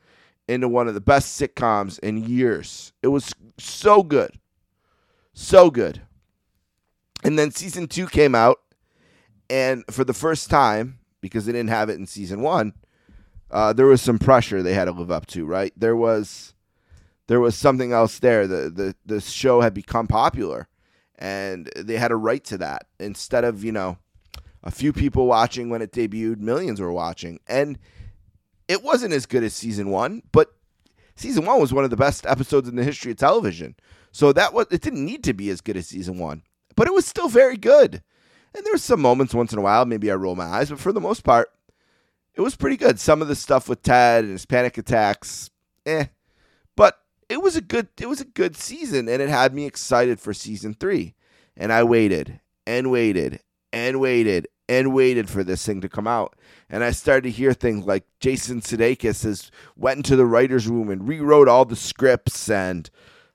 into 0.47 0.69
one 0.69 0.87
of 0.87 0.95
the 0.95 1.01
best 1.01 1.41
sitcoms 1.41 1.99
in 1.99 2.23
years. 2.23 2.93
It 3.03 3.09
was 3.09 3.35
so 3.59 4.05
good. 4.05 4.39
So 5.35 5.73
good. 5.73 6.01
And 7.25 7.37
then 7.37 7.51
season 7.51 7.89
two 7.89 8.07
came 8.07 8.37
out, 8.37 8.61
and 9.51 9.83
for 9.91 10.05
the 10.05 10.15
first 10.15 10.49
time, 10.51 11.01
because 11.21 11.47
they 11.47 11.53
didn't 11.53 11.71
have 11.71 11.89
it 11.91 11.99
in 11.99 12.07
season 12.07 12.43
one, 12.43 12.75
uh, 13.51 13.73
there 13.73 13.87
was 13.87 14.01
some 14.01 14.21
pressure 14.21 14.63
they 14.63 14.75
had 14.75 14.85
to 14.85 14.93
live 14.93 15.11
up 15.11 15.27
to, 15.27 15.45
right? 15.45 15.73
There 15.77 15.97
was 15.97 16.55
there 17.27 17.41
was 17.41 17.57
something 17.57 17.93
else 17.93 18.21
there. 18.21 18.47
The 18.47 18.71
the 18.71 18.95
the 19.05 19.21
show 19.21 19.63
had 19.63 19.75
become 19.75 20.07
popular 20.07 20.69
and 21.19 21.71
they 21.77 21.97
had 21.97 22.13
a 22.13 22.17
right 22.17 22.43
to 22.45 22.59
that. 22.59 22.87
Instead 22.99 23.45
of, 23.45 23.65
you 23.65 23.73
know, 23.73 23.99
a 24.63 24.71
few 24.71 24.93
people 24.93 25.27
watching 25.27 25.69
when 25.69 25.83
it 25.83 25.93
debuted, 25.93 26.39
millions 26.39 26.81
were 26.81 26.93
watching. 26.93 27.41
And 27.49 27.79
it 28.69 28.83
wasn't 28.83 29.15
as 29.15 29.27
good 29.27 29.43
as 29.43 29.55
season 29.55 29.91
one, 29.91 30.23
but 30.33 30.55
season 31.17 31.45
one 31.45 31.61
was 31.61 31.73
one 31.73 31.85
of 31.85 31.91
the 31.91 31.97
best 31.97 32.25
episodes 32.27 32.69
in 32.69 32.77
the 32.77 32.85
history 32.85 33.11
of 33.11 33.19
television. 33.19 33.75
So 34.13 34.33
that 34.33 34.55
was 34.55 34.67
it 34.71 34.81
didn't 34.81 35.05
need 35.05 35.25
to 35.25 35.35
be 35.35 35.51
as 35.51 35.61
good 35.61 35.77
as 35.77 35.89
season 35.89 36.19
one, 36.19 36.43
but 36.77 36.87
it 36.87 36.95
was 36.95 37.07
still 37.07 37.29
very 37.29 37.57
good. 37.57 38.03
And 38.55 38.65
there 38.65 38.73
were 38.73 38.79
some 38.79 39.01
moments 39.01 39.35
once 39.35 39.53
in 39.53 39.59
a 39.59 39.63
while, 39.63 39.85
maybe 39.85 40.11
I 40.11 40.15
roll 40.15 40.35
my 40.35 40.45
eyes, 40.45 40.71
but 40.71 40.81
for 40.81 40.93
the 40.93 41.01
most 41.01 41.23
part, 41.23 41.51
it 42.35 42.41
was 42.41 42.57
pretty 42.57 42.77
good. 42.77 42.99
Some 42.99 43.21
of 43.21 43.29
the 43.29 43.37
stuff 43.37 43.69
with 43.69 43.83
Ted 43.83 44.25
and 44.25 44.33
his 44.33 44.47
panic 44.47 44.79
attacks, 44.79 45.51
eh. 45.85 46.07
It 47.29 47.43
was 47.43 47.57
a 47.57 47.61
good 47.61 47.89
it 48.01 48.09
was 48.09 48.21
a 48.21 48.27
good 48.27 48.57
season 48.57 49.09
and 49.09 49.21
it 49.21 49.29
had 49.29 49.55
me 49.55 49.67
excited 49.67 50.21
for 50.21 50.33
season 50.33 50.75
3. 50.75 51.15
And 51.57 51.73
I 51.73 51.83
waited 51.83 52.41
and 52.67 52.91
waited 52.91 53.41
and 53.73 54.01
waited 54.01 54.49
and 54.69 54.93
waited 54.93 55.29
for 55.29 55.43
this 55.43 55.65
thing 55.65 55.81
to 55.81 55.89
come 55.89 56.07
out. 56.07 56.37
And 56.69 56.85
I 56.85 56.91
started 56.91 57.23
to 57.25 57.31
hear 57.31 57.53
things 57.53 57.87
like 57.87 58.05
Jason 58.21 58.61
Sudeikis 58.61 59.25
has 59.25 59.51
went 59.77 59.99
into 59.99 60.17
the 60.17 60.27
writers' 60.27 60.69
room 60.69 60.91
and 60.91 61.09
rewrote 61.09 61.49
all 61.49 61.65
the 61.65 61.77
scripts, 61.77 62.51
and 62.51 62.89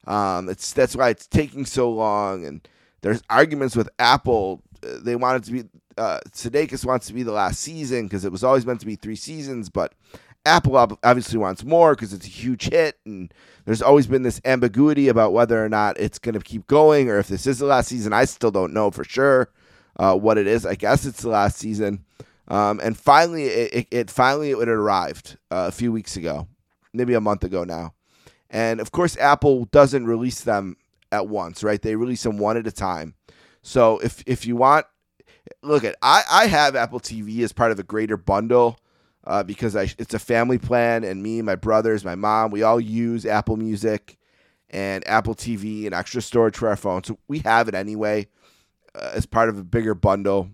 um, 0.05 0.49
it's 0.49 0.71
that's 0.73 0.95
why 0.95 1.09
it's 1.09 1.27
taking 1.27 1.65
so 1.65 1.89
long. 1.89 2.45
And 2.45 2.67
there's 3.01 3.23
arguments 3.29 3.75
with 3.75 3.89
Apple. 3.97 4.61
They 4.81 5.15
wanted 5.15 5.43
to 5.45 5.51
be 5.51 5.63
uh, 5.97 6.19
Sudeikis 6.31 6.85
wants 6.85 7.07
to 7.07 7.13
be 7.13 7.23
the 7.23 7.31
last 7.31 7.59
season 7.59 8.03
because 8.03 8.25
it 8.25 8.31
was 8.31 8.43
always 8.43 8.65
meant 8.65 8.79
to 8.81 8.85
be 8.85 8.95
three 8.95 9.15
seasons, 9.15 9.69
but 9.69 9.93
Apple 10.45 10.75
obviously 11.03 11.37
wants 11.37 11.63
more 11.63 11.95
because 11.95 12.13
it's 12.13 12.25
a 12.25 12.29
huge 12.29 12.69
hit, 12.69 12.99
and 13.05 13.33
there's 13.65 13.81
always 13.81 14.07
been 14.07 14.23
this 14.23 14.41
ambiguity 14.43 15.07
about 15.07 15.33
whether 15.33 15.63
or 15.63 15.69
not 15.69 15.97
it's 15.99 16.19
going 16.19 16.33
to 16.33 16.41
keep 16.41 16.67
going 16.67 17.09
or 17.09 17.17
if 17.17 17.27
this 17.27 17.47
is 17.47 17.59
the 17.59 17.65
last 17.65 17.87
season. 17.87 18.11
I 18.11 18.25
still 18.25 18.51
don't 18.51 18.73
know 18.73 18.91
for 18.91 19.03
sure 19.03 19.49
uh, 19.97 20.15
what 20.15 20.37
it 20.37 20.47
is. 20.47 20.65
I 20.65 20.75
guess 20.75 21.05
it's 21.05 21.21
the 21.21 21.29
last 21.29 21.57
season. 21.57 22.03
Um, 22.49 22.81
and 22.83 22.97
finally, 22.97 23.45
it, 23.45 23.73
it, 23.73 23.87
it 23.91 24.11
finally 24.11 24.51
it 24.51 24.67
arrived 24.67 25.37
uh, 25.49 25.65
a 25.67 25.71
few 25.71 25.91
weeks 25.91 26.17
ago, 26.17 26.47
maybe 26.93 27.13
a 27.13 27.21
month 27.21 27.43
ago 27.43 27.63
now. 27.63 27.93
And 28.49 28.81
of 28.81 28.91
course, 28.91 29.17
Apple 29.17 29.65
doesn't 29.65 30.05
release 30.05 30.41
them 30.41 30.75
at 31.11 31.27
once, 31.27 31.63
right? 31.63 31.81
They 31.81 31.95
release 31.95 32.23
them 32.23 32.37
one 32.37 32.57
at 32.57 32.67
a 32.67 32.71
time. 32.71 33.15
So 33.61 33.99
if 33.99 34.23
if 34.25 34.45
you 34.45 34.57
want, 34.57 34.85
look 35.61 35.85
at 35.85 35.95
I 36.01 36.23
I 36.29 36.47
have 36.47 36.75
Apple 36.75 36.99
TV 36.99 37.39
as 37.43 37.53
part 37.53 37.71
of 37.71 37.79
a 37.79 37.83
greater 37.83 38.17
bundle. 38.17 38.77
Uh, 39.25 39.41
because 39.41 39.75
I, 39.75 39.83
it's 39.97 40.13
a 40.13 40.19
family 40.19 40.57
plan, 40.57 41.05
and 41.05 41.23
me, 41.23 41.41
my 41.41 41.55
brothers, 41.55 42.03
my 42.03 42.15
mom, 42.15 42.51
we 42.51 42.61
all 42.63 42.79
use 42.79 43.25
Apple 43.25 43.55
Music 43.55 44.17
and 44.69 45.07
Apple 45.07 45.35
TV 45.35 45.85
and 45.85 45.93
extra 45.93 46.21
storage 46.21 46.57
for 46.57 46.67
our 46.67 46.75
phone. 46.75 47.03
So 47.03 47.17
we 47.27 47.39
have 47.39 47.69
it 47.69 47.75
anyway 47.75 48.27
uh, 48.95 49.11
as 49.13 49.25
part 49.25 49.47
of 49.47 49.57
a 49.57 49.63
bigger 49.63 49.93
bundle. 49.95 50.49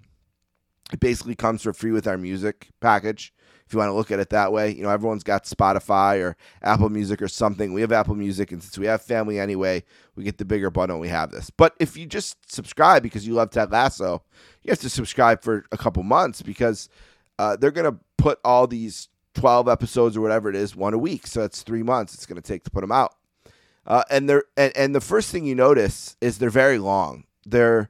It 0.91 0.99
basically 0.99 1.35
comes 1.35 1.63
for 1.63 1.73
free 1.73 1.91
with 1.91 2.07
our 2.07 2.17
music 2.17 2.69
package. 2.79 3.33
If 3.65 3.73
you 3.73 3.79
want 3.79 3.89
to 3.89 3.93
look 3.93 4.09
at 4.09 4.19
it 4.19 4.31
that 4.31 4.51
way, 4.51 4.71
you 4.71 4.81
know, 4.81 4.89
everyone's 4.89 5.23
got 5.23 5.43
Spotify 5.43 6.23
or 6.23 6.35
Apple 6.63 6.89
Music 6.89 7.21
or 7.21 7.27
something. 7.27 7.71
We 7.71 7.81
have 7.81 7.91
Apple 7.91 8.15
Music, 8.15 8.51
and 8.51 8.63
since 8.63 8.79
we 8.79 8.87
have 8.87 9.03
family 9.03 9.39
anyway, 9.39 9.83
we 10.15 10.23
get 10.23 10.39
the 10.39 10.45
bigger 10.45 10.71
bundle 10.71 10.99
we 10.99 11.09
have 11.09 11.29
this. 11.29 11.51
But 11.51 11.75
if 11.79 11.95
you 11.95 12.07
just 12.07 12.51
subscribe 12.51 13.03
because 13.03 13.27
you 13.27 13.35
love 13.35 13.51
Ted 13.51 13.71
Lasso, 13.71 14.23
you 14.63 14.71
have 14.71 14.79
to 14.79 14.89
subscribe 14.89 15.43
for 15.43 15.65
a 15.71 15.77
couple 15.77 16.01
months 16.01 16.41
because 16.41 16.89
uh, 17.39 17.55
they're 17.55 17.71
going 17.71 17.89
to 17.89 17.97
put 18.17 18.37
all 18.43 18.67
these 18.67 19.07
12 19.35 19.69
episodes 19.69 20.17
or 20.17 20.21
whatever 20.21 20.49
it 20.49 20.57
is 20.57 20.75
one 20.75 20.93
a 20.93 20.97
week. 20.97 21.25
So 21.25 21.41
it's 21.41 21.63
three 21.63 21.83
months 21.83 22.13
it's 22.13 22.25
going 22.25 22.39
to 22.39 22.45
take 22.45 22.65
to 22.65 22.69
put 22.69 22.81
them 22.81 22.91
out. 22.91 23.15
Uh, 23.87 24.03
and 24.11 24.29
they're 24.29 24.43
and, 24.57 24.75
and 24.75 24.93
the 24.93 25.01
first 25.01 25.31
thing 25.31 25.45
you 25.45 25.55
notice 25.55 26.17
is 26.19 26.37
they're 26.37 26.49
very 26.49 26.77
long. 26.77 27.23
They're 27.45 27.89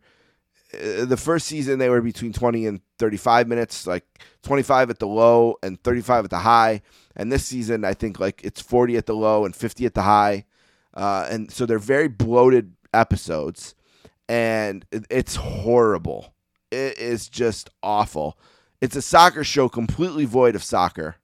uh, 0.71 1.05
the 1.05 1.17
first 1.17 1.47
season 1.47 1.79
they 1.79 1.89
were 1.89 1.99
between 1.99 2.31
20 2.31 2.67
and 2.67 2.81
35 2.99 3.47
minutes 3.47 3.87
like 3.87 4.05
25 4.43 4.91
at 4.91 4.99
the 4.99 5.07
low 5.07 5.55
and 5.63 5.81
35 5.81 6.25
at 6.25 6.29
the 6.29 6.37
high 6.37 6.83
and 7.15 7.31
this 7.31 7.43
season 7.43 7.83
i 7.83 7.95
think 7.95 8.19
like 8.19 8.39
it's 8.43 8.61
40 8.61 8.97
at 8.97 9.07
the 9.07 9.15
low 9.15 9.45
and 9.45 9.55
50 9.55 9.87
at 9.87 9.95
the 9.95 10.03
high 10.03 10.45
uh, 10.93 11.27
and 11.31 11.49
so 11.49 11.65
they're 11.65 11.79
very 11.79 12.07
bloated 12.07 12.73
episodes 12.93 13.73
and 14.27 14.85
it's 15.09 15.37
horrible 15.37 16.35
it 16.69 16.99
is 16.99 17.27
just 17.29 17.71
awful 17.81 18.37
it's 18.81 18.95
a 18.95 19.01
soccer 19.01 19.43
show 19.43 19.69
completely 19.69 20.25
void 20.25 20.55
of 20.55 20.63
soccer 20.63 21.15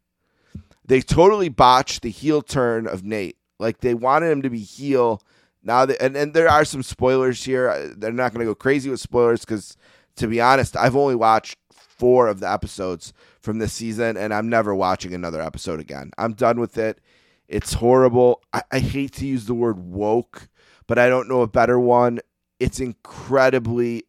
they 0.86 1.02
totally 1.02 1.50
botched 1.50 2.02
the 2.02 2.10
heel 2.10 2.42
turn 2.42 2.88
of 2.88 3.04
nate 3.04 3.38
like 3.60 3.80
they 3.80 3.94
wanted 3.94 4.32
him 4.32 4.42
to 4.42 4.50
be 4.50 4.60
heel 4.60 5.22
now, 5.66 5.88
and, 6.00 6.16
and 6.16 6.34
there 6.34 6.48
are 6.48 6.64
some 6.64 6.84
spoilers 6.84 7.44
here. 7.44 7.70
Uh, 7.70 7.90
they're 7.98 8.12
not 8.12 8.32
going 8.32 8.46
to 8.46 8.52
go 8.52 8.56
crazy 8.56 8.90
with 8.90 9.00
spoilers 9.00 9.42
because, 9.42 9.76
to 10.18 10.28
be 10.28 10.40
honest, 10.40 10.78
I've 10.78 10.96
only 10.96 11.16
watched 11.16 11.58
four 11.74 12.28
of 12.28 12.40
the 12.40 12.50
episodes 12.50 13.14
from 13.42 13.58
this 13.58 13.74
season, 13.74 14.16
and 14.16 14.32
I'm 14.32 14.48
never 14.48 14.76
watching 14.76 15.14
another 15.14 15.42
episode 15.42 15.80
again. 15.80 16.12
I'm 16.20 16.34
done 16.34 16.60
with 16.60 16.78
it. 16.78 17.02
It's 17.48 17.74
horrible. 17.74 18.44
I, 18.54 18.62
I 18.72 18.80
hate 18.80 19.14
to 19.14 19.26
use 19.26 19.46
the 19.46 19.56
word 19.56 19.80
woke, 19.80 20.50
but 20.86 21.00
I 21.00 21.10
don't 21.10 21.28
know 21.28 21.42
a 21.42 21.48
better 21.48 21.80
one. 21.80 22.20
It's 22.60 22.80
incredibly, 22.80 24.04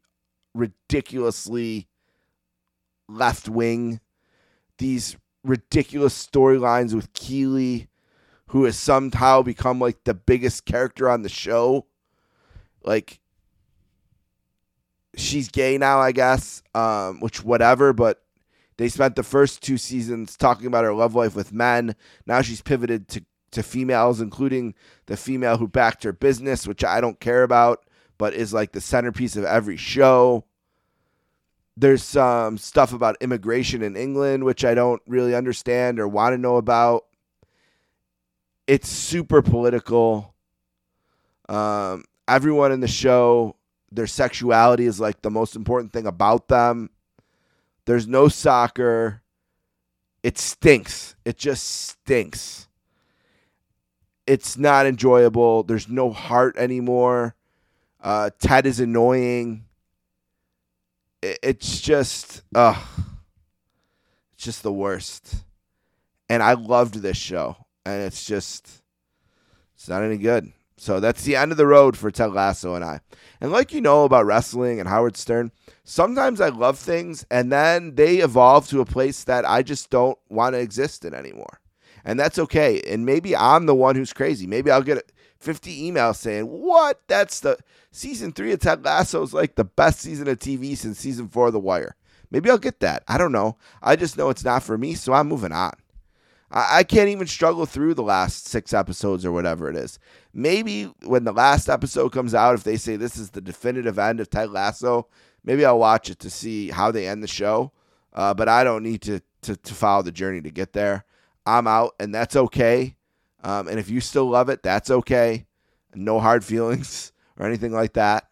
ridiculously 0.54 1.88
left 3.08 3.48
wing. 3.48 4.00
These 4.78 5.16
ridiculous 5.44 6.26
storylines 6.26 6.94
with 6.94 7.12
Keeley 7.12 7.88
who 8.48 8.64
has 8.64 8.78
somehow 8.78 9.42
become 9.42 9.80
like 9.80 10.04
the 10.04 10.14
biggest 10.14 10.64
character 10.64 11.08
on 11.08 11.22
the 11.22 11.28
show. 11.28 11.86
Like 12.84 13.20
she's 15.16 15.48
gay 15.48 15.78
now, 15.78 15.98
I 15.98 16.12
guess. 16.12 16.62
Um, 16.74 17.20
which 17.20 17.42
whatever, 17.44 17.92
but 17.92 18.22
they 18.76 18.88
spent 18.88 19.16
the 19.16 19.22
first 19.22 19.62
two 19.62 19.78
seasons 19.78 20.36
talking 20.36 20.66
about 20.66 20.84
her 20.84 20.92
love 20.94 21.14
life 21.14 21.34
with 21.34 21.52
men. 21.52 21.96
Now 22.26 22.42
she's 22.42 22.62
pivoted 22.62 23.08
to 23.08 23.24
to 23.52 23.62
females, 23.62 24.20
including 24.20 24.74
the 25.06 25.16
female 25.16 25.56
who 25.56 25.68
backed 25.68 26.04
her 26.04 26.12
business, 26.12 26.66
which 26.66 26.84
I 26.84 27.00
don't 27.00 27.20
care 27.20 27.42
about, 27.42 27.84
but 28.18 28.34
is 28.34 28.52
like 28.52 28.72
the 28.72 28.80
centerpiece 28.80 29.36
of 29.36 29.44
every 29.44 29.76
show. 29.76 30.44
There's 31.76 32.02
some 32.02 32.56
stuff 32.56 32.92
about 32.92 33.16
immigration 33.20 33.82
in 33.82 33.96
England, 33.96 34.44
which 34.44 34.64
I 34.64 34.74
don't 34.74 35.02
really 35.06 35.34
understand 35.34 36.00
or 36.00 36.08
want 36.08 36.32
to 36.32 36.38
know 36.38 36.56
about 36.56 37.04
it's 38.66 38.88
super 38.88 39.42
political. 39.42 40.34
Um, 41.48 42.04
everyone 42.26 42.72
in 42.72 42.80
the 42.80 42.88
show, 42.88 43.56
their 43.92 44.06
sexuality 44.06 44.86
is 44.86 44.98
like 44.98 45.22
the 45.22 45.30
most 45.30 45.54
important 45.54 45.92
thing 45.92 46.06
about 46.06 46.48
them. 46.48 46.90
There's 47.84 48.08
no 48.08 48.28
soccer. 48.28 49.22
It 50.22 50.38
stinks. 50.38 51.14
It 51.24 51.36
just 51.36 51.64
stinks. 51.64 52.68
It's 54.26 54.56
not 54.56 54.86
enjoyable. 54.86 55.62
There's 55.62 55.88
no 55.88 56.10
heart 56.10 56.56
anymore. 56.56 57.36
Uh, 58.02 58.30
Ted 58.40 58.66
is 58.66 58.80
annoying. 58.80 59.65
It, 61.26 61.38
it's 61.42 61.80
just, 61.80 62.42
uh, 62.54 62.80
it's 64.34 64.44
just 64.44 64.62
the 64.62 64.72
worst. 64.72 65.44
And 66.28 66.42
I 66.42 66.54
loved 66.54 66.96
this 66.96 67.16
show 67.16 67.56
and 67.84 68.02
it's 68.02 68.26
just 68.26 68.82
it's 69.74 69.88
not 69.88 70.02
any 70.02 70.18
good. 70.18 70.52
So 70.78 71.00
that's 71.00 71.24
the 71.24 71.36
end 71.36 71.52
of 71.52 71.58
the 71.58 71.66
road 71.66 71.96
for 71.96 72.10
Ted 72.10 72.32
Lasso 72.32 72.74
and 72.74 72.84
I. 72.84 73.00
And 73.40 73.50
like 73.50 73.72
you 73.72 73.80
know 73.80 74.04
about 74.04 74.26
wrestling 74.26 74.78
and 74.78 74.88
Howard 74.88 75.16
Stern, 75.16 75.52
sometimes 75.84 76.40
I 76.40 76.48
love 76.48 76.78
things 76.78 77.24
and 77.30 77.50
then 77.50 77.94
they 77.94 78.18
evolve 78.18 78.68
to 78.68 78.80
a 78.80 78.86
place 78.86 79.24
that 79.24 79.48
I 79.48 79.62
just 79.62 79.88
don't 79.88 80.18
want 80.28 80.54
to 80.54 80.60
exist 80.60 81.04
in 81.04 81.14
anymore. 81.14 81.60
And 82.04 82.20
that's 82.20 82.38
okay. 82.38 82.82
And 82.82 83.06
maybe 83.06 83.34
I'm 83.34 83.66
the 83.66 83.74
one 83.74 83.96
who's 83.96 84.12
crazy. 84.12 84.46
Maybe 84.46 84.70
I'll 84.70 84.82
get 84.82 85.10
50 85.46 85.92
emails 85.92 86.16
saying, 86.16 86.46
What? 86.46 87.00
That's 87.06 87.38
the 87.38 87.56
season 87.92 88.32
three 88.32 88.52
of 88.52 88.58
Ted 88.58 88.84
Lasso 88.84 89.22
is 89.22 89.32
like 89.32 89.54
the 89.54 89.64
best 89.64 90.00
season 90.00 90.26
of 90.26 90.40
TV 90.40 90.76
since 90.76 90.98
season 90.98 91.28
four 91.28 91.46
of 91.46 91.52
The 91.52 91.60
Wire. 91.60 91.94
Maybe 92.32 92.50
I'll 92.50 92.58
get 92.58 92.80
that. 92.80 93.04
I 93.06 93.16
don't 93.16 93.30
know. 93.30 93.56
I 93.80 93.94
just 93.94 94.18
know 94.18 94.28
it's 94.28 94.44
not 94.44 94.64
for 94.64 94.76
me, 94.76 94.94
so 94.94 95.12
I'm 95.12 95.28
moving 95.28 95.52
on. 95.52 95.74
I, 96.50 96.78
I 96.78 96.82
can't 96.82 97.10
even 97.10 97.28
struggle 97.28 97.64
through 97.64 97.94
the 97.94 98.02
last 98.02 98.48
six 98.48 98.74
episodes 98.74 99.24
or 99.24 99.30
whatever 99.30 99.70
it 99.70 99.76
is. 99.76 100.00
Maybe 100.34 100.92
when 101.04 101.22
the 101.22 101.32
last 101.32 101.68
episode 101.68 102.08
comes 102.08 102.34
out, 102.34 102.56
if 102.56 102.64
they 102.64 102.76
say 102.76 102.96
this 102.96 103.16
is 103.16 103.30
the 103.30 103.40
definitive 103.40 104.00
end 104.00 104.18
of 104.18 104.28
Ted 104.28 104.50
Lasso, 104.50 105.06
maybe 105.44 105.64
I'll 105.64 105.78
watch 105.78 106.10
it 106.10 106.18
to 106.18 106.28
see 106.28 106.70
how 106.70 106.90
they 106.90 107.06
end 107.06 107.22
the 107.22 107.28
show. 107.28 107.70
Uh, 108.12 108.34
but 108.34 108.48
I 108.48 108.64
don't 108.64 108.82
need 108.82 109.02
to, 109.02 109.20
to 109.42 109.54
to 109.54 109.74
follow 109.74 110.02
the 110.02 110.10
journey 110.10 110.40
to 110.40 110.50
get 110.50 110.72
there. 110.72 111.04
I'm 111.46 111.68
out, 111.68 111.94
and 112.00 112.12
that's 112.12 112.34
okay. 112.34 112.96
Um, 113.46 113.68
and 113.68 113.78
if 113.78 113.88
you 113.88 114.00
still 114.00 114.28
love 114.28 114.48
it, 114.48 114.64
that's 114.64 114.90
okay. 114.90 115.46
No 115.94 116.18
hard 116.18 116.44
feelings 116.44 117.12
or 117.38 117.46
anything 117.46 117.72
like 117.72 117.92
that. 117.92 118.28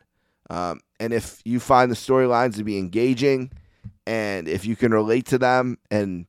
Um, 0.51 0.81
and 0.99 1.13
if 1.13 1.41
you 1.45 1.61
find 1.61 1.91
the 1.91 1.97
storylines 1.97 2.57
to 2.57 2.65
be 2.65 2.79
engaging, 2.79 3.53
and 4.07 4.49
if 4.49 4.67
you 4.67 4.75
can 4.75 4.93
relate 4.93 5.27
to 5.27 5.39
them, 5.39 5.79
and 5.89 6.27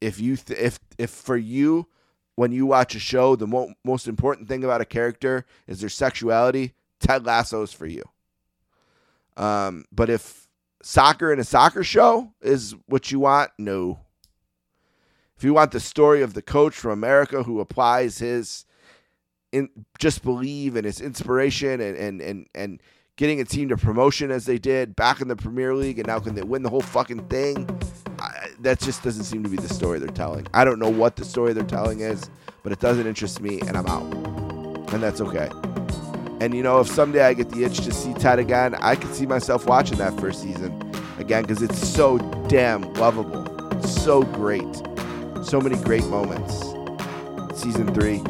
if 0.00 0.20
you 0.20 0.36
th- 0.36 0.58
if 0.58 0.78
if 0.98 1.10
for 1.10 1.36
you 1.36 1.88
when 2.34 2.52
you 2.52 2.66
watch 2.66 2.94
a 2.94 2.98
show 2.98 3.34
the 3.34 3.46
mo- 3.46 3.72
most 3.84 4.06
important 4.06 4.46
thing 4.46 4.62
about 4.62 4.80
a 4.80 4.84
character 4.84 5.44
is 5.66 5.80
their 5.80 5.88
sexuality 5.88 6.74
ted 7.00 7.24
lasso 7.24 7.62
is 7.62 7.72
for 7.72 7.86
you 7.86 8.02
um, 9.36 9.84
but 9.90 10.10
if 10.10 10.48
soccer 10.82 11.32
in 11.32 11.40
a 11.40 11.44
soccer 11.44 11.82
show 11.82 12.32
is 12.42 12.74
what 12.86 13.10
you 13.10 13.20
want 13.20 13.50
no 13.58 13.98
if 15.36 15.44
you 15.44 15.54
want 15.54 15.72
the 15.72 15.80
story 15.80 16.22
of 16.22 16.34
the 16.34 16.42
coach 16.42 16.74
from 16.74 16.92
america 16.92 17.42
who 17.42 17.60
applies 17.60 18.18
his 18.18 18.64
in 19.52 19.68
just 19.98 20.22
believe 20.22 20.76
in 20.76 20.84
his 20.84 21.00
inspiration 21.00 21.80
and 21.80 21.96
and 21.96 22.20
and, 22.20 22.46
and 22.54 22.80
getting 23.16 23.40
a 23.40 23.44
team 23.44 23.68
to 23.70 23.76
promotion 23.76 24.30
as 24.30 24.44
they 24.44 24.58
did 24.58 24.94
back 24.94 25.20
in 25.20 25.28
the 25.28 25.36
Premier 25.36 25.74
League, 25.74 25.98
and 25.98 26.06
now 26.06 26.20
can 26.20 26.34
they 26.34 26.42
win 26.42 26.62
the 26.62 26.68
whole 26.68 26.82
fucking 26.82 27.26
thing? 27.28 27.68
I, 28.18 28.48
that 28.60 28.78
just 28.78 29.02
doesn't 29.02 29.24
seem 29.24 29.42
to 29.42 29.48
be 29.48 29.56
the 29.56 29.72
story 29.72 29.98
they're 29.98 30.08
telling. 30.08 30.46
I 30.54 30.64
don't 30.64 30.78
know 30.78 30.90
what 30.90 31.16
the 31.16 31.24
story 31.24 31.52
they're 31.52 31.64
telling 31.64 32.00
is, 32.00 32.30
but 32.62 32.72
it 32.72 32.80
doesn't 32.80 33.06
interest 33.06 33.40
me, 33.40 33.60
and 33.60 33.76
I'm 33.76 33.86
out. 33.86 34.04
And 34.92 35.02
that's 35.02 35.20
okay. 35.20 35.48
And 36.40 36.54
you 36.54 36.62
know, 36.62 36.80
if 36.80 36.88
someday 36.88 37.22
I 37.24 37.32
get 37.32 37.48
the 37.50 37.64
itch 37.64 37.78
to 37.78 37.92
see 37.92 38.12
Ted 38.14 38.38
again, 38.38 38.74
I 38.76 38.94
could 38.94 39.14
see 39.14 39.26
myself 39.26 39.66
watching 39.66 39.96
that 39.98 40.18
first 40.20 40.42
season 40.42 40.92
again 41.18 41.42
because 41.42 41.62
it's 41.62 41.88
so 41.88 42.18
damn 42.48 42.92
lovable. 42.94 43.46
It's 43.78 44.02
so 44.02 44.22
great. 44.22 44.62
So 45.46 45.60
many 45.60 45.76
great 45.76 46.04
moments. 46.06 46.58
Season 47.54 47.94
three, 47.94 48.20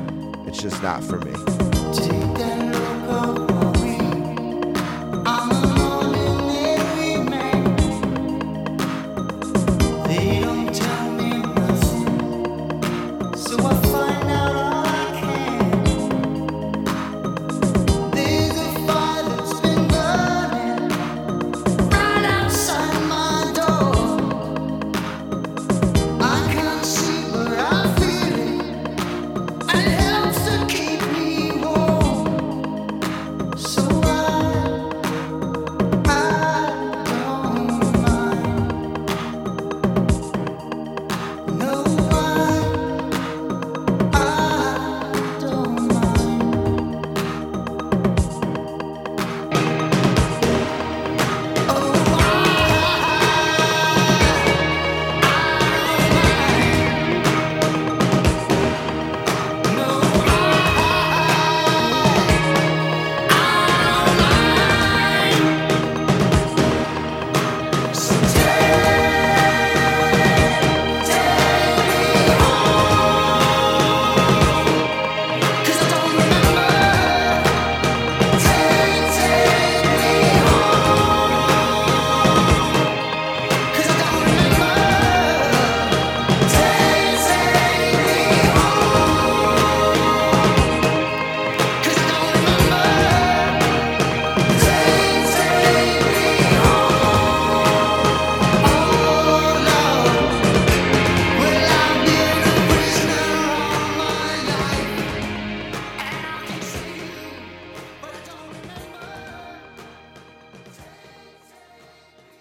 it's 0.47 0.61
just 0.61 0.83
not 0.83 1.03
for 1.03 1.19
me. 1.19 1.66